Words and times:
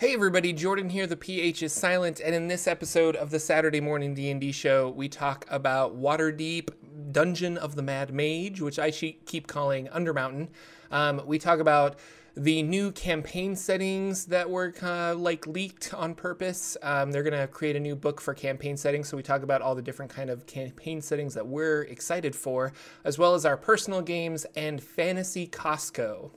Hey 0.00 0.14
everybody, 0.14 0.54
Jordan 0.54 0.88
here. 0.88 1.06
The 1.06 1.14
PH 1.14 1.62
is 1.62 1.74
silent, 1.74 2.22
and 2.24 2.34
in 2.34 2.48
this 2.48 2.66
episode 2.66 3.16
of 3.16 3.28
the 3.28 3.38
Saturday 3.38 3.82
Morning 3.82 4.14
D&D 4.14 4.50
show, 4.50 4.88
we 4.88 5.10
talk 5.10 5.44
about 5.50 5.94
Waterdeep 5.94 6.70
Dungeon 7.12 7.58
of 7.58 7.74
the 7.74 7.82
Mad 7.82 8.10
Mage, 8.10 8.62
which 8.62 8.78
I 8.78 8.90
keep 8.90 9.46
calling 9.46 9.88
Undermountain. 9.88 10.48
Um, 10.90 11.20
we 11.26 11.38
talk 11.38 11.58
about 11.58 11.98
the 12.34 12.62
new 12.62 12.92
campaign 12.92 13.54
settings 13.54 14.24
that 14.24 14.48
were 14.48 14.72
uh, 14.80 15.16
like 15.16 15.46
leaked 15.46 15.92
on 15.92 16.14
purpose. 16.14 16.78
Um, 16.82 17.12
they're 17.12 17.22
gonna 17.22 17.46
create 17.46 17.76
a 17.76 17.80
new 17.80 17.94
book 17.94 18.22
for 18.22 18.32
campaign 18.32 18.78
settings, 18.78 19.06
so 19.06 19.18
we 19.18 19.22
talk 19.22 19.42
about 19.42 19.60
all 19.60 19.74
the 19.74 19.82
different 19.82 20.10
kind 20.10 20.30
of 20.30 20.46
campaign 20.46 21.02
settings 21.02 21.34
that 21.34 21.46
we're 21.46 21.82
excited 21.82 22.34
for, 22.34 22.72
as 23.04 23.18
well 23.18 23.34
as 23.34 23.44
our 23.44 23.58
personal 23.58 24.00
games 24.00 24.46
and 24.56 24.82
fantasy 24.82 25.46
Costco. 25.46 26.30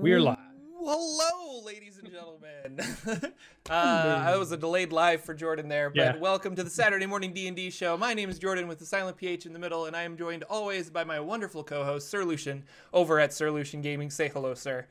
We're 0.00 0.20
live. 0.20 0.38
Hello, 0.80 1.60
ladies 1.66 1.98
and 1.98 2.08
gentlemen. 2.08 2.78
uh, 3.68 4.24
that 4.24 4.38
was 4.38 4.52
a 4.52 4.56
delayed 4.56 4.92
live 4.92 5.22
for 5.24 5.34
Jordan 5.34 5.68
there, 5.68 5.90
but 5.90 5.96
Yeah. 5.96 6.16
welcome 6.18 6.54
to 6.54 6.62
the 6.62 6.70
Saturday 6.70 7.04
morning 7.04 7.32
D 7.32 7.48
and 7.48 7.56
D 7.56 7.68
show. 7.70 7.96
My 7.96 8.14
name 8.14 8.30
is 8.30 8.38
Jordan 8.38 8.68
with 8.68 8.78
the 8.78 8.86
silent 8.86 9.16
PH 9.16 9.44
in 9.46 9.52
the 9.52 9.58
middle, 9.58 9.86
and 9.86 9.96
I 9.96 10.02
am 10.04 10.16
joined 10.16 10.44
always 10.44 10.88
by 10.88 11.02
my 11.02 11.18
wonderful 11.18 11.64
co-host 11.64 12.08
Sir 12.08 12.24
Lucian 12.24 12.62
over 12.92 13.18
at 13.18 13.32
Sir 13.32 13.50
Lucian 13.50 13.82
Gaming. 13.82 14.08
Say 14.08 14.28
hello, 14.28 14.54
sir. 14.54 14.86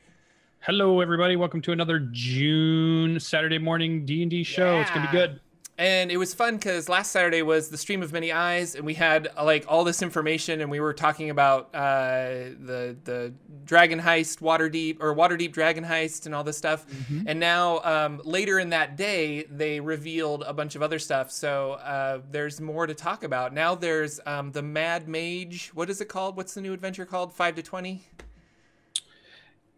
Hello, 0.60 1.00
everybody. 1.00 1.36
Welcome 1.36 1.62
to 1.62 1.72
another 1.72 2.00
June 2.12 3.18
Saturday 3.18 3.58
morning 3.58 4.04
D 4.04 4.20
and 4.20 4.30
D 4.30 4.42
show. 4.42 4.78
It's 4.80 4.90
gonna 4.90 5.10
be 5.10 5.16
good. 5.16 5.40
And 5.80 6.10
it 6.10 6.16
was 6.16 6.34
fun 6.34 6.56
because 6.56 6.88
last 6.88 7.12
Saturday 7.12 7.40
was 7.42 7.68
the 7.68 7.78
stream 7.78 8.02
of 8.02 8.12
many 8.12 8.32
eyes, 8.32 8.74
and 8.74 8.84
we 8.84 8.94
had 8.94 9.28
like 9.40 9.64
all 9.68 9.84
this 9.84 10.02
information, 10.02 10.60
and 10.60 10.68
we 10.72 10.80
were 10.80 10.92
talking 10.92 11.30
about 11.30 11.72
uh, 11.72 12.50
the 12.58 12.96
the 13.04 13.32
dragon 13.64 14.00
heist, 14.00 14.40
Waterdeep 14.40 14.96
or 14.98 15.14
Waterdeep 15.14 15.52
dragon 15.52 15.84
heist, 15.84 16.26
and 16.26 16.34
all 16.34 16.42
this 16.42 16.58
stuff. 16.58 16.84
And 17.26 17.38
now 17.38 17.78
um, 17.84 18.20
later 18.24 18.58
in 18.58 18.70
that 18.70 18.96
day, 18.96 19.44
they 19.44 19.78
revealed 19.78 20.42
a 20.44 20.52
bunch 20.52 20.74
of 20.74 20.82
other 20.82 20.98
stuff. 20.98 21.30
So 21.30 21.74
uh, 21.74 22.22
there's 22.28 22.60
more 22.60 22.88
to 22.88 22.94
talk 22.94 23.22
about. 23.22 23.54
Now 23.54 23.76
there's 23.76 24.18
um, 24.26 24.50
the 24.50 24.62
Mad 24.62 25.06
Mage. 25.06 25.70
What 25.74 25.88
is 25.90 26.00
it 26.00 26.08
called? 26.08 26.36
What's 26.36 26.54
the 26.54 26.60
new 26.60 26.72
adventure 26.72 27.06
called? 27.06 27.32
Five 27.32 27.54
to 27.54 27.62
twenty. 27.62 28.02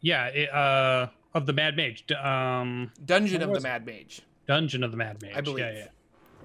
Yeah. 0.00 0.28
It, 0.28 0.50
uh, 0.50 1.08
of 1.34 1.44
the 1.44 1.52
Mad 1.52 1.76
Mage, 1.76 2.10
um, 2.12 2.90
Dungeon 3.04 3.42
of 3.42 3.52
the? 3.52 3.60
Mad 3.60 3.84
Mage. 3.86 4.22
Dungeon 4.50 4.82
of 4.82 4.90
the 4.90 4.96
Mad 4.96 5.22
Mage. 5.22 5.36
I 5.36 5.42
believe. 5.42 5.60
Yeah, 5.60 5.86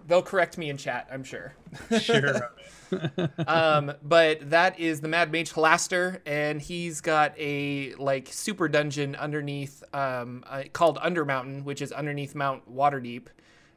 They'll 0.07 0.21
correct 0.21 0.59
me 0.59 0.69
in 0.69 0.77
chat, 0.77 1.07
I'm 1.11 1.23
sure. 1.23 1.55
Sure. 1.99 2.51
um, 3.47 3.93
but 4.03 4.51
that 4.51 4.79
is 4.79 5.01
the 5.01 5.07
Mad 5.07 5.31
Mage 5.31 5.51
Halaster, 5.53 6.19
and 6.27 6.61
he's 6.61 7.01
got 7.01 7.33
a 7.39 7.95
like 7.95 8.27
super 8.31 8.67
dungeon 8.67 9.15
underneath, 9.15 9.83
um, 9.91 10.43
uh, 10.45 10.65
called 10.71 10.99
Undermountain, 10.99 11.63
which 11.63 11.81
is 11.81 11.91
underneath 11.91 12.35
Mount 12.35 12.71
Waterdeep, 12.71 13.25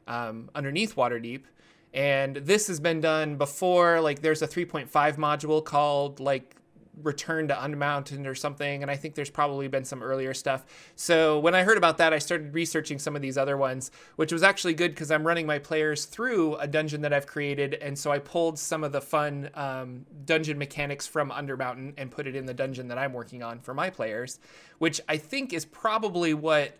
um, 0.07 0.51
underneath 0.53 0.95
Waterdeep. 0.95 1.41
And 1.91 2.35
this 2.35 2.67
has 2.67 2.79
been 2.79 3.01
done 3.01 3.37
before. 3.37 3.99
Like, 3.99 4.21
there's 4.21 4.43
a 4.43 4.47
3.5 4.47 4.89
module 5.15 5.65
called 5.65 6.19
like 6.19 6.55
Return 7.01 7.47
to 7.47 7.53
Undermountain 7.53 8.25
or 8.25 8.35
something, 8.35 8.81
and 8.81 8.91
I 8.91 8.95
think 8.95 9.15
there's 9.15 9.29
probably 9.29 9.67
been 9.67 9.85
some 9.85 10.03
earlier 10.03 10.33
stuff. 10.33 10.65
So 10.95 11.39
when 11.39 11.55
I 11.55 11.63
heard 11.63 11.77
about 11.77 11.97
that, 11.99 12.13
I 12.13 12.19
started 12.19 12.53
researching 12.53 12.99
some 12.99 13.15
of 13.15 13.21
these 13.21 13.37
other 13.37 13.57
ones, 13.57 13.91
which 14.15 14.33
was 14.33 14.43
actually 14.43 14.73
good 14.73 14.91
because 14.91 15.11
I'm 15.11 15.25
running 15.25 15.45
my 15.45 15.59
players 15.59 16.05
through 16.05 16.55
a 16.55 16.67
dungeon 16.67 17.01
that 17.01 17.13
I've 17.13 17.27
created, 17.27 17.75
and 17.75 17.97
so 17.97 18.11
I 18.11 18.19
pulled 18.19 18.59
some 18.59 18.83
of 18.83 18.91
the 18.91 19.01
fun 19.01 19.49
um, 19.55 20.05
dungeon 20.25 20.57
mechanics 20.57 21.07
from 21.07 21.31
Undermountain 21.31 21.93
and 21.97 22.11
put 22.11 22.27
it 22.27 22.35
in 22.35 22.45
the 22.45 22.53
dungeon 22.53 22.87
that 22.89 22.97
I'm 22.97 23.13
working 23.13 23.43
on 23.43 23.59
for 23.59 23.73
my 23.73 23.89
players, 23.89 24.39
which 24.77 24.99
I 25.07 25.17
think 25.17 25.53
is 25.53 25.65
probably 25.65 26.33
what 26.33 26.77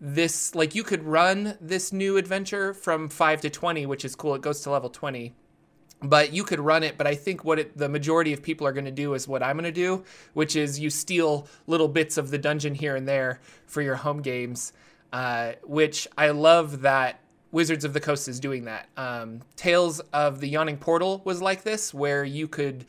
this 0.00 0.54
like 0.54 0.74
you 0.74 0.82
could 0.82 1.02
run 1.02 1.58
this 1.60 1.92
new 1.92 2.16
adventure 2.16 2.72
from 2.72 3.08
5 3.10 3.42
to 3.42 3.50
20 3.50 3.84
which 3.84 4.02
is 4.02 4.16
cool 4.16 4.34
it 4.34 4.40
goes 4.40 4.62
to 4.62 4.70
level 4.70 4.88
20 4.88 5.34
but 6.02 6.32
you 6.32 6.44
could 6.44 6.60
run 6.60 6.82
it 6.82 6.96
but 6.96 7.06
i 7.06 7.14
think 7.14 7.44
what 7.44 7.58
it, 7.58 7.76
the 7.76 7.88
majority 7.88 8.32
of 8.32 8.42
people 8.42 8.66
are 8.66 8.72
going 8.72 8.84
to 8.84 8.90
do 8.90 9.14
is 9.14 9.28
what 9.28 9.42
i'm 9.42 9.56
going 9.56 9.64
to 9.64 9.72
do 9.72 10.04
which 10.32 10.56
is 10.56 10.78
you 10.78 10.90
steal 10.90 11.46
little 11.66 11.88
bits 11.88 12.16
of 12.16 12.30
the 12.30 12.38
dungeon 12.38 12.74
here 12.74 12.96
and 12.96 13.06
there 13.06 13.40
for 13.66 13.82
your 13.82 13.96
home 13.96 14.22
games 14.22 14.72
uh, 15.12 15.52
which 15.64 16.08
i 16.16 16.30
love 16.30 16.82
that 16.82 17.20
wizards 17.52 17.84
of 17.84 17.92
the 17.92 18.00
coast 18.00 18.28
is 18.28 18.38
doing 18.38 18.64
that. 18.64 18.88
Um, 18.96 19.40
tales 19.56 20.00
of 20.12 20.40
the 20.40 20.48
yawning 20.48 20.76
portal 20.76 21.20
was 21.24 21.42
like 21.42 21.62
this 21.62 21.92
where 21.92 22.24
you 22.24 22.48
could 22.48 22.86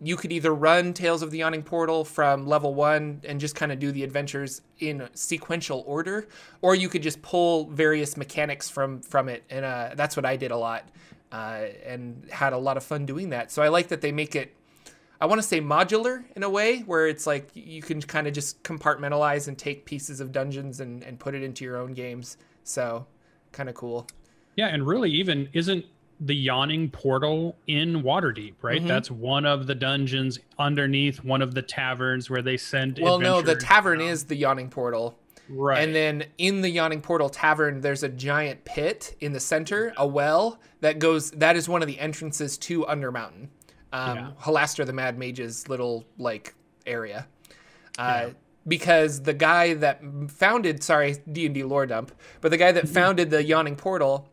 you 0.00 0.16
could 0.16 0.32
either 0.32 0.52
run 0.52 0.92
Tales 0.92 1.22
of 1.22 1.30
the 1.30 1.38
Yawning 1.38 1.62
Portal 1.62 2.04
from 2.04 2.46
level 2.46 2.74
one 2.74 3.20
and 3.24 3.40
just 3.40 3.54
kind 3.54 3.72
of 3.72 3.78
do 3.78 3.90
the 3.90 4.02
adventures 4.02 4.60
in 4.80 5.08
sequential 5.14 5.82
order, 5.86 6.28
or 6.60 6.74
you 6.74 6.88
could 6.88 7.02
just 7.02 7.22
pull 7.22 7.70
various 7.70 8.16
mechanics 8.16 8.68
from 8.68 9.00
from 9.00 9.28
it, 9.28 9.44
and 9.50 9.64
uh, 9.64 9.90
that's 9.94 10.16
what 10.16 10.26
I 10.26 10.36
did 10.36 10.50
a 10.50 10.56
lot, 10.56 10.86
uh, 11.34 11.66
and 11.84 12.28
had 12.30 12.52
a 12.52 12.58
lot 12.58 12.76
of 12.76 12.84
fun 12.84 13.04
doing 13.06 13.30
that. 13.30 13.50
So 13.50 13.60
I 13.60 13.68
like 13.68 13.88
that 13.88 14.00
they 14.00 14.12
make 14.12 14.36
it. 14.36 14.54
I 15.20 15.26
want 15.26 15.40
to 15.40 15.46
say 15.46 15.60
modular 15.60 16.22
in 16.36 16.44
a 16.44 16.50
way 16.50 16.80
where 16.80 17.08
it's 17.08 17.26
like 17.26 17.48
you 17.54 17.82
can 17.82 18.00
kind 18.02 18.26
of 18.28 18.32
just 18.34 18.62
compartmentalize 18.62 19.48
and 19.48 19.58
take 19.58 19.84
pieces 19.84 20.20
of 20.20 20.30
dungeons 20.30 20.78
and, 20.80 21.02
and 21.02 21.18
put 21.18 21.34
it 21.34 21.42
into 21.42 21.64
your 21.64 21.76
own 21.76 21.92
games. 21.92 22.36
So 22.62 23.06
kind 23.52 23.68
of 23.68 23.74
cool. 23.74 24.06
yeah, 24.56 24.68
and 24.68 24.86
really, 24.86 25.10
even 25.10 25.48
isn't 25.52 25.84
the 26.20 26.34
yawning 26.34 26.88
portal 26.90 27.56
in 27.66 28.02
Waterdeep, 28.02 28.54
right? 28.62 28.80
Mhm. 28.80 28.86
That's 28.86 29.10
one 29.10 29.44
of 29.44 29.66
the 29.66 29.74
dungeons 29.74 30.38
underneath 30.58 31.24
one 31.24 31.42
of 31.42 31.54
the 31.54 31.62
taverns 31.62 32.30
where 32.30 32.42
they 32.42 32.56
send. 32.56 33.00
Well, 33.02 33.18
no, 33.18 33.42
the 33.42 33.56
tavern 33.56 33.98
down. 33.98 34.08
is 34.08 34.24
the 34.24 34.36
Yawning 34.36 34.70
Portal. 34.70 35.18
Right. 35.48 35.82
And 35.82 35.94
then 35.94 36.24
in 36.38 36.60
the 36.60 36.70
Yawning 36.70 37.00
Portal 37.00 37.28
Tavern, 37.28 37.80
there's 37.80 38.02
a 38.02 38.08
giant 38.08 38.64
pit 38.64 39.16
in 39.20 39.32
the 39.32 39.40
center, 39.40 39.92
a 39.96 40.06
well 40.06 40.60
that 40.80 40.98
goes. 40.98 41.30
That 41.32 41.56
is 41.56 41.68
one 41.68 41.82
of 41.82 41.88
the 41.88 41.98
entrances 41.98 42.58
to 42.58 42.84
Undermountain. 42.84 43.48
Um, 43.92 44.16
Yeah. 44.16 44.30
Halaster 44.42 44.84
the 44.84 44.92
Mad 44.92 45.18
Mage's 45.18 45.68
little 45.68 46.04
like 46.18 46.54
area. 46.86 47.26
Uh, 47.98 48.30
Because 48.66 49.22
the 49.22 49.34
guy 49.34 49.74
that 49.74 50.00
founded, 50.28 50.82
sorry, 50.82 51.16
D 51.30 51.46
and 51.46 51.54
D 51.54 51.62
lore 51.64 51.86
dump, 51.86 52.12
but 52.40 52.50
the 52.50 52.56
guy 52.56 52.72
that 52.72 52.88
founded 52.88 53.30
the 53.30 53.44
Yawning 53.44 53.76
Portal, 53.76 54.26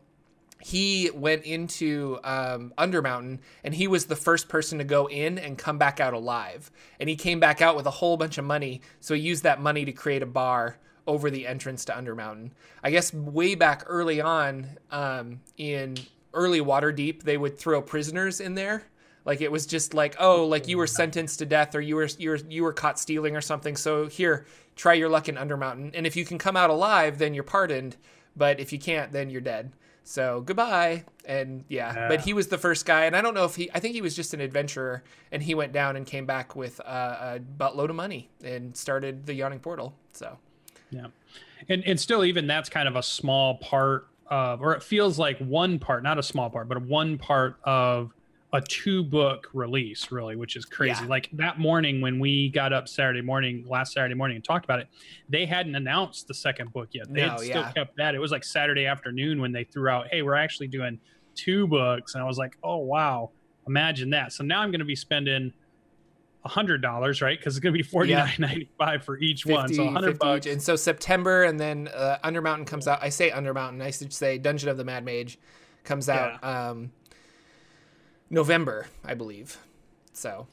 he 0.58 1.10
went 1.12 1.44
into 1.44 2.18
um, 2.24 2.72
Undermountain 2.78 3.40
and 3.62 3.74
he 3.74 3.88
was 3.88 4.06
the 4.06 4.16
first 4.16 4.48
person 4.48 4.78
to 4.78 4.84
go 4.84 5.06
in 5.06 5.38
and 5.38 5.58
come 5.58 5.76
back 5.76 6.00
out 6.00 6.14
alive. 6.14 6.70
And 6.98 7.08
he 7.08 7.16
came 7.16 7.40
back 7.40 7.60
out 7.60 7.76
with 7.76 7.84
a 7.86 7.90
whole 7.90 8.16
bunch 8.16 8.38
of 8.38 8.44
money. 8.44 8.80
So 9.00 9.14
he 9.14 9.20
used 9.20 9.42
that 9.42 9.60
money 9.60 9.84
to 9.84 9.92
create 9.92 10.22
a 10.22 10.26
bar 10.26 10.78
over 11.06 11.30
the 11.30 11.46
entrance 11.46 11.84
to 11.86 11.92
Undermountain. 11.92 12.50
I 12.82 12.90
guess 12.90 13.12
way 13.12 13.54
back 13.54 13.84
early 13.86 14.20
on 14.20 14.66
um, 14.90 15.40
in 15.56 15.96
early 16.34 16.60
Waterdeep, 16.60 17.22
they 17.22 17.36
would 17.36 17.58
throw 17.58 17.82
prisoners 17.82 18.40
in 18.40 18.54
there. 18.54 18.84
Like 19.24 19.40
it 19.40 19.52
was 19.52 19.66
just 19.66 19.94
like, 19.94 20.16
oh, 20.18 20.44
like 20.46 20.66
you 20.68 20.78
were 20.78 20.86
sentenced 20.86 21.38
to 21.40 21.46
death 21.46 21.74
or 21.74 21.80
you 21.80 21.94
were 21.96 22.08
you 22.18 22.30
were 22.30 22.40
you 22.48 22.62
were 22.64 22.72
caught 22.72 22.98
stealing 22.98 23.36
or 23.36 23.40
something. 23.40 23.76
So 23.76 24.06
here, 24.08 24.46
try 24.74 24.94
your 24.94 25.08
luck 25.08 25.28
in 25.28 25.36
Undermountain. 25.36 25.92
And 25.94 26.06
if 26.06 26.16
you 26.16 26.24
can 26.24 26.38
come 26.38 26.56
out 26.56 26.70
alive, 26.70 27.18
then 27.18 27.32
you're 27.34 27.44
pardoned. 27.44 27.96
But 28.36 28.58
if 28.58 28.72
you 28.72 28.78
can't, 28.80 29.12
then 29.12 29.30
you're 29.30 29.40
dead. 29.40 29.72
So 30.04 30.40
goodbye. 30.40 31.04
And 31.24 31.64
yeah, 31.68 31.94
Yeah. 31.94 32.08
but 32.08 32.22
he 32.22 32.32
was 32.32 32.48
the 32.48 32.58
first 32.58 32.84
guy, 32.84 33.04
and 33.04 33.14
I 33.14 33.20
don't 33.22 33.34
know 33.34 33.44
if 33.44 33.54
he. 33.54 33.70
I 33.72 33.78
think 33.78 33.94
he 33.94 34.00
was 34.02 34.16
just 34.16 34.34
an 34.34 34.40
adventurer, 34.40 35.04
and 35.30 35.40
he 35.40 35.54
went 35.54 35.72
down 35.72 35.94
and 35.94 36.04
came 36.04 36.26
back 36.26 36.56
with 36.56 36.80
uh, 36.80 37.36
a 37.36 37.40
buttload 37.40 37.90
of 37.90 37.94
money 37.94 38.28
and 38.42 38.76
started 38.76 39.26
the 39.26 39.34
Yawning 39.34 39.60
Portal. 39.60 39.94
So 40.12 40.38
Yeah. 40.92 41.06
And 41.68 41.82
and 41.84 41.98
still 41.98 42.24
even 42.24 42.46
that's 42.46 42.68
kind 42.68 42.86
of 42.88 42.96
a 42.96 43.02
small 43.02 43.56
part 43.56 44.06
of 44.28 44.60
or 44.62 44.74
it 44.74 44.82
feels 44.82 45.18
like 45.18 45.38
one 45.38 45.78
part, 45.78 46.02
not 46.02 46.18
a 46.18 46.22
small 46.22 46.50
part, 46.50 46.68
but 46.68 46.82
one 46.82 47.18
part 47.18 47.56
of 47.64 48.12
a 48.54 48.60
two 48.60 49.02
book 49.02 49.48
release 49.54 50.12
really, 50.12 50.36
which 50.36 50.56
is 50.56 50.64
crazy. 50.66 51.02
Yeah. 51.04 51.08
Like 51.08 51.30
that 51.32 51.58
morning 51.58 52.00
when 52.02 52.18
we 52.20 52.50
got 52.50 52.72
up 52.72 52.86
Saturday 52.88 53.22
morning, 53.22 53.64
last 53.66 53.94
Saturday 53.94 54.14
morning 54.14 54.36
and 54.36 54.44
talked 54.44 54.64
about 54.66 54.78
it, 54.80 54.88
they 55.28 55.46
hadn't 55.46 55.74
announced 55.74 56.28
the 56.28 56.34
second 56.34 56.72
book 56.72 56.88
yet. 56.92 57.10
They 57.12 57.22
No, 57.22 57.30
had 57.30 57.38
still 57.40 57.48
yeah. 57.62 57.72
kept 57.72 57.96
that. 57.96 58.14
It 58.14 58.18
was 58.18 58.30
like 58.30 58.44
Saturday 58.44 58.84
afternoon 58.86 59.40
when 59.40 59.52
they 59.52 59.64
threw 59.64 59.88
out, 59.88 60.08
"Hey, 60.08 60.20
we're 60.22 60.34
actually 60.34 60.68
doing 60.68 60.98
two 61.34 61.66
books." 61.66 62.14
And 62.14 62.22
I 62.22 62.26
was 62.26 62.36
like, 62.36 62.58
"Oh, 62.62 62.76
wow. 62.78 63.30
Imagine 63.66 64.10
that." 64.10 64.32
So 64.34 64.44
now 64.44 64.60
I'm 64.60 64.70
going 64.70 64.80
to 64.80 64.84
be 64.84 64.96
spending 64.96 65.52
hundred 66.44 66.82
dollars, 66.82 67.22
right? 67.22 67.38
Because 67.38 67.56
it's 67.56 67.62
going 67.62 67.72
to 67.72 67.76
be 67.78 67.82
forty 67.82 68.12
nine 68.14 68.34
ninety 68.38 68.68
five 68.78 69.04
for 69.04 69.18
each 69.18 69.46
one. 69.46 69.72
So 69.72 69.88
hundred 69.88 70.12
50 70.12 70.18
bucks. 70.18 70.46
each. 70.46 70.52
And 70.52 70.62
so 70.62 70.74
September, 70.76 71.44
and 71.44 71.58
then 71.60 71.88
uh, 71.94 72.18
Undermountain 72.24 72.66
comes 72.66 72.88
out. 72.88 72.98
I 73.02 73.08
say 73.10 73.30
Undermountain. 73.30 73.82
I 73.82 73.90
should 73.90 74.12
say 74.12 74.38
Dungeon 74.38 74.68
of 74.68 74.76
the 74.76 74.84
Mad 74.84 75.04
Mage 75.04 75.38
comes 75.84 76.08
out 76.08 76.42
um, 76.44 76.90
November, 78.30 78.86
I 79.04 79.14
believe. 79.14 79.58
So 80.12 80.46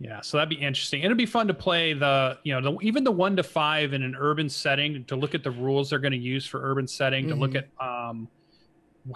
Yeah, 0.00 0.20
so 0.20 0.36
that'd 0.36 0.48
be 0.48 0.56
interesting. 0.56 1.02
It'd 1.02 1.16
be 1.16 1.26
fun 1.26 1.46
to 1.48 1.54
play 1.54 1.92
the, 1.92 2.38
you 2.42 2.58
know, 2.58 2.72
the, 2.72 2.78
even 2.86 3.04
the 3.04 3.12
one 3.12 3.36
to 3.36 3.42
five 3.42 3.92
in 3.92 4.02
an 4.02 4.16
urban 4.18 4.48
setting 4.48 5.04
to 5.04 5.16
look 5.16 5.34
at 5.34 5.42
the 5.42 5.50
rules 5.50 5.90
they're 5.90 5.98
going 5.98 6.12
to 6.12 6.18
use 6.18 6.46
for 6.46 6.60
urban 6.62 6.86
setting, 6.86 7.28
to 7.28 7.34
look 7.34 7.52
Mhm. 7.52 7.64
at 7.80 7.86
um, 8.10 8.28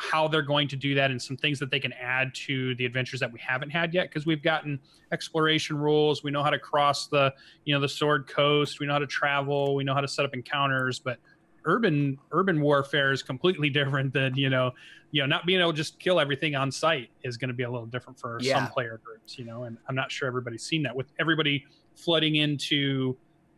how 0.00 0.26
they're 0.26 0.42
going 0.42 0.66
to 0.68 0.76
do 0.76 0.94
that 0.96 1.10
and 1.10 1.20
some 1.22 1.36
things 1.36 1.58
that 1.60 1.70
they 1.70 1.78
can 1.78 1.92
add 1.92 2.34
to 2.34 2.74
the 2.74 2.84
adventures 2.84 3.20
that 3.20 3.32
we 3.32 3.38
haven't 3.38 3.70
had 3.70 3.94
yet 3.94 4.08
because 4.08 4.26
we've 4.26 4.42
gotten 4.42 4.80
exploration 5.12 5.76
rules. 5.78 6.24
We 6.24 6.30
know 6.32 6.42
how 6.42 6.50
to 6.50 6.58
cross 6.58 7.06
the 7.06 7.32
you 7.64 7.74
know 7.74 7.80
the 7.80 7.88
sword 7.88 8.26
coast. 8.26 8.80
We 8.80 8.86
know 8.86 8.94
how 8.94 8.98
to 8.98 9.06
travel. 9.06 9.74
We 9.74 9.84
know 9.84 9.94
how 9.94 10.00
to 10.00 10.08
set 10.08 10.24
up 10.24 10.34
encounters. 10.34 10.98
But 10.98 11.18
urban 11.64 12.18
urban 12.32 12.60
warfare 12.60 13.12
is 13.12 13.22
completely 13.22 13.70
different 13.78 14.12
than 14.12 14.34
you 14.36 14.48
know 14.50 14.72
you 15.12 15.20
know 15.22 15.26
not 15.26 15.46
being 15.46 15.60
able 15.60 15.72
to 15.72 15.76
just 15.76 15.98
kill 15.98 16.18
everything 16.20 16.54
on 16.56 16.70
site 16.70 17.10
is 17.24 17.36
going 17.36 17.48
to 17.48 17.54
be 17.54 17.62
a 17.64 17.70
little 17.70 17.86
different 17.86 18.18
for 18.18 18.38
Yeah. 18.40 18.54
some 18.54 18.68
player 18.68 19.00
groups 19.04 19.36
you 19.38 19.44
know 19.44 19.64
and 19.64 19.76
i'm 19.88 19.94
not 19.94 20.10
sure 20.12 20.28
everybody's 20.28 20.62
seen 20.64 20.82
that 20.84 20.94
with 20.94 21.12
everybody 21.18 21.64
flooding 21.96 22.36
into 22.36 23.16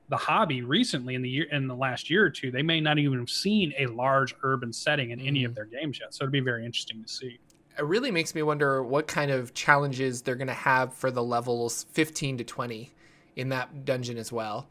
the 0.09 0.17
hobby 0.17 0.63
recently 0.63 1.15
in 1.15 1.23
the 1.23 1.29
year 1.29 1.47
in 1.53 1.67
the 1.67 1.75
last 1.75 2.09
year 2.09 2.25
or 2.25 2.31
two 2.31 2.51
they 2.51 2.63
may 2.63 2.81
not 2.81 2.99
even 2.99 3.19
have 3.19 3.31
seen 3.31 3.73
a 3.79 3.87
large 3.87 4.35
urban 4.43 4.73
setting 4.73 5.11
in 5.11 5.21
any 5.21 5.45
of 5.45 5.53
mm. 5.53 5.55
their 5.57 5.67
games 5.67 5.99
yet 6.01 6.15
so 6.15 6.25
it'd 6.25 6.33
be 6.33 6.41
very 6.41 6.65
interesting 6.65 7.03
to 7.03 7.09
see 7.09 7.39
it 7.79 7.85
really 7.85 8.11
makes 8.11 8.35
me 8.35 8.43
wonder 8.43 8.83
what 8.83 9.07
kind 9.07 9.31
of 9.31 9.55
challenges 9.55 10.23
they're 10.23 10.35
going 10.35 10.49
to 10.49 10.55
have 10.55 10.93
for 10.93 11.13
the 11.13 11.23
levels 11.23 11.87
15 11.93 12.39
to 12.39 12.45
20 12.45 12.91
in 13.37 13.51
that 13.51 13.85
dungeon 13.85 14.19
as 14.19 14.33
well. 14.33 14.67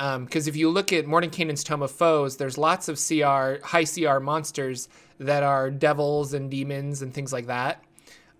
Um, 0.00 0.24
because 0.24 0.48
if 0.48 0.56
you 0.56 0.68
look 0.68 0.92
at 0.92 1.06
Mordenkainen's 1.06 1.62
Tome 1.62 1.82
of 1.82 1.92
Foes, 1.92 2.38
there's 2.38 2.58
lots 2.58 2.88
of 2.88 2.96
CR, 2.96 3.64
high 3.64 3.84
CR 3.84 4.18
monsters 4.18 4.88
that 5.20 5.44
are 5.44 5.70
devils 5.70 6.34
and 6.34 6.50
demons 6.50 7.02
and 7.02 7.14
things 7.14 7.32
like 7.32 7.46
that. 7.46 7.84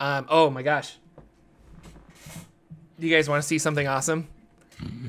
Um, 0.00 0.26
oh 0.28 0.50
my 0.50 0.62
gosh. 0.62 0.96
Do 2.98 3.06
you 3.06 3.14
guys 3.14 3.28
want 3.28 3.42
to 3.42 3.46
see 3.46 3.58
something 3.58 3.86
awesome? 3.86 4.26
Mm-hmm. 4.82 5.08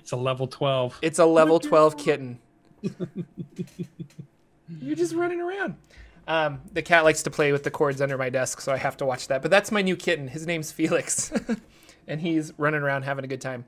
It's 0.00 0.12
a 0.12 0.16
level 0.16 0.46
12 0.46 0.98
It's 1.02 1.18
a 1.18 1.26
level 1.26 1.58
12 1.60 1.96
kitten. 1.96 2.38
You're 4.80 4.96
just 4.96 5.14
running 5.14 5.40
around. 5.40 5.76
Um, 6.28 6.60
the 6.72 6.82
cat 6.82 7.04
likes 7.04 7.22
to 7.22 7.30
play 7.30 7.52
with 7.52 7.62
the 7.62 7.70
cords 7.70 8.00
under 8.00 8.18
my 8.18 8.30
desk, 8.30 8.60
so 8.60 8.72
I 8.72 8.76
have 8.78 8.96
to 8.96 9.06
watch 9.06 9.28
that. 9.28 9.42
But 9.42 9.50
that's 9.50 9.70
my 9.70 9.82
new 9.82 9.96
kitten. 9.96 10.28
His 10.28 10.46
name's 10.46 10.72
Felix, 10.72 11.32
and 12.08 12.20
he's 12.20 12.52
running 12.58 12.82
around 12.82 13.02
having 13.02 13.24
a 13.24 13.28
good 13.28 13.40
time. 13.40 13.64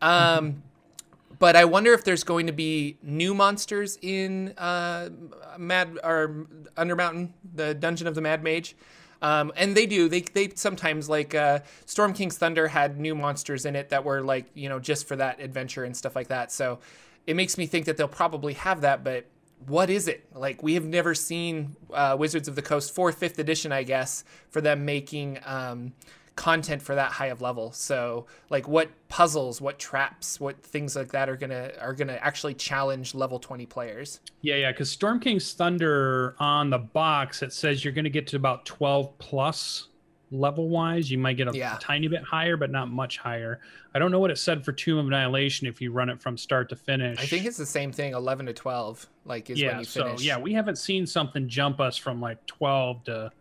Um, 0.00 0.62
but 1.38 1.54
I 1.54 1.66
wonder 1.66 1.92
if 1.92 2.04
there's 2.04 2.24
going 2.24 2.46
to 2.46 2.52
be 2.52 2.96
new 3.02 3.34
monsters 3.34 3.98
in 4.00 4.54
uh, 4.56 5.10
Mad 5.58 5.98
or 6.02 6.46
Undermountain, 6.76 7.30
the 7.54 7.74
Dungeon 7.74 8.06
of 8.06 8.14
the 8.14 8.22
Mad 8.22 8.42
Mage. 8.42 8.74
Um, 9.20 9.52
and 9.56 9.76
they 9.76 9.86
do. 9.86 10.08
They 10.08 10.20
they 10.20 10.50
sometimes 10.54 11.08
like 11.08 11.34
uh, 11.34 11.60
Storm 11.86 12.12
King's 12.12 12.38
Thunder 12.38 12.68
had 12.68 12.98
new 12.98 13.14
monsters 13.14 13.66
in 13.66 13.74
it 13.74 13.88
that 13.90 14.04
were 14.04 14.22
like 14.22 14.46
you 14.54 14.68
know 14.68 14.78
just 14.78 15.08
for 15.08 15.16
that 15.16 15.40
adventure 15.40 15.84
and 15.84 15.96
stuff 15.96 16.14
like 16.14 16.28
that. 16.28 16.52
So 16.52 16.78
it 17.26 17.34
makes 17.34 17.58
me 17.58 17.66
think 17.66 17.86
that 17.86 17.96
they'll 17.96 18.08
probably 18.08 18.54
have 18.54 18.82
that. 18.82 19.02
But 19.02 19.26
what 19.66 19.90
is 19.90 20.06
it 20.08 20.24
like? 20.34 20.62
We 20.62 20.74
have 20.74 20.84
never 20.84 21.14
seen 21.14 21.74
uh, 21.92 22.16
Wizards 22.18 22.48
of 22.48 22.54
the 22.54 22.62
Coast 22.62 22.94
for 22.94 23.10
fifth 23.10 23.38
edition, 23.38 23.72
I 23.72 23.82
guess, 23.82 24.24
for 24.50 24.60
them 24.60 24.84
making 24.84 25.40
um, 25.44 25.92
content 26.38 26.80
for 26.80 26.94
that 26.94 27.10
high 27.10 27.26
of 27.26 27.42
level. 27.42 27.72
So 27.72 28.26
like 28.48 28.68
what 28.68 28.88
puzzles, 29.08 29.60
what 29.60 29.78
traps, 29.80 30.38
what 30.38 30.62
things 30.62 30.94
like 30.94 31.08
that 31.12 31.28
are 31.28 31.36
gonna 31.36 31.72
are 31.80 31.92
gonna 31.92 32.18
actually 32.22 32.54
challenge 32.54 33.12
level 33.14 33.38
twenty 33.40 33.66
players. 33.66 34.20
Yeah, 34.40 34.54
yeah, 34.54 34.70
because 34.72 34.88
Storm 34.90 35.18
King's 35.18 35.52
Thunder 35.52 36.36
on 36.38 36.70
the 36.70 36.78
box 36.78 37.42
it 37.42 37.52
says 37.52 37.84
you're 37.84 37.92
to 37.92 38.08
get 38.08 38.26
to 38.28 38.36
about 38.36 38.64
12 38.66 39.18
plus 39.18 39.88
level 40.30 40.68
wise. 40.68 41.10
You 41.10 41.18
might 41.18 41.36
get 41.38 41.48
a 41.48 41.56
Yeah. 41.56 41.76
tiny 41.80 42.06
bit 42.06 42.22
higher, 42.22 42.56
but 42.56 42.70
not 42.70 42.88
much 42.88 43.18
higher. 43.18 43.60
I 43.94 43.98
don't 43.98 44.10
know 44.12 44.20
what 44.20 44.30
it 44.30 44.38
said 44.38 44.64
for 44.64 44.70
Tomb 44.72 44.98
of 44.98 45.06
Annihilation 45.08 45.66
if 45.66 45.80
you 45.80 45.90
run 45.90 46.08
it 46.08 46.20
from 46.20 46.36
start 46.38 46.68
to 46.68 46.76
finish. 46.76 47.18
I 47.18 47.26
think 47.26 47.46
it's 47.46 47.56
the 47.56 47.66
same 47.66 47.90
thing, 47.90 48.12
eleven 48.14 48.46
to 48.46 48.52
twelve, 48.52 49.06
like 49.24 49.50
is 49.50 49.58
yeah. 49.60 49.70
when 49.70 49.78
you 49.80 49.84
So 49.86 50.04
finish. 50.04 50.22
yeah, 50.22 50.38
we 50.38 50.52
haven't 50.52 50.76
seen 50.78 51.04
something 51.06 51.48
jump 51.48 51.80
us 51.80 51.96
from 51.96 52.20
like 52.20 52.46
12 52.46 53.02
to 53.04 53.32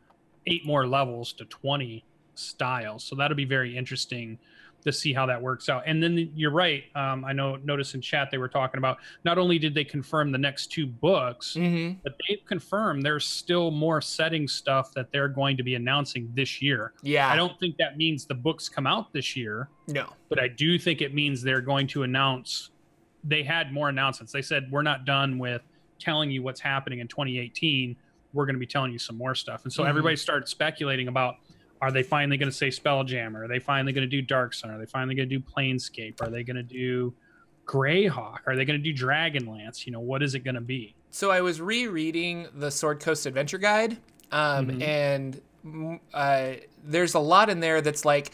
eight 0.47 0.65
more 0.65 0.88
levels 0.88 1.33
to 1.33 1.45
20 1.45 2.03
styles. 2.39 3.04
So 3.04 3.16
that'll 3.16 3.38
be 3.38 3.45
very 3.45 3.75
interesting 3.75 4.38
to 4.86 4.92
see 4.94 5.12
how 5.12 5.25
that 5.25 5.42
works 5.42 5.69
out. 5.69 5.84
And 5.86 6.01
then 6.01 6.31
you're 6.36 6.51
right. 6.51 6.84
Um, 6.95 7.25
I 7.25 7.34
know. 7.34 7.56
Notice 7.57 7.94
in 7.95 8.00
chat 8.00 8.30
they 8.31 8.38
were 8.38 8.48
talking 8.48 8.78
about 8.78 9.00
not 9.25 9.38
only 9.38 9.57
did 9.60 9.74
they 9.74 9.84
confirm 9.84 10.31
the 10.31 10.38
next 10.38 10.68
two 10.68 10.86
books, 10.88 11.56
hmm 11.56 11.94
but 12.04 12.13
they've 12.30 12.45
confirmed 12.45 13.04
there's 13.04 13.25
still 13.25 13.72
more 13.72 14.01
setting 14.01 14.48
stuff 14.48 14.94
that 14.94 15.12
they're 15.12 15.28
going 15.28 15.57
to 15.57 15.63
be 15.63 15.75
announcing 15.75 16.30
this 16.36 16.62
year. 16.62 16.94
Yeah. 17.01 17.28
I 17.28 17.36
don't 17.36 17.60
think 17.60 17.75
that 17.78 17.98
means 17.98 18.25
the 18.25 18.36
books 18.36 18.69
come 18.69 18.86
out 18.88 19.12
this 19.12 19.36
year, 19.36 19.68
no. 19.88 20.13
but 20.30 20.39
I 20.39 20.48
do 20.48 20.78
think 20.80 21.01
it 21.01 21.13
means 21.13 21.42
they're 21.42 21.60
going 21.60 21.88
to 21.88 22.04
announce. 22.04 22.69
They 23.24 23.44
had 23.44 23.74
more 23.74 23.89
announcements. 23.89 24.31
They 24.31 24.44
said 24.44 24.72
we're 24.72 24.84
not 24.84 25.06
done 25.06 25.38
with 25.39 25.63
telling 26.00 26.30
you 26.31 26.44
what's 26.44 26.62
happening 26.62 27.00
in 27.00 27.07
2018. 27.07 27.95
We're 28.31 28.45
going 28.45 28.56
to 28.56 28.60
be 28.60 28.68
telling 28.68 28.92
you 28.92 29.00
some 29.00 29.18
more 29.18 29.34
stuff, 29.34 29.63
and 29.63 29.74
so 29.74 29.84
Mhm. 29.84 29.89
everybody 29.89 30.16
started 30.16 30.48
speculating 30.48 31.07
about. 31.07 31.38
Are 31.81 31.91
they 31.91 32.03
finally 32.03 32.38
going 32.38 32.50
to 32.50 32.56
say 32.56 32.69
Spelljammer? 32.69 33.45
Are 33.45 33.47
they 33.47 33.59
finally 33.59 33.94
going 33.94 34.07
to 34.07 34.09
do 34.09 34.21
Dark 34.21 34.53
Sun? 34.53 34.71
Are 34.71 34.79
they 34.79 34.85
finally 34.85 35.15
going 35.15 35.29
to 35.29 35.38
do 35.38 35.44
Planescape? 35.44 36.21
Are 36.21 36.29
they 36.29 36.44
going 36.44 36.56
to 36.56 36.63
do 36.63 37.13
Greyhawk? 37.65 38.39
Are 38.47 38.56
they 38.56 38.65
going 38.65 38.81
to 38.81 38.94
do 38.94 39.06
Dragonlance? 39.06 39.85
You 39.85 39.91
know, 39.91 40.00
what 40.00 40.24
is 40.24 40.33
it 40.35 40.39
going 40.39 40.56
to 40.56 40.62
be? 40.62 40.95
So 41.12 41.29
I 41.31 41.41
was 41.41 41.62
rereading 41.62 42.47
the 42.56 42.71
Sword 42.71 43.00
Coast 43.00 43.25
Adventure 43.25 43.57
Guide, 43.57 43.97
um, 44.31 44.68
Mhm. 44.68 44.81
and 44.81 45.41
uh, 46.13 46.53
there's 46.83 47.13
a 47.13 47.19
lot 47.19 47.50
in 47.50 47.59
there 47.59 47.81
that's 47.81 48.06
like 48.06 48.31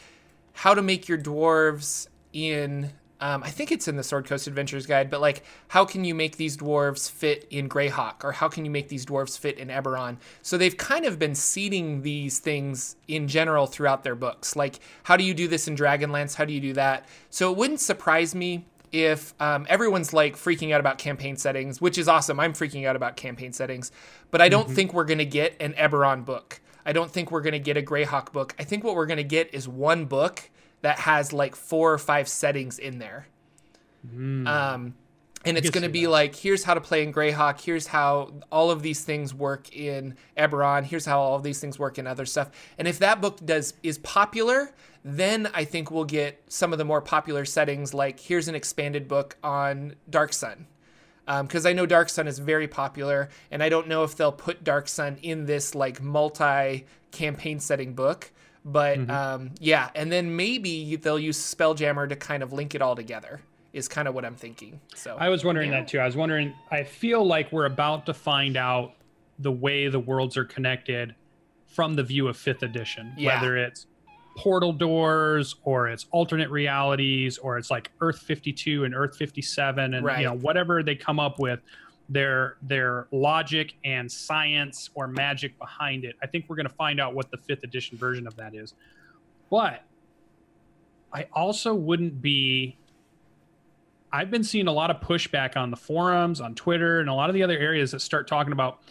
how 0.53 0.73
to 0.73 0.81
make 0.81 1.07
your 1.07 1.17
dwarves 1.17 2.07
in. 2.31 2.91
Um, 3.23 3.41
I 3.41 3.51
think 3.51 3.71
it's 3.71 3.87
in 3.87 3.95
the 3.95 4.03
Sword 4.03 4.25
Coast 4.25 4.47
Adventures 4.47 4.85
Guide, 4.85 5.09
but 5.09 5.21
like, 5.21 5.43
how 5.69 5.85
can 5.85 6.03
you 6.03 6.13
make 6.13 6.35
these 6.35 6.57
dwarves 6.57 7.09
fit 7.09 7.47
in 7.49 7.69
Greyhawk, 7.69 8.21
or 8.25 8.33
how 8.33 8.49
can 8.49 8.65
you 8.65 8.69
make 8.69 8.89
these 8.89 9.05
dwarves 9.05 9.39
fit 9.39 9.57
in 9.57 9.69
Eberron? 9.69 10.17
So 10.41 10.57
they've 10.57 10.75
kind 10.75 11.05
of 11.05 11.17
been 11.19 11.33
seeding 11.33 12.01
these 12.01 12.39
things 12.39 12.97
in 13.07 13.29
general 13.29 13.65
throughout 13.65 14.03
their 14.03 14.15
books. 14.15 14.57
Like, 14.57 14.81
how 15.03 15.15
do 15.15 15.23
you 15.23 15.33
do 15.33 15.47
this 15.47 15.69
in 15.69 15.77
Dragonlance? 15.77 16.35
How 16.35 16.43
do 16.43 16.51
you 16.51 16.59
do 16.59 16.73
that? 16.73 17.05
So 17.29 17.49
it 17.49 17.57
wouldn't 17.57 17.79
surprise 17.79 18.35
me 18.35 18.65
if 18.91 19.33
um, 19.39 19.65
everyone's 19.69 20.11
like 20.11 20.35
freaking 20.35 20.73
out 20.73 20.81
about 20.81 20.97
campaign 20.97 21.37
settings, 21.37 21.79
which 21.79 21.97
is 21.97 22.09
awesome. 22.09 22.41
I'm 22.41 22.51
freaking 22.51 22.85
out 22.85 22.97
about 22.97 23.15
campaign 23.15 23.53
settings, 23.53 23.93
but 24.31 24.41
I 24.41 24.49
don't 24.49 24.69
think 24.69 24.93
we're 24.93 25.05
gonna 25.05 25.23
get 25.23 25.55
an 25.61 25.71
Eberron 25.75 26.25
book. 26.25 26.59
I 26.85 26.91
don't 26.91 27.09
think 27.09 27.31
we're 27.31 27.41
gonna 27.41 27.57
get 27.57 27.77
a 27.77 27.81
Greyhawk 27.81 28.33
book. 28.33 28.53
I 28.59 28.65
think 28.65 28.83
what 28.83 28.95
we're 28.95 29.05
gonna 29.05 29.23
get 29.23 29.53
is 29.53 29.65
one 29.65 30.07
book 30.07 30.49
that 30.83 30.99
has 30.99 31.33
like 31.33 31.55
four 31.55 31.91
or 31.91 31.97
five 31.97 32.27
settings 32.27 32.77
in 32.77 32.99
there. 32.99 33.27
Um, 34.47 34.93
and 35.45 35.57
it's 35.57 35.69
going 35.71 35.83
to 35.83 35.89
be 35.89 36.03
that. 36.03 36.11
like, 36.11 36.35
here's 36.35 36.63
how 36.63 36.73
to 36.73 36.81
play 36.81 37.03
in 37.03 37.11
Greyhawk. 37.11 37.59
Here's 37.59 37.87
how 37.87 38.33
all 38.51 38.69
of 38.69 38.81
these 38.81 39.03
things 39.03 39.33
work 39.33 39.75
in 39.75 40.15
Eberron. 40.37 40.83
Here's 40.83 41.05
how 41.05 41.19
all 41.19 41.35
of 41.35 41.43
these 41.43 41.59
things 41.59 41.79
work 41.79 41.97
in 41.97 42.07
other 42.07 42.25
stuff. 42.25 42.51
And 42.77 42.87
if 42.87 42.99
that 42.99 43.19
book 43.19 43.43
does 43.43 43.73
is 43.81 43.97
popular, 43.97 44.71
then 45.03 45.49
I 45.53 45.65
think 45.65 45.91
we'll 45.91 46.05
get 46.05 46.41
some 46.47 46.71
of 46.71 46.77
the 46.77 46.85
more 46.85 47.01
popular 47.01 47.43
settings. 47.43 47.93
Like 47.93 48.19
here's 48.19 48.47
an 48.47 48.55
expanded 48.55 49.07
book 49.07 49.37
on 49.43 49.95
Dark 50.09 50.31
Sun, 50.31 50.67
because 51.25 51.65
I 51.65 51.73
know 51.73 51.85
Dark 51.85 52.09
Sun 52.09 52.27
is 52.27 52.39
very 52.39 52.67
popular, 52.67 53.29
and 53.51 53.61
I 53.61 53.69
don't 53.69 53.87
know 53.87 54.03
if 54.03 54.15
they'll 54.15 54.31
put 54.31 54.63
Dark 54.63 54.87
Sun 54.87 55.17
in 55.21 55.45
this 55.45 55.75
like 55.75 56.01
multi 56.01 56.85
campaign 57.11 57.59
setting 57.59 57.93
book. 57.93 58.31
But 58.65 59.09
um, 59.09 59.51
yeah, 59.59 59.89
and 59.95 60.11
then 60.11 60.35
maybe 60.35 60.95
they'll 60.95 61.19
use 61.19 61.37
Spelljammer 61.37 62.07
to 62.09 62.15
kind 62.15 62.43
of 62.43 62.53
link 62.53 62.75
it 62.75 62.81
all 62.81 62.95
together. 62.95 63.41
Is 63.73 63.87
kind 63.87 64.07
of 64.07 64.13
what 64.13 64.23
I'm 64.23 64.35
thinking. 64.35 64.79
So 64.93 65.17
I 65.19 65.29
was 65.29 65.43
wondering 65.43 65.71
that 65.71 65.87
too. 65.87 65.99
I 65.99 66.05
was 66.05 66.15
wondering. 66.15 66.53
I 66.71 66.83
feel 66.83 67.25
like 67.25 67.51
we're 67.51 67.65
about 67.65 68.05
to 68.05 68.13
find 68.13 68.55
out 68.55 68.93
the 69.39 69.51
way 69.51 69.87
the 69.87 69.99
worlds 69.99 70.37
are 70.37 70.45
connected 70.45 71.15
from 71.67 71.95
the 71.95 72.03
view 72.03 72.27
of 72.27 72.37
fifth 72.37 72.61
edition. 72.61 73.13
Yeah. 73.17 73.35
Whether 73.41 73.57
it's 73.57 73.87
portal 74.37 74.73
doors 74.73 75.55
or 75.63 75.89
it's 75.89 76.05
alternate 76.11 76.49
realities 76.51 77.37
or 77.39 77.57
it's 77.57 77.69
like 77.71 77.91
Earth 77.99 78.19
52 78.19 78.83
and 78.83 78.93
Earth 78.95 79.15
57 79.17 79.93
and 79.95 80.05
Right. 80.05 80.19
you 80.19 80.25
know 80.25 80.33
whatever 80.35 80.81
they 80.83 80.95
come 80.95 81.19
up 81.19 81.39
with 81.39 81.59
their 82.09 82.57
their 82.61 83.07
logic 83.11 83.75
and 83.83 84.11
science 84.11 84.89
or 84.93 85.07
magic 85.07 85.57
behind 85.57 86.03
it. 86.05 86.15
I 86.21 86.27
think 86.27 86.45
we're 86.47 86.55
going 86.55 86.67
to 86.67 86.73
find 86.75 86.99
out 86.99 87.15
what 87.15 87.31
the 87.31 87.37
5th 87.37 87.63
edition 87.63 87.97
version 87.97 88.27
of 88.27 88.35
that 88.35 88.53
is. 88.55 88.73
But 89.49 89.83
I 91.13 91.27
also 91.33 91.73
wouldn't 91.73 92.21
be 92.21 92.77
I've 94.11 94.29
been 94.29 94.43
seeing 94.43 94.67
a 94.67 94.71
lot 94.71 94.91
of 94.91 94.99
pushback 94.99 95.57
on 95.57 95.71
the 95.71 95.77
forums, 95.77 96.39
on 96.39 96.53
Twitter, 96.53 96.99
and 96.99 97.09
a 97.09 97.13
lot 97.13 97.31
of 97.31 97.33
the 97.33 97.41
other 97.41 97.57
areas 97.57 97.91
that 97.91 97.99
start 98.01 98.27
talking 98.27 98.53
about, 98.53 98.81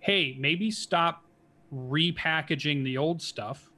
hey, 0.00 0.36
maybe 0.36 0.72
stop 0.72 1.24
repackaging 1.72 2.82
the 2.82 2.98
old 2.98 3.22
stuff 3.22 3.70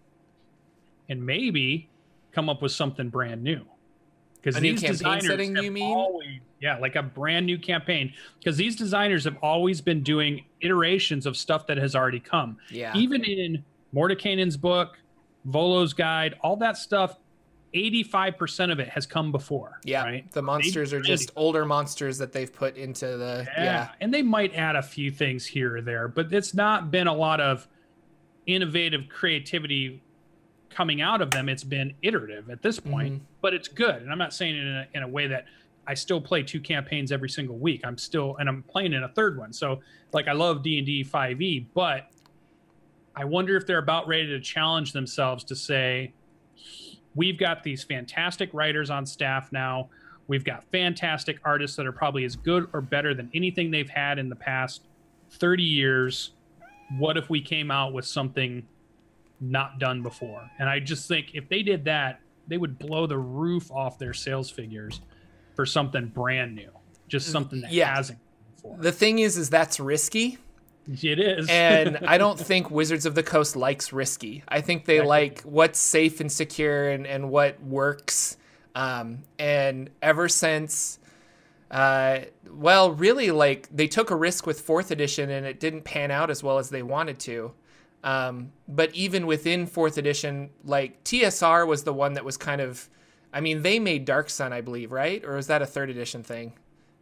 and 1.11 1.25
maybe 1.25 1.91
come 2.33 2.49
up 2.49 2.63
with 2.63 2.73
something 2.73 3.11
brand 3.11 3.43
new. 3.43 3.67
Because 4.37 4.61
these 4.61 4.81
campaign 4.81 4.93
designers 4.93 5.27
setting, 5.27 5.57
you 5.57 5.71
mean? 5.71 5.95
always, 5.95 6.41
yeah, 6.61 6.79
like 6.79 6.97
a 6.97 7.03
brand 7.03 7.47
new 7.47 7.59
campaign. 7.59 8.13
Because 8.39 8.57
these 8.57 8.77
designers 8.77 9.25
have 9.25 9.37
always 9.43 9.81
been 9.81 10.03
doing 10.03 10.45
iterations 10.61 11.27
of 11.27 11.37
stuff 11.37 11.67
that 11.67 11.77
has 11.77 11.95
already 11.95 12.21
come 12.21 12.59
yeah, 12.71 12.97
even 12.97 13.25
in 13.25 13.65
Mordenkainen's 13.95 14.57
book, 14.57 14.99
Volo's 15.45 15.93
guide, 15.93 16.35
all 16.43 16.57
that 16.57 16.77
stuff 16.77 17.19
85% 17.77 18.73
of 18.73 18.81
it 18.81 18.89
has 18.89 19.07
come 19.07 19.31
before. 19.31 19.81
Yeah. 19.85 20.05
Right? 20.05 20.33
The 20.33 20.43
monsters 20.43 20.93
are 20.93 21.01
just 21.01 21.31
older 21.37 21.65
monsters 21.65 22.19
that 22.19 22.33
they've 22.33 22.53
put 22.53 22.77
into 22.77 23.07
the. 23.17 23.47
Yeah. 23.57 23.65
yeah. 23.65 23.89
And 24.01 24.13
they 24.13 24.23
might 24.23 24.55
add 24.55 24.77
a 24.77 24.83
few 24.83 25.11
things 25.11 25.45
here 25.45 25.77
or 25.77 25.83
there, 25.83 26.09
but 26.09 26.33
it's 26.33 26.55
not 26.55 26.91
been 26.91 27.07
a 27.07 27.15
lot 27.15 27.41
of 27.41 27.69
innovative 28.47 29.09
creativity 29.09 30.03
coming 30.71 31.01
out 31.01 31.21
of 31.21 31.31
them. 31.31 31.49
It's 31.49 31.65
been 31.65 31.95
iterative 32.03 32.51
at 32.51 32.63
this 32.63 32.79
point, 32.79 33.15
mm-hmm. 33.15 33.25
but 33.41 33.55
it's 33.55 33.69
good. 33.69 33.97
And 34.03 34.11
I'm 34.11 34.19
not 34.19 34.35
saying 34.35 34.57
it 34.57 34.61
in 34.61 34.77
a, 34.77 34.87
in 34.95 35.03
a 35.03 35.09
way 35.09 35.27
that 35.27 35.47
I 35.87 35.95
still 35.95 36.21
play 36.21 36.43
two 36.43 36.61
campaigns 36.61 37.13
every 37.13 37.31
single 37.31 37.57
week. 37.57 37.83
I'm 37.85 37.99
still, 37.99 38.37
and 38.37 38.49
I'm 38.49 38.63
playing 38.65 38.93
in 38.93 39.05
a 39.05 39.09
third 39.09 39.39
one. 39.39 39.53
So, 39.53 39.81
like, 40.13 40.29
I 40.29 40.33
love 40.33 40.63
D 40.63 40.79
and 40.79 40.87
D 40.87 41.05
5e, 41.05 41.67
but 41.75 42.11
I 43.15 43.25
wonder 43.25 43.57
if 43.57 43.67
they're 43.67 43.79
about 43.79 44.07
ready 44.09 44.27
to 44.27 44.41
challenge 44.41 44.93
themselves 44.93 45.45
to 45.45 45.57
say, 45.57 46.13
we've 47.15 47.39
got 47.39 47.63
these 47.63 47.85
fantastic 47.85 48.51
writers 48.53 48.91
on 48.91 49.07
staff 49.07 49.53
now. 49.53 49.89
We've 50.29 50.45
got 50.45 50.65
fantastic 50.73 51.39
artists 51.45 51.77
that 51.77 51.87
are 51.87 51.93
probably 51.93 52.25
as 52.25 52.35
good 52.37 52.69
or 52.73 52.81
better 52.81 53.15
than 53.15 53.31
anything 53.33 53.71
they've 53.71 53.89
had 53.89 54.19
in 54.19 54.29
the 54.29 54.37
past 54.37 54.83
30 55.31 55.63
years. 55.63 56.33
What 56.99 57.17
if 57.17 57.31
we 57.31 57.41
came 57.41 57.71
out 57.71 57.93
with 57.93 58.05
something 58.05 58.67
not 59.41 59.79
done 59.79 60.03
before? 60.03 60.51
And 60.59 60.69
I 60.69 60.81
just 60.81 61.09
think 61.09 61.35
if 61.35 61.49
they 61.49 61.63
did 61.63 61.85
that, 61.85 62.21
they 62.49 62.59
would 62.59 62.79
blow 62.79 63.07
the 63.07 63.19
roof 63.19 63.71
off 63.71 63.99
their 63.99 64.15
sales 64.15 64.51
figures 64.51 65.01
for 65.55 65.67
something 65.67 66.07
brand 66.07 66.55
new, 66.55 66.71
just 67.09 67.31
something 67.31 67.61
that 67.63 67.73
yeah. 67.73 67.95
hasn't 67.95 68.19
before. 68.55 68.77
The 68.79 68.93
thing 68.93 69.19
is, 69.19 69.37
is 69.37 69.51
that's 69.51 69.81
risky 69.81 70.39
it 70.89 71.19
is. 71.19 71.49
and 71.49 71.99
I 72.07 72.19
don't 72.19 72.39
think 72.39 72.71
Wizards 72.71 73.07
of 73.07 73.15
the 73.15 73.23
Coast 73.23 73.57
likes 73.57 73.93
risky. 73.93 74.43
I 74.49 74.61
think 74.61 74.85
they 74.85 74.97
exactly. 74.97 75.09
like 75.09 75.41
what's 75.43 75.79
safe 75.79 76.21
and 76.21 76.31
secure 76.31 76.91
and, 76.91 77.07
and 77.07 77.31
what 77.31 77.63
works. 77.63 78.37
Um, 78.75 79.25
and 79.39 79.91
ever 80.03 80.29
since, 80.29 80.99
uh, 81.71 82.21
well, 82.51 82.93
really, 82.93 83.31
like 83.31 83.69
they 83.75 83.89
took 83.89 84.11
a 84.11 84.17
risk 84.17 84.47
with 84.47 84.61
fourth 84.61 84.91
edition 84.91 85.31
and 85.31 85.47
it 85.47 85.61
didn't 85.61 85.83
pan 85.83 86.11
out 86.11 86.31
as 86.31 86.43
well 86.43 86.59
as 86.59 86.71
they 86.71 86.83
wanted 86.83 87.19
to. 87.21 87.53
Um, 88.07 88.53
but 88.69 88.95
even 88.95 89.27
within 89.27 89.67
fourth 89.67 89.99
edition, 89.99 90.51
like 90.65 91.03
TSR 91.03 91.67
was 91.67 91.83
the 91.83 91.93
one 91.93 92.13
that 92.15 92.25
was 92.25 92.37
kind 92.37 92.61
of, 92.61 92.89
I 93.33 93.41
mean, 93.41 93.63
they 93.63 93.81
made 93.81 94.05
Dark 94.05 94.31
Sun, 94.31 94.53
I 94.53 94.61
believe, 94.61 94.93
right? 94.93 95.25
Or 95.25 95.37
is 95.37 95.49
that 95.49 95.61
a 95.61 95.67
third 95.67 95.91
edition 95.91 96.23
thing? 96.23 96.53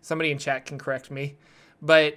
Somebody 0.00 0.30
in 0.30 0.38
chat 0.38 0.64
can 0.64 0.78
correct 0.78 1.10
me. 1.10 1.36
But 1.82 2.16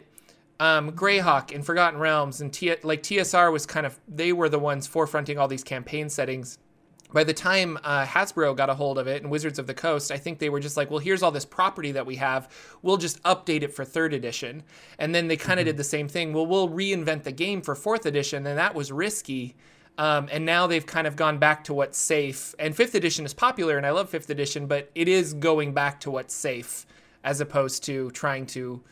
um, 0.61 0.93
Greyhawk 0.93 1.53
and 1.53 1.65
Forgotten 1.65 1.99
Realms 1.99 2.39
and 2.39 2.51
T- 2.51 2.75
like 2.81 3.03
TSR 3.03 3.51
was 3.51 3.65
kind 3.65 3.85
of 3.85 3.99
they 4.07 4.31
were 4.31 4.47
the 4.47 4.57
ones 4.57 4.87
forefronting 4.87 5.37
all 5.37 5.49
these 5.49 5.65
campaign 5.65 6.09
settings. 6.09 6.57
By 7.13 7.23
the 7.23 7.33
time 7.33 7.77
uh, 7.83 8.05
Hasbro 8.05 8.55
got 8.55 8.69
a 8.69 8.73
hold 8.73 8.97
of 8.97 9.07
it 9.07 9.21
and 9.21 9.31
Wizards 9.31 9.59
of 9.59 9.67
the 9.67 9.73
Coast, 9.73 10.11
I 10.11 10.17
think 10.17 10.39
they 10.39 10.49
were 10.49 10.59
just 10.59 10.75
like, 10.75 10.91
well, 10.91 10.99
here's 10.99 11.23
all 11.23 11.31
this 11.31 11.45
property 11.45 11.93
that 11.93 12.05
we 12.05 12.17
have. 12.17 12.49
We'll 12.81 12.97
just 12.97 13.21
update 13.23 13.61
it 13.61 13.73
for 13.73 13.85
third 13.85 14.13
edition. 14.13 14.63
And 14.99 15.15
then 15.15 15.27
they 15.27 15.37
kind 15.37 15.59
of 15.59 15.63
mm-hmm. 15.63 15.69
did 15.69 15.77
the 15.77 15.83
same 15.85 16.07
thing. 16.09 16.33
Well, 16.33 16.45
we'll 16.45 16.69
reinvent 16.69 17.23
the 17.23 17.31
game 17.31 17.61
for 17.61 17.75
fourth 17.75 18.05
edition. 18.05 18.45
And 18.45 18.57
that 18.57 18.75
was 18.75 18.91
risky. 18.91 19.55
Um, 19.97 20.27
and 20.31 20.45
now 20.45 20.67
they've 20.67 20.85
kind 20.85 21.07
of 21.07 21.15
gone 21.15 21.37
back 21.37 21.63
to 21.65 21.73
what's 21.73 21.97
safe. 21.97 22.53
And 22.59 22.75
fifth 22.75 22.93
edition 22.93 23.25
is 23.25 23.33
popular, 23.33 23.77
and 23.77 23.85
I 23.85 23.91
love 23.91 24.09
fifth 24.09 24.29
edition, 24.29 24.67
but 24.67 24.91
it 24.93 25.07
is 25.07 25.33
going 25.33 25.73
back 25.73 26.01
to 26.01 26.11
what's 26.11 26.35
safe 26.35 26.85
as 27.23 27.41
opposed 27.41 27.83
to 27.85 28.11
trying 28.11 28.45
to 28.47 28.83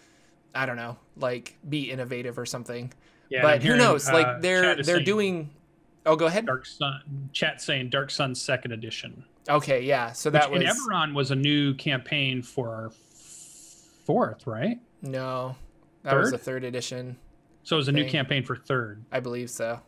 I 0.56 0.66
don't 0.66 0.78
know, 0.78 0.98
like 1.18 1.58
be 1.68 1.92
innovative 1.92 2.40
or 2.40 2.46
something. 2.46 2.94
Yeah, 3.30 3.42
but 3.42 3.62
hearing, 3.62 3.80
who 3.80 3.86
knows? 3.86 4.08
Uh, 4.08 4.14
like 4.14 4.42
they're 4.42 4.82
they're 4.82 5.02
doing. 5.02 5.52
Oh, 6.06 6.16
go 6.16 6.26
ahead. 6.28 6.46
Dark 6.46 6.66
Sun 6.66 7.30
chat 7.34 7.62
saying 7.62 7.90
Dark 7.90 8.12
Sun 8.12 8.36
second 8.36 8.72
edition. 8.72 9.24
Okay, 9.50 9.82
yeah. 9.82 10.12
So 10.12 10.30
that 10.30 10.52
Which, 10.52 10.64
was. 10.64 10.70
And 10.70 10.80
Eberron 10.80 11.14
was 11.14 11.32
a 11.32 11.36
new 11.36 11.74
campaign 11.74 12.42
for 12.42 12.92
fourth, 14.06 14.48
right? 14.48 14.80
No, 15.02 15.56
that 16.04 16.12
third? 16.12 16.22
was 16.22 16.34
a 16.34 16.38
third 16.38 16.64
edition. 16.64 17.18
So 17.64 17.76
it 17.76 17.78
was 17.78 17.88
a 17.88 17.92
thing. 17.92 18.04
new 18.04 18.10
campaign 18.10 18.44
for 18.44 18.56
third. 18.56 19.04
I 19.12 19.20
believe 19.20 19.50
so. 19.50 19.82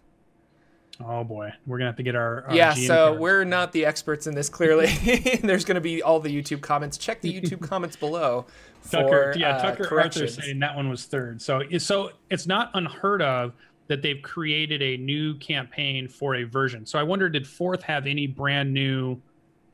Oh 0.99 1.23
boy, 1.23 1.51
we're 1.67 1.77
gonna 1.77 1.89
have 1.89 1.97
to 1.97 2.03
get 2.03 2.15
our, 2.15 2.45
our 2.45 2.55
yeah. 2.55 2.73
GM 2.73 2.87
so 2.87 3.13
we're 3.13 3.43
not 3.43 3.71
the 3.71 3.85
experts 3.85 4.25
in 4.25 4.33
this. 4.33 4.49
Clearly, 4.49 4.87
there's 5.43 5.63
gonna 5.63 5.81
be 5.81 6.01
all 6.01 6.19
the 6.19 6.29
YouTube 6.29 6.61
comments. 6.61 6.97
Check 6.97 7.21
the 7.21 7.31
YouTube 7.31 7.61
comments 7.67 7.95
below. 7.95 8.47
Tucker, 8.89 9.33
for, 9.33 9.39
yeah, 9.39 9.57
uh, 9.57 9.61
Tucker 9.61 9.99
Arthur 9.99 10.27
saying 10.27 10.59
that 10.59 10.75
one 10.75 10.89
was 10.89 11.05
third. 11.05 11.41
So 11.41 11.61
so 11.77 12.11
it's 12.31 12.47
not 12.47 12.71
unheard 12.73 13.21
of 13.21 13.53
that 13.87 14.01
they've 14.01 14.21
created 14.21 14.81
a 14.81 14.97
new 14.97 15.35
campaign 15.35 16.07
for 16.07 16.35
a 16.35 16.43
version. 16.43 16.85
So 16.85 16.99
I 16.99 17.03
wonder, 17.03 17.29
did 17.29 17.47
fourth 17.47 17.81
have 17.83 18.05
any 18.05 18.27
brand 18.27 18.73
new 18.73 19.21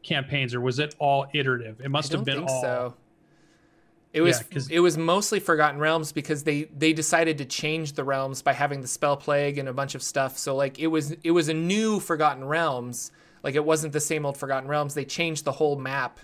campaigns, 0.03 0.53
or 0.53 0.61
was 0.61 0.79
it 0.79 0.95
all 0.99 1.25
iterative? 1.33 1.81
It 1.81 1.89
must 1.89 2.11
have 2.11 2.23
been 2.23 2.43
all. 2.43 2.61
So. 2.61 2.93
It 4.13 4.21
was 4.21 4.43
yeah, 4.51 4.61
it 4.69 4.79
was 4.79 4.95
mostly 4.95 5.39
Forgotten 5.39 5.79
Realms 5.79 6.11
because 6.11 6.43
they 6.43 6.65
they 6.65 6.93
decided 6.93 7.39
to 7.39 7.45
change 7.45 7.93
the 7.93 8.03
realms 8.03 8.43
by 8.43 8.53
having 8.53 8.79
the 8.79 8.87
spell 8.87 9.17
plague 9.17 9.57
and 9.57 9.67
a 9.67 9.73
bunch 9.73 9.95
of 9.95 10.03
stuff. 10.03 10.37
So 10.37 10.55
like 10.55 10.77
it 10.77 10.85
was 10.85 11.15
it 11.23 11.31
was 11.31 11.49
a 11.49 11.53
new 11.53 11.99
Forgotten 11.99 12.45
Realms. 12.45 13.11
Like 13.41 13.55
it 13.55 13.65
wasn't 13.65 13.91
the 13.91 13.99
same 13.99 14.23
old 14.23 14.37
Forgotten 14.37 14.69
Realms. 14.69 14.93
They 14.93 15.03
changed 15.03 15.45
the 15.45 15.51
whole 15.51 15.77
map. 15.77 16.19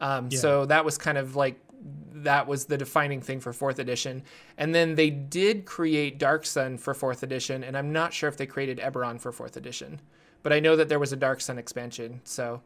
Um, 0.00 0.28
yeah. 0.30 0.38
So 0.38 0.64
that 0.66 0.86
was 0.86 0.96
kind 0.96 1.18
of 1.18 1.36
like 1.36 1.60
that 1.84 2.46
was 2.46 2.64
the 2.64 2.78
defining 2.78 3.20
thing 3.20 3.40
for 3.40 3.52
fourth 3.52 3.78
edition. 3.78 4.22
And 4.56 4.74
then 4.74 4.94
they 4.94 5.10
did 5.10 5.66
create 5.66 6.18
Dark 6.18 6.46
Sun 6.46 6.78
for 6.78 6.94
fourth 6.94 7.22
edition, 7.22 7.62
and 7.62 7.76
I'm 7.76 7.92
not 7.92 8.12
sure 8.12 8.28
if 8.28 8.36
they 8.36 8.46
created 8.46 8.78
Eberron 8.78 9.20
for 9.20 9.32
fourth 9.32 9.56
edition, 9.56 10.00
but 10.42 10.52
I 10.52 10.60
know 10.60 10.76
that 10.76 10.88
there 10.88 10.98
was 10.98 11.12
a 11.12 11.16
Dark 11.16 11.40
Sun 11.40 11.58
expansion. 11.58 12.20
So 12.24 12.62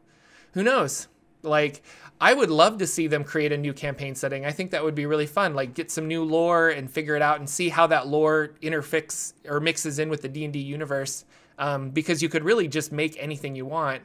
who 0.53 0.63
knows? 0.63 1.07
Like, 1.41 1.83
I 2.19 2.33
would 2.33 2.49
love 2.49 2.79
to 2.79 2.87
see 2.87 3.07
them 3.07 3.23
create 3.23 3.51
a 3.51 3.57
new 3.57 3.73
campaign 3.73 4.15
setting. 4.15 4.45
I 4.45 4.51
think 4.51 4.71
that 4.71 4.83
would 4.83 4.95
be 4.95 5.05
really 5.05 5.25
fun. 5.27 5.53
Like, 5.53 5.73
get 5.73 5.89
some 5.89 6.07
new 6.07 6.23
lore 6.23 6.69
and 6.69 6.91
figure 6.91 7.15
it 7.15 7.21
out 7.21 7.39
and 7.39 7.49
see 7.49 7.69
how 7.69 7.87
that 7.87 8.07
lore 8.07 8.51
interfix 8.61 9.33
or 9.47 9.59
mixes 9.59 9.99
in 9.99 10.09
with 10.09 10.21
the 10.21 10.27
D 10.27 10.43
and 10.43 10.53
D 10.53 10.59
universe. 10.59 11.25
Um, 11.57 11.89
because 11.89 12.21
you 12.23 12.29
could 12.29 12.45
really 12.45 12.69
just 12.69 12.93
make 12.93 13.21
anything 13.21 13.53
you 13.53 13.65
want, 13.65 14.01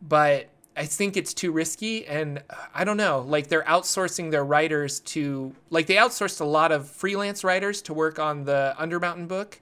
but 0.00 0.48
I 0.78 0.86
think 0.86 1.16
it's 1.16 1.34
too 1.34 1.50
risky. 1.50 2.06
And 2.06 2.42
I 2.72 2.84
don't 2.84 2.96
know. 2.96 3.20
Like, 3.20 3.48
they're 3.48 3.64
outsourcing 3.64 4.30
their 4.30 4.44
writers 4.44 5.00
to 5.00 5.54
like 5.70 5.86
they 5.86 5.96
outsourced 5.96 6.40
a 6.40 6.44
lot 6.44 6.72
of 6.72 6.88
freelance 6.88 7.42
writers 7.42 7.82
to 7.82 7.94
work 7.94 8.18
on 8.18 8.44
the 8.44 8.74
Undermountain 8.78 9.28
book. 9.28 9.60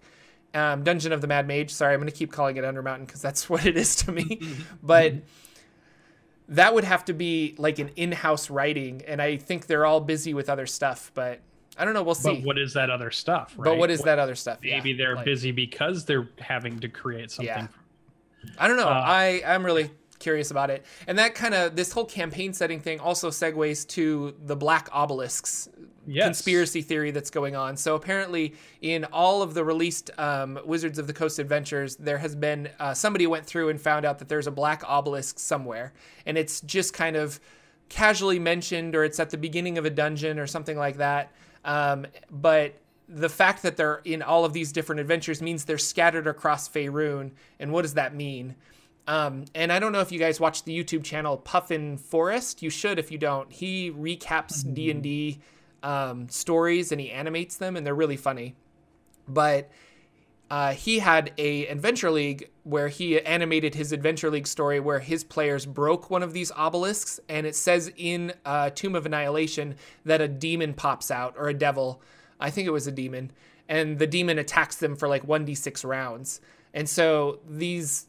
Um, 0.54 0.84
Dungeon 0.84 1.12
of 1.12 1.20
the 1.20 1.26
Mad 1.26 1.48
Mage. 1.48 1.70
Sorry, 1.70 1.94
I'm 1.94 2.00
going 2.00 2.10
to 2.10 2.16
keep 2.16 2.32
calling 2.32 2.56
it 2.56 2.64
Undermountain 2.64 3.06
because 3.06 3.22
that's 3.22 3.48
what 3.50 3.66
it 3.66 3.76
is 3.76 3.96
to 3.96 4.12
me. 4.12 4.40
but 4.82 5.14
that 6.48 6.74
would 6.74 6.84
have 6.84 7.04
to 7.06 7.12
be 7.12 7.54
like 7.58 7.78
an 7.78 7.90
in-house 7.96 8.50
writing 8.50 9.02
and 9.06 9.20
i 9.20 9.36
think 9.36 9.66
they're 9.66 9.86
all 9.86 10.00
busy 10.00 10.34
with 10.34 10.48
other 10.48 10.66
stuff 10.66 11.10
but 11.14 11.40
i 11.76 11.84
don't 11.84 11.94
know 11.94 12.02
we'll 12.02 12.14
see 12.14 12.36
but 12.36 12.44
what 12.44 12.58
is 12.58 12.74
that 12.74 12.90
other 12.90 13.10
stuff 13.10 13.54
right? 13.56 13.64
but 13.64 13.78
what 13.78 13.90
is 13.90 14.00
what, 14.00 14.06
that 14.06 14.18
other 14.18 14.34
stuff 14.34 14.58
maybe 14.62 14.90
yeah, 14.90 14.96
they're 14.96 15.16
like, 15.16 15.24
busy 15.24 15.50
because 15.50 16.04
they're 16.04 16.28
having 16.38 16.78
to 16.78 16.88
create 16.88 17.30
something 17.30 17.48
yeah. 17.48 18.48
i 18.58 18.68
don't 18.68 18.76
know 18.76 18.88
uh, 18.88 19.02
i 19.04 19.42
i'm 19.46 19.64
really 19.64 19.90
curious 20.18 20.50
about 20.50 20.70
it. 20.70 20.84
And 21.06 21.18
that 21.18 21.34
kind 21.34 21.54
of 21.54 21.76
this 21.76 21.92
whole 21.92 22.04
campaign 22.04 22.52
setting 22.52 22.80
thing 22.80 23.00
also 23.00 23.30
segues 23.30 23.86
to 23.88 24.34
the 24.44 24.56
black 24.56 24.88
obelisks 24.92 25.68
yes. 26.06 26.24
conspiracy 26.24 26.82
theory 26.82 27.10
that's 27.10 27.30
going 27.30 27.56
on. 27.56 27.76
So 27.76 27.94
apparently, 27.94 28.54
in 28.80 29.04
all 29.06 29.42
of 29.42 29.54
the 29.54 29.64
released 29.64 30.10
um, 30.18 30.58
Wizards 30.64 30.98
of 30.98 31.06
the 31.06 31.12
Coast 31.12 31.38
adventures, 31.38 31.96
there 31.96 32.18
has 32.18 32.34
been 32.34 32.68
uh, 32.78 32.94
somebody 32.94 33.26
went 33.26 33.46
through 33.46 33.68
and 33.68 33.80
found 33.80 34.04
out 34.04 34.18
that 34.18 34.28
there's 34.28 34.46
a 34.46 34.52
black 34.52 34.82
obelisk 34.86 35.38
somewhere, 35.38 35.92
and 36.24 36.38
it's 36.38 36.60
just 36.62 36.92
kind 36.92 37.16
of 37.16 37.40
casually 37.88 38.38
mentioned, 38.38 38.94
or 38.94 39.04
it's 39.04 39.20
at 39.20 39.30
the 39.30 39.38
beginning 39.38 39.78
of 39.78 39.84
a 39.84 39.90
dungeon 39.90 40.38
or 40.38 40.46
something 40.46 40.76
like 40.76 40.96
that. 40.96 41.32
Um, 41.64 42.06
but 42.30 42.74
the 43.08 43.28
fact 43.28 43.62
that 43.62 43.76
they're 43.76 44.00
in 44.04 44.22
all 44.22 44.44
of 44.44 44.52
these 44.52 44.72
different 44.72 45.00
adventures 45.00 45.40
means 45.40 45.64
they're 45.64 45.78
scattered 45.78 46.26
across 46.26 46.68
Faerun. 46.68 47.30
And 47.60 47.72
what 47.72 47.82
does 47.82 47.94
that 47.94 48.14
mean? 48.14 48.56
Um, 49.06 49.44
and 49.54 49.72
I 49.72 49.78
don't 49.78 49.92
know 49.92 50.00
if 50.00 50.10
you 50.10 50.18
guys 50.18 50.40
watch 50.40 50.64
the 50.64 50.76
YouTube 50.76 51.04
channel 51.04 51.36
Puffin 51.36 51.96
Forest. 51.96 52.62
You 52.62 52.70
should 52.70 52.98
if 52.98 53.10
you 53.10 53.18
don't. 53.18 53.52
He 53.52 53.90
recaps 53.92 54.64
mm-hmm. 54.64 54.74
D 54.74 54.90
and 54.90 55.02
D 55.02 55.40
um, 55.82 56.28
stories 56.28 56.92
and 56.92 57.00
he 57.00 57.10
animates 57.10 57.56
them, 57.56 57.76
and 57.76 57.86
they're 57.86 57.94
really 57.94 58.16
funny. 58.16 58.56
But 59.28 59.70
uh, 60.50 60.72
he 60.72 61.00
had 61.00 61.32
a 61.38 61.66
adventure 61.66 62.10
league 62.10 62.50
where 62.62 62.88
he 62.88 63.20
animated 63.20 63.74
his 63.74 63.92
adventure 63.92 64.30
league 64.30 64.46
story 64.46 64.78
where 64.78 65.00
his 65.00 65.24
players 65.24 65.66
broke 65.66 66.10
one 66.10 66.22
of 66.22 66.32
these 66.32 66.52
obelisks, 66.52 67.18
and 67.28 67.46
it 67.46 67.56
says 67.56 67.92
in 67.96 68.32
uh, 68.44 68.70
Tomb 68.70 68.94
of 68.94 69.06
Annihilation 69.06 69.76
that 70.04 70.20
a 70.20 70.28
demon 70.28 70.74
pops 70.74 71.10
out 71.10 71.34
or 71.36 71.48
a 71.48 71.54
devil. 71.54 72.00
I 72.38 72.50
think 72.50 72.66
it 72.66 72.72
was 72.72 72.86
a 72.86 72.92
demon, 72.92 73.32
and 73.68 73.98
the 73.98 74.06
demon 74.06 74.38
attacks 74.38 74.76
them 74.76 74.94
for 74.94 75.08
like 75.08 75.24
one 75.24 75.44
d 75.44 75.54
six 75.54 75.84
rounds. 75.84 76.40
And 76.74 76.88
so 76.88 77.40
these 77.48 78.06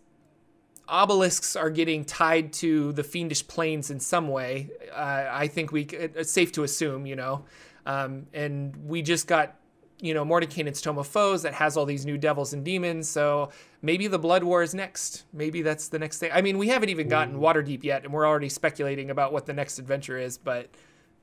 obelisks 0.89 1.55
are 1.55 1.69
getting 1.69 2.05
tied 2.05 2.53
to 2.53 2.93
the 2.93 3.03
fiendish 3.03 3.47
planes 3.47 3.91
in 3.91 3.99
some 3.99 4.27
way. 4.27 4.69
Uh, 4.93 5.27
I 5.29 5.47
think 5.47 5.71
we 5.71 5.83
it's 5.83 6.31
safe 6.31 6.51
to 6.53 6.63
assume, 6.63 7.05
you 7.05 7.15
know, 7.15 7.45
um, 7.85 8.27
and 8.33 8.75
we 8.87 9.01
just 9.01 9.27
got 9.27 9.55
you 9.99 10.13
know, 10.13 10.23
Mordenkainen's 10.23 10.81
Tome 10.81 10.99
of 10.99 11.07
Foes 11.07 11.41
that 11.41 11.53
has 11.55 11.75
all 11.75 11.85
these 11.85 12.05
new 12.05 12.17
devils 12.17 12.53
and 12.53 12.63
demons. 12.63 13.09
So 13.09 13.49
maybe 13.81 14.07
the 14.07 14.19
Blood 14.19 14.43
War 14.43 14.61
is 14.61 14.75
next. 14.75 15.23
Maybe 15.33 15.61
that's 15.61 15.87
the 15.87 15.97
next 15.97 16.19
thing. 16.19 16.29
I 16.33 16.41
mean, 16.41 16.57
we 16.57 16.67
haven't 16.67 16.89
even 16.89 17.07
gotten 17.07 17.39
Waterdeep 17.39 17.83
yet, 17.83 18.03
and 18.03 18.13
we're 18.13 18.27
already 18.27 18.49
speculating 18.49 19.09
about 19.09 19.33
what 19.33 19.47
the 19.47 19.53
next 19.53 19.79
adventure 19.79 20.17
is, 20.17 20.37
but 20.37 20.69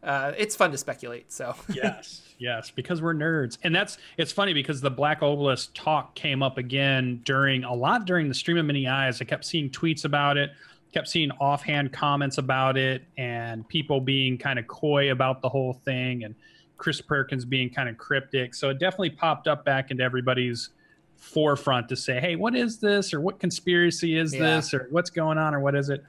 uh, 0.05 0.33
it's 0.37 0.55
fun 0.55 0.71
to 0.71 0.79
speculate. 0.79 1.33
So 1.33 1.55
yes, 1.73 2.23
yes, 2.39 2.71
because 2.71 3.01
we're 3.01 3.15
nerds, 3.15 3.59
and 3.63 3.75
that's 3.75 3.99
it's 4.17 4.33
funny 4.33 4.53
because 4.53 4.81
the 4.81 4.91
Black 4.91 5.23
Obelisk 5.23 5.71
talk 5.75 6.15
came 6.15 6.43
up 6.43 6.59
again 6.59 7.21
during 7.25 7.65
a 7.65 7.73
lot 7.73 8.05
during 8.05 8.29
the 8.29 8.35
stream 8.35 8.59
of 8.59 8.67
many 8.67 8.87
eyes. 8.87 9.21
I 9.21 9.25
kept 9.25 9.45
seeing 9.45 9.71
tweets 9.71 10.05
about 10.05 10.37
it, 10.37 10.51
kept 10.93 11.09
seeing 11.09 11.31
offhand 11.33 11.93
comments 11.93 12.39
about 12.39 12.77
it, 12.77 13.03
and 13.17 13.67
people 13.69 14.01
being 14.01 14.37
kind 14.39 14.59
of 14.59 14.67
coy 14.67 15.11
about 15.11 15.41
the 15.41 15.49
whole 15.49 15.73
thing, 15.73 16.25
and 16.25 16.35
Chris 16.77 17.01
Perkins 17.01 17.45
being 17.45 17.71
kind 17.71 17.89
of 17.89 17.97
cryptic. 17.97 18.55
So 18.55 18.71
it 18.71 18.79
definitely 18.79 19.11
popped 19.11 19.49
up 19.49 19.65
back 19.65 19.91
into 19.91 20.03
everybody's 20.03 20.71
forefront 21.17 21.89
to 21.89 21.97
say, 21.97 22.21
"Hey, 22.21 22.37
what 22.37 22.55
is 22.55 22.79
this? 22.79 23.15
Or 23.15 23.21
what 23.21 23.39
conspiracy 23.39 24.19
is 24.19 24.35
yeah. 24.35 24.41
this? 24.41 24.75
Or 24.75 24.89
what's 24.91 25.11
going 25.11 25.39
on? 25.39 25.55
Or 25.55 25.61
what 25.61 25.75
is 25.75 25.89
it?" 25.89 26.05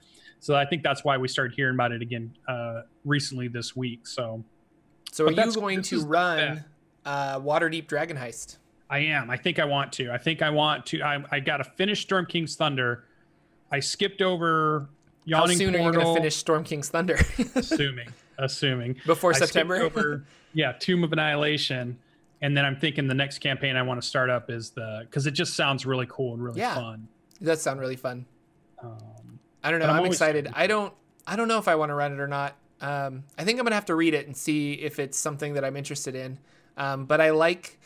So 0.46 0.54
I 0.54 0.64
think 0.64 0.84
that's 0.84 1.04
why 1.04 1.18
we 1.18 1.28
started 1.28 1.56
hearing 1.56 1.74
about 1.74 1.92
it 1.92 2.04
again 2.04 2.32
uh, 2.48 2.84
recently 3.04 3.48
this 3.48 3.75
week. 3.75 4.06
So, 4.06 4.44
so 5.12 5.25
are 5.25 5.32
you 5.32 5.52
going 5.54 5.82
to 5.82 6.06
run 6.06 6.64
uh, 7.04 7.40
Waterdeep 7.40 7.88
Dragon 7.88 8.16
Heist? 8.16 8.58
I 8.88 9.00
am. 9.00 9.32
I 9.32 9.38
think 9.38 9.58
I 9.58 9.66
want 9.66 9.92
to. 9.94 10.12
I 10.12 10.20
think 10.20 10.44
I 10.44 10.52
want 10.52 10.86
to. 10.86 11.02
I, 11.02 11.24
I 11.32 11.40
got 11.40 11.58
to 11.58 11.64
finish 11.64 12.04
Storm 12.04 12.28
King's 12.28 12.56
Thunder. 12.56 13.06
I 13.72 13.80
skipped 13.80 14.22
over 14.22 14.88
Yawning 15.24 15.58
How 15.58 15.58
soon 15.58 15.74
Portal, 15.74 15.88
are 15.88 15.92
you 15.92 16.00
going 16.00 16.14
to 16.14 16.20
finish 16.22 16.36
Storm 16.36 16.64
King's 16.64 16.90
Thunder? 16.90 17.18
assuming, 17.56 18.10
assuming 18.38 18.98
before 19.08 19.32
I 19.32 19.40
September. 19.40 19.78
Over, 19.78 20.25
yeah, 20.54 20.74
Tomb 20.74 21.04
of 21.04 21.12
Annihilation, 21.12 21.98
and 22.44 22.56
then 22.56 22.66
I'm 22.66 22.75
thinking 22.75 23.08
the 23.08 23.16
next 23.16 23.40
campaign 23.40 23.75
I 23.75 23.82
want 23.82 24.00
to 24.00 24.08
start 24.08 24.30
up 24.30 24.52
is 24.52 24.70
the 24.70 25.08
because 25.10 25.25
it 25.25 25.32
just 25.32 25.56
sounds 25.56 25.88
really 25.88 26.06
cool 26.08 26.36
and 26.36 26.44
really 26.44 26.60
yeah, 26.60 26.75
fun. 26.75 27.08
It 27.42 27.46
does 27.46 27.64
sound 27.64 27.80
really 27.80 27.96
fun. 27.96 28.28
Um, 28.84 29.00
I 29.66 29.72
don't 29.72 29.80
know. 29.80 29.88
I'm, 29.88 30.02
I'm 30.02 30.06
excited. 30.06 30.48
I 30.54 30.68
don't. 30.68 30.94
I 31.26 31.36
don't 31.36 31.48
know 31.48 31.58
if 31.58 31.68
I 31.68 31.74
want 31.74 31.90
to 31.90 31.96
run 31.96 32.14
it 32.14 32.20
or 32.20 32.28
not. 32.28 32.56
Um, 32.82 33.24
I 33.36 33.44
think 33.44 33.58
I'm 33.58 33.66
gonna 33.66 33.76
have 33.76 33.86
to 33.86 33.96
read 33.96 34.14
it 34.14 34.28
and 34.28 34.38
see 34.38 34.74
if 34.74 35.00
it's 35.00 35.18
something 35.18 35.56
that 35.56 35.66
I'm 35.66 35.76
interested 35.76 36.16
in. 36.16 36.38
Um, 36.78 37.06
but 37.06 37.20
I 37.20 37.32
like. 37.32 37.80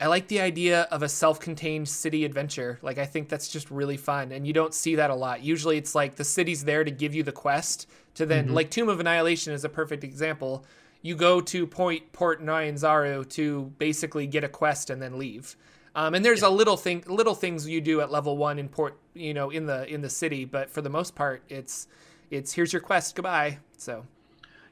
I 0.00 0.06
like 0.06 0.28
the 0.28 0.40
idea 0.40 0.88
of 0.90 1.02
a 1.02 1.10
self-contained 1.10 1.86
city 1.86 2.24
adventure. 2.24 2.78
Like 2.80 2.96
I 2.96 3.04
think 3.04 3.28
that's 3.28 3.48
just 3.48 3.70
really 3.70 3.98
fun, 3.98 4.32
and 4.32 4.46
you 4.46 4.54
don't 4.54 4.72
see 4.72 4.94
that 4.94 5.10
a 5.10 5.14
lot. 5.14 5.42
Usually, 5.42 5.76
it's 5.76 5.94
like 5.94 6.16
the 6.16 6.24
city's 6.24 6.64
there 6.64 6.84
to 6.84 6.90
give 6.90 7.14
you 7.14 7.22
the 7.22 7.32
quest 7.32 7.86
to 8.14 8.24
then. 8.24 8.46
Mm-hmm. 8.46 8.54
Like 8.54 8.70
Tomb 8.70 8.88
of 8.88 8.98
Annihilation 8.98 9.52
is 9.52 9.62
a 9.62 9.68
perfect 9.68 10.02
example. 10.02 10.64
You 11.02 11.16
go 11.16 11.42
to 11.42 11.66
Point 11.66 12.12
Port 12.12 12.42
Nyanzaru 12.42 13.28
to 13.30 13.72
basically 13.78 14.26
get 14.26 14.42
a 14.42 14.48
quest 14.48 14.88
and 14.88 15.02
then 15.02 15.18
leave. 15.18 15.54
Um, 16.00 16.14
and 16.14 16.24
there's 16.24 16.40
yeah. 16.40 16.48
a 16.48 16.50
little 16.50 16.78
thing, 16.78 17.04
little 17.06 17.34
things 17.34 17.68
you 17.68 17.82
do 17.82 18.00
at 18.00 18.10
level 18.10 18.38
one 18.38 18.58
in 18.58 18.70
port, 18.70 18.98
you 19.12 19.34
know, 19.34 19.50
in 19.50 19.66
the 19.66 19.86
in 19.92 20.00
the 20.00 20.08
city, 20.08 20.46
but 20.46 20.70
for 20.70 20.80
the 20.80 20.88
most 20.88 21.14
part, 21.14 21.42
it's 21.50 21.88
it's 22.30 22.54
here's 22.54 22.72
your 22.72 22.80
quest, 22.80 23.14
goodbye. 23.14 23.58
So. 23.76 24.06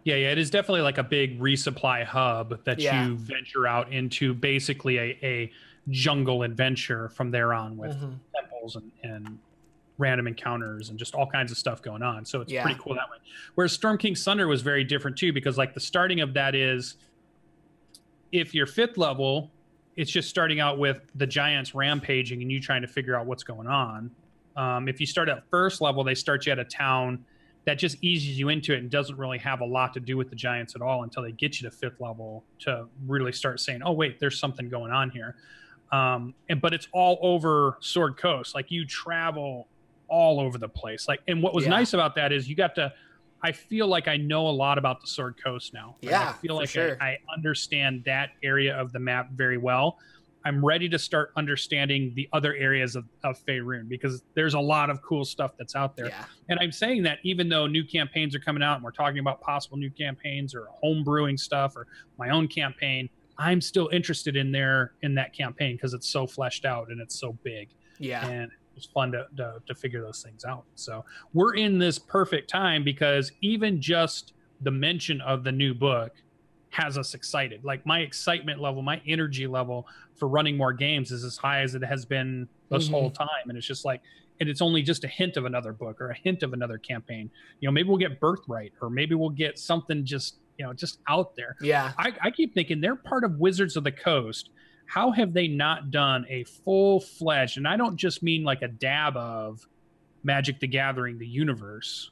Yeah, 0.04 0.14
yeah, 0.14 0.32
it 0.32 0.38
is 0.38 0.49
definitely 0.49 0.80
like 0.80 0.97
a 0.97 1.02
big 1.02 1.38
resupply 1.38 2.02
hub 2.04 2.64
that 2.64 2.78
yeah. 2.78 3.04
you 3.04 3.16
venture 3.16 3.66
out 3.66 3.92
into, 3.92 4.32
basically 4.32 4.97
a, 4.97 5.18
a 5.23 5.52
jungle 5.90 6.44
adventure 6.44 7.11
from 7.11 7.30
there 7.30 7.52
on 7.52 7.76
with 7.76 7.94
mm-hmm. 7.94 8.12
temples 8.35 8.76
and, 8.76 8.90
and 9.02 9.38
random 9.99 10.28
encounters 10.28 10.88
and 10.88 10.99
just 10.99 11.14
all 11.14 11.26
kinds 11.26 11.52
of 11.52 11.58
stuff 11.58 11.82
going 11.82 12.02
on. 12.02 12.25
So 12.25 12.40
it's 12.40 12.50
yeah. 12.50 12.62
pretty 12.62 12.80
cool 12.80 12.94
that 12.94 13.11
way. 13.11 13.18
Whereas 13.54 13.73
Storm 13.73 13.99
King 13.99 14.14
Thunder 14.14 14.49
was 14.49 14.62
very 14.62 14.85
different 14.85 15.18
too, 15.18 15.35
because 15.35 15.58
like 15.58 15.75
the 15.75 15.80
starting 15.80 16.20
of 16.20 16.32
that 16.32 16.54
is 16.54 16.97
if 18.32 18.54
you're 18.54 18.66
fifth 18.66 18.97
level, 18.97 19.50
it's 19.99 20.12
just 20.12 20.28
starting 20.31 20.61
out 20.61 20.78
with 20.78 21.00
the 21.17 21.26
giants 21.26 21.75
rampaging 21.75 22.40
and 22.40 22.52
you 22.52 22.61
trying 22.61 22.83
to 22.83 22.87
figure 22.87 23.17
out 23.17 23.26
what's 23.26 23.43
going 23.43 23.67
on. 23.67 24.09
Um, 24.57 24.87
if 24.87 25.00
you 25.00 25.07
start 25.07 25.28
at 25.28 25.43
first 25.50 25.81
level, 25.81 26.05
they 26.05 26.14
start 26.14 26.47
you 26.47 26.52
at 26.52 26.61
a 26.61 26.64
town 26.64 27.25
that 27.64 27.78
just 27.78 27.97
eases 28.00 28.38
you 28.38 28.49
into 28.49 28.73
it 28.73 28.78
and 28.78 28.88
doesn't 28.90 29.19
really 29.19 29.38
have 29.38 29.61
a 29.61 29.64
lot 29.64 29.93
to 29.95 30.00
do 30.00 30.17
with 30.17 30.31
the 30.31 30.37
giants 30.37 30.76
at 30.76 30.83
all 30.83 31.02
until 31.02 31.25
they 31.25 31.33
get 31.33 31.61
you 31.61 31.69
to 31.69 31.76
fifth 31.76 32.00
level 32.00 32.45
to 32.61 32.87
really 33.09 33.33
start 33.33 33.59
saying, 33.59 33.83
"Oh 33.85 33.90
wait, 33.90 34.21
there's 34.21 34.38
something 34.38 34.69
going 34.69 34.93
on 34.93 35.11
here." 35.11 35.35
Um, 35.90 36.33
and 36.49 36.61
but 36.61 36.73
it's 36.73 36.87
all 36.93 37.19
over 37.21 37.76
Sword 37.81 38.17
Coast. 38.17 38.55
Like 38.55 38.71
you 38.71 38.87
travel 38.87 39.67
all 40.07 40.38
over 40.38 40.59
the 40.59 40.69
place. 40.69 41.09
Like, 41.09 41.21
and 41.26 41.43
what 41.43 41.55
was 41.55 41.64
yeah. 41.64 41.71
nice 41.71 41.93
about 41.93 42.14
that 42.14 42.31
is 42.31 42.49
you 42.49 42.55
got 42.55 42.76
to 42.76 42.93
I 43.42 43.52
feel 43.52 43.86
like 43.86 44.08
I 44.08 44.16
know 44.16 44.48
a 44.48 44.50
lot 44.50 44.78
about 44.78 45.00
the 45.00 45.06
Sword 45.06 45.36
Coast 45.42 45.72
now. 45.72 45.96
Like 46.02 46.10
yeah, 46.10 46.30
I 46.30 46.32
feel 46.32 46.56
like 46.56 46.70
sure. 46.70 46.96
I, 47.00 47.06
I, 47.06 47.18
understand 47.32 48.02
that 48.04 48.30
area 48.42 48.76
of 48.76 48.92
the 48.92 48.98
map 48.98 49.30
very 49.30 49.58
well. 49.58 49.98
I'm 50.44 50.64
ready 50.64 50.88
to 50.88 50.98
start 50.98 51.32
understanding 51.36 52.12
the 52.14 52.28
other 52.32 52.54
areas 52.54 52.96
of, 52.96 53.04
of 53.24 53.38
Faerun 53.44 53.88
because 53.88 54.22
there's 54.34 54.54
a 54.54 54.60
lot 54.60 54.88
of 54.88 55.02
cool 55.02 55.24
stuff 55.24 55.52
that's 55.58 55.74
out 55.74 55.96
there. 55.96 56.06
Yeah. 56.06 56.24
And 56.48 56.58
I'm 56.60 56.72
saying 56.72 57.02
that 57.04 57.18
even 57.22 57.48
though 57.48 57.66
new 57.66 57.84
campaigns 57.84 58.34
are 58.34 58.40
coming 58.40 58.62
out 58.62 58.76
and 58.76 58.84
we're 58.84 58.92
talking 58.92 59.18
about 59.18 59.40
possible 59.40 59.76
new 59.76 59.90
campaigns 59.90 60.54
or 60.54 60.66
home 60.70 61.04
brewing 61.04 61.36
stuff 61.36 61.76
or 61.76 61.86
my 62.18 62.30
own 62.30 62.48
campaign, 62.48 63.08
I'm 63.36 63.60
still 63.60 63.88
interested 63.92 64.36
in 64.36 64.50
there 64.50 64.92
in 65.02 65.14
that 65.16 65.32
campaign 65.32 65.76
because 65.76 65.94
it's 65.94 66.08
so 66.08 66.26
fleshed 66.26 66.64
out 66.64 66.88
and 66.88 67.00
it's 67.00 67.18
so 67.18 67.36
big. 67.44 67.68
Yeah. 67.98 68.26
And 68.26 68.50
was 68.78 68.86
fun 68.86 69.12
to, 69.12 69.26
to, 69.36 69.60
to 69.67 69.75
figure 69.75 70.00
those 70.00 70.23
things 70.23 70.45
out. 70.45 70.64
So 70.75 71.04
we're 71.34 71.54
in 71.54 71.78
this 71.78 71.99
perfect 71.99 72.49
time 72.49 72.84
because 72.84 73.32
even 73.41 73.80
just 73.80 74.32
the 74.60 74.71
mention 74.71 75.21
of 75.21 75.45
the 75.45 75.52
new 75.52 75.75
book 75.75 76.12
has 76.71 76.97
us 76.97 77.14
excited. 77.14 77.64
Like 77.64 77.84
my 77.86 78.00
excitement 78.00 78.60
level, 78.60 78.82
my 78.82 79.00
energy 79.06 79.47
level 79.47 79.86
for 80.17 80.28
running 80.28 80.56
more 80.56 80.73
games 80.73 81.10
is 81.10 81.25
as 81.25 81.36
high 81.36 81.62
as 81.62 81.75
it 81.75 81.82
has 81.82 82.04
been 82.04 82.49
this 82.71 82.84
mm-hmm. 82.84 82.95
whole 82.95 83.10
time. 83.10 83.49
And 83.49 83.56
it's 83.56 83.67
just 83.67 83.84
like, 83.84 84.00
and 84.41 84.49
it's 84.49 84.62
only 84.62 84.82
just 84.82 85.02
a 85.02 85.08
hint 85.08 85.36
of 85.36 85.45
another 85.45 85.73
book 85.73 86.00
or 86.00 86.10
a 86.10 86.17
hint 86.17 86.43
of 86.43 86.52
another 86.52 86.78
campaign. 86.78 87.30
You 87.60 87.69
know, 87.69 87.73
maybe 87.73 87.88
we'll 87.88 87.99
get 87.99 88.21
Birthright 88.21 88.73
or 88.80 88.91
maybe 88.91 89.14
we'll 89.14 89.30
get 89.30 89.58
something 89.58 90.04
just, 90.04 90.36
you 90.58 90.64
know, 90.64 90.73
just 90.73 91.00
out 91.08 91.34
there. 91.34 91.56
Yeah. 91.60 91.93
I, 91.99 92.12
I 92.23 92.30
keep 92.30 92.54
thinking 92.54 92.80
they're 92.80 92.97
part 92.97 93.25
of 93.25 93.38
Wizards 93.38 93.76
of 93.76 93.82
the 93.82 93.93
Coast 93.93 94.50
how 94.88 95.10
have 95.10 95.34
they 95.34 95.46
not 95.48 95.90
done 95.90 96.26
a 96.30 96.44
full 96.44 97.00
fledged, 97.00 97.58
and 97.58 97.68
I 97.68 97.76
don't 97.76 97.96
just 97.96 98.22
mean 98.22 98.42
like 98.42 98.62
a 98.62 98.68
dab 98.68 99.16
of 99.16 99.66
Magic 100.24 100.58
the 100.60 100.66
Gathering, 100.66 101.18
the 101.18 101.26
universe 101.26 102.10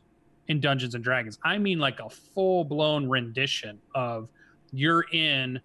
in 0.48 0.60
Dungeons 0.60 0.94
and 0.94 1.02
Dragons. 1.02 1.38
I 1.42 1.58
mean 1.58 1.78
like 1.78 2.00
a 2.00 2.10
full 2.10 2.64
blown 2.64 3.08
rendition 3.08 3.80
of 3.94 4.28
you're 4.72 5.06
in 5.10 5.60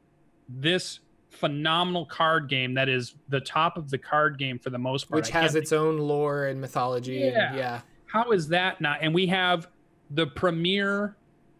this 0.47 1.01
phenomenal 1.29 2.05
card 2.05 2.49
game 2.49 2.73
that 2.75 2.87
is 2.89 3.15
the 3.29 3.41
top 3.41 3.77
of 3.77 3.89
the 3.89 3.97
card 3.97 4.37
game 4.37 4.57
for 4.57 4.69
the 4.69 4.77
most 4.77 5.09
part. 5.09 5.21
Which 5.21 5.29
has 5.31 5.55
its 5.55 5.71
think... 5.71 5.81
own 5.81 5.97
lore 5.97 6.47
and 6.47 6.61
mythology. 6.61 7.15
Yeah. 7.15 7.49
And, 7.49 7.57
yeah. 7.57 7.81
How 8.05 8.31
is 8.31 8.47
that 8.49 8.79
not? 8.79 8.99
And 9.01 9.13
we 9.13 9.27
have 9.27 9.67
the 10.11 10.27
premier 10.27 11.17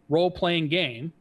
role 0.08 0.30
playing 0.30 0.68
game 0.68 1.12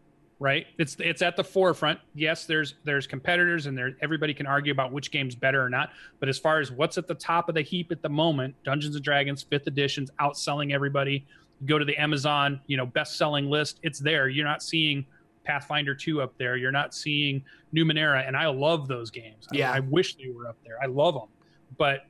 right? 0.41 0.65
It's 0.79 0.97
it's 0.99 1.21
at 1.21 1.35
the 1.35 1.43
forefront. 1.43 1.99
Yes, 2.15 2.45
there's 2.45 2.73
there's 2.83 3.05
competitors 3.05 3.67
and 3.67 3.77
there 3.77 3.95
everybody 4.01 4.33
can 4.33 4.47
argue 4.47 4.71
about 4.71 4.91
which 4.91 5.11
game's 5.11 5.35
better 5.35 5.63
or 5.63 5.69
not. 5.69 5.91
But 6.19 6.29
as 6.29 6.39
far 6.39 6.59
as 6.59 6.71
what's 6.71 6.97
at 6.97 7.07
the 7.07 7.13
top 7.13 7.47
of 7.47 7.53
the 7.53 7.61
heap 7.61 7.91
at 7.91 8.01
the 8.01 8.09
moment, 8.09 8.55
Dungeons 8.63 8.95
and 8.95 9.05
Dragons 9.05 9.43
fifth 9.43 9.67
edition's 9.67 10.09
outselling 10.19 10.73
everybody. 10.73 11.27
You 11.61 11.67
go 11.67 11.77
to 11.77 11.85
the 11.85 11.95
Amazon, 11.95 12.59
you 12.65 12.75
know, 12.75 12.87
best 12.87 13.17
selling 13.17 13.51
list, 13.51 13.79
it's 13.83 13.99
there. 13.99 14.29
You're 14.29 14.47
not 14.47 14.63
seeing 14.63 15.05
Pathfinder 15.43 15.93
2 15.93 16.23
up 16.23 16.35
there. 16.39 16.57
You're 16.57 16.71
not 16.71 16.95
seeing 16.95 17.43
Numenera, 17.73 18.27
and 18.27 18.35
I 18.35 18.47
love 18.47 18.87
those 18.87 19.11
games. 19.11 19.47
Yeah. 19.51 19.71
I, 19.71 19.77
I 19.77 19.79
wish 19.81 20.15
they 20.15 20.29
were 20.29 20.47
up 20.47 20.57
there. 20.65 20.77
I 20.81 20.87
love 20.87 21.13
them. 21.13 21.29
But 21.77 22.07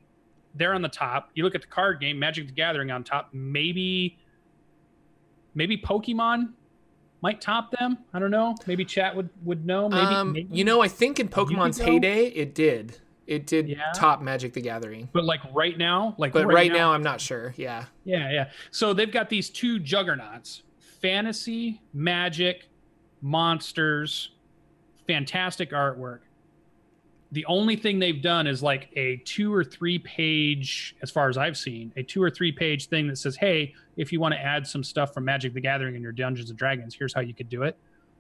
they're 0.56 0.74
on 0.74 0.82
the 0.82 0.90
top. 0.90 1.32
You 1.34 1.44
look 1.44 1.56
at 1.56 1.62
the 1.62 1.68
card 1.68 2.00
game, 2.00 2.18
Magic 2.18 2.48
the 2.48 2.54
Gathering 2.54 2.92
on 2.92 3.04
top. 3.04 3.30
Maybe 3.34 4.18
maybe 5.54 5.78
Pokemon 5.78 6.54
might 7.22 7.40
top 7.42 7.72
them. 7.72 8.00
I 8.14 8.20
don't 8.20 8.32
know. 8.32 8.56
Maybe 8.68 8.86
chat 8.86 9.16
would 9.16 9.30
would 9.44 9.66
know. 9.66 9.90
Maybe, 9.90 10.02
um, 10.02 10.34
maybe. 10.34 10.56
you 10.56 10.64
know, 10.64 10.82
I 10.82 10.88
think 10.88 11.20
in 11.20 11.30
Pokemon's 11.30 11.78
heyday, 11.78 12.26
it 12.28 12.56
did. 12.56 12.98
It 13.28 13.48
did 13.48 13.70
yeah. 13.70 13.92
top 13.96 14.22
Magic 14.22 14.54
the 14.54 14.62
Gathering. 14.62 15.08
But 15.14 15.24
like 15.24 15.40
right 15.54 15.78
now, 15.78 16.16
like 16.18 16.34
but 16.34 16.46
right, 16.46 16.54
right 16.54 16.72
now, 16.72 16.78
now, 16.78 16.94
I'm 16.94 17.04
not 17.04 17.22
sure. 17.22 17.54
Yeah. 17.56 17.86
Yeah, 18.04 18.32
yeah. 18.32 18.50
So 18.72 18.94
they've 18.94 19.12
got 19.12 19.30
these 19.30 19.50
two 19.50 19.80
juggernauts: 19.80 20.64
fantasy, 21.02 21.82
magic, 21.94 22.68
monsters, 23.22 24.32
fantastic 25.08 25.72
artwork 25.72 26.20
the 27.32 27.46
only 27.46 27.78
thing 27.78 27.98
they've 27.98 28.22
done 28.22 28.46
is 28.46 28.62
like 28.62 28.90
a 28.96 29.18
two 29.26 29.54
or 29.54 29.64
three 29.64 29.98
page, 30.00 30.96
as 31.02 31.10
far 31.10 31.30
as 31.30 31.38
I've 31.38 31.58
seen, 31.58 31.94
a 31.96 32.04
two 32.04 32.22
or 32.22 32.30
three 32.30 32.52
page 32.52 32.88
thing 32.88 33.08
that 33.08 33.18
says, 33.18 33.38
hey, 33.38 33.74
if 33.96 34.12
you 34.12 34.20
want 34.20 34.34
to 34.34 34.40
add 34.40 34.68
some 34.68 34.84
stuff 34.84 35.14
from 35.14 35.26
Magic 35.26 35.54
the 35.54 35.62
Gathering 35.62 35.96
in 35.96 36.02
your 36.02 36.12
Dungeons 36.12 36.50
and 36.50 36.60
Dragons, 36.60 36.94
here's 36.94 37.14
how 37.14 37.22
you 37.22 37.34
could 37.34 37.50
do 37.50 37.64
it. 37.64 37.78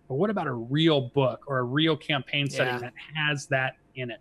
But 0.07 0.15
what 0.15 0.29
about 0.29 0.47
a 0.47 0.53
real 0.53 1.01
book 1.01 1.43
or 1.47 1.59
a 1.59 1.63
real 1.63 1.97
campaign 1.97 2.49
setting 2.49 2.75
yeah. 2.75 2.79
that 2.79 2.93
has 3.15 3.47
that 3.47 3.75
in 3.95 4.11
it? 4.11 4.19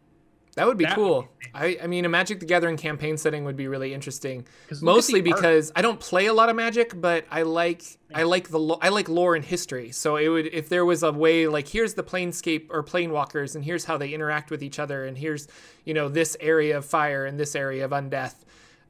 That 0.56 0.66
would 0.66 0.78
be 0.78 0.84
That 0.84 0.94
cool. 0.94 1.16
would 1.16 1.38
be 1.38 1.46
I, 1.52 1.78
I 1.82 1.86
mean, 1.86 2.04
a 2.04 2.08
Magic 2.08 2.40
the 2.40 2.46
Gathering 2.46 2.76
campaign 2.76 3.16
setting 3.16 3.44
would 3.44 3.56
be 3.56 3.66
really 3.68 3.92
interesting. 3.94 4.46
Mostly 4.80 5.20
the 5.20 5.32
art. 5.32 5.40
because 5.40 5.72
I 5.74 5.82
don't 5.82 5.98
play 5.98 6.26
a 6.26 6.32
lot 6.34 6.48
of 6.48 6.56
Magic, 6.56 7.00
but 7.00 7.24
I 7.30 7.42
like 7.42 7.82
I 8.14 8.22
like 8.24 8.48
the 8.48 8.76
I 8.80 8.88
like 8.90 9.08
lore 9.08 9.34
and 9.34 9.44
history. 9.44 9.90
So 9.92 10.16
it 10.16 10.28
would 10.28 10.46
if 10.46 10.68
there 10.68 10.84
was 10.84 11.02
a 11.02 11.12
way 11.12 11.46
like 11.46 11.66
here's 11.68 11.94
the 11.94 12.02
planescape 12.02 12.66
or 12.70 12.82
planewalkers 12.84 13.54
and 13.54 13.64
here's 13.64 13.84
how 13.84 13.96
they 13.96 14.10
interact 14.10 14.50
with 14.50 14.62
each 14.62 14.78
other 14.78 15.06
and 15.06 15.16
here's 15.18 15.48
you 15.84 15.94
know 15.94 16.08
this 16.08 16.36
area 16.40 16.78
of 16.78 16.84
fire 16.84 17.26
and 17.26 17.38
this 17.38 17.54
area 17.56 17.84
of 17.84 17.90
undeath. 17.92 18.34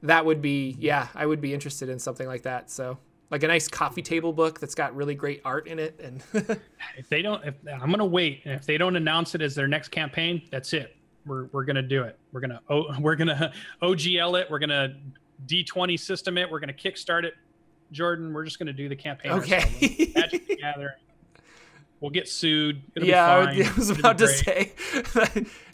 That 0.02 0.24
would 0.26 0.40
be 0.42 0.76
yeah, 0.78 1.08
I 1.14 1.26
would 1.26 1.40
be 1.40 1.54
interested 1.54 1.88
in 1.88 1.98
something 1.98 2.26
like 2.26 2.42
that. 2.42 2.70
So 2.70 2.98
like 3.30 3.42
a 3.42 3.48
nice 3.48 3.68
coffee 3.68 4.02
table 4.02 4.32
book 4.32 4.58
that's 4.60 4.74
got 4.74 4.94
really 4.96 5.14
great 5.14 5.40
art 5.44 5.66
in 5.68 5.78
it 5.78 6.00
and 6.02 6.22
If 6.98 7.08
they 7.08 7.22
don't, 7.22 7.44
if 7.44 7.54
I'm 7.70 7.90
gonna 7.90 8.04
wait, 8.04 8.42
and 8.44 8.54
if 8.54 8.66
they 8.66 8.76
don't 8.76 8.96
announce 8.96 9.34
it 9.34 9.40
as 9.42 9.54
their 9.54 9.68
next 9.68 9.88
campaign, 9.88 10.42
that's 10.50 10.72
it. 10.72 10.96
We're 11.30 11.44
we're 11.52 11.64
gonna 11.64 11.80
do 11.80 12.02
it. 12.02 12.18
We're 12.32 12.40
gonna 12.40 12.60
oh, 12.68 12.86
we're 13.00 13.14
gonna 13.14 13.52
OGL 13.80 14.40
it. 14.40 14.50
We're 14.50 14.58
gonna 14.58 14.96
D20 15.46 15.98
system 15.98 16.36
it. 16.36 16.50
We're 16.50 16.58
gonna 16.58 16.72
kickstart 16.72 17.22
it. 17.22 17.34
Jordan, 17.92 18.34
we're 18.34 18.44
just 18.44 18.58
gonna 18.58 18.72
do 18.72 18.88
the 18.88 18.96
campaign. 18.96 19.30
okay. 19.32 20.10
Magic 20.16 20.48
the 20.48 20.56
Gathering. 20.56 20.88
We'll 22.00 22.10
get 22.10 22.28
sued. 22.28 22.82
It'll 22.96 23.08
yeah, 23.08 23.46
be 23.46 23.62
I 23.62 23.64
fine. 23.64 23.76
was- 23.76 23.90
I 23.90 23.90
was 23.90 23.90
about 24.00 24.18
to 24.18 24.26
say 24.26 24.72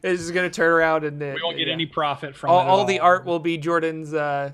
it's 0.03 0.23
just 0.23 0.35
gonna 0.35 0.51
turn 0.51 0.71
around 0.71 1.05
and 1.05 1.19
we 1.19 1.40
won't 1.42 1.57
get 1.57 1.69
yeah. 1.69 1.73
any 1.73 1.87
profit 1.87 2.37
from 2.37 2.51
all, 2.51 2.61
it 2.61 2.64
at 2.64 2.69
all 2.69 2.85
the 2.85 3.01
art 3.01 3.25
will 3.25 3.38
be 3.38 3.57
Jordan's 3.57 4.12
uh, 4.12 4.51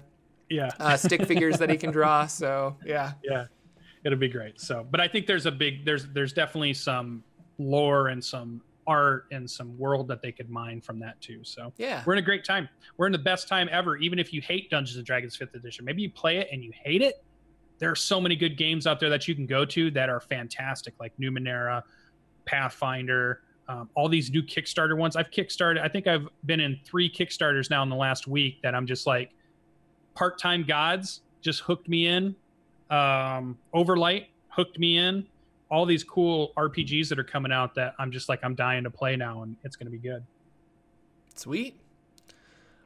Yeah, 0.49 0.71
uh, 0.79 0.97
stick 0.97 1.27
figures 1.27 1.59
that 1.59 1.69
he 1.69 1.77
can 1.77 1.91
draw. 1.91 2.27
So 2.29 2.77
yeah, 2.87 3.15
yeah, 3.25 3.47
it'll 4.05 4.19
be 4.21 4.29
great. 4.29 4.61
So, 4.61 4.87
but 4.89 5.01
I 5.01 5.09
think 5.09 5.27
there's 5.27 5.47
a 5.47 5.53
big 5.53 5.85
there's 5.85 6.07
there's 6.07 6.33
definitely 6.33 6.75
some 6.75 7.25
lore 7.59 8.07
and 8.07 8.25
some 8.25 8.61
art 8.87 9.27
and 9.31 9.49
some 9.49 9.77
world 9.79 10.09
that 10.09 10.23
they 10.23 10.33
could 10.33 10.51
mine 10.51 10.81
from 10.81 10.99
that 10.99 11.21
too. 11.21 11.41
So 11.43 11.73
yeah, 11.77 12.03
we're 12.07 12.15
in 12.15 12.19
a 12.19 12.23
great 12.23 12.45
time. 12.45 12.69
We're 12.97 13.07
in 13.07 13.13
the 13.13 13.19
best 13.19 13.49
time 13.49 13.69
ever. 13.71 13.97
Even 13.97 14.19
if 14.19 14.33
you 14.33 14.41
hate 14.41 14.71
Dungeons 14.71 14.97
and 14.97 15.07
Dragons 15.07 15.37
Fifth 15.37 15.55
Edition, 15.55 15.85
maybe 15.85 16.03
you 16.03 16.11
play 16.11 16.39
it 16.39 16.49
and 16.53 16.63
you 16.63 16.73
hate 16.75 17.03
it. 17.03 17.25
There 17.79 17.91
are 17.91 17.97
so 17.97 18.21
many 18.21 18.37
good 18.37 18.57
games 18.57 18.87
out 18.87 19.01
there 19.01 19.11
that 19.11 19.27
you 19.27 19.35
can 19.35 19.47
go 19.47 19.65
to 19.65 19.91
that 19.93 20.09
are 20.09 20.21
fantastic, 20.21 20.95
like 21.01 21.13
Numenera, 21.19 21.83
Pathfinder, 22.45 23.43
um, 23.69 23.89
all 23.95 24.09
these 24.09 24.31
new 24.31 24.43
Kickstarter 24.43 24.97
ones. 24.97 25.17
I've 25.17 25.31
kickstarted. 25.31 25.81
I 25.81 25.89
think 25.89 26.07
I've 26.07 26.29
been 26.47 26.61
in 26.61 26.79
three 26.85 27.11
Kickstarters 27.11 27.71
now 27.71 27.83
in 27.83 27.89
the 27.89 27.97
last 27.97 28.27
week 28.29 28.61
that 28.63 28.75
I'm 28.75 28.87
just 28.87 29.07
like 29.07 29.31
part-time 30.15 30.65
gods 30.65 31.23
just 31.41 31.61
hooked 31.61 31.89
me 31.89 32.07
in. 32.07 32.37
Um, 32.91 33.59
Overlight 33.73 34.29
hooked 34.49 34.79
me 34.79 34.99
in. 34.99 35.27
All 35.73 35.87
these 35.87 36.05
cool 36.05 36.53
RPGs 36.57 37.09
that 37.09 37.19
are 37.19 37.25
coming 37.25 37.51
out 37.51 37.75
that 37.77 37.95
I'm 37.99 38.13
just 38.13 38.29
like 38.29 38.41
I'm 38.45 38.55
dying 38.55 38.85
to 38.85 38.91
play 38.91 39.17
now, 39.17 39.43
and 39.43 39.57
it's 39.65 39.75
going 39.75 39.87
to 39.87 39.91
be 39.91 39.99
good. 39.99 40.23
sweet. 41.35 41.81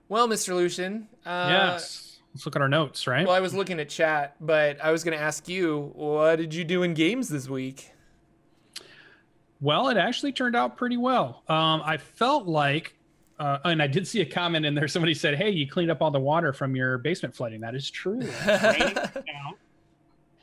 Well, 0.08 0.28
Mr. 0.28 0.54
Lucian, 0.54 1.08
uh, 1.26 1.48
yes. 1.50 2.20
Let's 2.32 2.46
look 2.46 2.54
at 2.54 2.62
our 2.62 2.68
notes, 2.68 3.06
right? 3.06 3.26
Well, 3.26 3.34
I 3.34 3.40
was 3.40 3.54
looking 3.54 3.80
at 3.80 3.88
chat, 3.88 4.36
but 4.40 4.78
I 4.80 4.92
was 4.92 5.02
going 5.02 5.16
to 5.18 5.22
ask 5.22 5.48
you, 5.48 5.90
what 5.94 6.36
did 6.36 6.54
you 6.54 6.62
do 6.64 6.82
in 6.84 6.94
games 6.94 7.28
this 7.28 7.48
week? 7.48 7.90
Well, 9.60 9.88
it 9.88 9.96
actually 9.96 10.32
turned 10.32 10.54
out 10.54 10.76
pretty 10.76 10.96
well. 10.98 11.42
Um, 11.48 11.82
I 11.84 11.96
felt 11.96 12.46
like, 12.46 12.94
uh, 13.38 13.58
and 13.64 13.82
I 13.82 13.86
did 13.86 14.06
see 14.06 14.20
a 14.20 14.26
comment 14.26 14.64
in 14.66 14.74
there. 14.74 14.86
Somebody 14.86 15.14
said, 15.14 15.34
"Hey, 15.34 15.50
you 15.50 15.66
cleaned 15.66 15.90
up 15.90 16.02
all 16.02 16.10
the 16.10 16.20
water 16.20 16.52
from 16.52 16.76
your 16.76 16.98
basement 16.98 17.34
flooding." 17.34 17.62
That 17.62 17.74
is 17.74 17.90
true. 17.90 18.20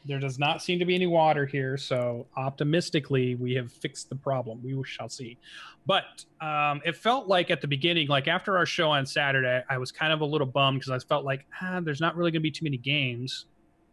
There 0.06 0.20
does 0.20 0.38
not 0.38 0.62
seem 0.62 0.80
to 0.80 0.86
be 0.86 0.96
any 0.96 1.08
water 1.08 1.46
here, 1.46 1.78
so 1.78 2.26
optimistically, 2.36 3.36
we 3.36 3.54
have 3.54 3.72
fixed 3.72 4.10
the 4.10 4.16
problem. 4.16 4.60
We 4.64 4.82
shall 4.86 5.08
see. 5.08 5.38
But 5.86 6.26
um, 6.42 6.82
it 6.86 6.96
felt 6.96 7.28
like 7.28 7.52
at 7.52 7.62
the 7.62 7.68
beginning, 7.68 8.08
like 8.08 8.28
after 8.28 8.58
our 8.58 8.66
show 8.66 8.92
on 8.92 9.06
Saturday, 9.06 9.64
I 9.70 9.78
was 9.78 9.92
kind 9.92 10.12
of 10.12 10.22
a 10.22 10.26
little 10.26 10.48
bummed 10.48 10.80
because 10.80 10.92
I 10.92 11.00
felt 11.08 11.24
like 11.24 11.46
ah, 11.62 11.80
there's 11.82 12.02
not 12.02 12.18
really 12.18 12.32
going 12.32 12.42
to 12.42 12.44
be 12.44 12.52
too 12.52 12.66
many 12.66 12.78
games 12.78 13.46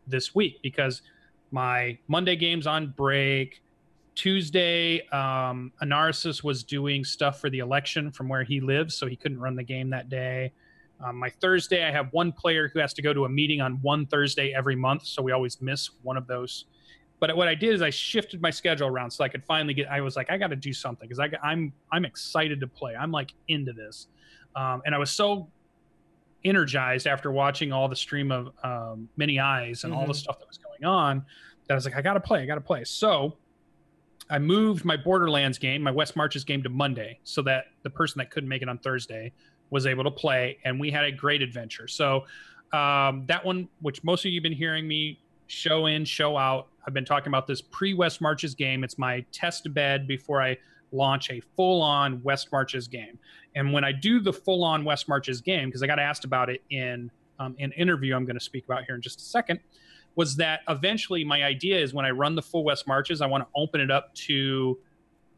this 0.06 0.34
week 0.34 0.60
because 0.62 1.02
my 1.50 1.98
Monday 2.08 2.36
game's 2.36 2.66
on 2.66 2.88
break. 2.96 3.62
Tuesday, 4.14 5.06
um, 5.08 5.72
Anarsis 5.82 6.44
was 6.44 6.62
doing 6.62 7.04
stuff 7.04 7.40
for 7.40 7.48
the 7.48 7.60
election 7.60 8.10
from 8.10 8.28
where 8.28 8.42
he 8.42 8.60
lives, 8.60 8.94
so 8.94 9.06
he 9.06 9.16
couldn't 9.16 9.40
run 9.40 9.56
the 9.56 9.62
game 9.62 9.90
that 9.90 10.08
day. 10.08 10.52
Um, 11.02 11.16
my 11.16 11.30
Thursday, 11.30 11.84
I 11.84 11.90
have 11.90 12.12
one 12.12 12.30
player 12.32 12.68
who 12.68 12.78
has 12.78 12.92
to 12.94 13.02
go 13.02 13.12
to 13.14 13.24
a 13.24 13.28
meeting 13.28 13.60
on 13.60 13.74
one 13.82 14.06
Thursday 14.06 14.52
every 14.54 14.76
month, 14.76 15.06
so 15.06 15.22
we 15.22 15.32
always 15.32 15.60
miss 15.62 15.90
one 16.02 16.16
of 16.16 16.26
those. 16.26 16.66
But 17.20 17.34
what 17.36 17.48
I 17.48 17.54
did 17.54 17.74
is 17.74 17.82
I 17.82 17.90
shifted 17.90 18.40
my 18.40 18.50
schedule 18.50 18.86
around 18.88 19.10
so 19.10 19.24
I 19.24 19.28
could 19.28 19.44
finally 19.44 19.74
get. 19.74 19.90
I 19.90 20.00
was 20.00 20.16
like, 20.16 20.30
I 20.30 20.36
got 20.38 20.48
to 20.48 20.56
do 20.56 20.72
something 20.72 21.08
because 21.08 21.18
I, 21.20 21.30
I'm 21.42 21.72
I'm 21.92 22.04
excited 22.04 22.60
to 22.60 22.66
play. 22.66 22.94
I'm 22.96 23.12
like 23.12 23.32
into 23.48 23.72
this, 23.72 24.08
um, 24.56 24.82
and 24.86 24.94
I 24.94 24.98
was 24.98 25.10
so 25.10 25.48
energized 26.44 27.06
after 27.06 27.30
watching 27.30 27.72
all 27.72 27.88
the 27.88 27.96
stream 27.96 28.32
of 28.32 28.48
um, 28.64 29.08
many 29.16 29.38
eyes 29.38 29.84
and 29.84 29.92
all 29.92 30.06
the 30.06 30.12
Mhm. 30.12 30.16
stuff 30.16 30.38
that 30.38 30.48
was 30.48 30.56
going 30.56 30.84
on 30.84 31.24
that 31.66 31.74
I 31.74 31.76
was 31.76 31.84
like, 31.84 31.96
I 31.96 32.00
got 32.02 32.14
to 32.14 32.20
play. 32.20 32.42
I 32.42 32.46
got 32.46 32.54
to 32.54 32.60
play. 32.62 32.84
So 32.84 33.36
I 34.30 34.38
moved 34.38 34.84
my 34.86 34.96
Borderlands 34.96 35.58
game, 35.58 35.82
my 35.82 35.90
West 35.90 36.16
Marches 36.16 36.44
game, 36.44 36.62
to 36.62 36.70
Monday, 36.70 37.18
so 37.24 37.42
that 37.42 37.66
the 37.82 37.90
person 37.90 38.18
that 38.20 38.30
couldn't 38.30 38.48
make 38.48 38.62
it 38.62 38.68
on 38.70 38.78
Thursday 38.78 39.32
was 39.70 39.86
able 39.86 40.04
to 40.04 40.10
play, 40.10 40.58
and 40.64 40.78
we 40.78 40.90
had 40.90 41.04
a 41.04 41.12
great 41.12 41.42
adventure. 41.42 41.88
So 41.88 42.24
um, 42.72 43.24
that 43.26 43.44
one, 43.44 43.68
which 43.80 44.02
most 44.04 44.24
of 44.24 44.30
you've 44.30 44.42
been 44.42 44.52
hearing 44.52 44.86
me 44.86 45.20
show 45.46 45.86
in, 45.86 46.04
show 46.04 46.36
out, 46.36 46.68
I've 46.86 46.94
been 46.94 47.04
talking 47.04 47.28
about 47.28 47.46
this 47.46 47.60
pre 47.60 47.94
West 47.94 48.20
Marches 48.20 48.54
game. 48.54 48.84
It's 48.84 48.98
my 48.98 49.24
test 49.32 49.72
bed 49.74 50.06
before 50.06 50.42
I 50.42 50.56
launch 50.92 51.30
a 51.30 51.40
full 51.56 51.82
on 51.82 52.22
West 52.22 52.48
Marches 52.50 52.88
game. 52.88 53.18
And 53.54 53.72
when 53.72 53.84
I 53.84 53.92
do 53.92 54.20
the 54.20 54.32
full 54.32 54.64
on 54.64 54.84
West 54.84 55.08
Marches 55.08 55.40
game, 55.40 55.68
because 55.68 55.82
I 55.82 55.86
got 55.86 55.98
asked 55.98 56.24
about 56.24 56.50
it 56.50 56.62
in 56.70 57.10
um, 57.38 57.56
an 57.58 57.72
interview 57.72 58.14
I'm 58.14 58.24
going 58.24 58.38
to 58.38 58.44
speak 58.44 58.64
about 58.64 58.84
here 58.84 58.94
in 58.94 59.02
just 59.02 59.20
a 59.20 59.24
second, 59.24 59.60
was 60.16 60.36
that 60.36 60.60
eventually 60.68 61.24
my 61.24 61.44
idea 61.44 61.80
is 61.80 61.94
when 61.94 62.04
I 62.04 62.10
run 62.10 62.34
the 62.34 62.42
full 62.42 62.64
West 62.64 62.86
Marches, 62.86 63.20
I 63.20 63.26
want 63.26 63.44
to 63.44 63.48
open 63.54 63.80
it 63.80 63.90
up 63.90 64.14
to 64.14 64.78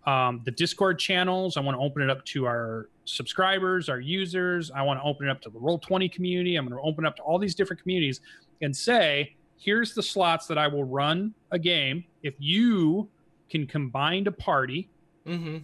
um, 0.06 0.40
the 0.44 0.50
Discord 0.50 0.98
channels. 0.98 1.56
I 1.56 1.60
want 1.60 1.76
to 1.76 1.82
open 1.82 2.02
it 2.02 2.10
up 2.10 2.24
to 2.26 2.46
our 2.46 2.88
subscribers, 3.04 3.88
our 3.88 4.00
users. 4.00 4.70
I 4.70 4.82
want 4.82 5.00
to 5.00 5.04
open 5.04 5.28
it 5.28 5.30
up 5.30 5.40
to 5.42 5.50
the 5.50 5.58
Roll20 5.58 6.10
community. 6.12 6.56
I'm 6.56 6.66
going 6.68 6.80
to 6.80 6.86
open 6.88 7.04
it 7.04 7.08
up 7.08 7.16
to 7.16 7.22
all 7.22 7.38
these 7.38 7.54
different 7.54 7.80
communities 7.82 8.20
and 8.62 8.74
say, 8.76 9.36
here's 9.56 9.94
the 9.94 10.02
slots 10.02 10.46
that 10.46 10.58
I 10.58 10.66
will 10.66 10.84
run 10.84 11.34
a 11.52 11.58
game. 11.58 12.04
If 12.22 12.34
you 12.38 13.08
can 13.50 13.66
combine 13.66 14.26
a 14.26 14.32
party 14.32 14.88
Mm-hmm. 15.26 15.58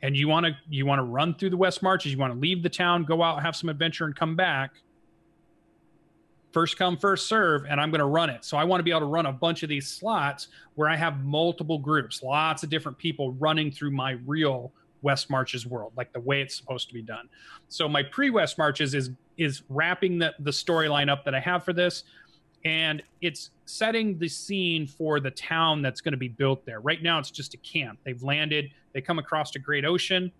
and 0.00 0.16
you 0.16 0.26
want 0.26 0.46
to 0.46 0.52
you 0.70 0.86
want 0.86 1.00
to 1.00 1.02
run 1.02 1.34
through 1.34 1.50
the 1.50 1.56
West 1.58 1.82
Marches, 1.82 2.12
you 2.12 2.16
want 2.18 2.32
to 2.32 2.38
leave 2.40 2.62
the 2.62 2.70
town, 2.70 3.04
go 3.04 3.22
out, 3.22 3.42
have 3.42 3.54
some 3.54 3.68
adventure, 3.68 4.06
and 4.06 4.16
come 4.16 4.36
back. 4.36 4.70
First 6.52 6.76
come, 6.76 6.96
first 6.96 7.28
serve, 7.28 7.64
and 7.68 7.80
I'm 7.80 7.90
going 7.90 8.00
to 8.00 8.06
run 8.06 8.28
it. 8.28 8.44
So 8.44 8.56
I 8.56 8.64
want 8.64 8.80
to 8.80 8.84
be 8.84 8.90
able 8.90 9.00
to 9.00 9.06
run 9.06 9.26
a 9.26 9.32
bunch 9.32 9.62
of 9.62 9.68
these 9.68 9.86
slots 9.86 10.48
where 10.74 10.88
I 10.88 10.96
have 10.96 11.24
multiple 11.24 11.78
groups, 11.78 12.22
lots 12.22 12.62
of 12.62 12.70
different 12.70 12.98
people 12.98 13.32
running 13.34 13.70
through 13.70 13.92
my 13.92 14.18
real 14.26 14.72
West 15.02 15.30
Marches 15.30 15.66
world, 15.66 15.92
like 15.96 16.12
the 16.12 16.20
way 16.20 16.42
it's 16.42 16.56
supposed 16.56 16.88
to 16.88 16.94
be 16.94 17.02
done. 17.02 17.28
So 17.68 17.88
my 17.88 18.02
pre-West 18.02 18.58
Marches 18.58 18.94
is 18.94 19.10
is 19.38 19.62
wrapping 19.68 20.18
the 20.18 20.34
the 20.40 20.50
storyline 20.50 21.08
up 21.08 21.24
that 21.24 21.34
I 21.34 21.40
have 21.40 21.64
for 21.64 21.72
this, 21.72 22.04
and 22.64 23.02
it's 23.20 23.50
setting 23.64 24.18
the 24.18 24.28
scene 24.28 24.86
for 24.86 25.20
the 25.20 25.30
town 25.30 25.82
that's 25.82 26.00
going 26.00 26.12
to 26.12 26.18
be 26.18 26.28
built 26.28 26.66
there. 26.66 26.80
Right 26.80 27.02
now, 27.02 27.18
it's 27.18 27.30
just 27.30 27.54
a 27.54 27.58
camp. 27.58 27.98
They've 28.04 28.22
landed. 28.22 28.70
They 28.92 29.00
come 29.00 29.18
across 29.18 29.54
a 29.54 29.58
great 29.58 29.84
ocean. 29.84 30.32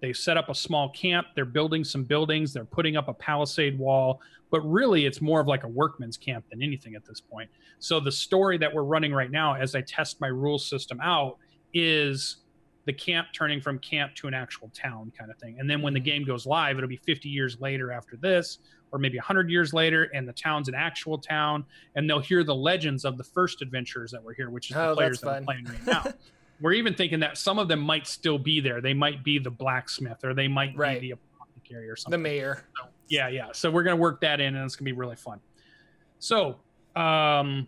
They've 0.00 0.16
set 0.16 0.36
up 0.36 0.48
a 0.48 0.54
small 0.54 0.90
camp. 0.90 1.28
They're 1.34 1.44
building 1.44 1.84
some 1.84 2.04
buildings. 2.04 2.52
They're 2.52 2.64
putting 2.64 2.96
up 2.96 3.08
a 3.08 3.14
palisade 3.14 3.78
wall. 3.78 4.20
But 4.50 4.60
really, 4.60 5.06
it's 5.06 5.20
more 5.20 5.40
of 5.40 5.46
like 5.46 5.64
a 5.64 5.68
workman's 5.68 6.16
camp 6.16 6.44
than 6.50 6.62
anything 6.62 6.94
at 6.94 7.04
this 7.04 7.20
point. 7.20 7.50
So 7.78 7.98
the 7.98 8.12
story 8.12 8.58
that 8.58 8.72
we're 8.72 8.84
running 8.84 9.12
right 9.12 9.30
now, 9.30 9.54
as 9.54 9.74
I 9.74 9.80
test 9.80 10.20
my 10.20 10.28
rule 10.28 10.58
system 10.58 11.00
out, 11.00 11.38
is 11.74 12.38
the 12.86 12.92
camp 12.92 13.28
turning 13.34 13.60
from 13.60 13.78
camp 13.80 14.14
to 14.14 14.28
an 14.28 14.34
actual 14.34 14.70
town 14.72 15.12
kind 15.18 15.30
of 15.30 15.36
thing. 15.38 15.56
And 15.58 15.68
then 15.68 15.82
when 15.82 15.92
the 15.92 16.00
mm-hmm. 16.00 16.04
game 16.04 16.24
goes 16.24 16.46
live, 16.46 16.76
it'll 16.78 16.88
be 16.88 17.00
50 17.04 17.28
years 17.28 17.60
later 17.60 17.90
after 17.90 18.16
this, 18.16 18.58
or 18.92 18.98
maybe 19.00 19.18
100 19.18 19.50
years 19.50 19.74
later, 19.74 20.04
and 20.14 20.28
the 20.28 20.32
town's 20.32 20.68
an 20.68 20.76
actual 20.76 21.18
town, 21.18 21.64
and 21.96 22.08
they'll 22.08 22.20
hear 22.20 22.44
the 22.44 22.54
legends 22.54 23.04
of 23.04 23.18
the 23.18 23.24
first 23.24 23.60
adventurers 23.60 24.12
that 24.12 24.22
were 24.22 24.32
here, 24.32 24.50
which 24.50 24.70
is 24.70 24.76
Oh, 24.76 24.90
the 24.90 24.94
players 24.94 25.20
that 25.20 25.28
are 25.28 25.42
playing 25.42 25.64
right 25.64 25.86
now. 25.86 26.04
we're 26.60 26.72
even 26.72 26.94
thinking 26.94 27.20
that 27.20 27.36
some 27.38 27.58
of 27.58 27.68
them 27.68 27.80
might 27.80 28.06
still 28.06 28.38
be 28.38 28.60
there. 28.60 28.80
They 28.80 28.94
might 28.94 29.22
be 29.24 29.38
the 29.38 29.50
blacksmith, 29.50 30.24
or 30.24 30.34
they 30.34 30.48
might 30.48 30.76
Right. 30.76 31.00
be 31.00 31.08
the 31.08 31.12
apothecary, 31.12 31.88
or 31.90 31.96
something. 31.96 32.18
The 32.18 32.22
mayor. 32.22 32.64
Yeah, 33.08 33.28
yeah. 33.28 33.48
So 33.52 33.70
we're 33.70 33.82
gonna 33.82 33.96
work 33.96 34.20
that 34.22 34.40
in, 34.40 34.54
and 34.56 34.64
it's 34.64 34.76
gonna 34.76 34.86
be 34.86 34.92
really 34.92 35.16
fun. 35.16 35.40
So 36.18 36.56
um, 36.96 37.66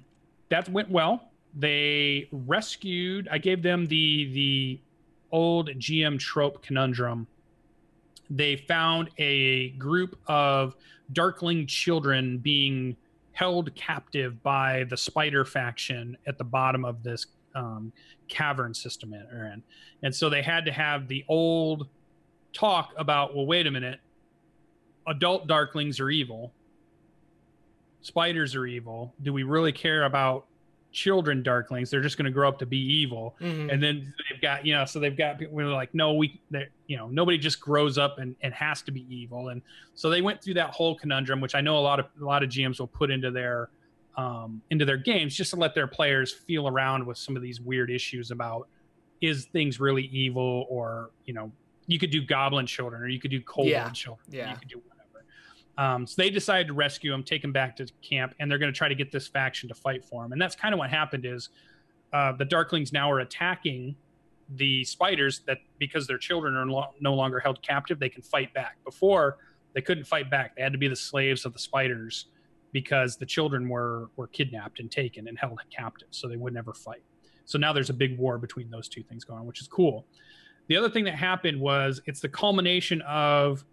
that 0.48 0.68
went 0.68 0.90
well. 0.90 1.30
They 1.54 2.28
rescued. 2.32 3.28
I 3.30 3.38
gave 3.38 3.62
them 3.62 3.86
the 3.86 4.30
the 4.32 4.80
old 5.30 5.68
GM 5.78 6.18
trope 6.18 6.62
conundrum. 6.62 7.26
They 8.30 8.56
found 8.56 9.10
a 9.18 9.70
group 9.70 10.18
of 10.26 10.74
Darkling 11.12 11.66
children 11.66 12.38
being 12.38 12.96
held 13.32 13.74
captive 13.74 14.42
by 14.42 14.84
the 14.90 14.96
Spider 14.96 15.44
faction 15.44 16.16
at 16.26 16.36
the 16.38 16.44
bottom 16.44 16.84
of 16.84 17.02
this 17.02 17.26
um, 17.54 17.92
cavern 18.28 18.74
system 18.74 19.10
they're 19.10 19.52
in, 19.52 19.62
and 20.02 20.14
so 20.14 20.28
they 20.28 20.42
had 20.42 20.64
to 20.64 20.72
have 20.72 21.08
the 21.08 21.24
old 21.28 21.88
talk 22.52 22.92
about, 22.96 23.34
well, 23.36 23.46
wait 23.46 23.66
a 23.66 23.70
minute, 23.70 24.00
adult 25.06 25.46
darklings 25.48 26.00
are 26.00 26.10
evil, 26.10 26.52
spiders 28.00 28.54
are 28.54 28.66
evil. 28.66 29.14
Do 29.22 29.32
we 29.32 29.42
really 29.42 29.72
care 29.72 30.04
about 30.04 30.46
children 30.92 31.42
darklings? 31.42 31.90
They're 31.90 32.00
just 32.00 32.16
going 32.16 32.26
to 32.26 32.30
grow 32.30 32.48
up 32.48 32.58
to 32.60 32.66
be 32.66 32.78
evil. 32.78 33.36
Mhm. 33.40 33.72
And 33.72 33.82
then 33.82 34.14
they've 34.30 34.40
got, 34.40 34.64
you 34.64 34.74
know, 34.74 34.84
so 34.84 34.98
they've 34.98 35.16
got 35.16 35.38
people 35.38 35.60
are 35.60 35.66
like, 35.66 35.94
no, 35.94 36.14
we, 36.14 36.40
you 36.86 36.96
know, 36.96 37.08
nobody 37.08 37.38
just 37.38 37.60
grows 37.60 37.98
up 37.98 38.18
and, 38.18 38.34
and 38.42 38.54
has 38.54 38.82
to 38.82 38.92
be 38.92 39.04
evil. 39.14 39.50
And 39.50 39.62
so 39.94 40.08
they 40.10 40.22
went 40.22 40.42
through 40.42 40.54
that 40.54 40.70
whole 40.70 40.94
conundrum, 40.94 41.40
which 41.40 41.54
I 41.54 41.60
know 41.60 41.76
a 41.78 41.80
lot 41.80 42.00
of, 42.00 42.06
a 42.20 42.24
lot 42.24 42.42
of 42.42 42.48
GMs 42.48 42.80
will 42.80 42.86
put 42.86 43.10
into 43.10 43.30
their, 43.30 43.68
um, 44.18 44.60
into 44.70 44.84
their 44.84 44.96
games 44.98 45.34
just 45.34 45.50
to 45.50 45.56
let 45.56 45.74
their 45.74 45.86
players 45.86 46.32
feel 46.32 46.66
around 46.68 47.06
with 47.06 47.16
some 47.16 47.36
of 47.36 47.42
these 47.42 47.60
weird 47.60 47.90
issues 47.90 48.30
about 48.30 48.68
is 49.22 49.46
things 49.46 49.80
really 49.80 50.04
evil 50.06 50.66
or 50.68 51.10
you 51.24 51.32
know 51.32 51.50
you 51.86 51.98
could 51.98 52.10
do 52.10 52.20
goblin 52.22 52.66
children 52.66 53.00
or 53.00 53.08
you 53.08 53.18
could 53.20 53.30
do 53.30 53.40
cold 53.42 53.68
Yeah. 53.68 53.88
children 53.90 54.26
Yeah. 54.30 54.50
you 54.52 54.56
could 54.58 54.68
do 54.68 54.82
whatever. 54.86 55.24
Um, 55.78 56.06
so 56.06 56.20
they 56.20 56.28
decided 56.30 56.66
to 56.66 56.72
rescue 56.74 57.14
him 57.14 57.22
take 57.22 57.42
him 57.42 57.52
back 57.52 57.76
to 57.76 57.86
camp 58.02 58.34
and 58.40 58.50
they're 58.50 58.58
going 58.58 58.72
to 58.72 58.76
try 58.76 58.88
to 58.88 58.94
get 58.94 59.10
this 59.12 59.26
faction 59.28 59.68
to 59.68 59.74
fight 59.74 60.04
for 60.04 60.24
him. 60.24 60.32
And 60.32 60.42
that's 60.42 60.56
kind 60.56 60.74
of 60.74 60.78
what 60.78 60.90
happened 60.90 61.24
is 61.24 61.48
uh, 62.12 62.32
the 62.32 62.44
darklings 62.44 62.92
now 62.92 63.10
are 63.10 63.20
attacking 63.20 63.94
the 64.56 64.82
spiders 64.84 65.40
that 65.46 65.58
because 65.78 66.06
their 66.06 66.18
children 66.18 66.54
are 66.56 66.66
lo- 66.66 66.94
no 67.00 67.14
longer 67.14 67.38
held 67.38 67.62
captive 67.62 67.98
they 68.00 68.08
can 68.08 68.22
fight 68.22 68.52
back. 68.54 68.78
Before 68.84 69.36
they 69.74 69.82
couldn't 69.82 70.04
fight 70.04 70.28
back. 70.30 70.56
They 70.56 70.62
had 70.62 70.72
to 70.72 70.78
be 70.78 70.88
the 70.88 70.96
slaves 70.96 71.44
of 71.44 71.52
the 71.52 71.58
spiders 71.58 72.26
because 72.72 73.16
the 73.16 73.26
children 73.26 73.68
were 73.68 74.08
were 74.16 74.26
kidnapped 74.28 74.80
and 74.80 74.90
taken 74.90 75.28
and 75.28 75.38
held 75.38 75.58
captive 75.70 76.08
so 76.10 76.28
they 76.28 76.36
would 76.36 76.52
never 76.52 76.72
fight 76.72 77.02
so 77.44 77.58
now 77.58 77.72
there's 77.72 77.90
a 77.90 77.94
big 77.94 78.18
war 78.18 78.38
between 78.38 78.70
those 78.70 78.88
two 78.88 79.02
things 79.02 79.24
going 79.24 79.40
on 79.40 79.46
which 79.46 79.60
is 79.60 79.68
cool 79.68 80.04
the 80.68 80.76
other 80.76 80.90
thing 80.90 81.04
that 81.04 81.14
happened 81.14 81.58
was 81.58 82.00
it's 82.06 82.20
the 82.20 82.28
culmination 82.28 83.00
of 83.02 83.64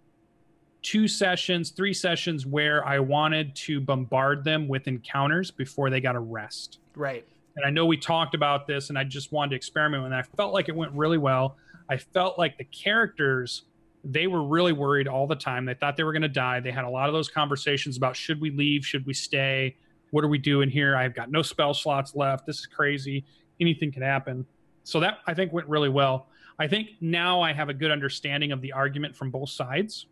two 0.82 1.08
sessions 1.08 1.72
three 1.72 1.94
sessions 1.94 2.46
where 2.46 2.86
i 2.88 3.00
wanted 3.00 3.56
to 3.56 3.82
bombard 3.82 4.44
them 4.44 4.68
with 4.68 4.88
encounters 4.88 5.52
before 5.52 5.90
they 5.90 6.00
got 6.00 6.16
a 6.16 6.20
rest 6.20 6.80
Right. 6.96 7.26
and 7.58 7.66
I 7.66 7.70
know 7.72 7.86
we 7.86 7.98
talked 7.98 8.36
about 8.36 8.68
this, 8.68 8.90
and 8.90 8.98
I 8.98 9.04
just 9.04 9.32
wanted 9.34 9.50
to 9.50 9.56
experiment 9.58 10.06
and. 10.06 10.16
I 10.16 10.22
felt 10.22 10.54
like 10.54 10.70
it 10.70 10.76
went 10.76 10.94
really 10.94 11.18
well. 11.18 11.58
I 11.90 11.98
felt 11.98 12.38
like 12.40 12.58
the 12.58 12.64
characters, 12.66 13.64
they 14.06 14.28
were 14.28 14.44
really 14.44 14.72
worried 14.72 15.08
all 15.08 15.26
the 15.26 15.36
time. 15.36 15.66
They 15.66 15.74
thought 15.74 15.98
they 15.98 16.04
were 16.04 16.14
going 16.14 16.22
to 16.22 16.28
die. 16.28 16.60
They 16.60 16.72
had 16.72 16.86
a 16.86 16.90
lot 16.90 17.10
of 17.10 17.14
those 17.14 17.28
conversations 17.28 17.98
about 17.98 18.16
should 18.16 18.40
we 18.40 18.52
leave? 18.52 18.86
Should 18.86 19.06
we 19.06 19.14
stay? 19.14 19.76
What 20.12 20.24
are 20.24 20.28
we 20.28 20.38
doing 20.38 20.70
here? 20.70 20.96
I've 20.96 21.16
got 21.16 21.32
no 21.32 21.42
spell 21.42 21.74
slots 21.74 22.16
left. 22.16 22.46
This 22.46 22.60
is 22.60 22.68
crazy. 22.68 23.26
Anything 23.60 23.92
can 23.92 24.04
happen. 24.04 24.46
So 24.84 25.00
that 25.00 25.20
I 25.26 25.34
think 25.34 25.52
went 25.52 25.68
really 25.68 25.90
well. 25.90 26.28
I 26.60 26.68
think 26.68 26.92
now 27.02 27.42
I 27.42 27.52
have 27.52 27.68
a 27.70 27.74
good 27.74 27.92
understanding 27.92 28.52
of 28.52 28.62
the 28.62 28.72
argument 28.72 29.16
from 29.16 29.32
both 29.32 29.50
sides 29.50 30.06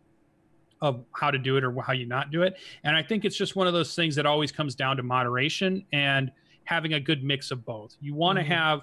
of 0.82 1.04
how 1.12 1.30
to 1.30 1.38
do 1.38 1.56
it 1.56 1.64
or 1.64 1.80
how 1.80 1.92
you 1.92 2.04
not 2.04 2.30
do 2.32 2.42
it. 2.42 2.56
And 2.82 2.96
I 2.96 3.02
think 3.02 3.24
it's 3.24 3.36
just 3.36 3.54
one 3.54 3.66
of 3.68 3.72
those 3.72 3.94
things 3.94 4.16
that 4.16 4.26
always 4.26 4.50
comes 4.50 4.74
down 4.74 4.96
to 4.96 5.02
moderation 5.02 5.86
and 5.92 6.32
having 6.64 6.94
a 6.94 7.00
good 7.00 7.22
mix 7.22 7.50
of 7.50 7.64
both. 7.64 7.96
You 8.00 8.14
want 8.14 8.38
to 8.38 8.44
Mhm. 8.44 8.48
have 8.48 8.80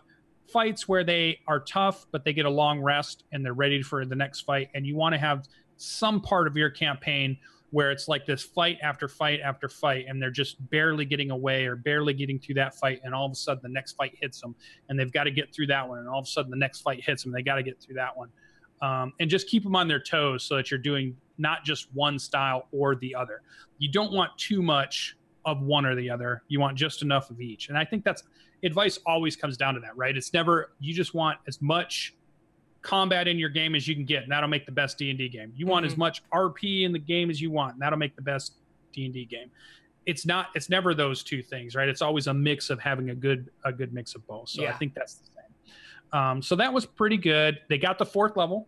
fights 0.48 0.88
where 0.88 1.04
they 1.04 1.40
are 1.48 1.60
tough, 1.60 2.06
but 2.12 2.24
they 2.24 2.34
get 2.34 2.46
a 2.46 2.50
long 2.50 2.82
rest 2.82 3.24
and 3.32 3.44
they're 3.44 3.54
ready 3.54 3.82
for 3.82 4.06
the 4.06 4.16
next 4.16 4.42
fight. 4.42 4.70
And 4.74 4.86
you 4.86 4.96
want 4.96 5.14
to 5.14 5.20
have 5.20 5.48
some 5.78 6.22
part 6.22 6.48
of 6.48 6.56
your 6.56 6.70
campaign 6.70 7.38
where 7.72 7.90
it's 7.90 8.08
like 8.08 8.26
this 8.26 8.44
fight 8.44 8.78
after 8.84 9.08
fight 9.08 9.40
after 9.42 9.70
fight, 9.70 10.06
and 10.08 10.22
they're 10.22 10.30
just 10.30 10.70
barely 10.70 11.06
getting 11.06 11.32
away 11.32 11.66
or 11.66 11.78
barely 11.78 12.14
getting 12.14 12.38
through 12.38 12.56
that 12.56 12.76
fight. 12.76 13.00
And 13.04 13.16
all 13.16 13.26
of 13.26 13.32
a 13.32 13.36
sudden, 13.36 13.62
the 13.64 13.70
next 13.70 13.94
fight 13.94 14.14
hits 14.20 14.42
them, 14.42 14.56
and 14.90 15.00
they've 15.00 15.12
got 15.12 15.24
to 15.24 15.32
get 15.32 15.54
through 15.54 15.68
that 15.68 15.88
one. 15.88 16.00
And 16.00 16.10
all 16.10 16.20
of 16.20 16.26
a 16.26 16.28
sudden, 16.28 16.52
the 16.52 16.58
next 16.58 16.82
fight 16.82 17.02
hits 17.04 17.24
them, 17.24 17.32
they 17.32 17.42
got 17.42 17.56
to 17.56 17.64
get 17.64 17.82
through 17.82 17.96
that 17.96 18.16
one. 18.16 18.30
Um, 18.82 19.14
and 19.20 19.30
just 19.30 19.48
keep 19.48 19.64
them 19.64 19.76
on 19.76 19.88
their 19.88 20.02
toes 20.02 20.44
so 20.44 20.58
that 20.58 20.70
you're 20.70 20.80
doing 20.80 21.16
not 21.38 21.64
just 21.64 21.88
one 21.94 22.20
style 22.20 22.68
or 22.72 22.96
the 22.96 23.16
other. 23.16 23.42
You 23.78 23.90
don't 23.90 24.12
want 24.12 24.38
too 24.38 24.62
much 24.62 25.16
of 25.46 25.62
one 25.62 25.86
or 25.86 25.96
the 25.96 26.10
other. 26.10 26.44
You 26.50 26.60
want 26.60 26.78
just 26.78 27.02
enough 27.04 27.30
of 27.30 27.40
each. 27.40 27.70
And 27.70 27.78
I 27.78 27.86
think 27.86 28.04
that's 28.04 28.24
advice 28.64 29.00
always 29.06 29.36
comes 29.36 29.58
down 29.58 29.74
to 29.74 29.80
that, 29.80 29.96
right? 29.98 30.16
It's 30.16 30.34
never 30.34 30.74
you 30.80 30.94
just 30.94 31.14
want 31.14 31.40
as 31.48 31.62
much 31.62 32.14
combat 32.82 33.28
in 33.28 33.38
your 33.38 33.50
game 33.50 33.76
as 33.76 33.88
you 33.88 33.94
can 33.96 34.06
get, 34.06 34.24
and 34.24 34.32
that'll 34.32 34.50
make 34.50 34.66
the 34.66 34.72
best 34.72 34.98
D&D 34.98 35.30
game. 35.30 35.54
You 35.56 35.68
want 35.68 35.86
as 35.86 35.94
Mhm. 35.94 35.98
much 36.00 36.24
RP 36.34 36.84
in 36.84 36.92
the 36.92 37.00
game 37.00 37.30
as 37.30 37.40
you 37.40 37.52
want, 37.52 37.74
and 37.74 37.82
that'll 37.82 38.00
make 38.00 38.16
the 38.16 38.22
best 38.24 38.54
D&D 38.94 39.26
game. 39.26 39.52
It's 40.08 40.26
not 40.26 40.48
it's 40.56 40.70
never 40.70 40.94
those 40.96 41.24
two 41.24 41.44
things, 41.44 41.76
right? 41.76 41.88
It's 41.88 42.02
always 42.02 42.28
a 42.28 42.34
mix 42.34 42.70
of 42.70 42.80
having 42.80 43.12
a 43.12 43.16
good 43.16 43.50
a 43.66 43.72
good 43.72 43.94
mix 43.94 44.16
of 44.16 44.26
both. 44.28 44.50
So 44.50 44.66
I 44.66 44.74
think 44.74 44.94
that's 44.96 45.16
the 45.16 45.26
same. 45.28 46.20
Um, 46.20 46.42
so 46.42 46.56
that 46.56 46.74
was 46.74 46.86
pretty 46.86 47.18
good. 47.18 47.62
They 47.70 47.78
got 47.78 47.98
the 47.98 48.06
fourth 48.06 48.36
level. 48.36 48.68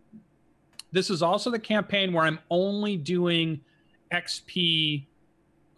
This 0.91 1.10
is 1.10 1.21
also 1.23 1.49
the 1.49 1.60
campaign 1.60 2.13
where 2.13 2.23
I'm 2.23 2.39
only 2.51 2.97
doing 2.97 3.62
XP 4.12 5.08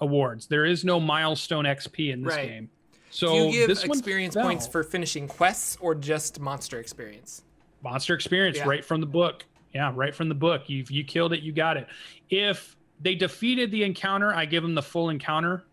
awards. 0.02 0.46
There 0.48 0.66
is 0.66 0.84
no 0.84 1.00
milestone 1.00 1.64
XP 1.66 2.12
in 2.12 2.22
this 2.22 2.36
Right. 2.36 2.48
game. 2.50 2.70
So 3.16 3.30
Do 3.50 3.56
you 3.58 3.68
give 3.68 3.78
one 3.88 3.98
experience 3.98 4.36
points 4.36 4.68
for 4.68 4.84
finishing 4.84 5.26
quests 5.30 5.78
or 5.80 5.96
just 5.96 6.40
monster 6.42 6.80
experience? 6.80 7.44
monster 7.82 8.14
experience 8.16 8.58
Yeah. 8.58 8.68
right 8.68 8.84
from 8.84 9.00
the 9.00 9.08
book. 9.08 9.46
Yeah, 9.74 9.92
right 9.96 10.14
from 10.14 10.28
the 10.28 10.36
book. 10.36 10.68
You 10.70 10.84
you 10.90 11.04
killed 11.06 11.32
it, 11.32 11.42
you 11.42 11.54
got 11.54 11.78
it. 11.78 11.88
If 12.30 12.76
they 13.00 13.16
defeated 13.16 13.72
the 13.72 13.84
encounter, 13.84 14.34
I 14.34 14.46
give 14.46 14.64
them 14.64 14.74
the 14.76 14.82
full 14.82 15.10
encounter 15.12 15.64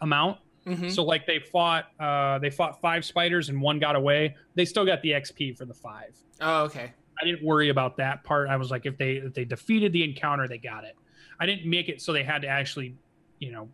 amount. 0.00 0.38
Mhm. 0.66 0.90
So 0.92 1.02
like 1.02 1.26
they 1.26 1.40
fought 1.40 1.86
uh 1.98 2.38
they 2.38 2.50
fought 2.50 2.80
five 2.80 3.04
spiders 3.04 3.48
and 3.48 3.60
one 3.60 3.78
got 3.80 3.96
away. 3.96 4.36
They 4.54 4.64
still 4.64 4.84
got 4.84 5.00
the 5.02 5.10
XP 5.12 5.56
for 5.56 5.64
the 5.64 5.74
five. 5.74 6.14
Oh, 6.40 6.64
okay. 6.64 6.92
I 7.20 7.24
didn't 7.24 7.42
worry 7.42 7.70
about 7.70 7.96
that 7.96 8.22
part. 8.22 8.48
I 8.48 8.56
was 8.56 8.70
like, 8.70 8.84
if 8.86 8.96
they 8.96 9.14
if 9.14 9.34
they 9.34 9.44
defeated 9.44 9.92
the 9.92 10.04
encounter, 10.04 10.46
they 10.46 10.58
got 10.58 10.84
it. 10.84 10.94
I 11.40 11.46
didn't 11.46 11.68
make 11.68 11.88
it 11.88 12.00
so 12.00 12.12
they 12.12 12.22
had 12.22 12.42
to 12.42 12.48
actually, 12.48 12.94
you 13.40 13.50
know, 13.50 13.68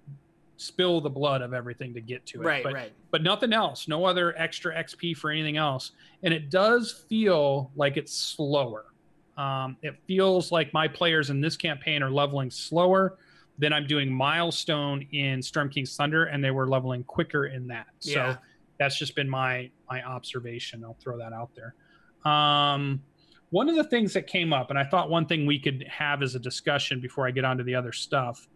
spill 0.62 1.00
the 1.00 1.10
blood 1.10 1.42
of 1.42 1.52
everything 1.52 1.94
to 1.94 2.00
get 2.00 2.24
to 2.26 2.40
it. 2.40 2.44
Right, 2.44 2.62
but, 2.62 2.72
right. 2.72 2.92
But 3.10 3.22
nothing 3.22 3.52
else. 3.52 3.88
No 3.88 4.04
other 4.04 4.34
extra 4.38 4.74
XP 4.74 5.16
for 5.16 5.30
anything 5.30 5.56
else. 5.56 5.92
And 6.22 6.32
it 6.32 6.50
does 6.50 7.04
feel 7.08 7.70
like 7.76 7.96
it's 7.96 8.12
slower. 8.12 8.86
Um, 9.36 9.76
it 9.82 9.96
feels 10.06 10.52
like 10.52 10.72
my 10.72 10.88
players 10.88 11.30
in 11.30 11.40
this 11.40 11.56
campaign 11.56 12.02
are 12.02 12.10
leveling 12.10 12.50
slower 12.50 13.18
than 13.58 13.72
I'm 13.72 13.86
doing 13.86 14.12
milestone 14.12 15.06
in 15.12 15.42
Storm 15.42 15.68
King's 15.68 15.96
Thunder, 15.96 16.24
and 16.24 16.42
they 16.42 16.50
were 16.50 16.68
leveling 16.68 17.04
quicker 17.04 17.46
in 17.46 17.68
that. 17.68 17.86
Yeah. 18.00 18.34
So 18.34 18.38
that's 18.78 18.98
just 18.98 19.14
been 19.14 19.28
my 19.28 19.70
my 19.90 20.02
observation. 20.02 20.84
I'll 20.84 20.96
throw 21.00 21.18
that 21.18 21.32
out 21.32 21.50
there. 21.54 21.74
Um, 22.30 23.02
one 23.50 23.68
of 23.68 23.76
the 23.76 23.84
things 23.84 24.14
that 24.14 24.26
came 24.26 24.52
up, 24.52 24.70
and 24.70 24.78
I 24.78 24.84
thought 24.84 25.10
one 25.10 25.26
thing 25.26 25.44
we 25.44 25.58
could 25.58 25.84
have 25.88 26.22
as 26.22 26.34
a 26.34 26.38
discussion 26.38 27.00
before 27.00 27.28
I 27.28 27.30
get 27.30 27.44
on 27.44 27.58
to 27.58 27.64
the 27.64 27.74
other 27.74 27.92
stuff. 27.92 28.48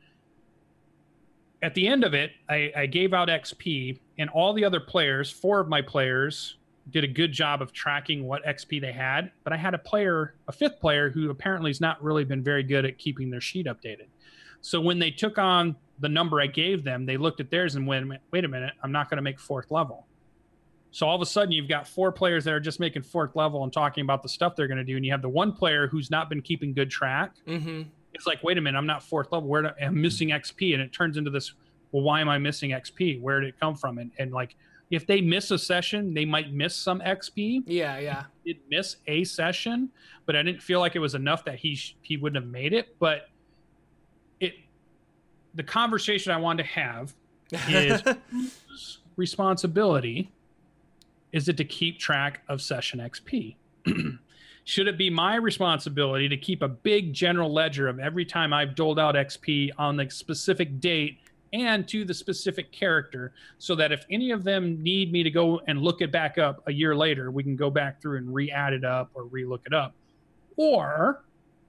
At 1.67 1.75
the 1.75 1.89
end 1.89 2.05
of 2.05 2.15
it, 2.15 2.31
I, 2.49 2.71
I 2.77 2.87
gave 2.87 3.13
out 3.13 3.27
XP, 3.27 3.99
and 4.19 4.31
all 4.31 4.53
the 4.53 4.65
other 4.65 4.79
players, 4.79 5.33
four 5.33 5.59
of 5.59 5.67
my 5.67 5.83
players, 5.83 6.59
did 6.93 7.03
a 7.03 7.09
good 7.09 7.33
job 7.33 7.61
of 7.61 7.73
tracking 7.73 8.23
what 8.23 8.45
XP 8.45 8.81
they 8.81 8.93
had. 8.93 9.33
But 9.43 9.53
I 9.53 9.57
had 9.57 9.75
a 9.75 9.79
player, 9.79 10.37
a 10.47 10.53
fifth 10.53 10.79
player, 10.79 11.11
who 11.11 11.29
apparently 11.29 11.71
has 11.71 11.81
not 11.81 12.01
really 12.01 12.23
been 12.23 12.41
very 12.41 12.63
good 12.63 12.85
at 12.85 12.99
keeping 12.99 13.31
their 13.31 13.41
sheet 13.41 13.67
updated. 13.67 14.07
So 14.61 14.81
when 14.81 15.01
they 15.01 15.11
took 15.11 15.39
on 15.39 15.75
the 15.99 16.09
number 16.09 16.41
I 16.41 16.47
gave 16.47 16.85
them, 16.85 17.05
they 17.05 17.17
looked 17.17 17.41
at 17.41 17.51
theirs 17.51 17.75
and 17.75 17.85
went, 17.85 18.13
wait 18.31 18.45
a 18.45 18.49
minute, 18.49 18.75
I'm 18.85 18.93
not 18.93 19.11
going 19.11 19.17
to 19.17 19.23
make 19.23 19.41
fourth 19.41 19.73
level. 19.73 20.07
So 20.93 21.09
all 21.09 21.17
of 21.17 21.21
a 21.21 21.27
sudden, 21.27 21.51
you've 21.51 21.69
got 21.69 21.89
four 21.89 22.13
players 22.13 22.45
that 22.45 22.55
are 22.55 22.61
just 22.61 22.79
making 22.79 23.03
fourth 23.03 23.35
level 23.35 23.65
and 23.65 23.73
talking 23.73 24.03
about 24.03 24.23
the 24.23 24.29
stuff 24.29 24.55
they're 24.55 24.69
going 24.69 24.79
to 24.79 24.85
do, 24.85 24.95
and 24.95 25.05
you 25.05 25.11
have 25.11 25.21
the 25.21 25.29
one 25.29 25.51
player 25.51 25.89
who's 25.89 26.13
not 26.13 26.31
been 26.31 26.43
keeping 26.43 26.73
good 26.73 26.93
track. 26.93 27.33
Mm-hmm. 27.45 27.83
It's 28.17 28.27
like, 28.27 28.43
wait 28.43 28.57
a 28.57 28.61
minute, 28.63 28.79
I'm 28.79 28.87
not 28.87 29.03
fourth 29.03 29.31
level. 29.31 29.47
Where 29.47 29.63
do, 29.63 29.69
I'm 29.81 30.01
missing 30.01 30.31
XP, 30.31 30.73
and 30.73 30.83
it 30.83 30.91
turns 30.91 31.19
into 31.19 31.31
this. 31.31 31.53
Well, 31.93 32.03
why 32.03 32.23
am 32.23 32.31
I 32.31 32.39
missing 32.39 32.71
XP? 32.71 33.21
Where 33.21 33.41
did 33.41 33.51
it 33.51 33.61
come 33.61 33.75
from? 33.75 33.99
And, 33.99 34.11
and 34.19 34.33
like, 34.33 34.57
if 34.91 35.07
they 35.07 35.21
miss 35.21 35.51
a 35.51 35.59
session, 35.59 36.15
they 36.15 36.25
might 36.25 36.51
miss 36.51 36.75
some 36.75 37.01
XP. 37.01 37.65
Yeah, 37.67 37.99
yeah. 37.99 38.25
Did 38.47 38.59
miss 38.71 38.97
a 39.07 39.23
session, 39.25 39.91
but 40.25 40.35
I 40.35 40.43
didn't 40.43 40.63
feel 40.63 40.81
like 40.81 40.97
it 40.97 40.99
was 40.99 41.15
enough 41.15 41.45
that 41.45 41.57
he 41.57 41.75
sh- 41.75 41.95
he 42.01 42.17
wouldn't 42.17 42.43
have 42.43 42.51
made 42.51 42.73
it. 42.73 42.97
But 42.99 43.29
it, 44.41 44.55
the 45.55 45.63
conversation 45.63 46.33
I 46.33 46.39
wanted 46.39 46.63
to 46.63 46.69
have 46.71 47.15
is 47.69 48.03
whose 48.31 48.99
responsibility 49.17 50.33
is 51.33 51.51
it 51.51 51.59
to 51.59 51.65
keep 51.65 51.99
track 51.99 52.41
of 52.49 52.63
session 52.63 52.99
XP? 53.01 53.57
Should 54.67 54.89
it 54.89 54.99
be 54.99 55.11
my 55.11 55.37
responsibility 55.37 56.29
to 56.29 56.37
keep 56.37 56.61
a 56.61 56.67
big 56.67 57.13
general 57.13 57.53
ledger 57.53 57.87
of 57.87 58.01
every 58.01 58.25
time 58.25 58.53
I've 58.53 58.75
doled 58.75 58.99
out 58.99 59.15
XP 59.15 59.71
on 59.79 59.97
the 59.97 60.11
specific 60.11 60.81
date 60.81 61.21
and 61.53 61.87
to 61.87 62.05
the 62.05 62.13
specific 62.13 62.73
character 62.73 63.33
so 63.59 63.77
that 63.77 63.93
if 63.93 64.05
any 64.11 64.33
of 64.33 64.43
them 64.43 64.83
need 64.83 65.13
me 65.13 65.23
to 65.23 65.31
go 65.31 65.61
and 65.69 65.81
look 65.81 66.01
it 66.01 66.11
back 66.11 66.37
up 66.37 66.65
a 66.67 66.73
year 66.73 66.97
later, 66.97 67.31
we 67.31 67.45
can 67.45 67.55
go 67.55 67.71
back 67.71 68.03
through 68.03 68.19
and 68.19 68.35
re 68.35 68.51
add 68.51 68.73
it 68.73 68.85
up 68.85 69.09
or 69.15 69.27
re 69.27 69.47
look 69.47 69.63
it 69.67 69.73
up? 69.73 69.95
Or 70.57 71.23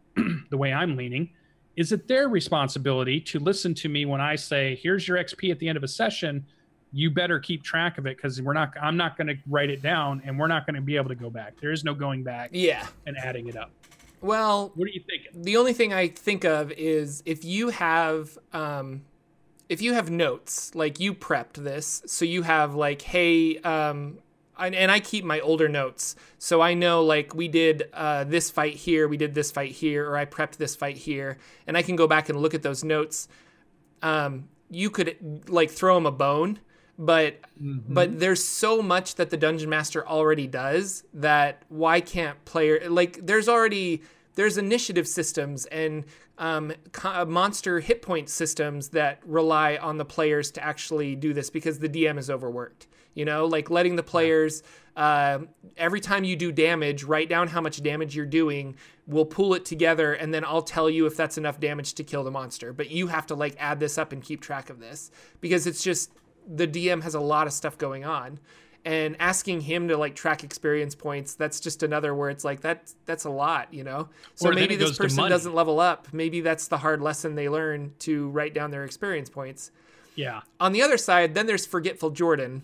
the 0.50 0.58
way 0.58 0.74
I'm 0.74 0.98
leaning, 0.98 1.30
is 1.76 1.92
it 1.92 2.08
their 2.08 2.28
responsibility 2.30 3.22
to 3.22 3.38
listen 3.38 3.76
to 3.76 3.90
me 3.90 4.06
when 4.06 4.22
I 4.22 4.36
say, 4.36 4.80
here's 4.82 5.08
your 5.08 5.18
XP 5.18 5.52
at 5.52 5.60
the 5.60 5.70
end 5.70 5.78
of 5.78 5.84
a 5.84 5.88
session? 5.88 6.48
You 6.93 7.10
better 7.12 7.39
keep 7.39 7.63
track 7.63 7.97
of 7.97 8.06
it 8.08 8.15
because 8.15 8.41
we're 8.41 8.54
not. 8.54 8.73
I'm 8.82 8.97
not 8.97 9.17
going 9.17 9.28
to 9.28 9.38
write 9.47 9.69
it 9.69 9.82
down, 9.82 10.21
and 10.26 10.39
we're 10.39 10.47
not 10.47 10.65
going 10.65 10.76
to 10.76 10.82
be 10.82 10.95
able 10.95 11.10
to 11.10 11.15
go 11.15 11.30
back. 11.30 11.60
There 11.60 11.71
is 11.71 11.84
no 11.84 11.93
going 11.93 12.23
back 12.23 12.50
yeah. 12.54 12.88
and 13.06 13.17
adding 13.17 13.47
it 13.47 13.58
up. 13.58 13.71
Well, 14.21 14.71
what 14.76 14.86
are 14.88 14.91
you 14.91 15.04
thinking? 15.08 15.43
The 15.43 15.58
only 15.58 15.73
thing 15.73 15.93
I 15.93 16.08
think 16.08 16.43
of 16.43 16.71
is 16.71 17.21
if 17.26 17.45
you 17.45 17.69
have 17.69 18.38
um, 18.54 19.04
if 19.69 19.82
you 19.82 19.93
have 19.93 20.10
notes, 20.10 20.73
like 20.76 21.00
you 21.00 21.13
prepped 21.13 21.54
this, 21.54 22.02
so 22.06 22.26
you 22.26 22.41
have 22.43 22.73
like, 22.73 23.02
hey, 23.02 23.58
um, 23.60 24.19
and 24.58 24.91
I 24.91 25.00
keep 25.00 25.23
my 25.23 25.39
older 25.41 25.69
notes, 25.69 26.15
so 26.39 26.62
I 26.62 26.73
know 26.73 27.04
like 27.04 27.36
we 27.36 27.47
did 27.47 27.89
uh, 27.93 28.23
this 28.23 28.50
fight 28.50 28.73
here, 28.73 29.08
we 29.08 29.17
did 29.17 29.36
this 29.36 29.52
fight 29.52 29.71
here, 29.71 30.10
or 30.10 30.17
I 30.17 30.26
prepped 30.26 30.58
this 30.58 30.76
fight 30.76 30.97
here, 30.97 31.38
and 31.67 31.78
I 31.78 31.84
can 31.84 31.95
go 31.95 32.08
back 32.08 32.30
and 32.30 32.39
look 32.39 32.54
at 32.54 32.63
those 32.63 32.84
notes. 32.84 33.28
Um, 34.02 34.47
you 34.69 34.89
could 34.89 35.50
like 35.50 35.69
throw 35.69 35.95
them 35.95 36.06
a 36.06 36.12
bone, 36.12 36.60
but 36.98 37.42
mm-hmm. 37.62 37.94
but 37.94 38.20
there's 38.20 38.44
so 38.44 38.82
much 38.82 39.16
that 39.16 39.30
the 39.30 39.38
dungeon 39.38 39.70
master 39.70 40.08
already 40.08 40.48
does 40.48 41.04
that 41.14 41.64
why 41.70 42.02
can't 42.02 42.44
player 42.46 42.90
like 42.90 43.26
there's 43.26 43.48
already 43.48 44.02
there's 44.36 44.58
initiative 44.58 45.08
systems 45.08 45.66
and 45.68 46.06
um, 46.38 46.72
uh, 47.04 47.26
monster 47.26 47.80
hit 47.80 48.02
point 48.02 48.30
systems 48.30 48.90
that 48.90 49.20
rely 49.26 49.78
on 49.78 49.98
the 49.98 50.06
players 50.06 50.52
to 50.52 50.64
actually 50.64 51.16
do 51.16 51.34
this 51.34 51.50
because 51.50 51.80
the 51.80 51.90
DM 51.90 52.18
is 52.18 52.30
overworked. 52.30 52.88
You 53.16 53.26
know, 53.26 53.46
like 53.46 53.72
letting 53.72 53.96
the 53.96 54.04
players 54.04 54.62
uh, 54.96 55.40
every 55.76 56.00
time 56.00 56.24
you 56.24 56.36
do 56.36 56.52
damage, 56.52 57.04
write 57.04 57.30
down 57.30 57.48
how 57.48 57.62
much 57.62 57.82
damage 57.82 58.16
you're 58.16 58.28
doing. 58.28 58.76
We'll 59.08 59.26
pull 59.26 59.56
it 59.56 59.66
together, 59.66 60.14
and 60.14 60.32
then 60.32 60.46
I'll 60.46 60.62
tell 60.62 60.88
you 60.88 61.08
if 61.08 61.18
that's 61.18 61.40
enough 61.40 61.60
damage 61.60 61.96
to 61.96 62.04
kill 62.04 62.24
the 62.24 62.30
monster. 62.30 62.74
But 62.74 62.92
you 62.92 63.08
have 63.08 63.26
to 63.28 63.36
like 63.36 63.56
add 63.58 63.80
this 63.80 63.98
up 63.98 64.12
and 64.12 64.22
keep 64.22 64.42
track 64.42 64.70
of 64.70 64.80
this 64.80 65.10
because 65.42 65.66
it's 65.66 65.84
just 65.84 66.12
the 66.48 66.68
DM 66.68 67.04
has 67.04 67.14
a 67.14 67.20
lot 67.20 67.48
of 67.48 67.54
stuff 67.54 67.78
going 67.78 68.06
on 68.06 68.40
and 68.88 69.18
asking 69.20 69.60
him 69.60 69.90
to 69.90 69.98
like 69.98 70.16
track 70.16 70.46
experience 70.46 70.96
points 70.96 71.36
that's 71.36 71.60
just 71.60 71.84
another 71.84 72.16
where 72.16 72.30
it's 72.30 72.46
like 72.46 72.62
that 72.62 72.94
that's 73.06 73.26
a 73.26 73.30
lot 73.30 73.74
you 73.74 73.84
know? 73.84 74.08
So 74.36 74.50
maybe 74.52 74.78
this 74.78 74.98
person 74.98 75.30
doesn't 75.30 75.54
level 75.54 75.82
up. 75.82 76.08
Maybe 76.14 76.40
that's 76.40 76.70
the 76.70 76.78
hard 76.78 77.02
lesson 77.02 77.36
they 77.36 77.50
learn 77.50 77.94
to 78.00 78.30
write 78.30 78.54
down 78.54 78.72
their 78.72 78.86
experience 78.86 79.30
points. 79.30 79.72
Yeah. 80.16 80.42
On 80.62 80.72
the 80.72 80.82
other 80.82 80.98
side 80.98 81.36
then 81.36 81.48
there's 81.48 81.66
forgetful 81.66 82.12
jordan 82.12 82.64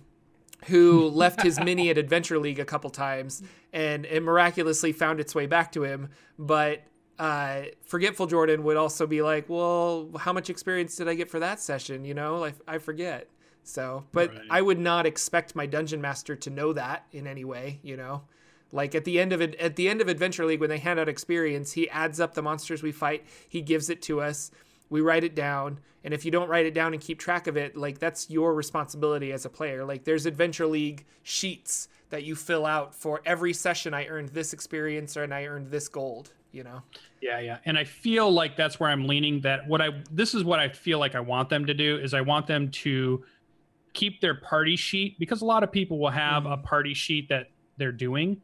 who 0.68 1.10
left 1.14 1.42
his 1.42 1.60
mini 1.60 1.90
at 1.90 1.98
adventure 1.98 2.40
league 2.40 2.60
a 2.60 2.66
couple 2.66 2.90
times 2.90 3.44
and 3.74 4.06
it 4.06 4.24
miraculously 4.24 4.94
found 4.94 5.20
its 5.20 5.36
way 5.36 5.46
back 5.46 5.74
to 5.74 5.84
him. 5.84 6.10
But 6.40 6.84
uh, 7.20 7.64
forgetful 7.84 8.28
jordan 8.28 8.64
would 8.64 8.78
also 8.78 9.06
be 9.06 9.22
like 9.22 9.50
well 9.50 10.10
how 10.20 10.32
much 10.32 10.50
experience 10.50 10.96
did 10.96 11.10
i 11.10 11.16
get 11.16 11.30
for 11.30 11.40
that 11.40 11.60
session? 11.60 12.06
You 12.06 12.14
know 12.14 12.38
like 12.38 12.56
i 12.66 12.78
forget 12.78 13.28
so, 13.64 14.04
but 14.12 14.30
right. 14.30 14.42
I 14.50 14.62
would 14.62 14.80
not 14.80 15.06
expect 15.06 15.56
my 15.56 15.66
dungeon 15.66 16.02
master 16.02 16.36
to 16.36 16.50
know 16.50 16.74
that 16.74 17.06
in 17.12 17.28
any 17.28 17.46
way, 17.46 17.80
you 17.82 17.96
know. 17.98 18.24
Like 18.72 18.96
at 18.96 19.06
the 19.06 19.20
end 19.20 19.34
of 19.34 19.42
it, 19.42 19.56
at 19.56 19.76
the 19.76 19.88
end 19.88 20.02
of 20.02 20.08
Adventure 20.08 20.46
League, 20.46 20.60
when 20.60 20.70
they 20.70 20.80
hand 20.80 21.00
out 21.00 21.08
experience, 21.08 21.74
he 21.74 21.90
adds 21.90 22.20
up 22.20 22.34
the 22.34 22.42
monsters 22.42 22.82
we 22.82 22.92
fight. 22.92 23.24
He 23.48 23.62
gives 23.62 23.90
it 23.90 24.02
to 24.04 24.20
us. 24.20 24.52
We 24.90 25.00
write 25.02 25.24
it 25.24 25.36
down, 25.36 25.80
and 26.04 26.14
if 26.14 26.26
you 26.26 26.32
don't 26.32 26.50
write 26.50 26.66
it 26.66 26.74
down 26.74 26.94
and 26.94 27.02
keep 27.02 27.20
track 27.20 27.48
of 27.48 27.56
it, 27.56 27.78
like 27.78 28.00
that's 28.00 28.30
your 28.30 28.54
responsibility 28.54 29.32
as 29.32 29.46
a 29.46 29.50
player. 29.50 29.86
Like 29.86 30.04
there's 30.04 30.26
Adventure 30.26 30.66
League 30.66 31.06
sheets 31.22 31.88
that 32.10 32.24
you 32.24 32.36
fill 32.36 32.66
out 32.66 32.94
for 32.94 33.22
every 33.26 33.54
session. 33.54 33.94
I 33.94 34.08
earned 34.08 34.30
this 34.30 34.54
experience, 34.54 35.16
or 35.16 35.24
and 35.24 35.34
I 35.34 35.46
earned 35.46 35.72
this 35.72 35.88
gold. 35.88 36.32
You 36.52 36.64
know. 36.64 36.82
Yeah, 37.22 37.40
yeah, 37.40 37.58
and 37.66 37.78
I 37.78 37.84
feel 37.84 38.32
like 38.32 38.56
that's 38.56 38.80
where 38.80 38.90
I'm 38.90 39.08
leaning. 39.08 39.42
That 39.42 39.68
what 39.68 39.82
I 39.82 40.02
this 40.12 40.34
is 40.34 40.44
what 40.44 40.60
I 40.60 40.70
feel 40.70 41.00
like 41.00 41.16
I 41.16 41.20
want 41.20 41.50
them 41.50 41.66
to 41.68 41.74
do 41.74 41.98
is 41.98 42.14
I 42.14 42.22
want 42.22 42.48
them 42.48 42.70
to 42.70 43.24
keep 43.94 44.22
their 44.22 44.36
party 44.36 44.76
sheet 44.76 45.18
because 45.20 45.42
a 45.42 45.46
lot 45.46 45.64
of 45.64 45.72
people 45.72 46.00
will 46.00 46.10
have 46.10 46.44
mm-hmm. 46.44 46.54
a 46.54 46.58
party 46.58 46.94
sheet 46.94 47.30
that 47.30 47.52
they're 47.78 47.92
doing. 47.92 48.42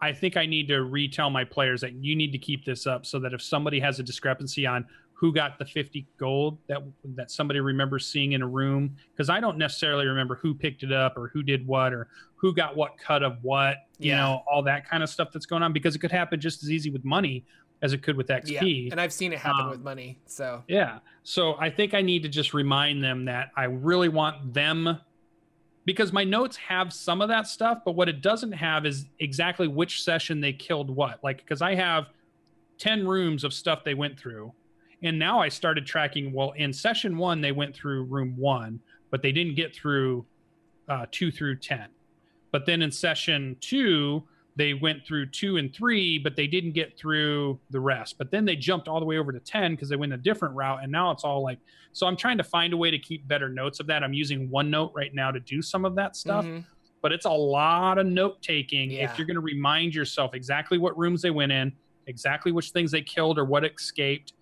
I 0.00 0.12
think 0.12 0.36
I 0.36 0.44
need 0.44 0.68
to 0.68 0.82
retell 0.82 1.30
my 1.30 1.44
players 1.44 1.80
that 1.80 1.94
you 1.94 2.14
need 2.14 2.32
to 2.32 2.38
keep 2.38 2.64
this 2.64 2.86
up 2.86 3.06
so 3.06 3.18
that 3.20 3.32
if 3.32 3.42
somebody 3.42 3.80
has 3.80 3.98
a 3.98 4.02
discrepancy 4.02 4.66
on 4.66 4.86
who 5.14 5.32
got 5.32 5.58
the 5.58 5.64
50 5.64 6.06
gold 6.18 6.58
that 6.68 6.82
that 7.14 7.30
somebody 7.30 7.58
remembers 7.60 8.06
seeing 8.06 8.32
in 8.32 8.42
a 8.42 8.46
room 8.46 8.94
because 9.12 9.30
I 9.30 9.40
don't 9.40 9.56
necessarily 9.56 10.06
remember 10.06 10.34
who 10.34 10.54
picked 10.54 10.82
it 10.82 10.92
up 10.92 11.16
or 11.16 11.28
who 11.28 11.42
did 11.42 11.66
what 11.66 11.94
or 11.94 12.08
who 12.34 12.54
got 12.54 12.76
what 12.76 12.98
cut 12.98 13.22
of 13.22 13.38
what, 13.40 13.78
you 13.98 14.10
yeah. 14.10 14.18
know, 14.18 14.42
all 14.50 14.62
that 14.64 14.86
kind 14.86 15.02
of 15.02 15.08
stuff 15.08 15.28
that's 15.32 15.46
going 15.46 15.62
on 15.62 15.72
because 15.72 15.96
it 15.96 16.00
could 16.00 16.12
happen 16.12 16.38
just 16.38 16.62
as 16.62 16.70
easy 16.70 16.90
with 16.90 17.02
money 17.02 17.46
as 17.82 17.92
it 17.92 18.02
could 18.02 18.16
with 18.16 18.28
XP. 18.28 18.86
Yeah, 18.86 18.90
and 18.92 19.00
I've 19.00 19.12
seen 19.12 19.32
it 19.32 19.38
happen 19.38 19.64
um, 19.64 19.70
with 19.70 19.80
money. 19.80 20.18
So 20.26 20.62
yeah, 20.68 20.98
so 21.22 21.56
I 21.58 21.70
think 21.70 21.94
I 21.94 22.02
need 22.02 22.22
to 22.22 22.28
just 22.28 22.54
remind 22.54 23.02
them 23.02 23.24
that 23.26 23.50
I 23.56 23.64
really 23.64 24.08
want 24.08 24.54
them 24.54 24.98
because 25.84 26.12
my 26.12 26.24
notes 26.24 26.56
have 26.56 26.92
some 26.92 27.20
of 27.20 27.28
that 27.28 27.46
stuff, 27.46 27.82
but 27.84 27.92
what 27.92 28.08
it 28.08 28.20
doesn't 28.20 28.52
have 28.52 28.86
is 28.86 29.06
exactly 29.20 29.68
which 29.68 30.02
session 30.02 30.40
they 30.40 30.52
killed 30.52 30.90
what. 30.90 31.22
Like 31.22 31.38
because 31.38 31.62
I 31.62 31.74
have 31.74 32.08
ten 32.78 33.06
rooms 33.06 33.44
of 33.44 33.52
stuff 33.52 33.84
they 33.84 33.94
went 33.94 34.18
through, 34.18 34.52
and 35.02 35.18
now 35.18 35.40
I 35.40 35.48
started 35.48 35.86
tracking. 35.86 36.32
Well, 36.32 36.52
in 36.56 36.72
session 36.72 37.16
one 37.16 37.40
they 37.40 37.52
went 37.52 37.74
through 37.74 38.04
room 38.04 38.34
one, 38.36 38.80
but 39.10 39.22
they 39.22 39.32
didn't 39.32 39.54
get 39.54 39.74
through 39.74 40.24
uh, 40.88 41.06
two 41.10 41.30
through 41.30 41.56
ten. 41.56 41.88
But 42.52 42.64
then 42.64 42.80
in 42.80 42.90
session 42.90 43.56
two 43.60 44.24
they 44.56 44.72
went 44.72 45.06
through 45.06 45.26
two 45.26 45.58
and 45.58 45.72
three, 45.74 46.18
but 46.18 46.34
they 46.34 46.46
didn't 46.46 46.72
get 46.72 46.98
through 46.98 47.60
the 47.70 47.78
rest. 47.78 48.16
But 48.16 48.30
then 48.30 48.46
they 48.46 48.56
jumped 48.56 48.88
all 48.88 48.98
the 48.98 49.06
way 49.06 49.18
over 49.18 49.30
to 49.30 49.38
10 49.38 49.72
because 49.72 49.90
they 49.90 49.96
went 49.96 50.14
a 50.14 50.16
different 50.16 50.54
route. 50.54 50.82
And 50.82 50.90
now 50.90 51.10
it's 51.10 51.24
all 51.24 51.42
like, 51.42 51.58
so 51.92 52.06
I'm 52.06 52.16
trying 52.16 52.38
to 52.38 52.44
find 52.44 52.72
a 52.72 52.76
way 52.76 52.90
to 52.90 52.98
keep 52.98 53.28
better 53.28 53.50
notes 53.50 53.80
of 53.80 53.86
that. 53.88 54.02
I'm 54.02 54.14
using 54.14 54.48
OneNote 54.48 54.92
right 54.94 55.14
now 55.14 55.30
to 55.30 55.40
do 55.40 55.60
some 55.60 55.84
of 55.84 55.94
that 55.96 56.16
stuff. 56.16 56.46
Mm-hmm. 56.46 56.60
But 57.02 57.12
it's 57.12 57.26
a 57.26 57.30
lot 57.30 57.98
of 57.98 58.06
note 58.06 58.40
taking 58.40 58.90
yeah. 58.90 59.10
if 59.10 59.18
you're 59.18 59.26
going 59.26 59.36
to 59.36 59.42
remind 59.42 59.94
yourself 59.94 60.34
exactly 60.34 60.78
what 60.78 60.96
rooms 60.96 61.20
they 61.20 61.30
went 61.30 61.52
in, 61.52 61.70
exactly 62.06 62.50
which 62.50 62.70
things 62.70 62.90
they 62.90 63.02
killed 63.02 63.38
or 63.38 63.44
what 63.44 63.64
escaped, 63.64 64.32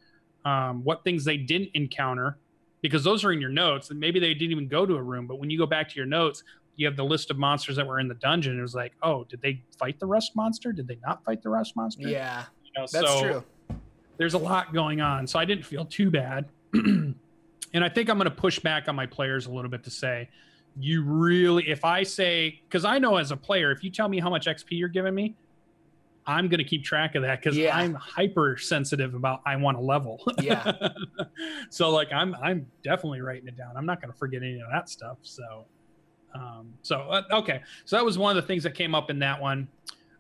um, 0.45 0.85
what 0.85 1.03
things 1.03 1.25
they 1.25 1.37
didn't 1.37 1.71
encounter, 1.75 2.39
because 2.83 3.03
those 3.03 3.25
are 3.25 3.33
in 3.33 3.41
your 3.41 3.51
notes. 3.51 3.91
And 3.91 3.99
maybe 3.99 4.21
they 4.21 4.33
didn't 4.33 4.53
even 4.53 4.69
go 4.69 4.87
to 4.87 4.95
a 4.95 5.03
room, 5.03 5.27
but 5.27 5.41
when 5.41 5.51
you 5.51 5.59
go 5.59 5.67
back 5.67 5.89
to 5.89 5.97
your 5.97 6.07
notes, 6.07 6.45
you 6.77 6.87
have 6.87 6.97
the 6.97 7.05
list 7.05 7.31
of 7.31 7.39
monsters 7.39 7.77
that 7.77 7.87
were 7.87 8.01
in 8.01 8.09
the 8.09 8.15
dungeon. 8.15 8.59
It 8.59 8.63
was 8.63 8.75
like, 8.75 8.93
oh, 9.03 9.25
did 9.25 9.41
they 9.41 9.63
fight 9.79 9.99
the 10.01 10.07
rust 10.07 10.35
monster? 10.35 10.73
Did 10.73 10.89
they 10.89 10.99
not 11.07 11.25
fight 11.25 11.43
the 11.43 11.51
rust 11.51 11.77
monster? 11.77 12.09
Yeah, 12.09 12.45
you 12.65 12.73
know, 12.77 12.87
that's 12.91 13.09
so 13.09 13.21
true. 13.21 13.45
There's 14.17 14.35
a 14.35 14.39
lot 14.39 14.73
going 14.73 15.01
on, 15.01 15.27
so 15.27 15.39
I 15.39 15.45
didn't 15.45 15.65
feel 15.65 15.85
too 15.85 16.11
bad. 16.11 16.47
and 16.75 17.15
I 17.75 17.89
think 17.89 18.09
I'm 18.09 18.17
going 18.17 18.31
to 18.31 18.35
push 18.35 18.59
back 18.59 18.89
on 18.89 18.95
my 18.95 19.07
players 19.07 19.47
a 19.47 19.51
little 19.51 19.71
bit 19.71 19.85
to 19.85 19.91
say, 19.91 20.29
you 20.79 21.03
really, 21.05 21.69
if 21.69 21.85
I 21.85 22.03
say, 22.03 22.61
because 22.69 22.85
I 22.85 22.99
know 22.99 23.17
as 23.17 23.31
a 23.31 23.37
player, 23.37 23.71
if 23.71 23.85
you 23.85 23.91
tell 23.91 24.09
me 24.09 24.21
how 24.21 24.31
much 24.31 24.47
XP 24.47 24.67
you're 24.71 24.89
giving 24.89 25.15
me, 25.15 25.35
I'm 26.27 26.49
going 26.49 26.59
to 26.59 26.65
keep 26.65 26.85
track 26.85 27.15
of 27.17 27.23
that 27.23 27.41
because 27.41 27.57
yeah. 27.57 27.77
I'm 27.77 27.95
hypersensitive 27.95 29.15
about 29.15 29.43
I 29.45 29.57
want 29.57 29.77
a 29.77 29.81
level. 29.81 30.25
Yeah. 30.41 30.73
so 31.71 31.91
like 31.91 32.13
I'm 32.13 32.35
I'm 32.37 32.67
definitely 32.83 33.21
writing 33.21 33.47
it 33.47 33.57
down. 33.57 33.77
I'm 33.77 33.87
not 33.87 34.01
going 34.01 34.11
to 34.11 34.19
forget 34.19 34.43
any 34.43 34.61
of 34.61 34.69
that 34.73 34.89
stuff. 34.89 35.19
So 35.23 35.67
um, 36.35 36.73
so 36.83 37.01
uh, 37.03 37.23
okay, 37.33 37.63
so 37.85 37.97
that 37.97 38.05
was 38.05 38.19
one 38.19 38.37
of 38.37 38.43
the 38.43 38.47
things 38.47 38.63
that 38.65 38.75
came 38.75 38.95
up 38.95 39.11
in 39.11 39.19
that 39.21 39.41
one. 39.41 39.69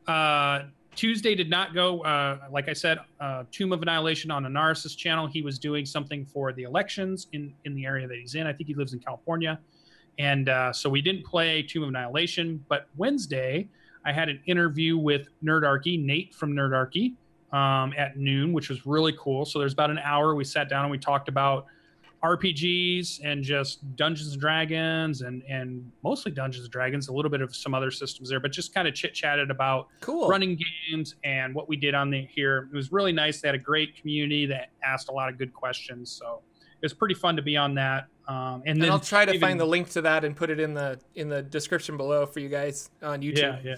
Uh, 0.06 0.62
Tuesday 0.94 1.34
did 1.34 1.50
not 1.50 1.74
go. 1.74 2.02
Uh, 2.02 2.38
like 2.52 2.68
I 2.68 2.72
said, 2.72 2.98
uh, 3.20 3.44
Tomb 3.50 3.72
of 3.72 3.82
Annihilation 3.82 4.30
on 4.30 4.46
a 4.46 4.48
Narcissus 4.48 4.94
channel. 4.94 5.26
He 5.26 5.42
was 5.42 5.58
doing 5.58 5.84
something 5.84 6.24
for 6.24 6.52
the 6.52 6.62
elections 6.62 7.26
in 7.32 7.52
in 7.64 7.74
the 7.74 7.84
area 7.84 8.06
that 8.06 8.16
he's 8.16 8.34
in. 8.34 8.46
I 8.46 8.52
think 8.52 8.68
he 8.68 8.74
lives 8.74 8.92
in 8.92 9.00
California, 9.00 9.58
and 10.18 10.48
uh, 10.48 10.72
so 10.72 10.88
we 10.88 11.02
didn't 11.02 11.24
play 11.24 11.62
Tomb 11.62 11.82
of 11.82 11.88
Annihilation. 11.88 12.64
But 12.68 12.86
Wednesday, 12.96 13.68
I 14.04 14.12
had 14.12 14.28
an 14.28 14.40
interview 14.46 14.96
with 14.96 15.28
Nerdarchy, 15.42 16.02
Nate 16.02 16.34
from 16.34 16.52
Nerdarchy, 16.52 17.14
um, 17.52 17.92
at 17.96 18.16
noon, 18.16 18.52
which 18.52 18.68
was 18.68 18.86
really 18.86 19.14
cool. 19.18 19.44
So 19.44 19.58
there's 19.58 19.72
about 19.72 19.90
an 19.90 19.98
hour. 19.98 20.34
We 20.34 20.44
sat 20.44 20.68
down 20.68 20.84
and 20.84 20.90
we 20.90 20.98
talked 20.98 21.28
about 21.28 21.66
RPGs 22.24 23.20
and 23.22 23.44
just 23.44 23.96
Dungeons 23.96 24.32
and 24.32 24.40
Dragons 24.40 25.20
and 25.20 25.42
and 25.42 25.90
mostly 26.02 26.32
Dungeons 26.32 26.64
and 26.64 26.72
Dragons, 26.72 27.08
a 27.08 27.12
little 27.12 27.30
bit 27.30 27.42
of 27.42 27.54
some 27.54 27.74
other 27.74 27.90
systems 27.90 28.30
there, 28.30 28.40
but 28.40 28.50
just 28.50 28.72
kind 28.72 28.88
of 28.88 28.94
chit 28.94 29.12
chatted 29.12 29.50
about 29.50 29.88
cool. 30.00 30.28
running 30.28 30.58
games 30.90 31.16
and 31.22 31.54
what 31.54 31.68
we 31.68 31.76
did 31.76 31.94
on 31.94 32.10
the 32.10 32.26
here. 32.34 32.68
It 32.72 32.76
was 32.76 32.90
really 32.92 33.12
nice. 33.12 33.42
They 33.42 33.48
had 33.48 33.54
a 33.54 33.58
great 33.58 33.96
community 33.96 34.46
that 34.46 34.70
asked 34.82 35.10
a 35.10 35.12
lot 35.12 35.28
of 35.28 35.36
good 35.36 35.52
questions, 35.52 36.10
so 36.10 36.40
it 36.80 36.82
was 36.82 36.94
pretty 36.94 37.14
fun 37.14 37.36
to 37.36 37.42
be 37.42 37.58
on 37.58 37.74
that. 37.74 38.06
Um, 38.26 38.62
and, 38.64 38.82
and 38.82 38.90
I'll 38.90 38.98
try 38.98 39.26
to 39.26 39.32
even, 39.32 39.40
find 39.40 39.60
the 39.60 39.66
link 39.66 39.90
to 39.90 40.00
that 40.02 40.24
and 40.24 40.34
put 40.34 40.48
it 40.48 40.58
in 40.58 40.72
the 40.72 40.98
in 41.14 41.28
the 41.28 41.42
description 41.42 41.98
below 41.98 42.24
for 42.24 42.40
you 42.40 42.48
guys 42.48 42.90
on 43.02 43.20
YouTube. 43.20 43.36
Yeah, 43.36 43.58
yeah. 43.62 43.76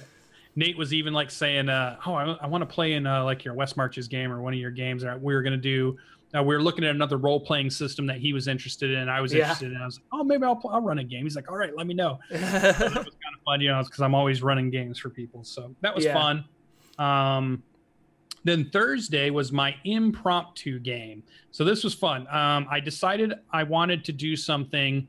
Nate 0.57 0.77
was 0.77 0.92
even 0.95 1.12
like 1.12 1.31
saying, 1.31 1.69
uh, 1.69 1.99
"Oh, 2.07 2.14
I, 2.14 2.33
I 2.40 2.47
want 2.47 2.62
to 2.62 2.66
play 2.66 2.95
in 2.95 3.07
uh, 3.07 3.23
like 3.25 3.45
your 3.45 3.55
West 3.55 3.77
Marches 3.77 4.09
game 4.09 4.33
or 4.33 4.40
one 4.40 4.55
of 4.55 4.59
your 4.59 4.71
games. 4.71 5.05
Or 5.05 5.16
we 5.19 5.35
were 5.35 5.42
going 5.42 5.53
to 5.53 5.59
do 5.59 5.99
uh, 6.37 6.42
we 6.42 6.55
were 6.55 6.62
looking 6.62 6.85
at 6.85 6.95
another 6.95 7.16
role 7.16 7.40
playing 7.40 7.71
system 7.71 8.07
that 8.07 8.19
he 8.19 8.33
was 8.33 8.49
interested 8.49 8.90
in. 8.90 9.09
I 9.09 9.21
was 9.21 9.33
yeah. 9.33 9.40
interested 9.40 9.73
in. 9.73 9.79
I 9.81 9.87
was 9.87 9.99
like, 9.99 10.07
oh, 10.12 10.25
maybe 10.25 10.45
I'll, 10.45 10.61
I'll 10.71 10.81
run 10.81 10.99
a 10.99 11.05
game. 11.05 11.25
He's 11.25 11.37
like, 11.37 11.51
all 11.51 11.57
right, 11.57 11.75
let 11.77 11.87
me 11.87 11.95
know. 11.95 12.19
so 12.31 12.38
that 12.38 12.81
was 12.81 12.95
kind 12.95 13.07
of 13.07 13.42
fun, 13.45 13.61
you 13.61 13.71
know, 13.71 13.83
because 13.83 14.01
I'm 14.01 14.14
always 14.14 14.42
running 14.42 14.71
games 14.71 14.99
for 14.99 15.09
people. 15.09 15.45
So 15.45 15.75
that 15.83 15.95
was 15.95 16.05
yeah. 16.05 16.14
fun. 16.14 16.45
Um, 16.99 17.63
then 18.44 18.71
Thursday 18.71 19.31
was 19.31 19.52
my 19.52 19.75
impromptu 19.85 20.79
game. 20.79 21.23
So 21.52 21.65
this 21.65 21.85
was 21.85 21.94
fun. 21.94 22.27
Um, 22.29 22.67
I 22.71 22.81
decided 22.81 23.35
I 23.52 23.63
wanted 23.63 24.04
to 24.04 24.13
do 24.13 24.37
something 24.37 25.07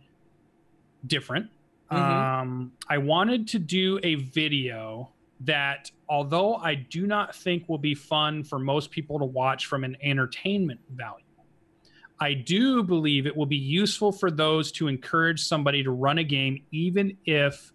different. 1.08 1.48
Mm-hmm. 1.92 2.04
Um, 2.04 2.72
I 2.90 2.98
wanted 2.98 3.48
to 3.50 3.60
do 3.60 4.00
a 4.04 4.16
video 4.16 5.12
that 5.42 5.92
although 6.10 6.56
I 6.56 6.76
do 6.76 7.06
not 7.06 7.36
think 7.36 7.70
will 7.70 7.78
be 7.78 7.96
fun 7.96 8.44
for 8.44 8.60
most 8.60 8.92
people 8.92 9.20
to 9.20 9.26
watch 9.26 9.68
from 9.68 9.84
an 9.84 9.96
entertainment 10.02 10.80
value, 10.96 11.24
I 12.20 12.34
do 12.34 12.82
believe 12.84 13.28
it 13.28 13.36
will 13.36 13.46
be 13.46 13.58
useful 13.58 14.12
for 14.12 14.32
those 14.32 14.72
to 14.74 14.88
encourage 14.88 15.44
somebody 15.44 15.84
to 15.84 15.92
run 15.92 16.18
a 16.18 16.24
game, 16.24 16.64
even 16.72 17.16
if 17.26 17.72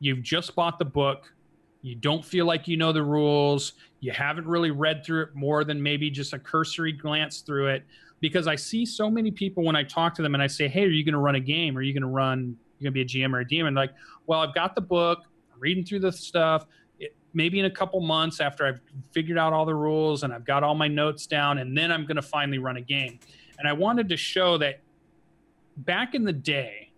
you've 0.00 0.22
just 0.22 0.54
bought 0.56 0.78
the 0.78 0.84
book, 0.84 1.32
you 1.82 1.94
don't 1.94 2.24
feel 2.24 2.46
like 2.46 2.66
you 2.66 2.76
know 2.76 2.92
the 2.92 3.02
rules, 3.02 3.74
you 4.00 4.10
haven't 4.10 4.46
really 4.46 4.70
read 4.70 5.04
through 5.04 5.22
it 5.22 5.34
more 5.34 5.64
than 5.64 5.80
maybe 5.80 6.10
just 6.10 6.32
a 6.32 6.38
cursory 6.38 6.92
glance 6.92 7.40
through 7.40 7.68
it. 7.68 7.84
Because 8.20 8.48
I 8.48 8.56
see 8.56 8.86
so 8.86 9.10
many 9.10 9.30
people 9.30 9.62
when 9.64 9.76
I 9.76 9.84
talk 9.84 10.14
to 10.14 10.22
them 10.22 10.34
and 10.34 10.42
I 10.42 10.46
say, 10.46 10.66
Hey, 10.66 10.84
are 10.84 10.88
you 10.88 11.04
going 11.04 11.12
to 11.12 11.18
run 11.18 11.34
a 11.34 11.40
game? 11.40 11.76
Are 11.76 11.82
you 11.82 11.92
going 11.92 12.02
to 12.02 12.08
run, 12.08 12.56
you're 12.78 12.90
going 12.90 13.04
to 13.04 13.04
be 13.04 13.22
a 13.22 13.26
GM 13.26 13.34
or 13.34 13.40
a 13.40 13.44
DM? 13.44 13.66
And 13.66 13.76
like, 13.76 13.92
well, 14.26 14.40
I've 14.40 14.54
got 14.54 14.74
the 14.74 14.80
book, 14.80 15.20
I'm 15.52 15.60
reading 15.60 15.84
through 15.84 16.00
the 16.00 16.12
stuff 16.12 16.66
maybe 17.34 17.58
in 17.58 17.66
a 17.66 17.70
couple 17.70 18.00
months 18.00 18.40
after 18.40 18.66
I've 18.66 18.80
figured 19.10 19.36
out 19.36 19.52
all 19.52 19.66
the 19.66 19.74
rules 19.74 20.22
and 20.22 20.32
I've 20.32 20.44
got 20.44 20.62
all 20.62 20.74
my 20.74 20.88
notes 20.88 21.26
down, 21.26 21.58
and 21.58 21.76
then 21.76 21.92
I'm 21.92 22.06
going 22.06 22.16
to 22.16 22.22
finally 22.22 22.58
run 22.58 22.76
a 22.76 22.80
game. 22.80 23.18
And 23.58 23.68
I 23.68 23.72
wanted 23.72 24.08
to 24.08 24.16
show 24.16 24.56
that 24.58 24.80
back 25.76 26.14
in 26.14 26.24
the 26.24 26.32
day, 26.32 26.92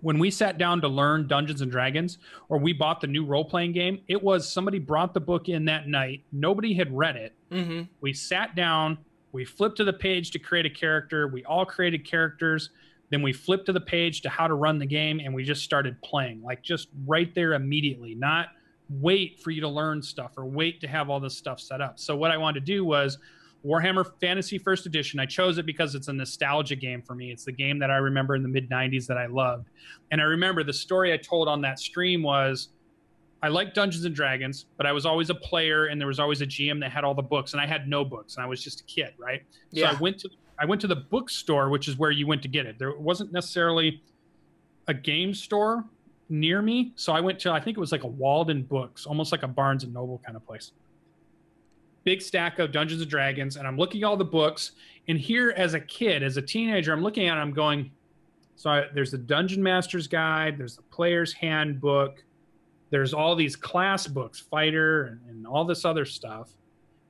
when 0.00 0.18
we 0.18 0.30
sat 0.30 0.58
down 0.58 0.82
to 0.82 0.88
learn 0.88 1.26
Dungeons 1.26 1.62
and 1.62 1.70
Dragons, 1.70 2.18
or 2.50 2.58
we 2.58 2.74
bought 2.74 3.00
the 3.00 3.06
new 3.06 3.24
role 3.24 3.44
playing 3.44 3.72
game, 3.72 4.00
it 4.06 4.22
was 4.22 4.46
somebody 4.46 4.78
brought 4.78 5.14
the 5.14 5.20
book 5.20 5.48
in 5.48 5.64
that 5.64 5.88
night. 5.88 6.22
Nobody 6.30 6.74
had 6.74 6.94
read 6.94 7.16
it. 7.16 7.34
Mm-hmm. 7.50 7.82
We 8.02 8.12
sat 8.12 8.54
down, 8.54 8.98
we 9.32 9.46
flipped 9.46 9.78
to 9.78 9.84
the 9.84 9.94
page 9.94 10.30
to 10.32 10.38
create 10.38 10.66
a 10.66 10.70
character. 10.70 11.28
We 11.28 11.42
all 11.44 11.64
created 11.64 12.04
characters. 12.04 12.68
Then 13.08 13.22
we 13.22 13.32
flipped 13.32 13.64
to 13.66 13.72
the 13.72 13.80
page 13.80 14.20
to 14.22 14.28
how 14.28 14.46
to 14.46 14.54
run 14.54 14.78
the 14.78 14.86
game, 14.86 15.20
and 15.20 15.34
we 15.34 15.42
just 15.42 15.62
started 15.62 16.00
playing, 16.02 16.42
like 16.42 16.62
just 16.62 16.88
right 17.06 17.34
there 17.34 17.54
immediately, 17.54 18.14
not 18.14 18.48
wait 18.88 19.40
for 19.40 19.50
you 19.50 19.60
to 19.60 19.68
learn 19.68 20.02
stuff 20.02 20.32
or 20.36 20.44
wait 20.44 20.80
to 20.80 20.88
have 20.88 21.10
all 21.10 21.20
this 21.20 21.36
stuff 21.36 21.60
set 21.60 21.80
up. 21.80 21.98
So 21.98 22.16
what 22.16 22.30
I 22.30 22.36
wanted 22.36 22.60
to 22.60 22.66
do 22.66 22.84
was 22.84 23.18
Warhammer 23.64 24.04
Fantasy 24.20 24.58
First 24.58 24.84
Edition. 24.86 25.18
I 25.18 25.26
chose 25.26 25.56
it 25.58 25.64
because 25.64 25.94
it's 25.94 26.08
a 26.08 26.12
nostalgia 26.12 26.76
game 26.76 27.00
for 27.00 27.14
me. 27.14 27.30
It's 27.30 27.44
the 27.44 27.52
game 27.52 27.78
that 27.78 27.90
I 27.90 27.96
remember 27.96 28.34
in 28.34 28.42
the 28.42 28.48
mid 28.48 28.68
90s 28.68 29.06
that 29.06 29.16
I 29.16 29.26
loved. 29.26 29.70
And 30.10 30.20
I 30.20 30.24
remember 30.24 30.62
the 30.62 30.72
story 30.72 31.12
I 31.12 31.16
told 31.16 31.48
on 31.48 31.62
that 31.62 31.78
stream 31.78 32.22
was 32.22 32.68
I 33.42 33.48
liked 33.48 33.74
Dungeons 33.74 34.04
and 34.04 34.14
Dragons, 34.14 34.66
but 34.76 34.86
I 34.86 34.92
was 34.92 35.06
always 35.06 35.30
a 35.30 35.34
player 35.34 35.86
and 35.86 36.00
there 36.00 36.08
was 36.08 36.20
always 36.20 36.40
a 36.40 36.46
GM 36.46 36.80
that 36.80 36.90
had 36.90 37.04
all 37.04 37.14
the 37.14 37.22
books 37.22 37.52
and 37.52 37.60
I 37.60 37.66
had 37.66 37.88
no 37.88 38.04
books 38.04 38.36
and 38.36 38.44
I 38.44 38.46
was 38.46 38.62
just 38.62 38.80
a 38.80 38.84
kid, 38.84 39.14
right? 39.18 39.42
Yeah. 39.70 39.90
So 39.90 39.96
I 39.96 40.00
went 40.00 40.18
to 40.20 40.30
I 40.58 40.66
went 40.66 40.80
to 40.82 40.86
the 40.86 40.96
bookstore, 40.96 41.68
which 41.68 41.88
is 41.88 41.98
where 41.98 42.10
you 42.10 42.26
went 42.26 42.42
to 42.42 42.48
get 42.48 42.64
it. 42.66 42.78
There 42.78 42.96
wasn't 42.96 43.32
necessarily 43.32 44.02
a 44.86 44.94
game 44.94 45.34
store 45.34 45.84
near 46.28 46.62
me. 46.62 46.92
So 46.96 47.12
I 47.12 47.20
went 47.20 47.38
to, 47.40 47.52
I 47.52 47.60
think 47.60 47.76
it 47.76 47.80
was 47.80 47.92
like 47.92 48.04
a 48.04 48.08
Walden 48.08 48.62
Books, 48.62 49.06
almost 49.06 49.32
like 49.32 49.42
a 49.42 49.48
Barnes 49.48 49.84
and 49.84 49.92
Noble 49.92 50.20
kind 50.24 50.36
of 50.36 50.46
place. 50.46 50.72
Big 52.04 52.20
stack 52.20 52.58
of 52.58 52.72
Dungeons 52.72 53.00
and 53.00 53.10
Dragons, 53.10 53.56
and 53.56 53.66
I'm 53.66 53.78
looking 53.78 54.02
at 54.02 54.06
all 54.06 54.16
the 54.16 54.24
books. 54.24 54.72
And 55.08 55.18
here, 55.18 55.54
as 55.56 55.74
a 55.74 55.80
kid, 55.80 56.22
as 56.22 56.36
a 56.36 56.42
teenager, 56.42 56.92
I'm 56.92 57.02
looking 57.02 57.28
at 57.28 57.36
it, 57.36 57.40
I'm 57.40 57.52
going, 57.52 57.90
so 58.56 58.70
I, 58.70 58.84
there's 58.94 59.10
the 59.10 59.18
Dungeon 59.18 59.62
Master's 59.62 60.06
Guide, 60.06 60.58
there's 60.58 60.76
the 60.76 60.82
Player's 60.82 61.32
Handbook, 61.32 62.22
there's 62.90 63.14
all 63.14 63.34
these 63.34 63.56
class 63.56 64.06
books, 64.06 64.38
Fighter, 64.38 65.04
and, 65.04 65.20
and 65.28 65.46
all 65.46 65.64
this 65.64 65.84
other 65.84 66.04
stuff. 66.04 66.50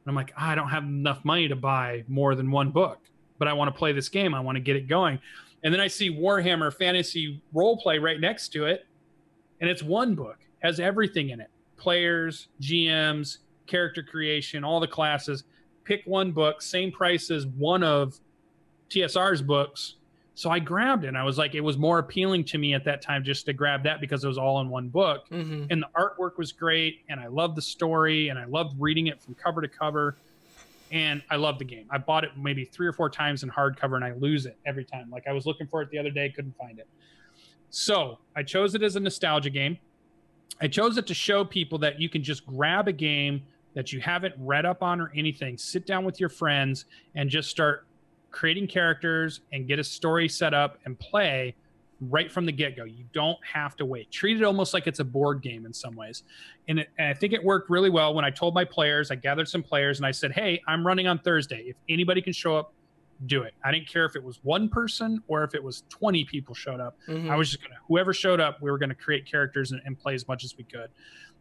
And 0.05 0.11
I'm 0.11 0.15
like, 0.15 0.33
ah, 0.37 0.51
I 0.51 0.55
don't 0.55 0.69
have 0.69 0.85
enough 0.85 1.25
money 1.25 1.49
to 1.49 1.57
buy 1.57 2.05
more 2.09 2.35
than 2.35 2.51
one 2.51 2.71
book, 2.71 3.01
but 3.39 3.49
I 3.49 3.53
want 3.53 3.73
to 3.73 3.79
play 3.79 3.93
this 3.93 4.09
game. 4.09 4.35
I 4.35 4.41
want 4.41 4.57
to 4.57 4.61
get 4.61 4.77
it 4.77 4.87
going. 4.87 5.19
And 5.63 5.73
then 5.73 5.81
I 5.81 5.89
see 5.89 6.11
Warhammer 6.11 6.73
Fantasy 6.73 7.41
Roleplay 7.55 8.01
right 8.01 8.21
next 8.21 8.51
to 8.51 8.67
it 8.67 8.87
and 9.61 9.71
it's 9.71 9.83
one 9.83 10.15
book 10.15 10.39
has 10.63 10.81
everything 10.81 11.31
in 11.31 11.41
it. 11.41 11.51
Players 11.77 12.49
gms 12.61 13.39
character 13.67 14.03
creation 14.03 14.65
all 14.65 14.81
the 14.81 14.87
classes. 14.89 15.45
Pick 15.85 16.03
one 16.07 16.33
book 16.33 16.63
same 16.63 16.91
price 16.91 17.31
as 17.31 17.47
one 17.47 17.83
of 17.83 18.19
tsr's 18.91 19.43
books. 19.43 19.95
So 20.35 20.51
i 20.51 20.59
grabbed 20.59 21.05
it 21.05 21.09
and 21.09 21.19
i 21.19 21.23
was 21.23 21.39
like 21.39 21.55
it 21.55 21.61
was 21.61 21.77
more 21.79 21.99
appealing 21.99 22.45
to 22.45 22.59
me 22.59 22.75
at 22.75 22.85
that 22.85 23.03
time 23.03 23.23
just 23.25 23.47
to 23.47 23.53
grab 23.53 23.85
that 23.85 24.01
because 24.01 24.25
it 24.25 24.29
was 24.29 24.39
all 24.39 24.61
in 24.61 24.69
one 24.69 24.89
book. 24.89 25.29
Mm-hmm. 25.31 25.67
and 25.71 25.83
the 25.83 25.89
artwork 25.97 26.39
was 26.39 26.53
great 26.53 27.01
and 27.09 27.21
i 27.21 27.27
loved 27.27 27.57
the 27.57 27.63
story 27.63 28.29
and 28.29 28.39
i 28.39 28.45
loved 28.45 28.75
reading 28.79 29.07
it 29.09 29.23
from 29.23 29.35
cover 29.35 29.61
to 29.61 29.69
cover. 29.69 30.17
And 30.91 31.23
i 31.31 31.37
loved 31.37 31.61
the 31.61 31.65
game. 31.65 31.87
I 31.91 31.99
bought 31.99 32.25
it 32.25 32.31
maybe 32.37 32.65
three 32.65 32.87
or 32.87 32.93
four 32.93 33.11
times 33.11 33.43
in 33.43 33.51
hardcover 33.51 33.97
and 33.97 34.05
i 34.05 34.13
lose 34.13 34.47
it 34.47 34.57
every 34.67 34.85
time. 34.85 35.11
Like 35.11 35.27
i 35.27 35.33
was 35.33 35.47
looking 35.47 35.67
for 35.67 35.83
it 35.83 35.91
the 35.91 35.99
other 35.99 36.11
day 36.11 36.29
couldn't 36.31 36.57
find 36.57 36.79
it 36.79 36.89
so 37.75 38.19
I 38.37 38.43
chose 38.43 38.75
it 38.75 38.83
as 38.83 38.95
a 38.97 39.01
nostalgia 39.01 39.51
game. 39.51 39.79
I 40.61 40.69
chose 40.69 40.97
it 40.97 41.07
to 41.09 41.15
show 41.15 41.45
people 41.45 41.79
that 41.79 42.01
you 42.01 42.09
can 42.09 42.23
just 42.23 42.47
grab 42.47 42.87
a 42.87 42.93
game 42.93 43.43
that 43.75 43.93
you 43.93 44.01
haven't 44.01 44.35
read 44.39 44.65
up 44.65 44.83
on 44.83 45.01
or 45.01 45.11
anything, 45.17 45.59
sit 45.59 45.85
down 45.85 46.05
with 46.05 46.21
your 46.21 46.29
friends, 46.29 46.85
and 47.17 47.29
just 47.29 47.51
start 47.51 47.87
creating 48.31 48.69
characters 48.69 49.41
and 49.53 49.67
get 49.67 49.81
a 49.81 49.85
story 49.85 50.29
set 50.29 50.55
up 50.55 50.79
and 50.85 50.99
play 51.01 51.57
right 52.01 52.31
from 52.31 52.47
the 52.47 52.53
get 52.53 52.77
go. 52.77 52.85
You 52.85 53.05
don't 53.13 53.39
have 53.45 53.75
to 53.77 53.85
wait. 53.85 54.09
Treat 54.13 54.37
it 54.37 54.45
almost 54.45 54.73
like 54.73 54.87
it's 54.87 55.01
a 55.01 55.05
board 55.05 55.43
game 55.43 55.67
in 55.67 55.73
some 55.73 55.97
ways. 55.97 56.23
And, 56.69 56.79
it, 56.79 56.91
and 56.99 57.09
I 57.09 57.15
think 57.15 57.33
it 57.33 57.43
worked 57.43 57.71
really 57.71 57.91
well 57.91 58.15
when 58.15 58.25
I 58.25 58.31
told 58.31 58.55
my 58.55 58.65
players, 58.65 59.11
I 59.11 59.17
gathered 59.17 59.49
some 59.49 59.65
players 59.65 59.99
and 59.99 60.07
I 60.07 60.13
said, 60.13 60.31
Hey, 60.31 60.63
I'm 60.69 60.87
running 60.87 61.09
on 61.09 61.19
Thursday. 61.19 61.65
If 61.67 61.77
anybody 61.89 62.23
can 62.23 62.33
show 62.33 62.57
up, 62.57 62.73
do 63.27 63.43
it. 63.43 63.55
I 63.65 63.73
didn't 63.73 63.89
care 63.89 64.05
if 64.05 64.17
it 64.17 64.23
was 64.23 64.41
one 64.43 64.69
person 64.69 65.23
or 65.29 65.45
if 65.45 65.55
it 65.55 65.63
was 65.63 65.85
20 65.89 66.25
people 66.25 66.55
showed 66.55 66.81
up. 66.81 66.97
Mm-hmm. 67.09 67.31
I 67.31 67.37
was 67.37 67.51
just 67.51 67.63
gonna 67.63 67.79
whoever 67.87 68.13
showed 68.13 68.41
up, 68.41 68.61
we 68.61 68.71
were 68.71 68.79
gonna 68.79 68.95
create 68.95 69.27
characters 69.31 69.73
and, 69.73 69.81
and, 69.85 69.99
play 69.99 70.15
as 70.15 70.27
much 70.29 70.45
as 70.45 70.57
we 70.57 70.65
could. 70.65 70.91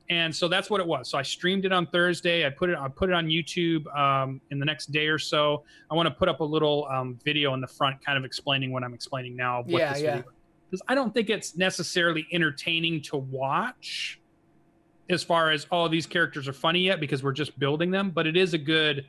And 0.10 0.36
so 0.36 0.48
that's 0.48 0.70
what 0.70 0.80
it 0.82 0.88
was. 0.88 1.10
So 1.10 1.18
I 1.18 1.22
streamed 1.22 1.66
it 1.66 1.72
on 1.72 1.88
Thursday. 1.88 2.46
I 2.46 2.50
put 2.50 2.70
it 2.70 2.78
I 2.78 2.88
put 2.88 3.10
it 3.10 3.14
on 3.14 3.28
YouTube 3.28 3.94
um, 3.98 4.42
in 4.52 4.60
the 4.60 4.66
next 4.66 4.92
day 4.92 5.08
or 5.08 5.20
so. 5.20 5.64
I 5.90 5.96
want 5.96 6.08
to 6.08 6.14
put 6.14 6.30
up 6.30 6.40
a 6.40 6.46
little 6.46 6.88
um, 6.92 7.20
video 7.24 7.54
in 7.54 7.62
the 7.62 7.68
front, 7.68 8.04
kind 8.04 8.18
of 8.18 8.26
explaining 8.26 8.72
what 8.72 8.84
I'm 8.84 8.94
explaining 8.94 9.36
now. 9.36 9.62
What 9.62 9.70
Yeah, 9.70 9.94
this 9.94 10.02
yeah. 10.04 10.22
because 10.70 10.82
I 10.88 10.96
don't 10.96 11.14
think 11.14 11.30
it's 11.30 11.56
necessarily 11.56 12.28
entertaining 12.32 13.02
to 13.04 13.18
watch 13.18 14.20
as 15.10 15.24
far 15.24 15.52
as 15.52 15.68
oh 15.72 15.88
these 15.88 16.06
characters 16.06 16.48
are 16.48 16.54
funny 16.54 16.82
yet 16.82 17.00
because 17.00 17.24
we're 17.24 17.34
just 17.34 17.58
building 17.60 17.92
them 17.92 18.10
but 18.10 18.26
it 18.26 18.38
is 18.38 18.54
a 18.54 18.58
good 18.58 19.06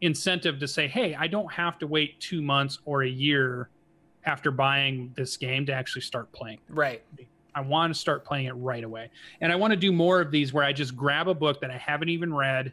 incentive 0.00 0.58
to 0.60 0.68
say 0.68 0.86
hey 0.86 1.14
i 1.16 1.26
don't 1.26 1.50
have 1.52 1.78
to 1.78 1.86
wait 1.86 2.18
two 2.20 2.40
months 2.42 2.78
or 2.84 3.02
a 3.02 3.08
year 3.08 3.68
after 4.24 4.50
buying 4.50 5.12
this 5.16 5.36
game 5.36 5.66
to 5.66 5.72
actually 5.72 6.02
start 6.02 6.30
playing 6.32 6.58
Right. 6.68 7.02
i 7.54 7.60
want 7.60 7.92
to 7.92 7.98
start 7.98 8.24
playing 8.24 8.46
it 8.46 8.52
right 8.52 8.84
away 8.84 9.10
and 9.40 9.50
i 9.50 9.56
want 9.56 9.72
to 9.72 9.76
do 9.76 9.90
more 9.92 10.20
of 10.20 10.30
these 10.30 10.52
where 10.52 10.64
i 10.64 10.72
just 10.72 10.96
grab 10.96 11.26
a 11.28 11.34
book 11.34 11.60
that 11.62 11.70
i 11.70 11.76
haven't 11.76 12.10
even 12.10 12.32
read 12.32 12.72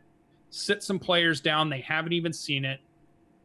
sit 0.51 0.83
some 0.83 0.99
players 0.99 1.41
down 1.41 1.69
they 1.69 1.81
haven't 1.81 2.13
even 2.13 2.31
seen 2.31 2.63
it 2.63 2.79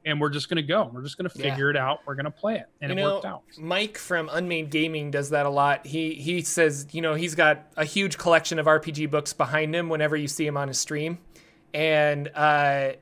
and 0.07 0.19
we're 0.21 0.31
just 0.31 0.49
going 0.49 0.57
to 0.57 0.63
go 0.63 0.91
we're 0.95 1.03
just 1.03 1.17
going 1.19 1.29
to 1.29 1.39
Yeah. 1.39 1.51
figure 1.51 1.71
it 1.71 1.77
out 1.77 2.01
we're 2.07 2.15
going 2.15 2.25
to 2.25 2.31
play 2.31 2.57
it 2.57 2.67
and 2.81 2.91
You 2.91 2.99
it 2.99 3.01
know, 3.01 3.15
worked 3.15 3.27
out 3.27 3.43
Mike 3.59 3.97
from 3.99 4.29
Unmade 4.31 4.71
Gaming 4.71 5.11
does 5.11 5.31
that 5.31 5.45
a 5.47 5.51
lot. 5.51 5.87
He 5.87 6.15
he 6.15 6.41
says, 6.41 6.87
you 6.93 7.03
know, 7.03 7.13
he's 7.15 7.35
got 7.35 7.67
a 7.77 7.85
huge 7.85 8.17
collection 8.17 8.59
of 8.59 8.65
RPG 8.67 9.11
books 9.11 9.33
behind 9.35 9.75
him 9.75 9.89
whenever 9.91 10.17
you 10.17 10.27
see 10.27 10.47
him 10.47 10.57
on 10.57 10.69
his 10.69 10.79
stream. 10.79 11.19
And 11.75 12.31
uh 12.35 12.93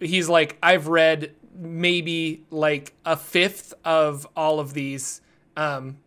he's 0.00 0.28
like, 0.28 0.58
I've 0.62 0.88
read 0.88 1.34
maybe 1.54 2.44
like 2.50 2.94
a 3.04 3.16
fifth 3.16 3.74
of 3.84 4.26
all 4.34 4.60
of 4.60 4.74
these. 4.74 5.20
Um 5.56 5.98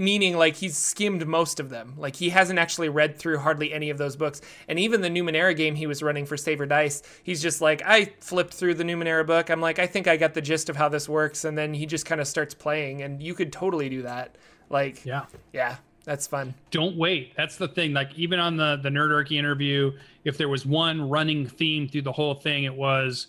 meaning 0.00 0.36
like 0.36 0.56
he's 0.56 0.76
skimmed 0.76 1.26
most 1.26 1.60
of 1.60 1.70
them. 1.70 1.94
Like 1.96 2.16
he 2.16 2.30
hasn't 2.30 2.58
actually 2.58 2.88
read 2.88 3.16
through 3.18 3.38
hardly 3.38 3.72
any 3.72 3.90
of 3.90 3.98
those 3.98 4.16
books. 4.16 4.40
And 4.68 4.78
even 4.78 5.00
the 5.00 5.08
Numenera 5.08 5.56
game 5.56 5.74
he 5.74 5.86
was 5.86 6.02
running 6.02 6.26
for 6.26 6.36
Saver 6.36 6.66
Dice, 6.66 7.02
he's 7.22 7.42
just 7.42 7.60
like, 7.60 7.82
I 7.84 8.12
flipped 8.20 8.54
through 8.54 8.74
the 8.74 8.84
Numenera 8.84 9.26
book. 9.26 9.50
I'm 9.50 9.60
like, 9.60 9.78
I 9.78 9.86
think 9.86 10.06
I 10.06 10.16
got 10.16 10.34
the 10.34 10.40
gist 10.40 10.68
of 10.68 10.76
how 10.76 10.88
this 10.88 11.08
works. 11.08 11.44
And 11.44 11.56
then 11.56 11.74
he 11.74 11.86
just 11.86 12.06
kind 12.06 12.20
of 12.20 12.26
starts 12.26 12.54
playing. 12.54 13.02
And 13.02 13.22
you 13.22 13.34
could 13.34 13.52
totally 13.52 13.88
do 13.88 14.02
that. 14.02 14.36
Like, 14.70 15.04
yeah 15.04 15.26
yeah, 15.52 15.76
that's 16.04 16.26
fun. 16.26 16.54
don't 16.70 16.96
wait. 16.96 17.34
That's 17.36 17.56
the 17.56 17.68
thing. 17.68 17.92
Like 17.92 18.10
even 18.14 18.38
on 18.38 18.56
the 18.56 18.78
the 18.82 18.90
Nerdarchy 18.90 19.38
interview, 19.38 19.92
if 20.24 20.36
there 20.38 20.48
was 20.48 20.66
one 20.66 21.08
running 21.08 21.46
theme 21.46 21.88
through 21.88 22.02
the 22.02 22.12
whole 22.12 22.34
thing, 22.34 22.64
it 22.64 22.74
was 22.74 23.28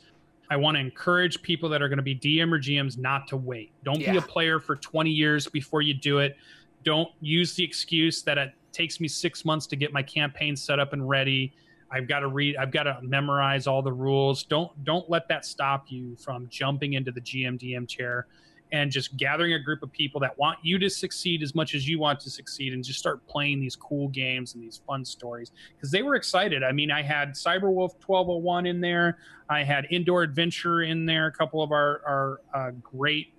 I 0.50 0.58
want 0.58 0.76
to 0.76 0.82
encourage 0.82 1.42
people 1.42 1.70
that 1.70 1.82
are 1.82 1.90
going 1.90 1.98
to 1.98 2.04
be 2.04 2.16
DM 2.16 2.52
or 2.52 2.60
GMs 2.60 2.98
not 2.98 3.28
to 3.30 3.38
wait. 3.38 3.72
Don't 3.84 4.00
be 4.00 4.18
a 4.18 4.22
player 4.22 4.60
for 4.60 4.76
20 4.76 5.10
years 5.10 5.48
before 5.48 5.82
you 5.82 5.94
do 5.94 6.20
it. 6.20 6.38
Don't 6.84 7.10
use 7.20 7.56
the 7.56 7.64
excuse 7.64 8.22
that 8.24 8.38
it 8.38 8.54
takes 8.72 9.00
me 9.00 9.08
six 9.08 9.44
months 9.44 9.66
to 9.68 9.76
get 9.76 9.92
my 9.92 10.04
campaign 10.04 10.56
set 10.56 10.80
up 10.80 10.94
and 10.94 11.08
ready. 11.08 11.54
I've 11.92 12.08
got 12.08 12.20
to 12.20 12.28
read. 12.28 12.58
I've 12.58 12.72
got 12.72 12.84
to 12.84 13.00
memorize 13.02 13.68
all 13.68 13.82
the 13.82 13.94
rules. 13.94 14.44
Don't 14.44 14.72
don't 14.84 15.10
let 15.10 15.28
that 15.30 15.46
stop 15.46 15.86
you 15.88 16.16
from 16.18 16.48
jumping 16.50 16.94
into 16.94 17.12
the 17.12 17.22
GM 17.22 17.60
DM 17.60 17.88
chair 17.88 18.28
and 18.72 18.92
just 18.92 19.16
gathering 19.18 19.54
a 19.54 19.60
group 19.60 19.84
of 19.84 19.92
people 19.92 20.20
that 20.20 20.38
want 20.38 20.58
you 20.64 20.78
to 20.80 20.90
succeed 20.90 21.44
as 21.44 21.54
much 21.54 21.76
as 21.76 21.88
you 21.88 22.00
want 22.00 22.20
to 22.20 22.30
succeed 22.30 22.74
and 22.74 22.84
just 22.84 23.00
start 23.00 23.26
playing 23.28 23.60
these 23.60 23.76
cool 23.76 24.08
games 24.10 24.56
and 24.56 24.64
these 24.64 24.82
fun 24.88 25.06
stories. 25.06 25.52
Because 25.76 25.92
they 25.92 26.02
were 26.02 26.16
excited. 26.16 26.64
I 26.64 26.72
mean 26.72 26.92
i 26.92 27.02
had 27.02 27.34
cyberwolf 27.34 27.94
1201 28.06 28.66
in 28.66 28.82
there. 28.82 29.18
I 29.50 29.64
had 29.64 29.88
indoor 29.92 30.24
adventure 30.24 30.82
in 30.82 31.06
there. 31.06 31.28
A 31.28 31.32
couple 31.32 31.62
of 31.62 31.72
our 31.72 32.02
our 32.06 32.42
uh, 32.54 32.72
great 32.82 33.34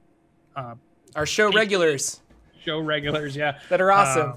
uh, 0.54 0.74
Our 1.14 1.26
show 1.26 1.50
regulars. 1.52 2.20
Show 2.64 2.80
regulars 2.80 3.36
yeah. 3.36 3.58
That 3.68 3.80
are 3.80 3.92
awesome. 3.92 4.34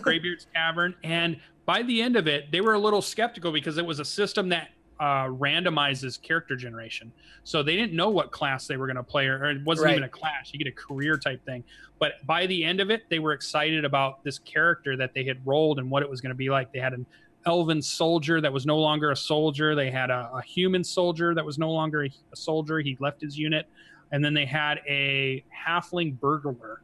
Graybeard's 0.00 0.46
Tavern, 0.54 0.94
and 1.02 1.38
by 1.64 1.82
the 1.82 2.02
end 2.02 2.16
of 2.16 2.26
it, 2.26 2.50
they 2.50 2.60
were 2.60 2.74
a 2.74 2.78
little 2.78 3.02
skeptical 3.02 3.52
because 3.52 3.78
it 3.78 3.86
was 3.86 4.00
a 4.00 4.04
system 4.04 4.48
that 4.50 4.70
uh, 5.02 5.26
randomizes 5.26 6.22
character 6.22 6.54
generation. 6.54 7.10
So 7.42 7.64
they 7.64 7.74
didn't 7.74 7.92
know 7.92 8.08
what 8.08 8.30
class 8.30 8.68
they 8.68 8.76
were 8.76 8.86
going 8.86 8.96
to 8.96 9.02
play, 9.02 9.26
or, 9.26 9.36
or, 9.38 9.50
it 9.50 9.64
wasn't 9.64 9.86
right. 9.86 9.92
even 9.94 10.04
a 10.04 10.08
class. 10.08 10.50
You 10.52 10.60
get 10.60 10.68
a 10.68 10.76
career 10.76 11.16
type 11.16 11.44
thing. 11.44 11.64
But 11.98 12.24
by 12.24 12.46
the 12.46 12.64
end 12.64 12.78
of 12.78 12.88
it, 12.88 13.02
they 13.10 13.18
were 13.18 13.32
excited 13.32 13.84
about 13.84 14.22
this 14.22 14.38
character 14.38 14.96
that 14.96 15.12
they 15.12 15.24
had 15.24 15.44
rolled 15.44 15.80
and 15.80 15.90
what 15.90 16.04
it 16.04 16.08
was 16.08 16.20
going 16.20 16.30
to 16.30 16.36
be 16.36 16.50
like. 16.50 16.72
They 16.72 16.78
had 16.78 16.92
an 16.92 17.04
elven 17.46 17.82
soldier 17.82 18.40
that 18.40 18.52
was 18.52 18.64
no 18.64 18.78
longer 18.78 19.10
a 19.10 19.16
soldier. 19.16 19.74
They 19.74 19.90
had 19.90 20.10
a, 20.10 20.30
a 20.34 20.42
human 20.42 20.84
soldier 20.84 21.34
that 21.34 21.44
was 21.44 21.58
no 21.58 21.72
longer 21.72 22.04
a, 22.04 22.10
a 22.32 22.36
soldier. 22.36 22.78
He 22.78 22.96
left 23.00 23.22
his 23.22 23.36
unit. 23.36 23.66
And 24.12 24.24
then 24.24 24.34
they 24.34 24.46
had 24.46 24.78
a 24.88 25.44
halfling 25.66 26.20
burglar 26.20 26.82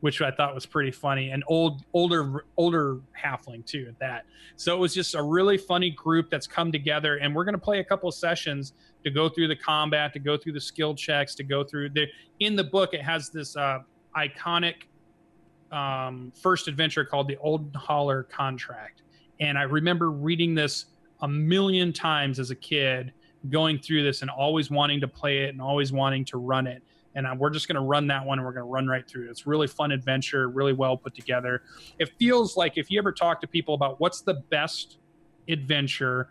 which 0.00 0.22
I 0.22 0.30
thought 0.30 0.54
was 0.54 0.66
pretty 0.66 0.90
funny. 0.90 1.30
An 1.30 1.42
old, 1.46 1.84
older, 1.92 2.44
older 2.56 3.00
halfling 3.18 3.64
too 3.64 3.86
at 3.88 3.98
that. 3.98 4.24
So 4.56 4.74
it 4.74 4.78
was 4.78 4.94
just 4.94 5.14
a 5.14 5.22
really 5.22 5.58
funny 5.58 5.90
group 5.90 6.30
that's 6.30 6.46
come 6.46 6.72
together, 6.72 7.16
and 7.16 7.34
we're 7.34 7.44
going 7.44 7.54
to 7.54 7.60
play 7.60 7.80
a 7.80 7.84
couple 7.84 8.10
sessions 8.10 8.72
to 9.04 9.10
go 9.10 9.28
through 9.28 9.48
the 9.48 9.56
combat, 9.56 10.12
to 10.14 10.18
go 10.18 10.36
through 10.36 10.52
the 10.52 10.60
skill 10.60 10.94
checks, 10.94 11.34
to 11.36 11.42
go 11.42 11.64
through 11.64 11.90
the. 11.90 12.06
In 12.40 12.56
the 12.56 12.64
book, 12.64 12.94
it 12.94 13.02
has 13.02 13.30
this 13.30 13.56
uh, 13.56 13.80
iconic 14.16 14.86
um, 15.70 16.32
first 16.40 16.68
adventure 16.68 17.04
called 17.04 17.28
the 17.28 17.36
Oldenhaller 17.36 18.28
Contract, 18.28 19.02
and 19.38 19.58
I 19.58 19.62
remember 19.62 20.10
reading 20.10 20.54
this 20.54 20.86
a 21.22 21.28
million 21.28 21.92
times 21.92 22.38
as 22.38 22.50
a 22.50 22.54
kid, 22.54 23.12
going 23.50 23.78
through 23.78 24.02
this 24.02 24.22
and 24.22 24.30
always 24.30 24.70
wanting 24.70 25.00
to 25.00 25.08
play 25.08 25.44
it 25.44 25.50
and 25.50 25.60
always 25.60 25.92
wanting 25.92 26.24
to 26.26 26.38
run 26.38 26.66
it 26.66 26.82
and 27.14 27.26
uh, 27.26 27.34
we're 27.36 27.50
just 27.50 27.66
going 27.66 27.76
to 27.76 27.82
run 27.82 28.06
that 28.08 28.24
one 28.24 28.38
and 28.38 28.46
we're 28.46 28.52
going 28.52 28.66
to 28.66 28.70
run 28.70 28.86
right 28.86 29.06
through 29.08 29.26
it. 29.26 29.30
It's 29.30 29.46
really 29.46 29.66
fun 29.66 29.90
adventure, 29.92 30.48
really 30.48 30.72
well 30.72 30.96
put 30.96 31.14
together. 31.14 31.62
It 31.98 32.10
feels 32.18 32.56
like 32.56 32.78
if 32.78 32.90
you 32.90 32.98
ever 32.98 33.12
talk 33.12 33.40
to 33.40 33.46
people 33.46 33.74
about 33.74 34.00
what's 34.00 34.20
the 34.20 34.34
best 34.34 34.98
adventure 35.48 36.28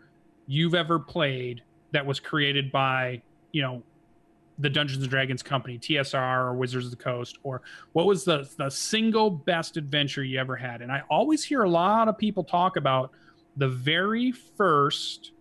you've 0.48 0.76
ever 0.76 1.00
played 1.00 1.64
that 1.92 2.06
was 2.06 2.20
created 2.20 2.72
by, 2.72 3.22
you 3.52 3.62
know, 3.62 3.84
the 4.60 4.70
Dungeons 4.70 5.02
and 5.02 5.10
Dragons 5.10 5.42
company, 5.42 5.78
TSR 5.78 6.46
or 6.46 6.54
Wizards 6.54 6.86
of 6.86 6.92
the 6.92 6.98
Coast, 6.98 7.38
or 7.44 7.62
what 7.94 8.06
was 8.06 8.26
the 8.26 8.50
the 8.58 8.70
single 8.70 9.30
best 9.30 9.78
adventure 9.78 10.22
you 10.22 10.38
ever 10.38 10.56
had? 10.56 10.82
And 10.82 10.92
I 10.92 11.02
always 11.10 11.46
hear 11.46 11.64
a 11.64 11.70
lot 11.70 12.10
of 12.10 12.18
people 12.18 12.44
talk 12.44 12.76
about 12.76 13.12
the 13.56 13.70
very 13.70 14.34
first 14.34 15.32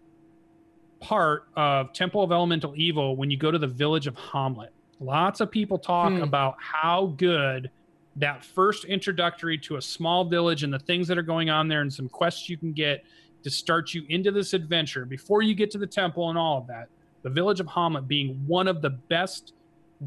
part 1.01 1.49
of 1.57 1.93
Temple 1.93 2.23
of 2.23 2.31
Elemental 2.31 2.75
Evil 2.77 3.17
when 3.17 3.29
you 3.29 3.37
go 3.37 3.51
to 3.51 3.59
the 3.59 3.67
village 3.67 4.07
of 4.07 4.15
Hommlet 4.15 4.69
Lots 5.01 5.41
of 5.41 5.51
people 5.51 5.79
talk 5.79 6.13
hmm. 6.13 6.23
about 6.23 6.57
how 6.59 7.15
good 7.17 7.71
that 8.17 8.45
first 8.45 8.85
introductory 8.85 9.57
to 9.59 9.77
a 9.77 9.83
small 9.83 10.25
village 10.25 10.65
and 10.65 10.73
the 10.73 10.79
things 10.79 11.07
that 11.07 11.17
are 11.17 11.23
going 11.23 11.51
on 11.51 11.69
there 11.69 11.83
and 11.83 11.93
some 11.93 12.09
quests 12.09 12.49
you 12.49 12.57
can 12.57 12.73
get 12.73 13.05
to 13.45 13.51
start 13.51 13.95
you 13.95 14.05
into 14.09 14.33
this 14.33 14.55
adventure 14.55 15.05
before 15.05 15.43
you 15.43 15.55
get 15.55 15.71
to 15.71 15.79
the 15.79 15.87
temple 15.87 16.29
and 16.31 16.39
all 16.39 16.59
of 16.59 16.67
that. 16.67 16.89
The 17.23 17.31
village 17.31 17.61
of 17.61 17.67
Hommlet 17.67 18.09
being 18.09 18.43
one 18.47 18.67
of 18.67 18.83
the 18.83 18.91
best, 18.91 19.53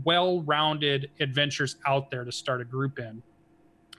well 0.04 0.42
rounded 0.42 1.10
adventures 1.22 1.78
out 1.86 2.12
there 2.12 2.26
to 2.26 2.32
start 2.32 2.60
a 2.60 2.66
group 2.66 3.00
in. 3.00 3.24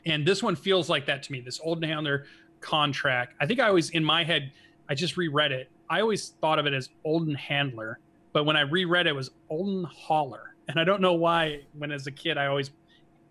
And 0.04 0.26
this 0.26 0.42
one 0.42 0.56
feels 0.56 0.90
like 0.90 1.06
that 1.06 1.22
to 1.22 1.32
me. 1.32 1.40
This 1.40 1.60
Olden 1.62 1.88
Handler 1.88 2.26
contract. 2.60 3.34
I 3.40 3.46
think 3.46 3.60
I 3.60 3.68
always, 3.68 3.90
in 3.90 4.04
my 4.04 4.24
head, 4.24 4.52
I 4.88 4.94
just 4.94 5.16
reread 5.16 5.52
it. 5.52 5.70
I 5.88 6.00
always 6.00 6.30
thought 6.40 6.58
of 6.58 6.66
it 6.66 6.74
as 6.74 6.90
Olden 7.04 7.34
Handler, 7.34 7.98
but 8.32 8.44
when 8.44 8.56
I 8.56 8.62
reread 8.62 9.06
it, 9.06 9.10
it 9.10 9.16
was 9.16 9.30
Oldenhaller 9.50 10.51
and 10.68 10.78
I 10.78 10.84
don't 10.84 11.00
know 11.00 11.14
why. 11.14 11.62
When 11.76 11.92
as 11.92 12.06
a 12.06 12.10
kid, 12.10 12.38
I 12.38 12.46
always 12.46 12.70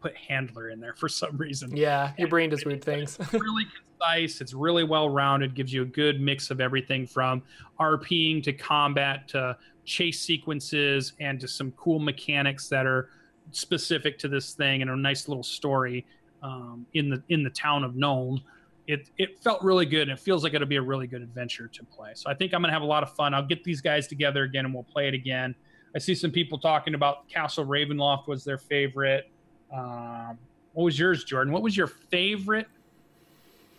put 0.02 0.16
handler 0.16 0.70
in 0.70 0.80
there 0.80 0.94
for 0.94 1.08
some 1.08 1.38
reason. 1.38 1.76
Yeah, 1.76 2.14
your 2.18 2.28
brain 2.28 2.50
does 2.50 2.66
weird 2.66 2.84
things. 2.84 3.18
it's 3.20 3.34
really 3.34 3.66
concise. 3.66 4.42
It's 4.42 4.54
really 4.54 4.84
well 4.84 5.10
rounded. 5.10 5.56
Gives 5.56 5.72
you 5.72 5.84
a 5.84 5.86
good 5.86 6.20
mix 6.20 6.52
of 6.52 6.60
everything 6.60 7.08
from 7.08 7.44
RPing 7.80 8.44
to 8.44 8.54
combat 8.54 9.28
to 9.30 9.58
chase 9.86 10.20
sequences 10.20 11.14
and 11.20 11.40
to 11.40 11.48
some 11.48 11.72
cool 11.72 12.00
mechanics 12.00 12.68
that 12.70 12.86
are 12.86 13.10
specific 13.52 14.18
to 14.20 14.28
this 14.28 14.54
thing 14.54 14.82
and 14.82 14.92
a 14.92 14.96
nice 14.96 15.28
little 15.28 15.44
story 15.44 16.06
um, 16.44 16.86
in 16.94 17.10
the 17.10 17.22
in 17.30 17.44
the 17.44 17.50
town 17.50 17.84
of 17.84 17.94
Nuln. 17.94 18.42
It, 18.88 19.10
it 19.18 19.40
felt 19.40 19.62
really 19.62 19.86
good 19.86 20.10
and 20.10 20.12
it 20.12 20.20
feels 20.20 20.44
like 20.44 20.54
it'll 20.54 20.68
be 20.68 20.76
a 20.76 20.82
really 20.82 21.08
good 21.08 21.22
adventure 21.22 21.68
to 21.68 21.84
play. 21.86 22.12
So 22.16 22.30
I 22.30 22.34
think 22.34 22.54
I'm 22.54 22.62
gonna 22.62 22.74
have 22.74 22.82
a 22.82 22.86
lot 22.86 23.04
of 23.04 23.14
fun. 23.14 23.34
I'll 23.34 23.46
get 23.46 23.64
these 23.64 23.80
guys 23.80 24.08
together 24.08 24.44
again 24.44 24.66
and 24.66 24.74
we'll 24.74 24.84
play 24.84 25.08
it 25.08 25.14
again. 25.14 25.56
I 25.96 26.00
see 26.00 26.16
some 26.16 26.32
people 26.32 26.58
talking 26.58 26.96
about 26.96 27.28
Castle 27.28 27.66
Ravenloft 27.66 28.28
was 28.28 28.44
their 28.44 28.58
favorite. 28.58 29.30
Um, 29.74 30.38
what 30.74 30.86
was 30.86 30.98
yours, 30.98 31.24
Jordan? 31.24 31.52
What 31.54 31.64
was 31.64 31.76
your 31.76 31.88
favorite? 31.88 32.68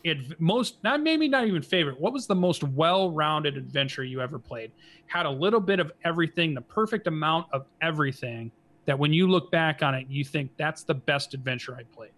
It, 0.04 0.40
most 0.40 0.82
not 0.82 1.00
maybe 1.00 1.28
not 1.28 1.46
even 1.46 1.62
favorite. 1.62 1.98
What 2.00 2.12
was 2.12 2.26
the 2.26 2.34
most 2.34 2.64
well-rounded 2.64 3.56
adventure 3.56 4.02
you 4.02 4.20
ever 4.20 4.38
played? 4.38 4.72
Had 5.06 5.26
a 5.26 5.30
little 5.30 5.60
bit 5.60 5.78
of 5.78 5.92
everything, 6.04 6.54
the 6.54 6.60
perfect 6.60 7.06
amount 7.06 7.46
of 7.52 7.66
everything. 7.80 8.50
That 8.84 8.98
when 8.98 9.12
you 9.12 9.28
look 9.28 9.52
back 9.52 9.80
on 9.82 9.94
it, 9.94 10.08
you 10.10 10.24
think 10.24 10.50
that's 10.56 10.82
the 10.82 10.94
best 10.94 11.34
adventure 11.34 11.76
I 11.76 11.84
played. 11.84 12.10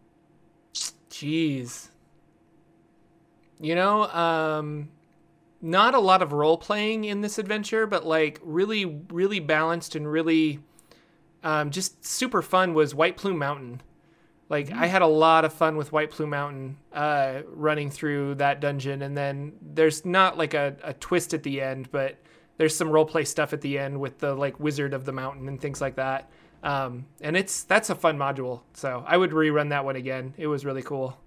Jeez. 1.10 1.90
You 3.60 3.74
know, 3.74 4.04
um, 4.04 4.88
not 5.64 5.94
a 5.94 5.98
lot 5.98 6.20
of 6.20 6.34
role 6.34 6.58
playing 6.58 7.04
in 7.04 7.22
this 7.22 7.38
adventure, 7.38 7.86
but 7.86 8.06
like 8.06 8.38
really, 8.42 8.84
really 9.10 9.40
balanced 9.40 9.96
and 9.96 10.06
really 10.06 10.60
um, 11.42 11.70
just 11.70 12.04
super 12.04 12.42
fun 12.42 12.74
was 12.74 12.94
White 12.94 13.16
Plume 13.16 13.38
Mountain. 13.38 13.80
Like 14.50 14.68
mm-hmm. 14.68 14.78
I 14.78 14.86
had 14.88 15.00
a 15.00 15.06
lot 15.06 15.46
of 15.46 15.54
fun 15.54 15.78
with 15.78 15.90
White 15.90 16.10
Plume 16.10 16.30
Mountain 16.30 16.76
uh, 16.92 17.40
running 17.46 17.90
through 17.90 18.34
that 18.36 18.60
dungeon, 18.60 19.00
and 19.00 19.16
then 19.16 19.54
there's 19.62 20.04
not 20.04 20.36
like 20.36 20.52
a, 20.52 20.76
a 20.84 20.92
twist 20.92 21.32
at 21.32 21.42
the 21.42 21.62
end, 21.62 21.90
but 21.90 22.18
there's 22.58 22.76
some 22.76 22.90
role 22.90 23.06
play 23.06 23.24
stuff 23.24 23.54
at 23.54 23.62
the 23.62 23.78
end 23.78 23.98
with 23.98 24.18
the 24.18 24.34
like 24.34 24.60
Wizard 24.60 24.92
of 24.92 25.06
the 25.06 25.12
Mountain 25.12 25.48
and 25.48 25.58
things 25.58 25.80
like 25.80 25.96
that. 25.96 26.30
Um, 26.62 27.06
and 27.22 27.38
it's 27.38 27.64
that's 27.64 27.88
a 27.88 27.94
fun 27.94 28.18
module, 28.18 28.60
so 28.74 29.02
I 29.06 29.16
would 29.16 29.30
rerun 29.30 29.70
that 29.70 29.86
one 29.86 29.96
again. 29.96 30.34
It 30.36 30.46
was 30.46 30.66
really 30.66 30.82
cool. 30.82 31.18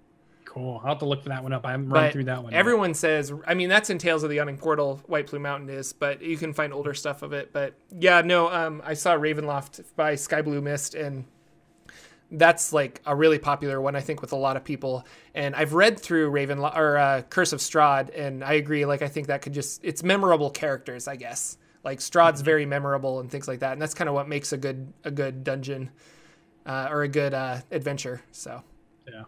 Cool. 0.48 0.80
I'll 0.82 0.88
have 0.88 0.98
to 1.00 1.04
look 1.04 1.22
for 1.22 1.28
that 1.28 1.42
one 1.42 1.52
up. 1.52 1.66
I 1.66 1.72
haven't 1.72 1.90
run 1.90 2.10
through 2.10 2.24
that 2.24 2.42
one. 2.42 2.54
Everyone 2.54 2.90
yet. 2.90 2.96
says, 2.96 3.32
I 3.46 3.52
mean, 3.52 3.68
that's 3.68 3.90
in 3.90 3.98
Tales 3.98 4.22
of 4.22 4.30
the 4.30 4.36
Yawning 4.36 4.56
Portal, 4.56 5.02
White 5.06 5.26
Plume 5.26 5.42
Mountain 5.42 5.68
is, 5.68 5.92
but 5.92 6.22
you 6.22 6.38
can 6.38 6.54
find 6.54 6.72
older 6.72 6.94
stuff 6.94 7.20
of 7.20 7.34
it. 7.34 7.52
But 7.52 7.74
yeah, 7.98 8.22
no, 8.22 8.50
um, 8.50 8.80
I 8.82 8.94
saw 8.94 9.14
Ravenloft 9.14 9.84
by 9.94 10.14
Sky 10.14 10.40
Blue 10.40 10.62
Mist, 10.62 10.94
and 10.94 11.26
that's 12.30 12.72
like 12.72 13.02
a 13.04 13.14
really 13.14 13.38
popular 13.38 13.78
one, 13.78 13.94
I 13.94 14.00
think, 14.00 14.22
with 14.22 14.32
a 14.32 14.36
lot 14.36 14.56
of 14.56 14.64
people. 14.64 15.04
And 15.34 15.54
I've 15.54 15.74
read 15.74 16.00
through 16.00 16.30
Raven 16.30 16.58
or 16.60 16.96
uh, 16.96 17.22
Curse 17.28 17.52
of 17.52 17.60
Strahd, 17.60 18.10
and 18.18 18.42
I 18.42 18.54
agree. 18.54 18.86
Like, 18.86 19.02
I 19.02 19.08
think 19.08 19.26
that 19.26 19.42
could 19.42 19.52
just, 19.52 19.84
it's 19.84 20.02
memorable 20.02 20.48
characters, 20.48 21.08
I 21.08 21.16
guess. 21.16 21.58
Like 21.84 21.98
Strahd's 21.98 22.40
mm-hmm. 22.40 22.44
very 22.44 22.66
memorable 22.66 23.20
and 23.20 23.30
things 23.30 23.48
like 23.48 23.60
that, 23.60 23.72
and 23.72 23.82
that's 23.82 23.94
kind 23.94 24.08
of 24.08 24.14
what 24.14 24.28
makes 24.28 24.52
a 24.52 24.56
good 24.56 24.92
a 25.04 25.10
good 25.10 25.44
dungeon 25.44 25.90
uh, 26.66 26.88
or 26.90 27.02
a 27.02 27.08
good 27.08 27.32
uh, 27.32 27.58
adventure. 27.70 28.20
So 28.32 28.62
yeah. 29.06 29.22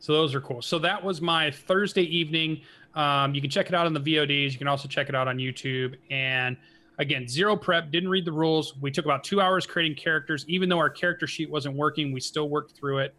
So 0.00 0.14
those 0.14 0.34
are 0.34 0.40
cool. 0.40 0.62
So 0.62 0.78
that 0.80 1.02
was 1.02 1.20
my 1.20 1.50
Thursday 1.50 2.02
evening. 2.02 2.62
Um, 2.94 3.34
you 3.34 3.40
can 3.40 3.50
check 3.50 3.68
it 3.68 3.74
out 3.74 3.86
on 3.86 3.92
the 3.92 4.00
VODs. 4.00 4.50
You 4.52 4.58
can 4.58 4.66
also 4.66 4.88
check 4.88 5.08
it 5.08 5.14
out 5.14 5.28
on 5.28 5.36
YouTube. 5.36 5.94
And 6.10 6.56
again, 6.98 7.28
zero 7.28 7.54
prep, 7.54 7.90
didn't 7.92 8.08
read 8.08 8.24
the 8.24 8.32
rules. 8.32 8.74
We 8.80 8.90
took 8.90 9.04
about 9.04 9.22
two 9.22 9.40
hours 9.40 9.66
creating 9.66 9.96
characters. 9.96 10.44
Even 10.48 10.68
though 10.68 10.78
our 10.78 10.90
character 10.90 11.26
sheet 11.26 11.50
wasn't 11.50 11.76
working, 11.76 12.12
we 12.12 12.20
still 12.20 12.48
worked 12.48 12.76
through 12.76 12.98
it. 12.98 13.14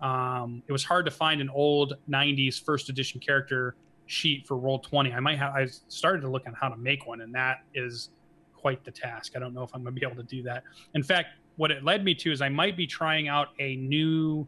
Um, 0.00 0.62
it 0.66 0.72
was 0.72 0.84
hard 0.84 1.04
to 1.06 1.10
find 1.10 1.40
an 1.40 1.48
old 1.48 1.94
90s 2.10 2.62
first 2.62 2.88
edition 2.88 3.20
character 3.20 3.76
sheet 4.06 4.46
for 4.46 4.56
Roll20. 4.56 5.14
I 5.14 5.20
might 5.20 5.38
have, 5.38 5.54
I 5.54 5.66
started 5.88 6.20
to 6.22 6.28
look 6.28 6.46
on 6.46 6.54
how 6.60 6.68
to 6.68 6.76
make 6.76 7.06
one, 7.06 7.20
and 7.22 7.34
that 7.34 7.58
is 7.74 8.10
quite 8.54 8.84
the 8.84 8.90
task. 8.90 9.34
I 9.36 9.38
don't 9.38 9.54
know 9.54 9.62
if 9.62 9.70
I'm 9.72 9.82
going 9.82 9.94
to 9.94 10.00
be 10.00 10.06
able 10.06 10.20
to 10.22 10.28
do 10.28 10.42
that. 10.42 10.64
In 10.94 11.02
fact, 11.02 11.28
what 11.56 11.70
it 11.70 11.84
led 11.84 12.04
me 12.04 12.14
to 12.16 12.32
is 12.32 12.42
I 12.42 12.48
might 12.48 12.76
be 12.76 12.86
trying 12.86 13.28
out 13.28 13.48
a 13.60 13.76
new 13.76 14.46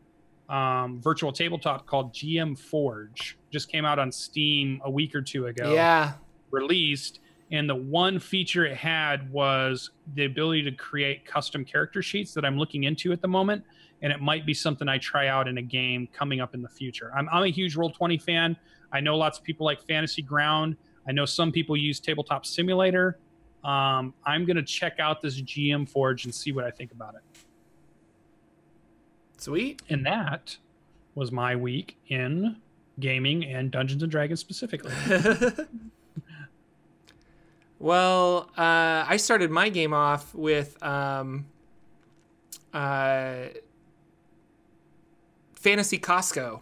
um, 0.49 1.01
virtual 1.01 1.33
tabletop 1.33 1.87
called 1.87 2.13
GM 2.13 2.59
Forge. 2.59 3.39
Just 3.51 3.71
came 3.71 3.85
out 3.85 3.99
on 3.99 4.13
Steam 4.13 4.81
a 4.85 4.91
week 4.91 5.15
or 5.15 5.23
two 5.23 5.47
ago. 5.47 5.73
Yeah. 5.73 6.13
Released. 6.51 7.21
And 7.53 7.69
the 7.69 7.77
one 7.77 8.19
feature 8.19 8.65
it 8.65 8.77
had 8.77 9.31
was 9.31 9.91
the 10.15 10.25
ability 10.25 10.63
to 10.65 10.73
create 10.73 11.25
custom 11.25 11.65
character 11.65 12.03
sheets 12.03 12.35
that 12.35 12.45
I'm 12.45 12.59
looking 12.59 12.85
into 12.85 13.13
at 13.13 13.21
the 13.21 13.29
moment. 13.29 13.65
And 14.03 14.13
it 14.13 14.21
might 14.21 14.45
be 14.45 14.53
something 14.53 14.89
I 14.89 14.99
try 14.99 15.29
out 15.29 15.49
in 15.49 15.59
a 15.59 15.63
game 15.63 16.09
coming 16.13 16.41
up 16.41 16.55
in 16.55 16.63
the 16.63 16.69
future. 16.69 17.13
I'm, 17.17 17.29
I'm 17.31 17.45
a 17.45 17.49
huge 17.49 17.77
Roll20 17.77 18.21
fan. 18.21 18.57
I 18.93 19.01
know 19.01 19.17
lots 19.17 19.39
of 19.39 19.45
people 19.45 19.65
like 19.65 19.83
Fantasy 19.87 20.23
Ground. 20.23 20.77
I 21.09 21.13
know 21.13 21.25
some 21.25 21.53
people 21.53 21.77
use 21.77 22.01
Tabletop 22.01 22.45
Simulator. 22.45 23.19
Um, 23.65 24.15
I'm 24.25 24.45
going 24.45 24.57
to 24.57 24.63
check 24.63 25.01
out 25.01 25.23
this 25.23 25.41
GM 25.41 25.89
Forge 25.89 26.25
and 26.25 26.35
see 26.35 26.53
what 26.53 26.65
I 26.65 26.71
think 26.71 26.93
about 26.93 27.15
it. 27.15 27.21
Sweet. 29.47 29.81
And 29.89 30.05
that 30.05 30.57
was 31.15 31.31
my 31.31 31.55
week 31.55 31.97
in 32.09 32.57
gaming 32.99 33.45
and 33.45 33.71
Dungeons 33.71 34.03
and 34.03 34.11
Dragons 34.11 34.41
specifically. 34.41 34.91
well, 37.79 38.51
uh, 38.59 39.05
I 39.07 39.17
started 39.19 39.53
my 39.53 39.69
game 39.69 39.95
off 39.95 40.35
with 40.35 40.83
um, 40.83 41.47
uh, 42.75 43.45
Fantasy 45.55 46.01
Costco. 46.01 46.59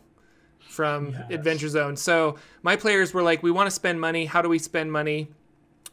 from 0.69 1.13
yes. 1.13 1.23
Adventure 1.31 1.71
Zone. 1.71 1.97
So 1.97 2.37
my 2.63 2.77
players 2.77 3.15
were 3.15 3.23
like, 3.23 3.43
we 3.43 3.51
want 3.51 3.69
to 3.69 3.71
spend 3.71 3.99
money. 3.99 4.27
How 4.27 4.43
do 4.43 4.51
we 4.51 4.59
spend 4.59 4.93
money? 4.93 5.29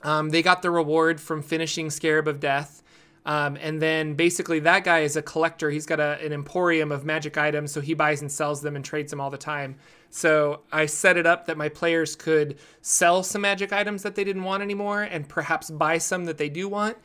Um, 0.03 0.31
they 0.31 0.41
got 0.41 0.61
the 0.61 0.71
reward 0.71 1.21
from 1.21 1.41
finishing 1.41 1.89
Scarab 1.89 2.27
of 2.27 2.41
Death. 2.41 2.80
Um, 3.25 3.57
and 3.61 3.81
then 3.81 4.15
basically, 4.15 4.59
that 4.61 4.83
guy 4.83 4.99
is 4.99 5.15
a 5.15 5.21
collector. 5.21 5.69
He's 5.69 5.85
got 5.85 5.99
a, 5.99 6.19
an 6.25 6.33
emporium 6.33 6.91
of 6.91 7.05
magic 7.05 7.37
items, 7.37 7.71
so 7.71 7.79
he 7.79 7.93
buys 7.93 8.21
and 8.21 8.31
sells 8.31 8.61
them 8.61 8.75
and 8.75 8.83
trades 8.83 9.11
them 9.11 9.21
all 9.21 9.29
the 9.29 9.37
time. 9.37 9.75
So 10.09 10.61
I 10.71 10.87
set 10.87 11.17
it 11.17 11.25
up 11.25 11.45
that 11.45 11.57
my 11.57 11.69
players 11.69 12.15
could 12.15 12.57
sell 12.81 13.23
some 13.23 13.41
magic 13.41 13.71
items 13.71 14.03
that 14.03 14.15
they 14.15 14.23
didn't 14.23 14.43
want 14.43 14.63
anymore 14.63 15.03
and 15.03 15.27
perhaps 15.29 15.69
buy 15.69 15.99
some 15.99 16.25
that 16.25 16.37
they 16.37 16.49
do 16.49 16.67
want. 16.67 16.97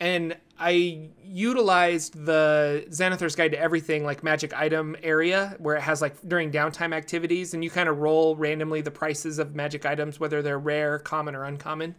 And 0.00 0.36
I 0.58 1.08
utilized 1.22 2.24
the 2.24 2.86
Xanathar's 2.88 3.34
Guide 3.34 3.52
to 3.52 3.58
Everything, 3.58 4.04
like 4.04 4.22
magic 4.22 4.54
item 4.54 4.96
area, 5.02 5.56
where 5.58 5.76
it 5.76 5.82
has 5.82 6.00
like 6.00 6.16
during 6.26 6.50
downtime 6.50 6.94
activities, 6.94 7.54
and 7.54 7.62
you 7.64 7.70
kind 7.70 7.88
of 7.88 7.98
roll 7.98 8.36
randomly 8.36 8.80
the 8.80 8.90
prices 8.90 9.38
of 9.38 9.54
magic 9.54 9.84
items, 9.84 10.20
whether 10.20 10.42
they're 10.42 10.58
rare, 10.58 10.98
common, 10.98 11.34
or 11.34 11.44
uncommon. 11.44 11.94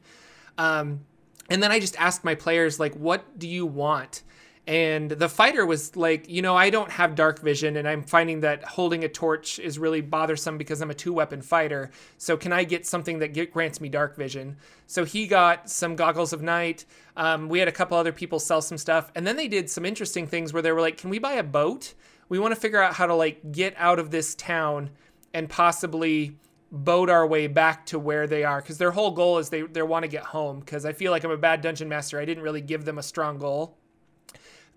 Um, 0.57 1.01
and 1.49 1.61
then 1.61 1.71
I 1.71 1.79
just 1.79 1.99
asked 1.99 2.23
my 2.23 2.35
players, 2.35 2.79
like, 2.79 2.95
what 2.95 3.37
do 3.37 3.47
you 3.47 3.65
want? 3.65 4.23
And 4.67 5.11
the 5.11 5.29
fighter 5.29 5.63
was 5.63 5.95
like, 5.95 6.27
you 6.27 6.41
know, 6.41 6.55
I 6.55 6.71
don't 6.71 6.89
have 6.89 7.13
dark 7.13 7.39
vision, 7.39 7.77
and 7.77 7.87
I'm 7.87 8.01
finding 8.01 8.39
that 8.39 8.63
holding 8.63 9.03
a 9.03 9.09
torch 9.09 9.59
is 9.59 9.77
really 9.77 10.01
bothersome 10.01 10.57
because 10.57 10.81
I'm 10.81 10.89
a 10.89 10.95
two 10.95 11.13
weapon 11.13 11.43
fighter. 11.43 11.91
So, 12.17 12.35
can 12.35 12.51
I 12.51 12.63
get 12.63 12.87
something 12.87 13.19
that 13.19 13.33
get, 13.33 13.53
grants 13.53 13.79
me 13.79 13.89
dark 13.89 14.17
vision? 14.17 14.57
So, 14.87 15.05
he 15.05 15.27
got 15.27 15.69
some 15.69 15.95
goggles 15.95 16.33
of 16.33 16.41
night. 16.41 16.85
Um, 17.15 17.47
we 17.47 17.59
had 17.59 17.67
a 17.67 17.71
couple 17.71 17.95
other 17.95 18.11
people 18.11 18.39
sell 18.39 18.61
some 18.61 18.79
stuff. 18.79 19.11
And 19.13 19.27
then 19.27 19.35
they 19.35 19.47
did 19.47 19.69
some 19.69 19.85
interesting 19.85 20.25
things 20.25 20.51
where 20.51 20.63
they 20.63 20.71
were 20.71 20.81
like, 20.81 20.97
can 20.97 21.11
we 21.11 21.19
buy 21.19 21.33
a 21.33 21.43
boat? 21.43 21.93
We 22.27 22.39
want 22.39 22.55
to 22.55 22.59
figure 22.59 22.81
out 22.81 22.95
how 22.95 23.05
to 23.05 23.13
like 23.13 23.51
get 23.51 23.75
out 23.77 23.99
of 23.99 24.09
this 24.09 24.33
town 24.33 24.89
and 25.31 25.47
possibly 25.47 26.37
boat 26.75 27.09
our 27.09 27.25
way 27.25 27.47
back 27.47 27.85
to 27.85 27.97
where 27.97 28.27
they 28.27 28.43
are 28.43 28.61
because 28.61 28.77
their 28.77 28.91
whole 28.91 29.11
goal 29.11 29.37
is 29.37 29.49
they, 29.49 29.61
they 29.61 29.81
want 29.81 30.03
to 30.03 30.09
get 30.09 30.23
home 30.23 30.59
because 30.59 30.85
i 30.85 30.91
feel 30.91 31.09
like 31.09 31.23
i'm 31.23 31.31
a 31.31 31.37
bad 31.37 31.61
dungeon 31.61 31.87
master. 31.87 32.19
I 32.19 32.25
didn't 32.25 32.43
really 32.43 32.61
give 32.61 32.83
them 32.83 32.97
a 32.97 33.03
strong 33.03 33.37
goal. 33.37 33.77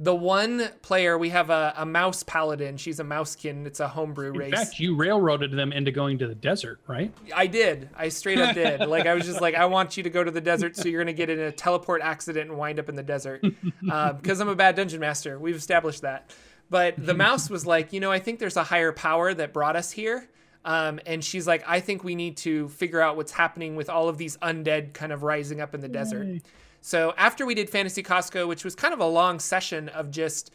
The 0.01 0.15
one 0.15 0.69
player 0.83 1.19
we 1.19 1.31
have 1.31 1.51
a, 1.51 1.75
a 1.77 1.85
mouse 1.85 2.23
paladin. 2.23 2.77
She's 2.77 3.01
a 3.01 3.05
mousekin 3.05 3.67
it's 3.67 3.81
a 3.81 3.89
homebrew 3.89 4.31
in 4.31 4.39
race. 4.39 4.53
in 4.53 4.59
fact 4.59 4.79
you 4.79 4.95
railroaded 4.95 5.51
them 5.51 5.73
into 5.73 5.91
going 5.91 6.19
to 6.19 6.29
the 6.29 6.37
desert 6.37 6.79
right? 6.87 7.13
I 7.35 7.49
did. 7.49 7.89
I 7.97 8.09
straight 8.11 8.39
up 8.39 8.55
did. 8.55 8.81
Like 8.89 9.07
i 9.07 9.15
was 9.15 9.27
just 9.27 9.41
like 9.41 9.57
i 9.57 9.65
want 9.67 9.97
you 9.97 10.05
to 10.05 10.11
go 10.11 10.23
to 10.23 10.31
the 10.31 10.41
desert 10.41 10.77
so 10.77 10.89
you're 10.89 11.03
going 11.03 11.15
to 11.15 11.19
get 11.19 11.31
in 11.31 11.41
a 11.41 11.51
teleport 11.51 12.01
accident 12.01 12.49
and 12.49 12.57
wind 12.59 12.79
up 12.79 12.89
in 12.89 12.95
the 12.95 13.03
desert. 13.03 13.45
Because 13.81 14.41
um, 14.41 14.49
i'm 14.49 14.53
a 14.53 14.57
bad 14.57 14.77
dungeon 14.77 15.01
master. 15.01 15.39
We've 15.39 15.57
established 15.57 16.03
that. 16.03 16.31
But 16.71 16.95
the 16.97 17.15
mouse 17.27 17.51
was 17.51 17.67
like 17.67 17.93
you 17.93 17.99
know 17.99 18.13
i 18.13 18.21
think 18.21 18.39
there's 18.39 18.57
a 18.57 18.65
higher 18.65 18.93
power 18.93 19.35
that 19.35 19.53
brought 19.53 19.75
us 19.75 19.91
here 19.91 20.29
um, 20.69 21.01
and 21.07 21.25
she's 21.25 21.47
like, 21.47 21.64
I 21.66 21.81
think 21.81 22.05
we 22.05 22.14
need 22.14 22.37
to 22.39 22.69
figure 22.69 23.01
out 23.01 23.16
what's 23.16 23.33
happening 23.33 23.75
with 23.75 23.89
all 23.89 24.11
of 24.11 24.19
these 24.19 24.37
undead 24.37 24.93
kind 24.93 25.12
of 25.12 25.23
rising 25.23 25.62
up 25.62 25.75
in 25.75 25.81
the 25.81 25.87
Yay. 25.87 25.93
desert. 25.95 26.43
So 26.83 27.14
after 27.16 27.47
we 27.47 27.55
did 27.55 27.71
Fantasy 27.71 28.03
Costco, 28.03 28.47
which 28.47 28.64
was 28.64 28.75
kind 28.75 28.93
of 28.93 29.01
a 29.01 29.07
long 29.07 29.41
session 29.41 29.89
of 29.89 30.11
just 30.11 30.51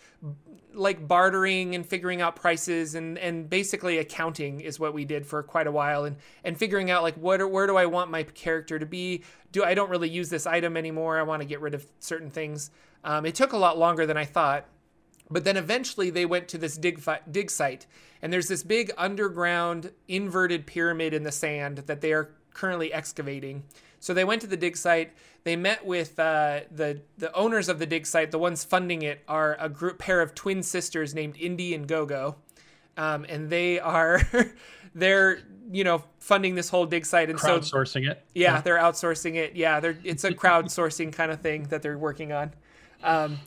like 0.71 1.07
bartering 1.07 1.73
and 1.73 1.83
figuring 1.83 2.21
out 2.21 2.35
prices 2.35 2.93
and 2.93 3.17
and 3.17 3.49
basically 3.49 3.97
accounting 3.97 4.61
is 4.61 4.79
what 4.79 4.93
we 4.93 5.03
did 5.03 5.25
for 5.25 5.41
quite 5.41 5.67
a 5.67 5.71
while 5.71 6.05
and 6.05 6.15
and 6.43 6.57
figuring 6.57 6.89
out 6.91 7.01
like 7.01 7.15
what 7.15 7.47
where 7.51 7.65
do 7.65 7.75
I 7.75 7.87
want 7.87 8.11
my 8.11 8.21
character 8.21 8.77
to 8.77 8.85
be? 8.85 9.23
Do 9.51 9.63
I 9.63 9.73
don't 9.73 9.89
really 9.89 10.09
use 10.09 10.29
this 10.29 10.45
item 10.45 10.77
anymore? 10.77 11.17
I 11.17 11.23
want 11.23 11.41
to 11.41 11.47
get 11.47 11.59
rid 11.59 11.73
of 11.73 11.85
certain 11.99 12.29
things. 12.29 12.69
Um, 13.03 13.25
it 13.25 13.33
took 13.33 13.53
a 13.53 13.57
lot 13.57 13.79
longer 13.79 14.05
than 14.05 14.17
I 14.17 14.25
thought. 14.25 14.67
But 15.29 15.45
then 15.45 15.57
eventually 15.57 16.09
they 16.09 16.25
went 16.25 16.47
to 16.49 16.57
this 16.57 16.77
dig, 16.77 16.99
fi- 16.99 17.21
dig 17.29 17.49
site, 17.49 17.85
and 18.21 18.31
there's 18.31 18.47
this 18.47 18.63
big 18.63 18.91
underground 18.97 19.91
inverted 20.07 20.65
pyramid 20.65 21.13
in 21.13 21.23
the 21.23 21.31
sand 21.31 21.79
that 21.87 22.01
they 22.01 22.13
are 22.13 22.29
currently 22.53 22.93
excavating. 22.93 23.63
So 23.99 24.13
they 24.13 24.25
went 24.25 24.41
to 24.41 24.47
the 24.47 24.57
dig 24.57 24.75
site. 24.75 25.13
They 25.43 25.55
met 25.55 25.85
with 25.85 26.19
uh, 26.19 26.61
the 26.71 27.01
the 27.17 27.33
owners 27.33 27.69
of 27.69 27.79
the 27.79 27.85
dig 27.85 28.05
site. 28.05 28.31
The 28.31 28.39
ones 28.39 28.63
funding 28.63 29.01
it 29.01 29.21
are 29.27 29.57
a 29.59 29.69
group 29.69 29.97
pair 29.97 30.21
of 30.21 30.35
twin 30.35 30.61
sisters 30.61 31.13
named 31.13 31.37
Indy 31.37 31.73
and 31.73 31.87
Gogo, 31.87 32.35
um, 32.97 33.25
and 33.29 33.49
they 33.49 33.79
are 33.79 34.21
they're 34.95 35.39
you 35.71 35.83
know 35.83 36.03
funding 36.19 36.55
this 36.55 36.69
whole 36.69 36.85
dig 36.85 37.05
site 37.05 37.29
and 37.29 37.39
crowdsourcing 37.39 38.05
so, 38.05 38.11
it. 38.11 38.23
Yeah, 38.35 38.61
they're 38.61 38.77
outsourcing 38.77 39.35
it. 39.35 39.55
Yeah, 39.55 39.79
they're 39.79 39.97
it's 40.03 40.23
a 40.23 40.31
crowdsourcing 40.31 41.13
kind 41.13 41.31
of 41.31 41.41
thing 41.41 41.63
that 41.63 41.81
they're 41.81 41.97
working 41.97 42.31
on. 42.31 42.51
Um, 43.03 43.39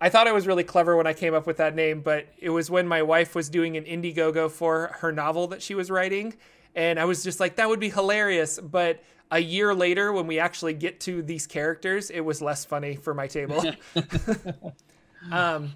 I 0.00 0.08
thought 0.08 0.26
I 0.26 0.32
was 0.32 0.46
really 0.46 0.64
clever 0.64 0.96
when 0.96 1.06
I 1.06 1.12
came 1.12 1.34
up 1.34 1.46
with 1.46 1.58
that 1.58 1.74
name, 1.74 2.00
but 2.00 2.26
it 2.38 2.50
was 2.50 2.70
when 2.70 2.88
my 2.88 3.02
wife 3.02 3.34
was 3.34 3.50
doing 3.50 3.76
an 3.76 3.84
Indiegogo 3.84 4.50
for 4.50 4.96
her 5.00 5.12
novel 5.12 5.48
that 5.48 5.60
she 5.60 5.74
was 5.74 5.90
writing. 5.90 6.34
And 6.74 6.98
I 6.98 7.04
was 7.04 7.22
just 7.22 7.38
like, 7.38 7.56
that 7.56 7.68
would 7.68 7.80
be 7.80 7.90
hilarious. 7.90 8.58
But 8.58 9.02
a 9.30 9.38
year 9.38 9.74
later, 9.74 10.12
when 10.12 10.26
we 10.26 10.38
actually 10.38 10.72
get 10.72 11.00
to 11.00 11.22
these 11.22 11.46
characters, 11.46 12.10
it 12.10 12.20
was 12.20 12.40
less 12.40 12.64
funny 12.64 12.96
for 12.96 13.12
my 13.12 13.26
table. 13.26 13.62
um, 15.32 15.74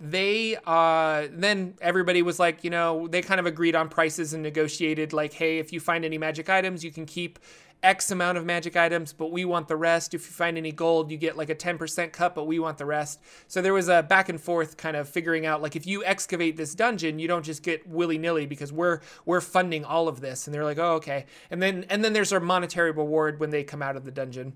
they 0.00 0.56
uh 0.66 1.28
then 1.30 1.74
everybody 1.82 2.22
was 2.22 2.38
like 2.38 2.64
you 2.64 2.70
know 2.70 3.06
they 3.08 3.20
kind 3.20 3.38
of 3.38 3.44
agreed 3.44 3.76
on 3.76 3.86
prices 3.86 4.32
and 4.32 4.42
negotiated 4.42 5.12
like 5.12 5.34
hey 5.34 5.58
if 5.58 5.74
you 5.74 5.78
find 5.78 6.06
any 6.06 6.16
magic 6.16 6.48
items 6.48 6.82
you 6.82 6.90
can 6.90 7.04
keep 7.04 7.38
X 7.82 8.10
amount 8.10 8.36
of 8.36 8.44
magic 8.44 8.76
items, 8.76 9.12
but 9.12 9.32
we 9.32 9.44
want 9.44 9.68
the 9.68 9.76
rest. 9.76 10.12
If 10.12 10.26
you 10.26 10.32
find 10.32 10.58
any 10.58 10.72
gold, 10.72 11.10
you 11.10 11.16
get 11.16 11.36
like 11.36 11.48
a 11.48 11.54
10% 11.54 12.12
cut, 12.12 12.34
but 12.34 12.44
we 12.44 12.58
want 12.58 12.76
the 12.76 12.84
rest. 12.84 13.20
So 13.48 13.62
there 13.62 13.72
was 13.72 13.88
a 13.88 14.02
back 14.02 14.28
and 14.28 14.40
forth 14.40 14.76
kind 14.76 14.96
of 14.96 15.08
figuring 15.08 15.46
out 15.46 15.62
like 15.62 15.76
if 15.76 15.86
you 15.86 16.04
excavate 16.04 16.56
this 16.56 16.74
dungeon, 16.74 17.18
you 17.18 17.26
don't 17.26 17.44
just 17.44 17.62
get 17.62 17.86
willy-nilly 17.88 18.46
because 18.46 18.72
we're 18.72 19.00
we're 19.24 19.40
funding 19.40 19.84
all 19.84 20.08
of 20.08 20.20
this. 20.20 20.46
And 20.46 20.54
they're 20.54 20.64
like, 20.64 20.78
"Oh, 20.78 20.94
okay." 20.94 21.26
And 21.50 21.62
then 21.62 21.86
and 21.88 22.04
then 22.04 22.12
there's 22.12 22.32
a 22.32 22.40
monetary 22.40 22.90
reward 22.90 23.40
when 23.40 23.50
they 23.50 23.64
come 23.64 23.82
out 23.82 23.96
of 23.96 24.04
the 24.04 24.10
dungeon 24.10 24.52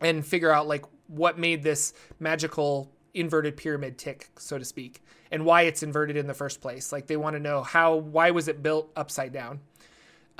and 0.00 0.26
figure 0.26 0.50
out 0.50 0.66
like 0.66 0.84
what 1.06 1.38
made 1.38 1.62
this 1.62 1.92
magical 2.18 2.90
inverted 3.14 3.56
pyramid 3.56 3.98
tick, 3.98 4.28
so 4.36 4.58
to 4.58 4.64
speak, 4.64 5.02
and 5.30 5.44
why 5.44 5.62
it's 5.62 5.82
inverted 5.82 6.16
in 6.16 6.26
the 6.26 6.34
first 6.34 6.60
place. 6.60 6.92
Like 6.92 7.06
they 7.06 7.16
want 7.16 7.34
to 7.36 7.40
know 7.40 7.62
how 7.62 7.96
why 7.96 8.30
was 8.32 8.48
it 8.48 8.62
built 8.62 8.90
upside 8.96 9.32
down? 9.32 9.60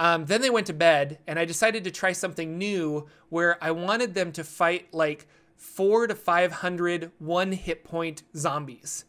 Um, 0.01 0.24
then 0.24 0.40
they 0.40 0.48
went 0.48 0.66
to 0.68 0.72
bed, 0.72 1.18
and 1.26 1.38
I 1.38 1.44
decided 1.44 1.84
to 1.84 1.90
try 1.90 2.12
something 2.12 2.57
new 2.57 3.07
where 3.28 3.62
I 3.62 3.70
wanted 3.72 4.14
them 4.14 4.32
to 4.32 4.42
fight 4.42 4.94
like 4.94 5.26
four 5.57 6.07
to 6.07 6.14
500 6.14 7.12
one 7.18 7.53
hit 7.53 7.84
point 7.84 8.22
zombies. 8.34 9.05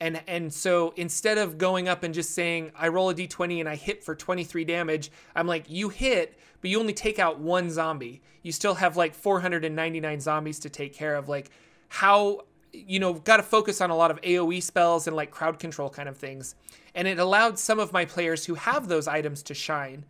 And, 0.00 0.22
and 0.26 0.52
so 0.52 0.94
instead 0.96 1.36
of 1.36 1.58
going 1.58 1.86
up 1.86 2.02
and 2.02 2.14
just 2.14 2.30
saying, 2.30 2.72
I 2.74 2.88
roll 2.88 3.10
a 3.10 3.14
d20 3.14 3.60
and 3.60 3.68
I 3.68 3.76
hit 3.76 4.02
for 4.02 4.14
23 4.14 4.64
damage, 4.64 5.12
I'm 5.36 5.46
like, 5.46 5.66
you 5.68 5.90
hit, 5.90 6.38
but 6.62 6.70
you 6.70 6.80
only 6.80 6.94
take 6.94 7.18
out 7.18 7.38
one 7.38 7.68
zombie. 7.68 8.22
You 8.42 8.52
still 8.52 8.74
have 8.76 8.96
like 8.96 9.14
499 9.14 10.18
zombies 10.18 10.58
to 10.60 10.70
take 10.70 10.94
care 10.94 11.14
of. 11.14 11.28
Like, 11.28 11.50
how, 11.88 12.46
you 12.72 12.98
know, 12.98 13.14
got 13.14 13.36
to 13.36 13.42
focus 13.42 13.80
on 13.80 13.90
a 13.90 13.96
lot 13.96 14.10
of 14.10 14.20
AoE 14.22 14.62
spells 14.62 15.06
and 15.06 15.14
like 15.14 15.30
crowd 15.30 15.58
control 15.58 15.90
kind 15.90 16.08
of 16.08 16.16
things. 16.16 16.54
And 16.94 17.06
it 17.06 17.18
allowed 17.18 17.58
some 17.58 17.78
of 17.78 17.92
my 17.92 18.04
players 18.04 18.46
who 18.46 18.54
have 18.54 18.88
those 18.88 19.06
items 19.06 19.42
to 19.44 19.54
shine. 19.54 20.04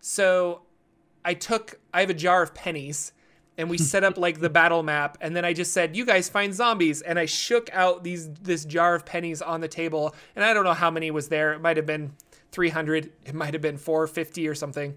So 0.00 0.62
I 1.24 1.34
took, 1.34 1.78
I 1.92 2.00
have 2.00 2.10
a 2.10 2.14
jar 2.14 2.42
of 2.42 2.54
pennies 2.54 3.12
and 3.58 3.68
we 3.68 3.78
set 3.92 4.04
up 4.04 4.16
like 4.16 4.40
the 4.40 4.50
battle 4.50 4.82
map. 4.82 5.18
And 5.20 5.36
then 5.36 5.44
i 5.44 5.52
just 5.52 5.72
said 5.72 5.96
you 5.96 6.04
guys 6.04 6.28
find 6.28 6.54
zombies. 6.54 7.02
And 7.02 7.18
i 7.18 7.26
shook 7.26 7.70
out 7.72 8.02
these 8.02 8.32
this 8.34 8.64
jar 8.64 8.94
of 8.94 9.04
pennies 9.04 9.42
on 9.42 9.60
the 9.60 9.68
table. 9.68 10.14
And 10.34 10.44
i 10.44 10.52
don't 10.54 10.64
know 10.64 10.74
how 10.74 10.90
many 10.90 11.10
was 11.10 11.28
there. 11.28 11.52
It 11.52 11.60
might 11.60 11.76
have 11.76 11.86
been 11.86 12.12
300 12.52 13.12
it 13.26 13.34
might 13.34 13.52
have 13.52 13.62
been 13.62 13.76
450 13.76 14.48
or 14.48 14.54
something. 14.54 14.94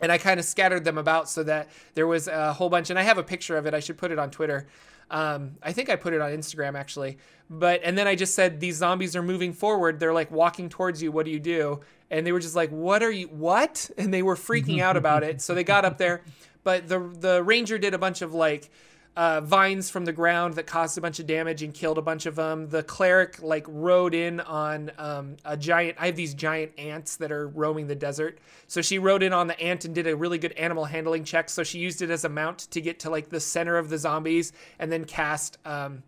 And 0.00 0.10
i 0.10 0.18
kind 0.18 0.40
of 0.40 0.46
scattered 0.46 0.84
them 0.84 0.98
about 0.98 1.28
so 1.28 1.42
that 1.42 1.68
there 1.94 2.06
was 2.06 2.28
a 2.28 2.54
whole 2.54 2.70
bunch. 2.70 2.90
And 2.90 2.98
i 2.98 3.02
have 3.02 3.18
a 3.18 3.22
picture 3.22 3.56
of 3.56 3.66
it. 3.66 3.74
I 3.74 3.80
should 3.80 3.98
put 3.98 4.10
it 4.10 4.18
on 4.18 4.30
twitter 4.30 4.66
um, 5.10 5.56
i 5.62 5.72
think 5.72 5.88
i 5.88 5.96
put 5.96 6.12
it 6.12 6.20
on 6.20 6.30
instagram 6.32 6.76
actually 6.76 7.18
but 7.48 7.80
and 7.84 7.96
then 7.96 8.06
i 8.06 8.14
just 8.14 8.34
said 8.34 8.60
these 8.60 8.76
zombies 8.76 9.14
are 9.14 9.22
moving 9.22 9.52
forward 9.52 10.00
they're 10.00 10.14
like 10.14 10.30
walking 10.30 10.68
towards 10.68 11.02
you 11.02 11.12
what 11.12 11.24
do 11.24 11.30
you 11.30 11.40
do 11.40 11.80
and 12.10 12.26
they 12.26 12.32
were 12.32 12.40
just 12.40 12.56
like, 12.56 12.70
"What 12.70 13.02
are 13.02 13.10
you? 13.10 13.26
What?" 13.28 13.90
And 13.98 14.12
they 14.12 14.22
were 14.22 14.36
freaking 14.36 14.80
out 14.80 14.96
about 14.96 15.22
it. 15.22 15.40
So 15.40 15.54
they 15.54 15.64
got 15.64 15.84
up 15.84 15.98
there, 15.98 16.22
but 16.64 16.88
the 16.88 17.00
the 17.18 17.42
ranger 17.42 17.78
did 17.78 17.94
a 17.94 17.98
bunch 17.98 18.22
of 18.22 18.34
like 18.34 18.70
uh, 19.16 19.40
vines 19.40 19.88
from 19.88 20.04
the 20.04 20.12
ground 20.12 20.54
that 20.54 20.66
caused 20.66 20.98
a 20.98 21.00
bunch 21.00 21.18
of 21.18 21.26
damage 21.26 21.62
and 21.62 21.72
killed 21.72 21.96
a 21.96 22.02
bunch 22.02 22.26
of 22.26 22.36
them. 22.36 22.68
The 22.68 22.82
cleric 22.82 23.42
like 23.42 23.64
rode 23.66 24.14
in 24.14 24.40
on 24.40 24.92
um, 24.98 25.36
a 25.44 25.56
giant. 25.56 25.96
I 25.98 26.06
have 26.06 26.16
these 26.16 26.34
giant 26.34 26.72
ants 26.78 27.16
that 27.16 27.32
are 27.32 27.48
roaming 27.48 27.86
the 27.86 27.94
desert, 27.94 28.38
so 28.66 28.82
she 28.82 28.98
rode 28.98 29.22
in 29.22 29.32
on 29.32 29.46
the 29.46 29.58
ant 29.58 29.86
and 29.86 29.94
did 29.94 30.06
a 30.06 30.14
really 30.14 30.38
good 30.38 30.52
animal 30.52 30.84
handling 30.84 31.24
check. 31.24 31.48
So 31.48 31.64
she 31.64 31.78
used 31.78 32.02
it 32.02 32.10
as 32.10 32.24
a 32.24 32.28
mount 32.28 32.58
to 32.70 32.80
get 32.82 33.00
to 33.00 33.10
like 33.10 33.30
the 33.30 33.40
center 33.40 33.78
of 33.78 33.88
the 33.88 33.98
zombies 33.98 34.52
and 34.78 34.92
then 34.92 35.04
cast. 35.04 35.58
Um, 35.64 36.02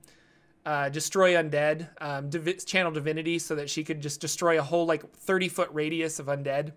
uh, 0.67 0.91
destroy 0.91 1.33
undead, 1.33 1.89
um, 1.99 2.31
channel 2.67 2.93
divinity, 2.93 3.39
so 3.39 3.55
that 3.55 3.71
she 3.71 3.83
could 3.83 4.03
just 4.03 4.21
destroy 4.21 4.59
a 4.59 4.63
whole 4.63 4.85
like 4.85 5.11
30 5.15 5.49
foot 5.49 5.71
radius 5.73 6.19
of 6.19 6.27
undead. 6.27 6.73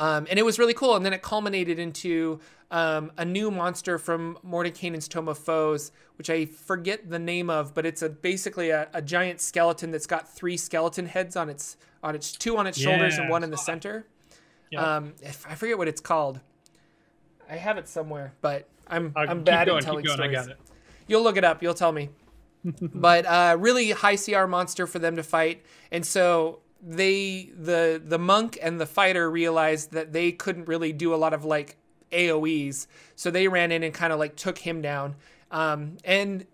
Um, 0.00 0.26
and 0.30 0.38
it 0.38 0.42
was 0.46 0.58
really 0.58 0.72
cool. 0.72 0.96
And 0.96 1.04
then 1.04 1.12
it 1.12 1.20
culminated 1.20 1.78
into 1.78 2.40
um, 2.70 3.12
a 3.18 3.24
new 3.24 3.50
monster 3.50 3.98
from 3.98 4.38
Mordenkainen's 4.44 5.06
Tome 5.06 5.28
of 5.28 5.36
Foes, 5.36 5.92
which 6.16 6.30
I 6.30 6.46
forget 6.46 7.10
the 7.10 7.18
name 7.18 7.50
of, 7.50 7.74
but 7.74 7.84
it's 7.84 8.00
a 8.00 8.08
basically 8.08 8.70
a, 8.70 8.88
a 8.94 9.02
giant 9.02 9.42
skeleton 9.42 9.90
that's 9.90 10.06
got 10.06 10.26
three 10.26 10.56
skeleton 10.56 11.04
heads 11.04 11.36
on 11.36 11.50
its 11.50 11.76
on 12.02 12.14
its 12.14 12.32
two 12.32 12.56
on 12.56 12.66
its 12.66 12.78
yeah, 12.78 12.90
shoulders 12.90 13.18
and 13.18 13.28
one 13.28 13.44
in 13.44 13.50
the 13.50 13.58
center. 13.58 14.06
Yep. 14.70 14.82
Um, 14.82 15.14
I 15.46 15.54
forget 15.54 15.76
what 15.76 15.86
it's 15.86 16.00
called. 16.00 16.40
I 17.50 17.56
have 17.56 17.76
it 17.76 17.86
somewhere, 17.86 18.32
but 18.40 18.66
I'm 18.88 19.12
uh, 19.14 19.26
I'm 19.28 19.44
bad 19.44 19.66
going, 19.66 19.78
at 19.78 19.84
telling 19.84 20.06
stories. 20.06 20.48
You'll 21.08 21.22
look 21.22 21.36
it 21.36 21.44
up. 21.44 21.62
You'll 21.62 21.74
tell 21.74 21.92
me. 21.92 22.08
but 22.80 23.26
uh, 23.26 23.56
really 23.58 23.90
high 23.90 24.16
CR 24.16 24.46
monster 24.46 24.86
for 24.86 24.98
them 24.98 25.16
to 25.16 25.22
fight, 25.22 25.62
and 25.92 26.06
so 26.06 26.60
they 26.82 27.50
the 27.56 28.02
the 28.04 28.18
monk 28.18 28.58
and 28.60 28.80
the 28.80 28.86
fighter 28.86 29.30
realized 29.30 29.92
that 29.92 30.12
they 30.12 30.32
couldn't 30.32 30.66
really 30.68 30.92
do 30.92 31.14
a 31.14 31.16
lot 31.16 31.34
of 31.34 31.44
like 31.44 31.76
AOE's, 32.10 32.88
so 33.14 33.30
they 33.30 33.48
ran 33.48 33.72
in 33.72 33.82
and 33.82 33.94
kind 33.94 34.12
of 34.12 34.18
like 34.18 34.36
took 34.36 34.58
him 34.58 34.82
down. 34.82 35.16
Um, 35.50 35.96
and 36.04 36.46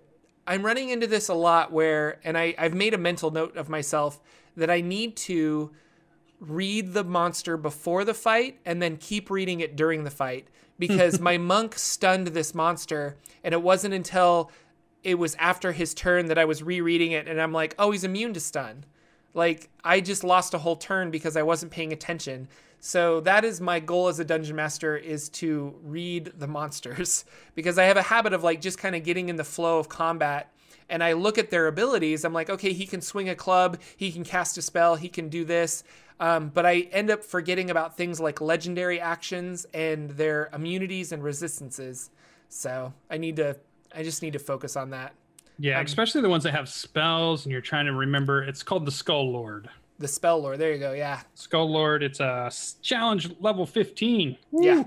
I'm 0.47 0.65
running 0.65 0.91
into 0.91 1.07
this 1.07 1.29
a 1.29 1.35
lot 1.35 1.73
where, 1.73 2.21
and 2.25 2.39
I, 2.39 2.55
I've 2.57 2.75
made 2.75 2.95
a 2.95 2.99
mental 2.99 3.31
note 3.31 3.57
of 3.57 3.69
myself 3.69 4.21
that 4.57 4.71
I 4.71 4.81
need 4.81 5.17
to 5.17 5.73
read 6.41 6.93
the 6.93 7.05
monster 7.05 7.57
before 7.57 8.05
the 8.05 8.15
fight 8.15 8.59
and 8.65 8.81
then 8.81 8.97
keep 8.97 9.31
reading 9.31 9.61
it 9.61 9.75
during 9.77 10.05
the 10.05 10.11
fight 10.11 10.49
because 10.79 11.21
my 11.21 11.39
monk 11.39 11.79
stunned 11.79 12.29
this 12.29 12.55
monster 12.55 13.17
and 13.43 13.55
it 13.55 13.63
wasn't 13.63 13.95
until 13.95 14.51
it 15.03 15.19
was 15.19 15.35
after 15.37 15.73
his 15.73 15.95
turn 15.95 16.27
that 16.27 16.39
I 16.39 16.45
was 16.45 16.63
rereading 16.63 17.13
it 17.13 17.29
and 17.29 17.41
I'm 17.41 17.53
like, 17.53 17.75
oh, 17.79 17.91
he's 17.91 18.05
immune 18.05 18.35
to 18.35 18.41
stun. 18.41 18.85
Like 19.37 19.69
I 19.85 20.01
just 20.01 20.25
lost 20.25 20.55
a 20.55 20.59
whole 20.59 20.77
turn 20.77 21.11
because 21.11 21.37
I 21.37 21.43
wasn't 21.43 21.71
paying 21.71 21.93
attention. 21.93 22.49
So 22.81 23.21
that 23.21 23.45
is 23.45 23.61
my 23.61 23.81
goal 23.81 24.09
as 24.09 24.19
a 24.19 24.25
dungeon 24.25 24.57
master 24.57 24.97
is 24.97 25.29
to 25.31 25.75
read 25.83 26.33
the 26.39 26.47
monsters 26.47 27.25
because 27.55 27.79
I 27.79 27.85
have 27.85 27.99
a 27.99 28.03
habit 28.03 28.33
of 28.33 28.43
like 28.43 28.61
just 28.61 28.79
kind 28.79 28.97
of 28.97 29.05
getting 29.05 29.29
in 29.29 29.37
the 29.37 29.45
flow 29.45 29.79
of 29.79 29.89
combat 29.89 30.53
and 30.89 31.05
I 31.05 31.13
look 31.13 31.37
at 31.37 31.51
their 31.51 31.67
abilities. 31.67 32.25
I'm 32.25 32.33
like, 32.33 32.49
okay, 32.49 32.73
he 32.73 32.87
can 32.87 33.01
swing 33.01 33.29
a 33.29 33.35
club, 33.35 33.79
he 33.97 34.11
can 34.11 34.25
cast 34.25 34.57
a 34.57 34.63
spell, 34.63 34.95
he 34.97 35.09
can 35.09 35.29
do 35.29 35.45
this. 35.45 35.85
Um, 36.19 36.49
but 36.49 36.65
I 36.65 36.89
end 36.93 37.11
up 37.11 37.23
forgetting 37.23 37.71
about 37.71 37.97
things 37.97 38.19
like 38.19 38.41
legendary 38.41 38.99
actions 39.01 39.67
and 39.75 40.11
their 40.11 40.49
immunities 40.55 41.13
and 41.13 41.23
resistances. 41.23 42.11
So 42.49 42.95
I 43.11 43.19
need 43.19 43.37
to, 43.37 43.59
I 43.95 44.03
just 44.03 44.23
need 44.23 44.33
to 44.33 44.39
focus 44.39 44.77
on 44.77 44.91
that. 44.91 45.13
Yeah, 45.59 45.79
um, 45.79 45.87
especially 45.87 46.21
the 46.21 46.29
ones 46.29 46.45
that 46.45 46.53
have 46.53 46.69
spells 46.69 47.45
and 47.45 47.53
you're 47.53 47.61
trying 47.61 47.87
to 47.87 47.93
remember. 47.93 48.43
It's 48.43 48.63
called 48.63 48.87
the 48.87 48.93
Skull 48.93 49.31
Lord. 49.31 49.69
The 49.99 50.09
Spell 50.09 50.41
Lord. 50.41 50.59
There 50.59 50.73
you 50.73 50.79
go. 50.79 50.93
Yeah. 50.93 51.21
Skull 51.35 51.71
Lord. 51.71 52.03
It's 52.03 52.21
a 52.21 52.51
challenge 52.83 53.31
level 53.41 53.67
15. 53.67 54.37
Woo! 54.51 54.65
Yeah. 54.65 54.85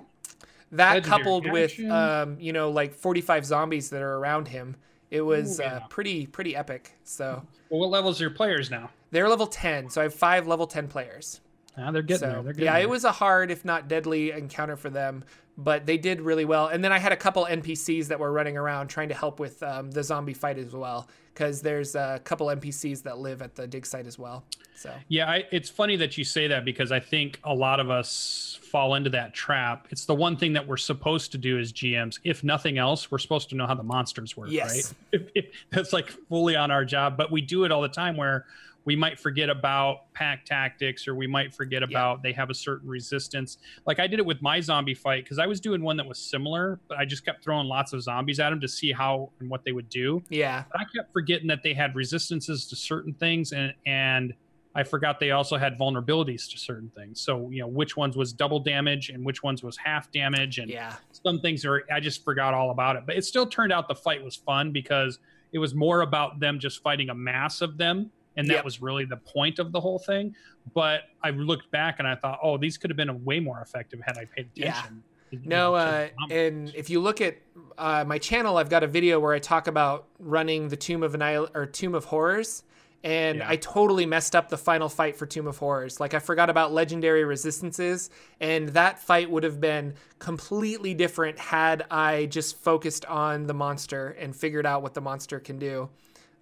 That 0.72 0.93
Legendary 0.93 1.24
coupled 1.24 1.51
with, 1.51 1.80
um, 1.89 2.38
you 2.39 2.53
know, 2.53 2.70
like 2.70 2.93
45 2.93 3.45
zombies 3.45 3.89
that 3.89 4.03
are 4.03 4.17
around 4.17 4.47
him, 4.47 4.76
it 5.09 5.22
was 5.22 5.59
Ooh, 5.59 5.63
yeah. 5.63 5.76
uh, 5.78 5.88
pretty 5.88 6.28
pretty 6.28 6.55
epic. 6.55 6.93
So. 7.03 7.41
Well, 7.70 7.80
what 7.80 7.89
levels 7.89 8.22
are 8.22 8.26
your 8.26 8.32
players 8.32 8.70
now? 8.70 8.91
They're 9.09 9.28
level 9.28 9.47
10, 9.47 9.89
so 9.89 10.01
I 10.01 10.03
have 10.03 10.13
five 10.13 10.45
level 10.45 10.67
10 10.67 10.88
players. 10.88 11.41
Ah, 11.76 11.89
they're 11.89 12.03
getting 12.03 12.20
so, 12.20 12.34
there. 12.34 12.43
They're 12.43 12.53
getting 12.53 12.65
yeah, 12.65 12.74
there. 12.74 12.84
it 12.84 12.89
was 12.89 13.03
a 13.03 13.11
hard, 13.11 13.49
if 13.49 13.65
not 13.65 13.88
deadly, 13.88 14.32
encounter 14.32 14.76
for 14.76 14.91
them 14.91 15.24
but 15.60 15.86
they 15.86 15.97
did 15.97 16.22
really 16.22 16.45
well. 16.45 16.68
And 16.68 16.82
then 16.82 16.93
I 16.93 16.99
had 16.99 17.12
a 17.12 17.18
couple 17.18 17.45
NPCs 17.45 18.07
that 18.07 18.20
were 18.20 18.32
running 18.32 18.55
around 18.55 18.88
trying 18.88 19.10
to 19.10 19.16
help 19.16 19.39
with 19.39 19.62
um, 19.62 19.91
the 19.91 20.01
zombie 20.01 20.34
fight 20.34 20.57
as 20.57 20.74
well, 20.74 21.10
because 21.34 21.62
there's 21.62 21.95
a 21.95 22.22
couple 22.24 22.47
NPCs 22.47 23.03
that 23.03 23.18
live 23.18 23.41
at 23.41 23.55
the 23.55 23.68
dig 23.68 23.86
site 23.86 24.07
as 24.07 24.18
well. 24.18 24.45
So 24.76 24.93
yeah, 25.10 25.30
I, 25.30 25.45
it's 25.51 25.70
funny 25.70 25.97
that 25.97 26.18
you 26.18 26.24
say 26.24 26.47
that 26.47 26.64
because 26.64 26.93
I 26.93 27.01
think 27.01 27.41
a 27.43 27.53
lot 27.53 27.82
of 27.82 27.89
us 27.89 28.57
fall 28.72 28.95
into 28.95 29.10
that 29.10 29.34
trap. 29.34 29.88
It's 29.89 30.05
the 30.05 30.16
one 30.16 30.38
thing 30.38 30.53
that 30.53 30.66
we're 30.66 30.78
supposed 30.78 31.34
to 31.34 31.38
do 31.38 31.60
as 31.60 31.74
GMs. 31.74 32.20
If 32.24 32.45
nothing 32.45 32.78
else, 32.78 33.12
we're 33.12 33.18
supposed 33.18 33.49
to 33.49 33.55
know 33.55 33.68
how 33.68 33.76
the 33.76 33.84
monsters 33.84 34.38
work, 34.38 34.49
yes. 34.49 34.93
right? 35.14 35.45
That's 35.72 35.91
like 35.91 36.10
fully 36.30 36.55
on 36.55 36.72
our 36.72 36.86
job, 36.86 37.18
but 37.18 37.32
we 37.32 37.41
do 37.41 37.66
it 37.66 37.72
all 37.74 37.82
the 37.82 37.89
time 37.89 38.16
where 38.16 38.45
we 38.86 38.95
might 38.95 39.19
forget 39.19 39.49
about 39.49 40.11
pack 40.13 40.45
tactics 40.45 41.07
or 41.07 41.15
we 41.15 41.27
might 41.27 41.53
forget 41.53 41.84
about 41.84 42.17
yeah. 42.17 42.21
they 42.23 42.34
have 42.34 42.49
a 42.49 42.53
certain 42.53 42.89
resistance. 42.89 43.57
Like 43.86 43.99
I 43.99 44.07
did 44.07 44.19
it 44.19 44.25
with 44.25 44.41
my 44.41 44.59
zombie 44.61 44.93
fight 44.93 45.23
because 45.23 45.39
I 45.39 45.45
was 45.45 45.59
doing 45.59 45.82
one 45.82 45.97
that 45.97 46.07
was 46.07 46.17
similar, 46.17 46.80
but 46.88 46.97
I 46.97 47.05
just 47.05 47.25
kept 47.25 47.43
throwing 47.43 47.67
lots 47.67 47.93
of 47.93 48.01
zombies 48.01 48.39
at 48.39 48.49
them 48.49 48.59
to 48.61 48.67
see 48.67 48.91
how 48.91 49.32
and 49.39 49.49
what 49.49 49.63
they 49.63 49.71
would 49.71 49.89
do. 49.89 50.23
Yeah. 50.30 50.63
But 50.71 50.82
I 50.82 50.86
kept 50.95 51.13
forgetting 51.13 51.47
that 51.47 51.61
they 51.63 51.73
had 51.73 51.95
resistances 51.95 52.67
to 52.67 52.75
certain 52.75 53.13
things 53.13 53.51
and 53.51 53.73
and 53.86 54.34
I 54.75 54.84
forgot 54.84 55.19
they 55.19 55.32
also 55.32 55.57
had 55.57 55.77
vulnerabilities 55.77 56.49
to 56.51 56.57
certain 56.57 56.91
things. 56.95 57.19
So, 57.19 57.49
you 57.49 57.59
know, 57.59 57.67
which 57.67 57.97
ones 57.97 58.15
was 58.15 58.32
double 58.32 58.59
damage 58.59 59.09
and 59.09 59.25
which 59.25 59.41
ones 59.41 59.63
was 59.63 59.75
half 59.77 60.11
damage 60.11 60.59
and 60.59 60.69
yeah. 60.69 60.93
some 61.11 61.41
things 61.41 61.65
are 61.65 61.84
I 61.91 61.99
just 61.99 62.23
forgot 62.23 62.53
all 62.53 62.71
about 62.71 62.95
it. 62.95 63.03
But 63.05 63.17
it 63.17 63.25
still 63.25 63.45
turned 63.45 63.73
out 63.73 63.88
the 63.88 63.95
fight 63.95 64.23
was 64.23 64.36
fun 64.36 64.71
because 64.71 65.19
it 65.51 65.59
was 65.59 65.73
more 65.73 66.01
about 66.01 66.39
them 66.39 66.59
just 66.59 66.82
fighting 66.82 67.09
a 67.09 67.15
mass 67.15 67.61
of 67.61 67.77
them 67.77 68.11
and 68.38 68.47
that 68.47 68.53
yep. 68.53 68.65
was 68.65 68.82
really 68.82 69.05
the 69.05 69.17
point 69.17 69.59
of 69.59 69.71
the 69.71 69.80
whole 69.80 69.99
thing. 69.99 70.36
But 70.73 71.01
I 71.23 71.32
looked 71.32 71.71
back 71.71 71.99
and 71.99 72.07
I 72.07 72.15
thought, 72.15 72.39
oh, 72.41 72.57
these 72.57 72.77
could 72.77 72.89
have 72.89 72.97
been 72.97 73.23
way 73.23 73.39
more 73.39 73.61
effective 73.61 73.99
had 74.05 74.17
I 74.17 74.25
paid 74.25 74.49
attention. 74.55 75.03
Yeah. 75.03 75.39
No, 75.45 75.75
uh, 75.75 76.07
and 76.32 76.73
if 76.75 76.89
you 76.89 76.99
look 76.99 77.21
at 77.21 77.38
uh, 77.77 78.03
my 78.07 78.17
channel, 78.17 78.57
I've 78.57 78.69
got 78.69 78.84
a 78.84 78.88
video 78.88 79.19
where 79.19 79.34
I 79.34 79.39
talk 79.39 79.67
about 79.67 80.07
running 80.17 80.69
the 80.69 80.75
Tomb 80.75 81.03
of 81.03 81.13
Annihil- 81.13 81.49
or 81.53 81.67
Tomb 81.67 81.93
of 81.93 82.05
Horrors, 82.05 82.63
and 83.03 83.38
yeah. 83.38 83.49
I 83.49 83.55
totally 83.57 84.05
messed 84.07 84.36
up 84.36 84.49
the 84.49 84.57
final 84.57 84.89
fight 84.89 85.15
for 85.15 85.25
Tomb 85.25 85.45
of 85.45 85.57
Horrors. 85.57 85.99
Like 85.99 86.13
I 86.15 86.19
forgot 86.19 86.49
about 86.49 86.73
legendary 86.73 87.25
resistances, 87.25 88.09
and 88.39 88.69
that 88.69 88.99
fight 88.99 89.30
would 89.30 89.43
have 89.43 89.61
been 89.61 89.93
completely 90.17 90.95
different 90.95 91.38
had 91.38 91.86
I 91.91 92.25
just 92.25 92.57
focused 92.57 93.05
on 93.05 93.45
the 93.45 93.53
monster 93.53 94.15
and 94.19 94.36
figured 94.36 94.65
out 94.65 94.82
what 94.82 94.95
the 94.95 95.01
monster 95.01 95.39
can 95.39 95.59
do. 95.59 95.89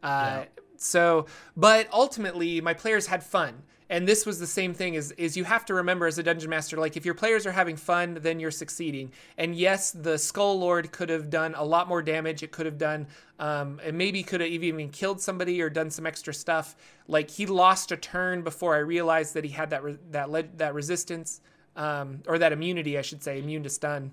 Uh, 0.01 0.45
yeah. 0.45 0.45
So, 0.77 1.25
but 1.55 1.87
ultimately, 1.91 2.61
my 2.61 2.73
players 2.73 3.07
had 3.07 3.23
fun. 3.23 3.63
And 3.89 4.07
this 4.07 4.25
was 4.25 4.39
the 4.39 4.47
same 4.47 4.73
thing 4.73 4.95
is 4.95 5.11
is 5.13 5.37
you 5.37 5.45
have 5.45 5.63
to 5.65 5.73
remember 5.73 6.07
as 6.07 6.17
a 6.17 6.23
dungeon 6.23 6.49
master 6.49 6.77
like 6.77 6.97
if 6.97 7.05
your 7.05 7.13
players 7.13 7.45
are 7.45 7.53
having 7.53 7.77
fun 7.77 8.15
then 8.21 8.39
you're 8.39 8.51
succeeding. 8.51 9.11
And 9.37 9.55
yes 9.55 9.91
the 9.91 10.17
skull 10.17 10.59
lord 10.59 10.91
could 10.91 11.09
have 11.09 11.29
done 11.29 11.55
a 11.55 11.63
lot 11.63 11.87
more 11.87 12.01
damage. 12.01 12.43
It 12.43 12.51
could 12.51 12.65
have 12.65 12.77
done 12.77 13.07
um, 13.39 13.79
and 13.83 13.97
maybe 13.97 14.23
could 14.23 14.41
have 14.41 14.49
even 14.49 14.89
killed 14.89 15.21
somebody 15.21 15.61
or 15.61 15.69
done 15.69 15.89
some 15.89 16.05
extra 16.05 16.33
stuff. 16.33 16.75
Like 17.07 17.29
he 17.29 17.45
lost 17.45 17.91
a 17.91 17.97
turn 17.97 18.41
before 18.41 18.75
I 18.75 18.79
realized 18.79 19.33
that 19.35 19.45
he 19.45 19.51
had 19.51 19.69
that 19.69 19.83
re- 19.83 19.97
that 20.11 20.29
le- 20.29 20.43
that 20.57 20.73
resistance 20.73 21.39
um, 21.77 22.21
or 22.27 22.37
that 22.39 22.51
immunity 22.51 22.97
I 22.97 23.01
should 23.01 23.23
say 23.23 23.39
immune 23.39 23.63
to 23.63 23.69
stun 23.69 24.11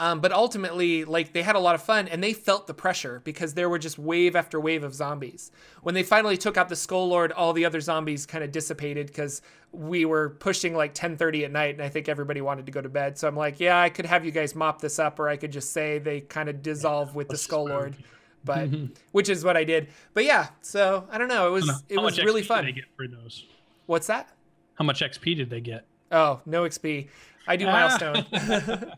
um, 0.00 0.20
but 0.20 0.32
ultimately, 0.32 1.04
like 1.04 1.32
they 1.32 1.42
had 1.42 1.56
a 1.56 1.58
lot 1.58 1.74
of 1.74 1.82
fun 1.82 2.06
and 2.06 2.22
they 2.22 2.32
felt 2.32 2.68
the 2.68 2.74
pressure 2.74 3.20
because 3.24 3.54
there 3.54 3.68
were 3.68 3.78
just 3.78 3.98
wave 3.98 4.36
after 4.36 4.60
wave 4.60 4.84
of 4.84 4.94
zombies. 4.94 5.50
When 5.82 5.94
they 5.94 6.04
finally 6.04 6.36
took 6.36 6.56
out 6.56 6.68
the 6.68 6.76
Skull 6.76 7.08
Lord, 7.08 7.32
all 7.32 7.52
the 7.52 7.64
other 7.64 7.80
zombies 7.80 8.24
kind 8.24 8.44
of 8.44 8.52
dissipated 8.52 9.08
because 9.08 9.42
we 9.72 10.04
were 10.04 10.30
pushing 10.30 10.74
like 10.74 10.94
10:30 10.94 11.44
at 11.44 11.50
night, 11.50 11.74
and 11.74 11.82
I 11.82 11.88
think 11.88 12.08
everybody 12.08 12.40
wanted 12.40 12.66
to 12.66 12.72
go 12.72 12.80
to 12.80 12.88
bed. 12.88 13.18
So 13.18 13.26
I'm 13.26 13.36
like, 13.36 13.58
yeah, 13.58 13.80
I 13.80 13.88
could 13.88 14.06
have 14.06 14.24
you 14.24 14.30
guys 14.30 14.54
mop 14.54 14.80
this 14.80 15.00
up, 15.00 15.18
or 15.18 15.28
I 15.28 15.36
could 15.36 15.50
just 15.50 15.72
say 15.72 15.98
they 15.98 16.20
kind 16.20 16.48
of 16.48 16.62
dissolve 16.62 17.16
with 17.16 17.28
the 17.28 17.36
Skull 17.36 17.66
Lord, 17.66 17.96
but 18.44 18.68
which 19.12 19.28
is 19.28 19.44
what 19.44 19.56
I 19.56 19.64
did. 19.64 19.88
But 20.14 20.24
yeah, 20.24 20.48
so 20.62 21.08
I 21.10 21.18
don't 21.18 21.28
know. 21.28 21.48
It 21.48 21.50
was 21.50 21.68
How 21.68 21.80
it 21.88 22.00
was 22.00 22.18
really 22.18 22.42
fun. 22.42 22.64
Did 22.64 22.74
they 22.74 22.80
get 22.80 22.88
for 22.96 23.08
those? 23.08 23.46
What's 23.86 24.06
that? 24.06 24.28
How 24.76 24.84
much 24.84 25.00
XP 25.00 25.36
did 25.36 25.50
they 25.50 25.60
get? 25.60 25.87
Oh, 26.10 26.40
no 26.46 26.62
XP. 26.62 27.08
I 27.46 27.56
do 27.56 27.66
milestone. 27.66 28.26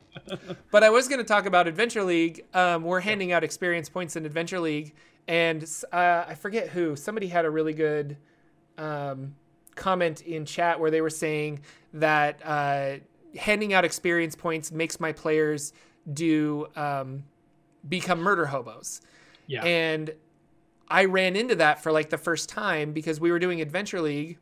but 0.71 0.83
I 0.83 0.91
was 0.91 1.07
going 1.07 1.19
to 1.19 1.25
talk 1.25 1.47
about 1.47 1.69
Adventure 1.69 2.03
League. 2.03 2.45
Um, 2.53 2.83
we're 2.83 3.01
handing 3.01 3.33
out 3.33 3.45
experience 3.45 3.89
points 3.89 4.17
in 4.17 4.27
Adventure 4.27 4.59
League, 4.59 4.95
and 5.29 5.63
uh, 5.93 6.25
I 6.29 6.35
forget 6.35 6.69
who. 6.69 6.97
Somebody 6.97 7.29
had 7.29 7.45
a 7.45 7.51
really 7.51 7.73
good 7.73 8.17
um, 8.77 9.37
comment 9.77 10.23
in 10.23 10.45
chat 10.45 10.81
where 10.81 10.91
they 10.91 11.01
were 11.01 11.11
saying 11.11 11.61
that 11.95 12.41
uh, 12.45 12.97
handing 13.37 13.73
out 13.73 13.85
experience 13.85 14.35
points 14.35 14.73
makes 14.73 14.99
my 14.99 15.13
players 15.13 15.73
do 16.13 16.67
um, 16.75 17.23
become 17.89 18.21
murder 18.21 18.47
hobos. 18.47 19.01
Yeah. 19.47 19.65
And 19.65 20.13
I 20.89 21.05
ran 21.05 21.37
into 21.37 21.55
that 21.57 21.83
for 21.83 21.93
like 21.93 22.11
the 22.11 22.19
first 22.19 22.49
time 22.49 22.93
because 22.93 23.21
we 23.21 23.31
were 23.31 23.39
doing 23.39 23.61
Adventure 23.61 24.01
League 24.01 24.39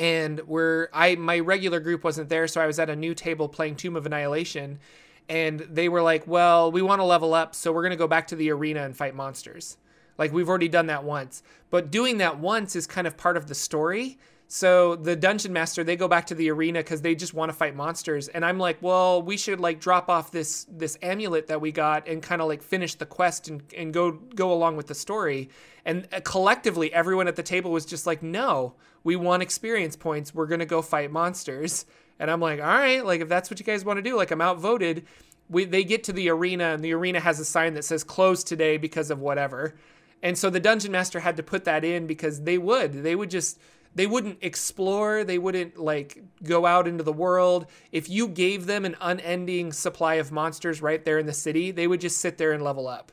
and 0.00 0.40
we're 0.48 0.88
I 0.94 1.14
my 1.16 1.38
regular 1.38 1.78
group 1.78 2.02
wasn't 2.02 2.30
there, 2.30 2.48
so 2.48 2.60
I 2.60 2.66
was 2.66 2.78
at 2.78 2.88
a 2.88 2.96
new 2.96 3.14
table 3.14 3.48
playing 3.48 3.76
Tomb 3.76 3.96
of 3.96 4.06
Annihilation, 4.06 4.80
and 5.28 5.60
they 5.60 5.90
were 5.90 6.00
like, 6.00 6.26
"Well, 6.26 6.72
we 6.72 6.80
want 6.80 7.00
to 7.00 7.04
level 7.04 7.34
up, 7.34 7.54
so 7.54 7.70
we're 7.70 7.82
gonna 7.82 7.96
go 7.96 8.08
back 8.08 8.26
to 8.28 8.36
the 8.36 8.50
arena 8.50 8.82
and 8.82 8.96
fight 8.96 9.14
monsters." 9.14 9.76
Like 10.16 10.32
we've 10.32 10.48
already 10.48 10.68
done 10.68 10.86
that 10.86 11.04
once. 11.04 11.42
But 11.68 11.90
doing 11.90 12.16
that 12.16 12.38
once 12.38 12.74
is 12.74 12.86
kind 12.86 13.06
of 13.06 13.18
part 13.18 13.36
of 13.36 13.46
the 13.46 13.54
story. 13.54 14.18
So 14.52 14.96
the 14.96 15.14
dungeon 15.14 15.52
master, 15.52 15.84
they 15.84 15.94
go 15.94 16.08
back 16.08 16.26
to 16.26 16.34
the 16.34 16.50
arena 16.50 16.80
because 16.80 17.02
they 17.02 17.14
just 17.14 17.32
want 17.32 17.50
to 17.50 17.56
fight 17.56 17.76
monsters. 17.76 18.26
And 18.26 18.44
I'm 18.44 18.58
like, 18.58 18.78
well, 18.82 19.22
we 19.22 19.36
should 19.36 19.60
like 19.60 19.78
drop 19.78 20.10
off 20.10 20.32
this 20.32 20.66
this 20.68 20.98
amulet 21.02 21.46
that 21.46 21.60
we 21.60 21.70
got 21.70 22.08
and 22.08 22.20
kind 22.20 22.42
of 22.42 22.48
like 22.48 22.60
finish 22.60 22.96
the 22.96 23.06
quest 23.06 23.46
and, 23.46 23.62
and 23.76 23.94
go 23.94 24.10
go 24.10 24.52
along 24.52 24.76
with 24.76 24.88
the 24.88 24.94
story. 24.94 25.50
And 25.84 26.08
uh, 26.12 26.18
collectively, 26.24 26.92
everyone 26.92 27.28
at 27.28 27.36
the 27.36 27.44
table 27.44 27.70
was 27.70 27.86
just 27.86 28.08
like, 28.08 28.24
no, 28.24 28.74
we 29.04 29.14
want 29.14 29.44
experience 29.44 29.94
points. 29.94 30.34
We're 30.34 30.48
gonna 30.48 30.66
go 30.66 30.82
fight 30.82 31.12
monsters. 31.12 31.86
And 32.18 32.28
I'm 32.28 32.40
like, 32.40 32.58
all 32.58 32.66
right, 32.66 33.06
like 33.06 33.20
if 33.20 33.28
that's 33.28 33.50
what 33.50 33.60
you 33.60 33.64
guys 33.64 33.84
want 33.84 33.98
to 33.98 34.02
do, 34.02 34.16
like 34.16 34.32
I'm 34.32 34.40
outvoted. 34.40 35.06
We, 35.48 35.64
they 35.64 35.84
get 35.84 36.02
to 36.04 36.12
the 36.12 36.28
arena 36.28 36.74
and 36.74 36.82
the 36.82 36.92
arena 36.92 37.20
has 37.20 37.38
a 37.38 37.44
sign 37.44 37.74
that 37.74 37.84
says 37.84 38.02
closed 38.02 38.48
today 38.48 38.78
because 38.78 39.12
of 39.12 39.20
whatever. 39.20 39.76
And 40.24 40.36
so 40.36 40.50
the 40.50 40.60
dungeon 40.60 40.90
master 40.90 41.20
had 41.20 41.36
to 41.36 41.44
put 41.44 41.64
that 41.64 41.84
in 41.84 42.08
because 42.08 42.42
they 42.42 42.58
would. 42.58 43.04
They 43.04 43.14
would 43.14 43.30
just 43.30 43.60
they 43.94 44.06
wouldn't 44.06 44.38
explore 44.40 45.24
they 45.24 45.38
wouldn't 45.38 45.78
like 45.78 46.22
go 46.42 46.66
out 46.66 46.86
into 46.86 47.02
the 47.02 47.12
world 47.12 47.66
if 47.92 48.08
you 48.08 48.28
gave 48.28 48.66
them 48.66 48.84
an 48.84 48.96
unending 49.00 49.72
supply 49.72 50.14
of 50.14 50.30
monsters 50.30 50.80
right 50.80 51.04
there 51.04 51.18
in 51.18 51.26
the 51.26 51.32
city 51.32 51.70
they 51.70 51.86
would 51.86 52.00
just 52.00 52.18
sit 52.18 52.38
there 52.38 52.52
and 52.52 52.62
level 52.62 52.86
up 52.86 53.12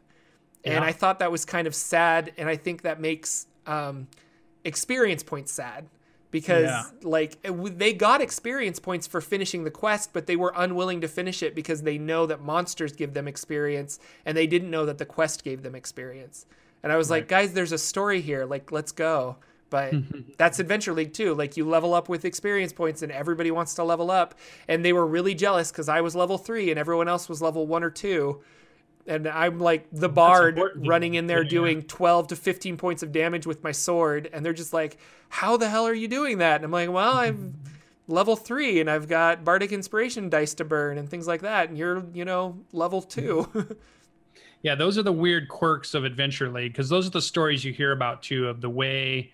yeah. 0.64 0.74
and 0.74 0.86
i 0.86 0.92
thought 0.92 1.20
that 1.20 1.32
was 1.32 1.46
kind 1.46 1.68
of 1.68 1.76
sad 1.76 2.32
and 2.38 2.50
i 2.50 2.56
think 2.56 2.82
that 2.82 3.00
makes 3.00 3.48
um, 3.66 4.08
experience 4.64 5.24
points 5.24 5.52
sad 5.52 5.88
because 6.32 6.66
yeah. 6.66 6.84
like 7.04 7.38
they 7.78 7.94
got 7.94 8.22
experience 8.22 8.80
points 8.80 9.08
for 9.08 9.22
finishing 9.22 9.64
the 9.64 9.72
quest 9.72 10.12
but 10.14 10.28
they 10.28 10.36
were 10.36 10.54
unwilling 10.56 11.02
to 11.02 11.08
finish 11.08 11.42
it 11.42 11.56
because 11.56 11.84
they 11.84 11.98
know 11.98 12.26
that 12.26 12.42
monsters 12.42 12.92
give 12.94 13.14
them 13.14 13.28
experience 13.28 14.00
and 14.26 14.38
they 14.38 14.48
didn't 14.48 14.70
know 14.70 14.86
that 14.86 14.98
the 14.98 15.06
quest 15.06 15.44
gave 15.44 15.64
them 15.64 15.76
experience 15.76 16.46
and 16.84 16.92
i 16.92 16.98
was 16.98 17.10
right. 17.10 17.18
like 17.18 17.28
guys 17.28 17.54
there's 17.54 17.72
a 17.72 17.78
story 17.78 18.22
here 18.22 18.46
like 18.46 18.72
let's 18.72 18.92
go 18.92 19.38
but 19.70 19.94
mm-hmm. 19.94 20.32
that's 20.38 20.60
Adventure 20.60 20.94
League 20.94 21.14
too. 21.14 21.34
Like 21.34 21.58
you 21.58 21.68
level 21.68 21.94
up 21.94 22.10
with 22.10 22.26
experience 22.26 22.74
points, 22.74 23.02
and 23.02 23.12
everybody 23.12 23.52
wants 23.52 23.74
to 23.76 23.84
level 23.84 24.12
up. 24.12 24.36
And 24.68 24.84
they 24.84 24.94
were 24.94 25.06
really 25.06 25.36
jealous 25.36 25.72
because 25.72 25.90
I 25.90 26.02
was 26.02 26.16
level 26.16 26.38
three 26.38 26.70
and 26.70 26.80
everyone 26.80 27.08
else 27.08 27.30
was 27.30 27.42
level 27.42 27.68
one 27.68 27.84
or 27.84 27.90
two. 27.90 28.42
And 29.06 29.28
I'm 29.28 29.60
like 29.60 29.88
the 29.92 30.10
bard 30.10 30.60
running 30.76 31.14
in 31.14 31.28
there 31.28 31.44
yeah. 31.44 31.50
doing 31.50 31.84
12 31.84 32.28
to 32.28 32.36
15 32.36 32.76
points 32.76 33.04
of 33.04 33.14
damage 33.14 33.48
with 33.48 33.64
my 33.64 33.72
sword. 33.72 34.30
And 34.34 34.46
they're 34.46 34.54
just 34.54 34.74
like, 34.74 34.98
How 35.30 35.58
the 35.58 35.70
hell 35.70 35.88
are 35.88 35.94
you 35.94 36.08
doing 36.08 36.40
that? 36.40 36.58
And 36.58 36.66
I'm 36.66 36.72
like, 36.72 36.92
Well, 36.92 37.14
I'm 37.14 37.56
level 38.08 38.36
three 38.36 38.80
and 38.80 38.90
I've 38.90 39.08
got 39.08 39.44
bardic 39.44 39.72
inspiration 39.72 40.30
dice 40.30 40.54
to 40.56 40.66
burn 40.66 40.98
and 40.98 41.10
things 41.10 41.28
like 41.28 41.42
that. 41.42 41.70
And 41.70 41.78
you're, 41.78 42.06
you 42.14 42.26
know, 42.26 42.60
level 42.72 43.02
two. 43.02 43.50
Mm-hmm. 43.54 43.74
yeah, 44.62 44.76
those 44.76 44.98
are 44.98 45.04
the 45.04 45.14
weird 45.14 45.48
quirks 45.48 45.94
of 45.94 46.04
Adventure 46.04 46.50
League 46.50 46.74
because 46.74 46.90
those 46.90 47.08
are 47.08 47.12
the 47.12 47.22
stories 47.22 47.64
you 47.64 47.72
hear 47.74 47.92
about 47.92 48.24
too 48.24 48.48
of 48.48 48.60
the 48.60 48.70
way 48.70 49.32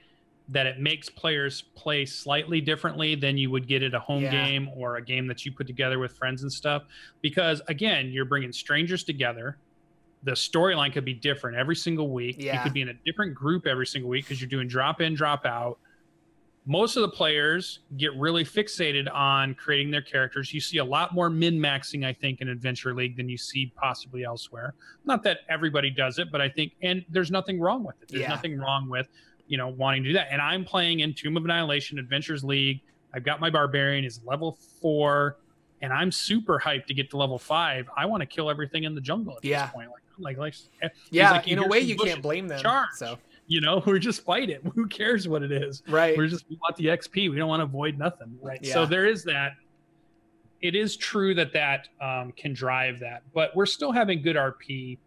that 0.49 0.65
it 0.65 0.79
makes 0.79 1.09
players 1.09 1.61
play 1.75 2.05
slightly 2.05 2.59
differently 2.59 3.15
than 3.15 3.37
you 3.37 3.49
would 3.49 3.67
get 3.67 3.81
at 3.81 3.93
a 3.93 3.99
home 3.99 4.23
yeah. 4.23 4.31
game 4.31 4.69
or 4.75 4.97
a 4.97 5.01
game 5.01 5.25
that 5.27 5.45
you 5.45 5.51
put 5.51 5.67
together 5.67 5.99
with 5.99 6.11
friends 6.17 6.43
and 6.43 6.51
stuff. 6.51 6.83
Because 7.21 7.61
again, 7.67 8.09
you're 8.11 8.25
bringing 8.25 8.51
strangers 8.51 9.03
together. 9.03 9.57
The 10.23 10.31
storyline 10.31 10.91
could 10.93 11.05
be 11.05 11.13
different 11.13 11.57
every 11.57 11.75
single 11.75 12.09
week. 12.09 12.37
Yeah. 12.39 12.57
You 12.57 12.63
could 12.63 12.73
be 12.73 12.81
in 12.81 12.89
a 12.89 12.93
different 13.05 13.33
group 13.33 13.65
every 13.67 13.87
single 13.87 14.09
week 14.09 14.25
because 14.25 14.41
you're 14.41 14.49
doing 14.49 14.67
drop 14.67 15.01
in, 15.01 15.15
drop 15.15 15.45
out. 15.45 15.79
Most 16.65 16.95
of 16.95 17.01
the 17.01 17.09
players 17.09 17.79
get 17.97 18.15
really 18.15 18.45
fixated 18.45 19.13
on 19.13 19.53
creating 19.55 19.91
their 19.91 20.01
characters. 20.01 20.53
You 20.53 20.61
see 20.61 20.77
a 20.77 20.85
lot 20.85 21.13
more 21.13 21.29
min 21.29 21.55
maxing, 21.55 22.05
I 22.05 22.13
think, 22.13 22.39
in 22.39 22.47
Adventure 22.47 22.93
League 22.93 23.17
than 23.17 23.27
you 23.27 23.37
see 23.37 23.73
possibly 23.75 24.23
elsewhere. 24.23 24.73
Not 25.03 25.23
that 25.23 25.39
everybody 25.49 25.89
does 25.89 26.19
it, 26.19 26.31
but 26.31 26.39
I 26.39 26.47
think, 26.47 26.73
and 26.81 27.03
there's 27.09 27.31
nothing 27.31 27.59
wrong 27.59 27.83
with 27.83 28.01
it. 28.01 28.07
There's 28.07 28.21
yeah. 28.21 28.29
nothing 28.29 28.57
wrong 28.57 28.87
with 28.87 29.09
you 29.47 29.57
know, 29.57 29.67
wanting 29.69 30.03
to 30.03 30.09
do 30.09 30.13
that. 30.13 30.27
And 30.31 30.41
I'm 30.41 30.63
playing 30.63 31.01
in 31.01 31.13
Tomb 31.13 31.37
of 31.37 31.43
Annihilation 31.43 31.99
Adventures 31.99 32.43
League. 32.43 32.81
I've 33.13 33.23
got 33.23 33.39
my 33.39 33.49
barbarian 33.49 34.05
is 34.05 34.19
level 34.25 34.57
four, 34.81 35.37
and 35.81 35.93
I'm 35.93 36.11
super 36.11 36.59
hyped 36.59 36.87
to 36.87 36.93
get 36.93 37.09
to 37.11 37.17
level 37.17 37.37
five. 37.37 37.87
I 37.95 38.05
want 38.05 38.21
to 38.21 38.25
kill 38.25 38.49
everything 38.49 38.83
in 38.83 38.95
the 38.95 39.01
jungle 39.01 39.37
at 39.37 39.45
yeah. 39.45 39.65
this 39.65 39.73
point. 39.73 39.89
Like, 39.89 40.37
like, 40.37 40.37
like 40.37 40.55
eh, 40.81 40.89
yeah. 41.11 41.31
Like, 41.31 41.47
in 41.47 41.59
a 41.59 41.67
way, 41.67 41.79
you 41.79 41.95
can't 41.95 42.21
blame 42.21 42.47
them. 42.47 42.61
Charge. 42.61 42.89
So 42.95 43.17
you 43.47 43.61
know, 43.61 43.83
we're 43.85 43.99
just 43.99 44.23
fight 44.23 44.49
it. 44.49 44.61
Who 44.75 44.87
cares 44.87 45.27
what 45.27 45.43
it 45.43 45.51
is? 45.51 45.83
Right. 45.87 46.17
We're 46.17 46.27
just 46.27 46.45
we 46.49 46.57
want 46.61 46.75
the 46.75 46.85
XP. 46.85 47.29
We 47.29 47.35
don't 47.35 47.49
want 47.49 47.59
to 47.61 47.65
avoid 47.65 47.97
nothing. 47.97 48.37
Right. 48.41 48.59
Yeah. 48.61 48.73
So 48.73 48.85
there 48.85 49.05
is 49.05 49.23
that. 49.25 49.53
It 50.61 50.75
is 50.75 50.95
true 50.95 51.35
that 51.35 51.51
that 51.51 51.89
um, 51.99 52.31
can 52.37 52.53
drive 52.53 53.01
that, 53.01 53.23
but 53.33 53.53
we're 53.53 53.65
still 53.65 53.91
having 53.91 54.21
good 54.21 54.37
RP 54.37 54.97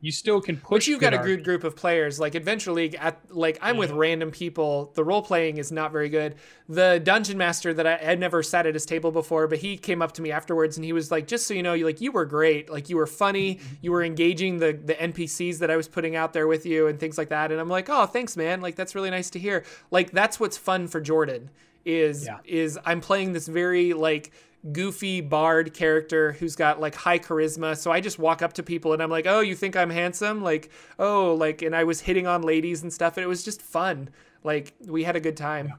you 0.00 0.12
still 0.12 0.40
can 0.40 0.56
push. 0.56 0.68
But 0.70 0.86
you've 0.86 1.00
got 1.00 1.12
a 1.12 1.18
good 1.18 1.42
group 1.42 1.64
of 1.64 1.74
players. 1.74 2.20
Like 2.20 2.36
Adventure 2.36 2.70
League, 2.70 2.94
at 3.00 3.18
like 3.30 3.58
I'm 3.60 3.74
yeah. 3.74 3.80
with 3.80 3.90
random 3.90 4.30
people. 4.30 4.92
The 4.94 5.02
role 5.02 5.22
playing 5.22 5.56
is 5.58 5.72
not 5.72 5.90
very 5.90 6.08
good. 6.08 6.36
The 6.68 7.00
dungeon 7.02 7.36
master 7.36 7.74
that 7.74 7.86
I 7.86 7.96
had 7.96 8.20
never 8.20 8.42
sat 8.42 8.66
at 8.66 8.74
his 8.74 8.86
table 8.86 9.10
before, 9.10 9.48
but 9.48 9.58
he 9.58 9.76
came 9.76 10.00
up 10.00 10.12
to 10.12 10.22
me 10.22 10.30
afterwards 10.30 10.76
and 10.76 10.84
he 10.84 10.92
was 10.92 11.10
like, 11.10 11.26
"Just 11.26 11.46
so 11.46 11.54
you 11.54 11.64
know, 11.64 11.74
you 11.74 11.84
like 11.84 12.00
you 12.00 12.12
were 12.12 12.26
great. 12.26 12.70
Like 12.70 12.88
you 12.88 12.96
were 12.96 13.06
funny. 13.06 13.56
Mm-hmm. 13.56 13.74
You 13.82 13.92
were 13.92 14.04
engaging 14.04 14.58
the 14.58 14.72
the 14.72 14.94
NPCs 14.94 15.58
that 15.58 15.70
I 15.70 15.76
was 15.76 15.88
putting 15.88 16.14
out 16.14 16.32
there 16.32 16.46
with 16.46 16.64
you 16.64 16.86
and 16.86 17.00
things 17.00 17.18
like 17.18 17.30
that." 17.30 17.50
And 17.50 17.60
I'm 17.60 17.68
like, 17.68 17.88
"Oh, 17.90 18.06
thanks, 18.06 18.36
man. 18.36 18.60
Like 18.60 18.76
that's 18.76 18.94
really 18.94 19.10
nice 19.10 19.30
to 19.30 19.38
hear. 19.38 19.64
Like 19.90 20.12
that's 20.12 20.38
what's 20.38 20.56
fun 20.56 20.86
for 20.86 21.00
Jordan." 21.00 21.50
Is 21.84 22.26
yeah. 22.26 22.38
is 22.44 22.78
I'm 22.84 23.00
playing 23.00 23.32
this 23.32 23.48
very 23.48 23.94
like 23.94 24.30
goofy 24.72 25.20
bard 25.20 25.72
character 25.72 26.32
who's 26.32 26.56
got 26.56 26.80
like 26.80 26.94
high 26.94 27.18
charisma. 27.18 27.76
So 27.76 27.90
I 27.90 28.00
just 28.00 28.18
walk 28.18 28.42
up 28.42 28.52
to 28.54 28.62
people 28.62 28.92
and 28.92 29.02
I'm 29.02 29.10
like, 29.10 29.26
"Oh, 29.26 29.40
you 29.40 29.54
think 29.54 29.76
I'm 29.76 29.90
handsome?" 29.90 30.42
Like, 30.42 30.70
"Oh, 30.98 31.34
like," 31.34 31.62
and 31.62 31.74
I 31.74 31.84
was 31.84 32.00
hitting 32.00 32.26
on 32.26 32.42
ladies 32.42 32.82
and 32.82 32.92
stuff, 32.92 33.16
and 33.16 33.24
it 33.24 33.28
was 33.28 33.44
just 33.44 33.62
fun. 33.62 34.10
Like 34.44 34.74
we 34.86 35.04
had 35.04 35.16
a 35.16 35.20
good 35.20 35.36
time. 35.36 35.74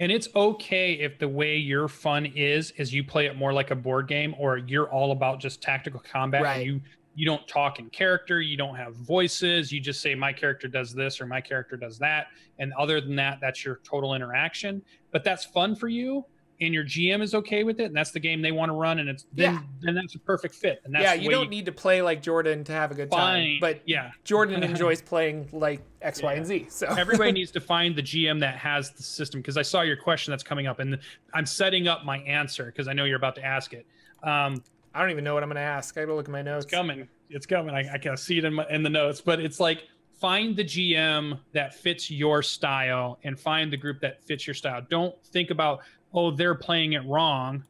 And 0.00 0.12
it's 0.12 0.28
okay 0.36 0.92
if 0.92 1.18
the 1.18 1.28
way 1.28 1.56
your 1.56 1.88
fun 1.88 2.26
is 2.26 2.70
is 2.72 2.94
you 2.94 3.02
play 3.02 3.26
it 3.26 3.36
more 3.36 3.52
like 3.52 3.70
a 3.70 3.76
board 3.76 4.06
game, 4.06 4.34
or 4.38 4.58
you're 4.58 4.90
all 4.90 5.12
about 5.12 5.40
just 5.40 5.60
tactical 5.60 6.00
combat. 6.00 6.42
Right. 6.42 6.66
you 6.66 6.80
you 7.14 7.26
don't 7.26 7.48
talk 7.48 7.80
in 7.80 7.90
character, 7.90 8.40
you 8.40 8.56
don't 8.56 8.76
have 8.76 8.94
voices. 8.94 9.72
You 9.72 9.80
just 9.80 10.00
say 10.00 10.14
my 10.14 10.32
character 10.32 10.68
does 10.68 10.94
this 10.94 11.20
or 11.20 11.26
my 11.26 11.40
character 11.40 11.76
does 11.76 11.98
that, 11.98 12.28
and 12.58 12.72
other 12.74 13.00
than 13.00 13.16
that, 13.16 13.38
that's 13.40 13.64
your 13.64 13.80
total 13.82 14.14
interaction. 14.14 14.82
But 15.10 15.24
that's 15.24 15.44
fun 15.44 15.74
for 15.74 15.88
you 15.88 16.24
and 16.60 16.74
your 16.74 16.84
GM 16.84 17.22
is 17.22 17.34
okay 17.34 17.62
with 17.62 17.78
it, 17.80 17.84
and 17.84 17.96
that's 17.96 18.10
the 18.10 18.20
game 18.20 18.42
they 18.42 18.50
want 18.50 18.70
to 18.70 18.74
run, 18.74 18.98
and 18.98 19.08
it's 19.08 19.26
then, 19.32 19.54
yeah. 19.54 19.60
then 19.80 19.94
that's 19.94 20.14
a 20.14 20.18
perfect 20.18 20.54
fit. 20.54 20.80
And 20.84 20.94
that's 20.94 21.04
yeah, 21.04 21.14
you 21.14 21.30
don't 21.30 21.44
you, 21.44 21.50
need 21.50 21.66
to 21.66 21.72
play 21.72 22.02
like 22.02 22.20
Jordan 22.20 22.64
to 22.64 22.72
have 22.72 22.90
a 22.90 22.94
good 22.94 23.10
time, 23.10 23.58
but 23.60 23.80
yeah, 23.86 24.10
Jordan 24.24 24.62
enjoys 24.64 25.00
playing 25.00 25.48
like 25.52 25.80
X, 26.02 26.20
yeah. 26.20 26.26
Y, 26.26 26.34
and 26.34 26.46
Z. 26.46 26.66
So 26.70 26.86
everybody 26.86 27.32
needs 27.40 27.50
to 27.52 27.60
find 27.60 27.94
the 27.94 28.02
GM 28.02 28.40
that 28.40 28.56
has 28.56 28.90
the 28.90 29.02
system. 29.02 29.40
Because 29.40 29.56
I 29.56 29.62
saw 29.62 29.82
your 29.82 29.96
question 29.96 30.32
that's 30.32 30.42
coming 30.42 30.66
up, 30.66 30.80
and 30.80 30.98
I'm 31.32 31.46
setting 31.46 31.86
up 31.86 32.04
my 32.04 32.18
answer 32.18 32.66
because 32.66 32.88
I 32.88 32.92
know 32.92 33.04
you're 33.04 33.16
about 33.16 33.36
to 33.36 33.44
ask 33.44 33.72
it. 33.72 33.86
Um, 34.22 34.62
I 34.94 35.00
don't 35.00 35.10
even 35.10 35.22
know 35.22 35.34
what 35.34 35.44
I'm 35.44 35.48
going 35.48 35.56
to 35.56 35.60
ask. 35.62 35.96
I 35.96 36.00
got 36.00 36.06
to 36.06 36.14
look 36.14 36.26
at 36.26 36.32
my 36.32 36.42
notes. 36.42 36.64
It's 36.64 36.74
coming. 36.74 37.08
It's 37.30 37.46
coming. 37.46 37.74
I, 37.74 37.94
I 37.94 37.98
can 37.98 38.16
see 38.16 38.38
it 38.38 38.44
in 38.44 38.54
my 38.54 38.66
in 38.68 38.82
the 38.82 38.90
notes, 38.90 39.20
but 39.20 39.38
it's 39.38 39.60
like 39.60 39.84
find 40.18 40.56
the 40.56 40.64
GM 40.64 41.38
that 41.52 41.74
fits 41.74 42.10
your 42.10 42.42
style 42.42 43.18
and 43.22 43.38
find 43.38 43.72
the 43.72 43.76
group 43.76 44.00
that 44.00 44.22
fits 44.24 44.46
your 44.46 44.54
style. 44.54 44.82
Don't 44.90 45.14
think 45.26 45.50
about 45.50 45.80
oh, 46.12 46.30
they're 46.30 46.54
playing 46.54 46.94
it 46.94 47.04
wrong 47.06 47.64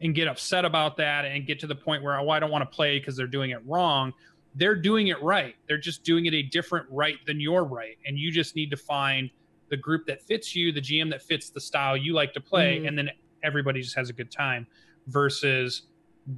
and 0.00 0.14
get 0.14 0.28
upset 0.28 0.64
about 0.64 0.96
that 0.96 1.24
and 1.24 1.46
get 1.46 1.60
to 1.60 1.66
the 1.66 1.74
point 1.74 2.02
where, 2.02 2.18
oh, 2.18 2.28
I 2.30 2.40
don't 2.40 2.50
want 2.50 2.68
to 2.68 2.74
play 2.74 2.98
because 2.98 3.16
they're 3.16 3.26
doing 3.26 3.50
it 3.50 3.60
wrong. 3.66 4.12
They're 4.54 4.74
doing 4.74 5.08
it 5.08 5.22
right. 5.22 5.54
They're 5.68 5.78
just 5.78 6.02
doing 6.02 6.26
it 6.26 6.34
a 6.34 6.42
different 6.42 6.86
right 6.90 7.16
than 7.26 7.40
your 7.40 7.64
right. 7.64 7.96
And 8.04 8.18
you 8.18 8.32
just 8.32 8.56
need 8.56 8.70
to 8.70 8.76
find 8.76 9.30
the 9.68 9.76
group 9.76 10.06
that 10.06 10.20
fits 10.22 10.54
you, 10.54 10.72
the 10.72 10.80
GM 10.80 11.10
that 11.10 11.22
fits 11.22 11.50
the 11.50 11.60
style 11.60 11.96
you 11.96 12.12
like 12.12 12.34
to 12.34 12.40
play, 12.40 12.80
mm. 12.80 12.88
and 12.88 12.98
then 12.98 13.10
everybody 13.42 13.80
just 13.80 13.96
has 13.96 14.10
a 14.10 14.12
good 14.12 14.30
time 14.30 14.66
versus 15.06 15.82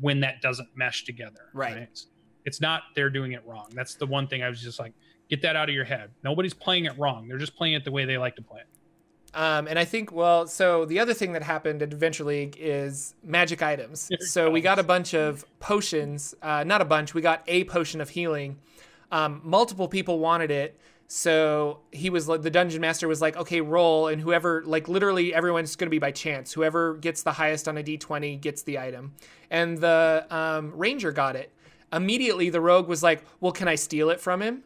when 0.01 0.21
that 0.21 0.41
doesn't 0.41 0.69
mesh 0.77 1.05
together. 1.05 1.51
Right. 1.53 1.75
right. 1.75 2.01
It's 2.45 2.61
not 2.61 2.83
they're 2.95 3.11
doing 3.11 3.33
it 3.33 3.43
wrong. 3.47 3.67
That's 3.75 3.97
the 3.97 4.07
one 4.07 4.29
thing 4.29 4.43
I 4.43 4.49
was 4.49 4.63
just 4.63 4.79
like, 4.79 4.93
get 5.29 5.43
that 5.43 5.57
out 5.57 5.69
of 5.69 5.75
your 5.75 5.85
head. 5.85 6.11
Nobody's 6.23 6.55
playing 6.55 6.85
it 6.85 6.97
wrong. 6.99 7.27
They're 7.27 7.39
just 7.39 7.57
playing 7.57 7.75
it 7.75 7.85
the 7.85 7.91
way 7.91 8.05
they 8.05 8.19
like 8.19 8.37
to 8.37 8.43
play 8.43 8.61
it. 8.61 8.67
Um, 9.35 9.66
and 9.66 9.78
I 9.78 9.85
think, 9.85 10.12
well, 10.12 10.47
so 10.47 10.85
the 10.85 11.01
other 11.01 11.12
thing 11.12 11.32
that 11.32 11.43
happened 11.43 11.82
at 11.82 11.93
Adventure 11.93 12.24
League 12.24 12.57
is 12.59 13.14
magic 13.24 13.62
items. 13.62 14.09
So 14.20 14.49
we 14.51 14.61
got 14.61 14.78
a 14.78 14.85
bunch 14.85 15.12
of 15.12 15.45
potions, 15.59 16.35
uh, 16.41 16.62
not 16.64 16.80
a 16.80 16.85
bunch, 16.85 17.14
we 17.14 17.20
got 17.20 17.43
a 17.49 17.64
potion 17.64 18.01
of 18.01 18.11
healing. 18.11 18.59
Um, 19.11 19.41
multiple 19.45 19.89
people 19.89 20.20
wanted 20.20 20.51
it. 20.51 20.78
So 21.09 21.80
he 21.93 22.11
was 22.11 22.28
like, 22.28 22.43
the 22.43 22.51
dungeon 22.51 22.80
master 22.80 23.07
was 23.07 23.20
like, 23.20 23.37
okay, 23.37 23.61
roll. 23.61 24.09
And 24.09 24.20
whoever, 24.20 24.62
like, 24.64 24.89
literally 24.89 25.35
everyone's 25.35 25.76
going 25.76 25.87
to 25.87 25.91
be 25.91 25.99
by 25.99 26.12
chance. 26.12 26.53
Whoever 26.53 26.95
gets 26.95 27.22
the 27.22 27.32
highest 27.32 27.68
on 27.68 27.76
a 27.76 27.82
d20 27.82 28.41
gets 28.41 28.62
the 28.62 28.78
item. 28.78 29.14
And 29.51 29.78
the 29.78 30.26
um, 30.30 30.72
ranger 30.74 31.12
got 31.12 31.37
it. 31.37 31.53
Immediately, 31.93 32.51
the 32.51 32.61
rogue 32.61 32.89
was 32.89 33.03
like, 33.03 33.24
well, 33.41 33.53
can 33.53 33.68
I 33.68 33.74
steal 33.74 34.11
it 34.11 34.20
from 34.20 34.43
him? 34.43 34.64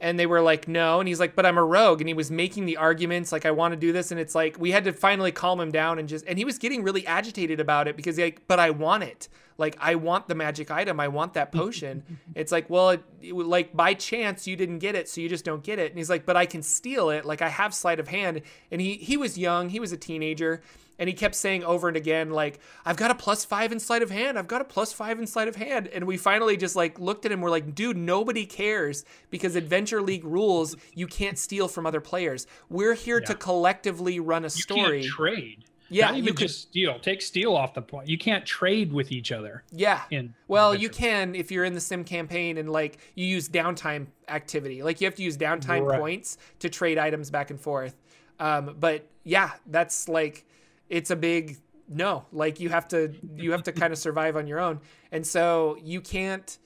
And 0.00 0.18
they 0.18 0.26
were 0.26 0.40
like 0.40 0.68
no. 0.68 1.00
And 1.00 1.08
he's 1.08 1.20
like 1.20 1.34
but 1.34 1.46
i'm 1.46 1.58
a 1.58 1.64
rogue. 1.64 2.00
And 2.00 2.08
he 2.08 2.14
was 2.14 2.30
making 2.30 2.66
the 2.66 2.76
arguments 2.76 3.32
like 3.32 3.46
i 3.46 3.50
want 3.50 3.72
to 3.72 3.76
do 3.76 3.92
this. 3.92 4.10
And 4.10 4.20
it's 4.20 4.34
like 4.34 4.58
we 4.58 4.70
had 4.70 4.84
to 4.84 4.92
finally 4.92 5.32
calm 5.32 5.60
him 5.60 5.70
down 5.70 5.98
and 5.98 6.08
just 6.08 6.24
and 6.26 6.38
he 6.38 6.44
was 6.44 6.58
getting 6.58 6.82
really 6.82 7.06
agitated 7.06 7.60
about 7.60 7.88
it 7.88 7.96
because 7.96 8.18
like 8.18 8.42
but 8.46 8.58
i 8.58 8.70
want 8.70 9.02
it 9.02 9.28
like 9.56 9.76
I 9.80 9.94
want 9.94 10.28
the 10.28 10.34
magic 10.34 10.70
item, 10.70 11.00
I 11.00 11.08
want 11.08 11.34
that 11.34 11.52
potion. 11.52 12.18
it's 12.34 12.52
like, 12.52 12.68
well, 12.68 12.90
it, 12.90 13.04
it, 13.22 13.34
like 13.34 13.74
by 13.74 13.94
chance 13.94 14.46
you 14.46 14.56
didn't 14.56 14.78
get 14.78 14.94
it, 14.94 15.08
so 15.08 15.20
you 15.20 15.28
just 15.28 15.44
don't 15.44 15.62
get 15.62 15.78
it. 15.78 15.90
And 15.90 15.98
he's 15.98 16.10
like, 16.10 16.26
but 16.26 16.36
I 16.36 16.46
can 16.46 16.62
steal 16.62 17.10
it. 17.10 17.24
Like 17.24 17.42
I 17.42 17.48
have 17.48 17.74
sleight 17.74 18.00
of 18.00 18.08
hand. 18.08 18.42
And 18.70 18.80
he 18.80 18.94
he 18.94 19.16
was 19.16 19.38
young, 19.38 19.68
he 19.68 19.80
was 19.80 19.92
a 19.92 19.96
teenager, 19.96 20.62
and 20.98 21.08
he 21.08 21.14
kept 21.14 21.34
saying 21.34 21.64
over 21.64 21.88
and 21.88 21.96
again, 21.96 22.30
like, 22.30 22.60
I've 22.84 22.96
got 22.96 23.10
a 23.10 23.14
plus 23.14 23.44
five 23.44 23.72
in 23.72 23.80
sleight 23.80 24.02
of 24.02 24.10
hand. 24.10 24.38
I've 24.38 24.46
got 24.46 24.60
a 24.60 24.64
plus 24.64 24.92
five 24.92 25.18
in 25.18 25.26
sleight 25.26 25.48
of 25.48 25.56
hand. 25.56 25.88
And 25.88 26.06
we 26.06 26.16
finally 26.16 26.56
just 26.56 26.76
like 26.76 26.98
looked 26.98 27.26
at 27.26 27.32
him. 27.32 27.40
We're 27.40 27.50
like, 27.50 27.74
dude, 27.74 27.96
nobody 27.96 28.46
cares 28.46 29.04
because 29.30 29.56
Adventure 29.56 30.02
League 30.02 30.24
rules 30.24 30.76
you 30.94 31.06
can't 31.06 31.38
steal 31.38 31.68
from 31.68 31.86
other 31.86 32.00
players. 32.00 32.46
We're 32.68 32.94
here 32.94 33.18
yeah. 33.18 33.26
to 33.26 33.34
collectively 33.34 34.20
run 34.20 34.44
a 34.44 34.50
story. 34.50 35.02
You 35.02 35.02
can't 35.02 35.12
trade. 35.12 35.64
Yeah, 35.88 36.06
Not 36.06 36.16
even 36.16 36.28
you 36.28 36.34
just 36.34 36.62
steal. 36.62 36.98
Take 36.98 37.20
steal 37.22 37.54
off 37.54 37.74
the 37.74 37.82
point. 37.82 38.08
You 38.08 38.18
can't 38.18 38.44
trade 38.46 38.92
with 38.92 39.12
each 39.12 39.32
other. 39.32 39.64
Yeah. 39.70 40.02
In 40.10 40.34
well, 40.48 40.74
you 40.74 40.88
can 40.88 41.34
if 41.34 41.50
you're 41.50 41.64
in 41.64 41.74
the 41.74 41.80
sim 41.80 42.04
campaign 42.04 42.58
and 42.58 42.70
like 42.70 42.98
you 43.14 43.26
use 43.26 43.48
downtime 43.48 44.06
activity. 44.28 44.82
Like 44.82 45.00
you 45.00 45.06
have 45.06 45.14
to 45.16 45.22
use 45.22 45.36
downtime 45.36 45.86
right. 45.86 46.00
points 46.00 46.38
to 46.60 46.68
trade 46.68 46.98
items 46.98 47.30
back 47.30 47.50
and 47.50 47.60
forth. 47.60 47.94
Um, 48.40 48.76
but 48.80 49.08
yeah, 49.24 49.52
that's 49.66 50.08
like 50.08 50.46
it's 50.88 51.10
a 51.10 51.16
big 51.16 51.58
no. 51.88 52.24
Like 52.32 52.60
you 52.60 52.70
have 52.70 52.88
to 52.88 53.14
you 53.36 53.52
have 53.52 53.62
to 53.64 53.72
kind 53.72 53.92
of 53.92 53.98
survive 53.98 54.36
on 54.36 54.46
your 54.46 54.60
own, 54.60 54.80
and 55.12 55.26
so 55.26 55.76
you 55.82 56.00
can't 56.00 56.58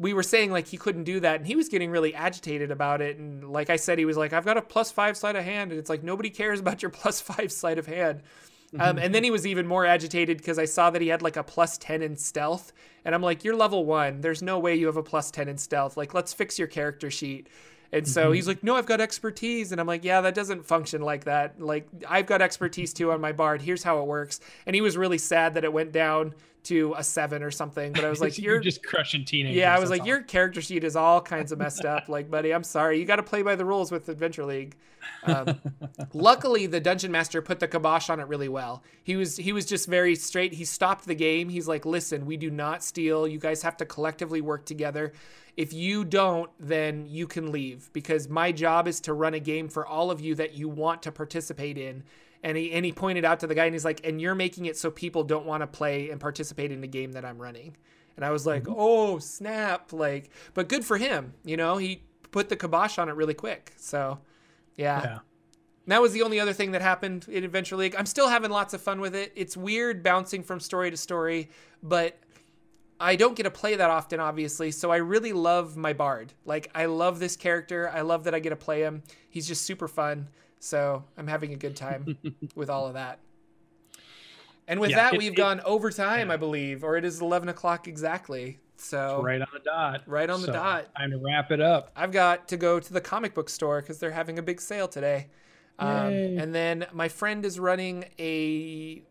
we 0.00 0.14
were 0.14 0.22
saying 0.22 0.50
like 0.50 0.66
he 0.66 0.78
couldn't 0.78 1.04
do 1.04 1.20
that 1.20 1.36
and 1.36 1.46
he 1.46 1.54
was 1.54 1.68
getting 1.68 1.90
really 1.90 2.14
agitated 2.14 2.70
about 2.70 3.00
it 3.00 3.18
and 3.18 3.48
like 3.50 3.70
i 3.70 3.76
said 3.76 3.98
he 3.98 4.04
was 4.06 4.16
like 4.16 4.32
i've 4.32 4.46
got 4.46 4.56
a 4.56 4.62
plus 4.62 4.90
five 4.90 5.16
sleight 5.16 5.36
of 5.36 5.44
hand 5.44 5.70
and 5.70 5.78
it's 5.78 5.90
like 5.90 6.02
nobody 6.02 6.30
cares 6.30 6.58
about 6.58 6.82
your 6.82 6.90
plus 7.00 7.20
five 7.20 7.52
sleight 7.52 7.78
of 7.78 7.86
hand 7.86 8.22
um, 8.78 8.98
and 8.98 9.12
then 9.12 9.24
he 9.24 9.32
was 9.32 9.46
even 9.46 9.66
more 9.66 9.84
agitated 9.84 10.38
because 10.38 10.58
i 10.58 10.64
saw 10.64 10.90
that 10.90 11.02
he 11.02 11.08
had 11.08 11.22
like 11.22 11.36
a 11.36 11.42
plus 11.44 11.76
10 11.78 12.02
in 12.02 12.16
stealth 12.16 12.72
and 13.04 13.14
i'm 13.14 13.22
like 13.22 13.44
you're 13.44 13.54
level 13.54 13.84
one 13.84 14.20
there's 14.22 14.42
no 14.42 14.58
way 14.58 14.74
you 14.74 14.86
have 14.86 14.96
a 14.96 15.02
plus 15.02 15.30
10 15.30 15.48
in 15.48 15.58
stealth 15.58 15.96
like 15.96 16.14
let's 16.14 16.32
fix 16.32 16.58
your 16.58 16.68
character 16.68 17.10
sheet 17.10 17.48
and 17.92 18.06
so 18.06 18.26
mm-hmm. 18.26 18.34
he's 18.34 18.46
like, 18.46 18.62
"No, 18.62 18.76
I've 18.76 18.86
got 18.86 19.00
expertise." 19.00 19.72
And 19.72 19.80
I'm 19.80 19.86
like, 19.88 20.04
"Yeah, 20.04 20.20
that 20.20 20.32
doesn't 20.32 20.64
function 20.64 21.02
like 21.02 21.24
that. 21.24 21.60
Like 21.60 21.88
I've 22.08 22.26
got 22.26 22.40
expertise 22.40 22.92
too 22.92 23.10
on 23.10 23.20
my 23.20 23.32
bard. 23.32 23.62
Here's 23.62 23.82
how 23.82 23.98
it 23.98 24.06
works." 24.06 24.38
And 24.64 24.76
he 24.76 24.80
was 24.80 24.96
really 24.96 25.18
sad 25.18 25.54
that 25.54 25.64
it 25.64 25.72
went 25.72 25.90
down 25.90 26.34
to 26.64 26.94
a 26.96 27.04
seven 27.04 27.42
or 27.42 27.50
something. 27.50 27.92
But 27.92 28.04
I 28.04 28.10
was 28.10 28.20
like, 28.22 28.38
"You're, 28.38 28.54
you're 28.54 28.62
just 28.62 28.84
crushing 28.84 29.24
teenagers." 29.24 29.56
Yeah, 29.56 29.74
I 29.74 29.78
was 29.78 29.90
like, 29.90 30.02
all. 30.02 30.06
"Your 30.06 30.22
character 30.22 30.60
sheet 30.60 30.84
is 30.84 30.96
all 30.96 31.20
kinds 31.20 31.52
of 31.52 31.58
messed 31.58 31.84
up." 31.84 32.08
Like, 32.08 32.30
buddy, 32.30 32.52
I'm 32.52 32.64
sorry. 32.64 32.98
You 32.98 33.04
got 33.04 33.16
to 33.16 33.22
play 33.22 33.42
by 33.42 33.56
the 33.56 33.64
rules 33.64 33.90
with 33.90 34.08
Adventure 34.08 34.44
League. 34.44 34.76
Um, 35.24 35.60
luckily, 36.12 36.66
the 36.66 36.80
dungeon 36.80 37.12
master 37.12 37.42
put 37.42 37.60
the 37.60 37.68
kibosh 37.68 38.10
on 38.10 38.20
it 38.20 38.26
really 38.28 38.48
well. 38.48 38.82
He 39.02 39.16
was 39.16 39.36
he 39.36 39.52
was 39.52 39.64
just 39.66 39.88
very 39.88 40.14
straight. 40.16 40.52
He 40.52 40.64
stopped 40.64 41.06
the 41.06 41.14
game. 41.14 41.48
He's 41.48 41.68
like, 41.68 41.86
"Listen, 41.86 42.26
we 42.26 42.36
do 42.36 42.50
not 42.50 42.82
steal. 42.82 43.26
You 43.26 43.38
guys 43.38 43.62
have 43.62 43.76
to 43.78 43.86
collectively 43.86 44.40
work 44.40 44.64
together. 44.64 45.12
If 45.56 45.72
you 45.72 46.04
don't, 46.04 46.50
then 46.60 47.06
you 47.08 47.26
can 47.26 47.52
leave 47.52 47.90
because 47.92 48.28
my 48.28 48.52
job 48.52 48.86
is 48.86 49.00
to 49.00 49.12
run 49.12 49.34
a 49.34 49.40
game 49.40 49.68
for 49.68 49.86
all 49.86 50.10
of 50.10 50.20
you 50.20 50.34
that 50.36 50.54
you 50.54 50.68
want 50.68 51.02
to 51.02 51.12
participate 51.12 51.78
in." 51.78 52.04
And 52.42 52.56
he 52.56 52.72
and 52.72 52.84
he 52.84 52.92
pointed 52.92 53.24
out 53.24 53.40
to 53.40 53.46
the 53.46 53.54
guy 53.54 53.66
and 53.66 53.74
he's 53.74 53.84
like 53.84 54.00
and 54.04 54.20
you're 54.20 54.34
making 54.34 54.66
it 54.66 54.76
so 54.76 54.90
people 54.90 55.24
don't 55.24 55.46
want 55.46 55.62
to 55.62 55.66
play 55.66 56.10
and 56.10 56.20
participate 56.20 56.72
in 56.72 56.80
the 56.80 56.86
game 56.86 57.12
that 57.12 57.24
i'm 57.24 57.40
running 57.40 57.76
and 58.16 58.24
i 58.24 58.30
was 58.30 58.46
like 58.46 58.64
mm-hmm. 58.64 58.74
oh 58.76 59.18
snap 59.18 59.92
like 59.92 60.30
but 60.54 60.68
good 60.68 60.84
for 60.84 60.96
him 60.96 61.34
you 61.44 61.56
know 61.56 61.76
he 61.76 62.02
put 62.30 62.48
the 62.48 62.56
kibosh 62.56 62.98
on 62.98 63.08
it 63.08 63.12
really 63.12 63.34
quick 63.34 63.72
so 63.76 64.18
yeah, 64.76 65.02
yeah. 65.02 65.18
that 65.86 66.00
was 66.00 66.12
the 66.12 66.22
only 66.22 66.40
other 66.40 66.52
thing 66.52 66.70
that 66.70 66.80
happened 66.80 67.26
in 67.28 67.44
adventure 67.44 67.76
league 67.76 67.94
i'm 67.96 68.06
still 68.06 68.28
having 68.28 68.50
lots 68.50 68.72
of 68.72 68.80
fun 68.80 69.00
with 69.00 69.14
it 69.14 69.32
it's 69.36 69.56
weird 69.56 70.02
bouncing 70.02 70.42
from 70.42 70.60
story 70.60 70.90
to 70.90 70.96
story 70.96 71.50
but 71.82 72.18
I 73.02 73.16
don't 73.16 73.34
get 73.34 73.44
to 73.44 73.50
play 73.50 73.76
that 73.76 73.88
often, 73.88 74.20
obviously, 74.20 74.70
so 74.70 74.90
I 74.90 74.98
really 74.98 75.32
love 75.32 75.74
my 75.74 75.94
bard. 75.94 76.34
Like, 76.44 76.70
I 76.74 76.84
love 76.84 77.18
this 77.18 77.34
character. 77.34 77.88
I 77.88 78.02
love 78.02 78.24
that 78.24 78.34
I 78.34 78.40
get 78.40 78.50
to 78.50 78.56
play 78.56 78.82
him. 78.82 79.02
He's 79.30 79.48
just 79.48 79.62
super 79.62 79.88
fun. 79.88 80.28
So 80.60 81.04
I'm 81.16 81.26
having 81.26 81.52
a 81.52 81.56
good 81.56 81.74
time 81.74 82.16
with 82.54 82.70
all 82.70 82.86
of 82.86 82.94
that. 82.94 83.18
And 84.68 84.78
with 84.78 84.90
yeah, 84.90 84.96
that, 84.96 85.14
it, 85.14 85.18
we've 85.18 85.32
it, 85.32 85.36
gone 85.36 85.60
overtime, 85.64 86.28
yeah. 86.28 86.34
I 86.34 86.36
believe, 86.36 86.84
or 86.84 86.96
it 86.96 87.04
is 87.04 87.20
11 87.20 87.48
o'clock 87.48 87.88
exactly. 87.88 88.60
So 88.76 89.16
it's 89.16 89.24
right 89.24 89.40
on 89.40 89.48
the 89.52 89.58
dot. 89.58 90.02
Right 90.06 90.30
on 90.30 90.40
so 90.40 90.46
the 90.46 90.52
dot. 90.52 90.94
Time 90.96 91.10
to 91.10 91.18
wrap 91.18 91.50
it 91.50 91.60
up. 91.60 91.90
I've 91.96 92.12
got 92.12 92.46
to 92.48 92.56
go 92.56 92.78
to 92.78 92.92
the 92.92 93.00
comic 93.00 93.34
book 93.34 93.50
store 93.50 93.80
because 93.80 93.98
they're 93.98 94.12
having 94.12 94.38
a 94.38 94.42
big 94.42 94.60
sale 94.60 94.86
today. 94.86 95.28
Um, 95.78 96.12
and 96.12 96.54
then 96.54 96.86
my 96.92 97.08
friend 97.08 97.44
is 97.44 97.58
running 97.58 98.04
a 98.18 99.02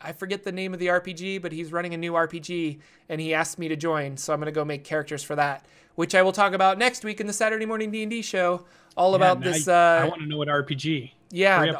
I 0.00 0.12
forget 0.12 0.44
the 0.44 0.52
name 0.52 0.72
of 0.72 0.78
the 0.78 0.86
RPG, 0.86 1.42
but 1.42 1.52
he's 1.52 1.72
running 1.72 1.94
a 1.94 1.96
new 1.96 2.12
RPG 2.12 2.78
and 3.08 3.20
he 3.20 3.34
asked 3.34 3.58
me 3.58 3.68
to 3.68 3.76
join, 3.76 4.16
so 4.16 4.32
I'm 4.32 4.38
going 4.38 4.46
to 4.46 4.52
go 4.52 4.64
make 4.64 4.84
characters 4.84 5.22
for 5.22 5.34
that, 5.36 5.66
which 5.94 6.14
I 6.14 6.22
will 6.22 6.32
talk 6.32 6.52
about 6.52 6.78
next 6.78 7.04
week 7.04 7.20
in 7.20 7.26
the 7.26 7.32
Saturday 7.32 7.66
morning 7.66 7.90
D&D 7.90 8.22
show, 8.22 8.66
all 8.96 9.10
yeah, 9.10 9.16
about 9.16 9.40
this 9.40 9.68
I, 9.68 10.00
uh, 10.00 10.04
I 10.04 10.08
want 10.08 10.20
to 10.22 10.26
know 10.26 10.38
what 10.38 10.48
RPG. 10.48 11.10
Yeah. 11.30 11.74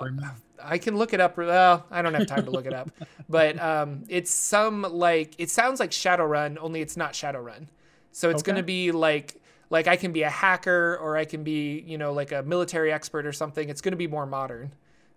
I 0.63 0.79
can 0.79 0.97
look 0.97 1.13
it 1.13 1.21
up. 1.21 1.37
Well, 1.37 1.87
I 1.91 2.03
don't 2.03 2.15
have 2.15 2.27
time 2.27 2.45
to 2.45 2.51
look 2.51 2.67
it 2.67 2.73
up, 2.73 2.91
but 3.29 3.61
um, 3.61 4.05
it's 4.09 4.33
some 4.33 4.83
like 4.83 5.35
it 5.39 5.51
sounds 5.51 5.81
like 5.81 5.91
Shadowrun, 5.91 6.57
only 6.61 6.81
it's 6.81 6.97
not 6.97 7.13
Shadowrun. 7.13 7.69
So 8.11 8.31
it's 8.31 8.43
okay. 8.43 8.53
going 8.53 8.57
to 8.57 8.63
be 8.63 8.91
like 8.91 9.41
like 9.71 9.87
I 9.87 9.97
can 9.97 10.13
be 10.13 10.23
a 10.23 10.31
hacker 10.31 10.99
or 11.01 11.17
I 11.17 11.25
can 11.25 11.45
be 11.45 11.81
you 11.87 11.99
know 11.99 12.13
like 12.13 12.33
a 12.33 12.43
military 12.43 12.93
expert 12.93 13.27
or 13.27 13.33
something. 13.33 13.69
It's 13.69 13.81
going 13.81 13.93
to 13.93 13.99
be 13.99 14.07
more 14.07 14.27
modern. 14.27 14.73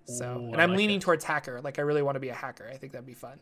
So, 0.06 0.26
Ooh, 0.26 0.52
and 0.52 0.62
I'm 0.62 0.72
like 0.72 0.78
leaning 0.78 0.97
it. 0.97 1.02
towards 1.02 1.24
hacker. 1.24 1.62
Like 1.62 1.80
I 1.80 1.84
really 1.84 2.02
want 2.02 2.16
to 2.16 2.20
be 2.20 2.30
a 2.30 2.34
hacker. 2.34 2.70
I 2.72 2.78
think 2.78 2.91
that'd 2.91 3.06
be 3.06 3.14
fun. 3.14 3.39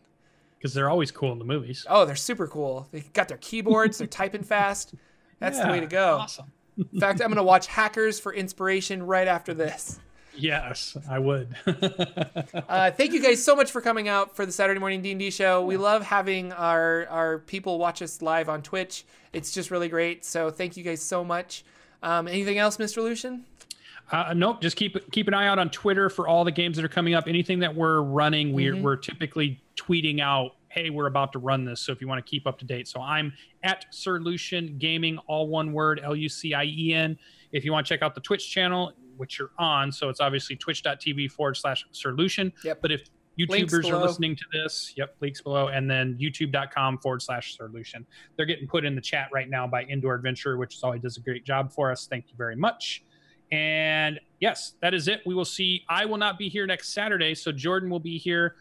Because 0.58 0.74
they're 0.74 0.90
always 0.90 1.12
cool 1.12 1.32
in 1.32 1.40
the 1.40 1.46
movies. 1.46 1.86
Oh, 1.90 2.06
they're 2.06 2.16
super 2.16 2.48
cool. 2.48 2.88
They 2.92 3.02
got 3.14 3.28
their 3.28 3.38
keyboards. 3.38 4.00
they're 4.00 4.08
typing 4.08 4.44
fast. 4.44 4.96
That's 5.40 5.58
yeah, 5.58 5.68
the 5.68 5.72
way 5.72 5.80
to 5.80 5.86
go. 5.86 6.18
Awesome. 6.18 6.52
In 6.78 7.00
fact, 7.00 7.22
I'm 7.22 7.28
going 7.28 7.38
to 7.38 7.44
watch 7.44 7.68
Hackers 7.68 8.20
for 8.20 8.34
inspiration 8.34 9.04
right 9.04 9.28
after 9.28 9.54
this. 9.54 10.00
Yes, 10.36 10.96
I 11.10 11.18
would. 11.20 11.56
uh, 11.66 12.92
thank 12.92 13.14
you 13.14 13.22
guys 13.22 13.44
so 13.44 13.56
much 13.56 13.72
for 13.72 13.82
coming 13.82 14.08
out 14.08 14.36
for 14.36 14.46
the 14.46 14.52
Saturday 14.52 14.80
morning 14.80 15.02
D 15.02 15.12
and 15.12 15.20
D 15.20 15.32
show. 15.32 15.66
We 15.66 15.78
love 15.78 16.04
having 16.04 16.54
our 16.54 17.08
our 17.08 17.40
people 17.40 17.80
watch 17.80 18.02
us 18.02 18.22
live 18.22 18.48
on 18.48 18.62
Twitch. 18.62 19.06
It's 19.34 19.52
just 19.52 19.72
really 19.72 19.90
great. 19.90 20.24
So 20.24 20.52
thank 20.52 20.78
you 20.78 20.84
guys 20.84 21.02
so 21.02 21.24
much. 21.24 21.66
Um, 22.04 22.28
anything 22.28 22.60
else, 22.60 22.78
Mr. 22.78 22.98
Lucien? 22.98 23.46
Uh, 24.12 24.34
nope. 24.36 24.62
Just 24.62 24.78
keep 24.78 25.12
keep 25.12 25.28
an 25.28 25.34
eye 25.34 25.48
out 25.48 25.60
on 25.60 25.70
Twitter 25.70 26.10
for 26.10 26.28
all 26.28 26.44
the 26.44 26.52
games 26.52 26.78
that 26.78 26.86
are 26.86 26.90
coming 26.90 27.14
up. 27.14 27.28
Anything 27.28 27.60
that 27.60 27.76
we're 27.76 28.02
running, 28.02 28.54
we're 28.54 28.74
mm-hmm. 28.74 28.84
we're 28.84 28.96
typically 28.96 29.60
tweeting 29.76 30.22
out, 30.22 30.56
"Hey, 30.78 30.90
we're 30.90 31.08
about 31.08 31.32
to 31.34 31.40
run 31.40 31.66
this." 31.66 31.82
So 31.82 31.92
if 31.92 32.02
you 32.02 32.08
want 32.08 32.24
to 32.24 32.30
keep 32.30 32.46
up 32.46 32.60
to 32.60 32.66
date, 32.66 32.88
so 32.88 33.02
I'm 33.02 33.34
at 33.64 33.86
Sir 33.92 34.20
Lucien 34.20 34.78
Gaming, 34.78 35.18
all 35.28 35.48
one 35.48 35.74
word, 35.74 36.00
L 36.04 36.16
U 36.16 36.30
C 36.30 36.54
I 36.54 36.66
E 36.66 36.94
N. 36.94 37.18
If 37.52 37.66
you 37.66 37.72
want 37.72 37.88
to 37.88 37.94
check 37.94 38.02
out 38.02 38.16
the 38.16 38.22
Twitch 38.22 38.50
channel, 38.50 38.94
which 39.18 39.40
you're 39.40 39.52
on, 39.58 39.92
so 39.92 40.10
it's 40.10 40.20
obviously 40.20 40.56
twitch.tv 40.56 41.32
forward 41.32 41.56
slash 41.56 41.86
Sir 41.92 42.12
Lucien. 42.12 42.54
Yep. 42.64 42.82
But 42.82 42.92
if 42.92 43.10
YouTubers 43.38 43.92
are 43.92 44.02
listening 44.02 44.36
to 44.36 44.46
this. 44.52 44.94
Yep, 44.98 45.16
links 45.22 45.42
below. 45.42 45.68
And 45.68 45.90
then 45.90 46.18
youtube.com 46.20 46.98
forward 47.00 47.22
slash 47.22 47.56
solution. 47.56 48.06
They're 48.36 48.46
getting 48.46 48.68
put 48.68 48.84
in 48.84 48.96
the 48.96 49.02
chat 49.02 49.30
right 49.32 49.50
now 49.50 49.68
by 49.68 49.84
Indoor 49.84 50.16
Adventure, 50.16 50.58
which 50.58 50.78
always 50.84 51.02
does 51.02 51.18
a 51.18 51.20
great 51.22 51.46
job 51.46 51.72
for 51.72 51.92
us. 51.92 52.08
Thank 52.08 52.26
you 52.30 52.36
very 52.36 52.56
much. 52.56 53.04
And 53.52 54.20
yes, 54.40 54.74
that 54.82 54.94
is 54.94 55.08
it. 55.08 55.22
We 55.26 55.34
will 55.34 55.46
see. 55.46 55.86
I 55.88 56.06
will 56.06 56.18
not 56.18 56.38
be 56.38 56.50
here 56.50 56.66
next 56.66 56.94
Saturday, 56.94 57.34
so 57.34 57.52
Jordan 57.52 57.90
will 57.90 58.00
be 58.00 58.18
here, 58.18 58.56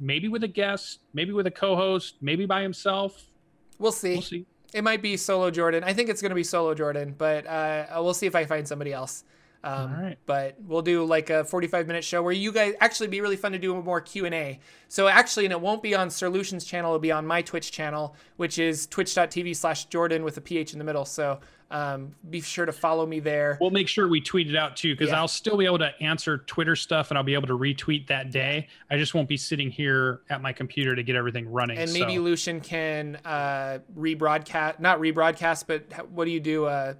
maybe 0.00 0.28
with 0.28 0.44
a 0.44 0.48
guest, 0.48 1.00
maybe 1.14 1.32
with 1.32 1.46
a 1.46 1.50
co-host, 1.50 2.16
maybe 2.20 2.46
by 2.46 2.62
himself. 2.62 3.30
We'll 3.78 3.92
see. 3.92 4.14
We'll 4.14 4.22
see. 4.22 4.46
It 4.74 4.82
might 4.82 5.00
be 5.00 5.16
solo 5.16 5.50
Jordan. 5.50 5.84
I 5.84 5.92
think 5.92 6.08
it's 6.08 6.20
going 6.20 6.30
to 6.30 6.36
be 6.36 6.44
solo 6.44 6.74
Jordan, 6.74 7.14
but 7.16 7.46
uh, 7.46 7.86
we'll 7.96 8.14
see 8.14 8.26
if 8.26 8.34
I 8.34 8.44
find 8.44 8.66
somebody 8.66 8.92
else. 8.92 9.24
Um, 9.66 9.94
All 9.96 10.02
right. 10.02 10.18
But 10.26 10.56
we'll 10.64 10.82
do 10.82 11.04
like 11.04 11.28
a 11.28 11.44
45 11.44 11.88
minute 11.88 12.04
show 12.04 12.22
where 12.22 12.32
you 12.32 12.52
guys 12.52 12.74
actually 12.80 13.08
be 13.08 13.20
really 13.20 13.36
fun 13.36 13.50
to 13.50 13.58
do 13.58 13.74
a 13.76 13.82
more 13.82 14.00
Q 14.00 14.24
and 14.24 14.34
A. 14.34 14.60
So 14.86 15.08
actually, 15.08 15.44
and 15.44 15.52
it 15.52 15.60
won't 15.60 15.82
be 15.82 15.92
on 15.92 16.08
Solutions 16.08 16.64
channel. 16.64 16.92
It'll 16.92 17.00
be 17.00 17.10
on 17.10 17.26
my 17.26 17.42
Twitch 17.42 17.72
channel, 17.72 18.14
which 18.36 18.60
is 18.60 18.86
twitch.tv 18.86 19.56
slash 19.56 19.86
Jordan 19.86 20.22
with 20.22 20.36
a 20.36 20.40
PH 20.40 20.72
in 20.72 20.78
the 20.78 20.84
middle. 20.84 21.04
So 21.04 21.40
um, 21.72 22.14
be 22.30 22.40
sure 22.40 22.64
to 22.64 22.70
follow 22.70 23.06
me 23.06 23.18
there. 23.18 23.58
We'll 23.60 23.70
make 23.70 23.88
sure 23.88 24.06
we 24.06 24.20
tweet 24.20 24.48
it 24.48 24.54
out 24.54 24.76
too, 24.76 24.94
because 24.94 25.08
yeah. 25.08 25.18
I'll 25.18 25.26
still 25.26 25.56
be 25.56 25.64
able 25.64 25.78
to 25.78 25.90
answer 26.00 26.38
Twitter 26.38 26.76
stuff 26.76 27.10
and 27.10 27.18
I'll 27.18 27.24
be 27.24 27.34
able 27.34 27.48
to 27.48 27.58
retweet 27.58 28.06
that 28.06 28.30
day. 28.30 28.68
I 28.88 28.96
just 28.96 29.14
won't 29.14 29.28
be 29.28 29.36
sitting 29.36 29.72
here 29.72 30.20
at 30.30 30.40
my 30.40 30.52
computer 30.52 30.94
to 30.94 31.02
get 31.02 31.16
everything 31.16 31.50
running. 31.50 31.78
And 31.78 31.92
maybe 31.92 32.14
so. 32.14 32.22
Lucien 32.22 32.60
can 32.60 33.16
uh, 33.24 33.80
rebroadcast, 33.98 34.78
not 34.78 35.00
rebroadcast, 35.00 35.64
but 35.66 36.08
what 36.10 36.26
do 36.26 36.30
you 36.30 36.38
do? 36.38 36.66
Uh, 36.66 36.94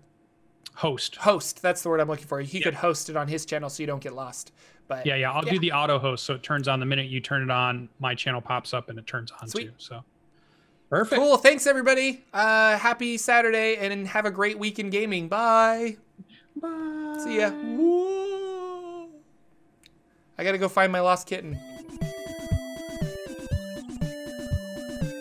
host. 0.76 1.16
Host. 1.16 1.62
That's 1.62 1.82
the 1.82 1.88
word 1.88 2.00
I'm 2.00 2.08
looking 2.08 2.26
for. 2.26 2.40
He 2.40 2.60
could 2.60 2.74
host 2.74 3.10
it 3.10 3.16
on 3.16 3.26
his 3.26 3.44
channel 3.44 3.68
so 3.68 3.82
you 3.82 3.86
don't 3.86 4.02
get 4.02 4.14
lost. 4.14 4.52
But 4.88 5.04
yeah, 5.04 5.16
yeah, 5.16 5.32
I'll 5.32 5.44
yeah. 5.44 5.52
do 5.52 5.58
the 5.58 5.72
auto 5.72 5.98
host 5.98 6.24
so 6.24 6.34
it 6.34 6.42
turns 6.42 6.68
on 6.68 6.78
the 6.78 6.86
minute 6.86 7.06
you 7.06 7.20
turn 7.20 7.42
it 7.42 7.50
on. 7.50 7.88
My 7.98 8.14
channel 8.14 8.40
pops 8.40 8.72
up 8.72 8.88
and 8.88 8.98
it 8.98 9.06
turns 9.06 9.32
on 9.42 9.48
Sweet. 9.48 9.68
too. 9.68 9.72
So 9.78 10.04
perfect. 10.88 11.20
Cool. 11.20 11.38
Thanks 11.38 11.66
everybody. 11.66 12.24
Uh, 12.32 12.76
happy 12.76 13.16
Saturday 13.16 13.76
and 13.76 14.06
have 14.06 14.26
a 14.26 14.30
great 14.30 14.58
week 14.58 14.78
in 14.78 14.90
gaming. 14.90 15.28
Bye. 15.28 15.96
Bye. 16.54 17.16
See 17.24 17.40
ya. 17.40 17.50
Woo. 17.50 19.08
I 20.38 20.44
gotta 20.44 20.58
go 20.58 20.68
find 20.68 20.92
my 20.92 21.00
lost 21.00 21.26
kitten. 21.26 21.58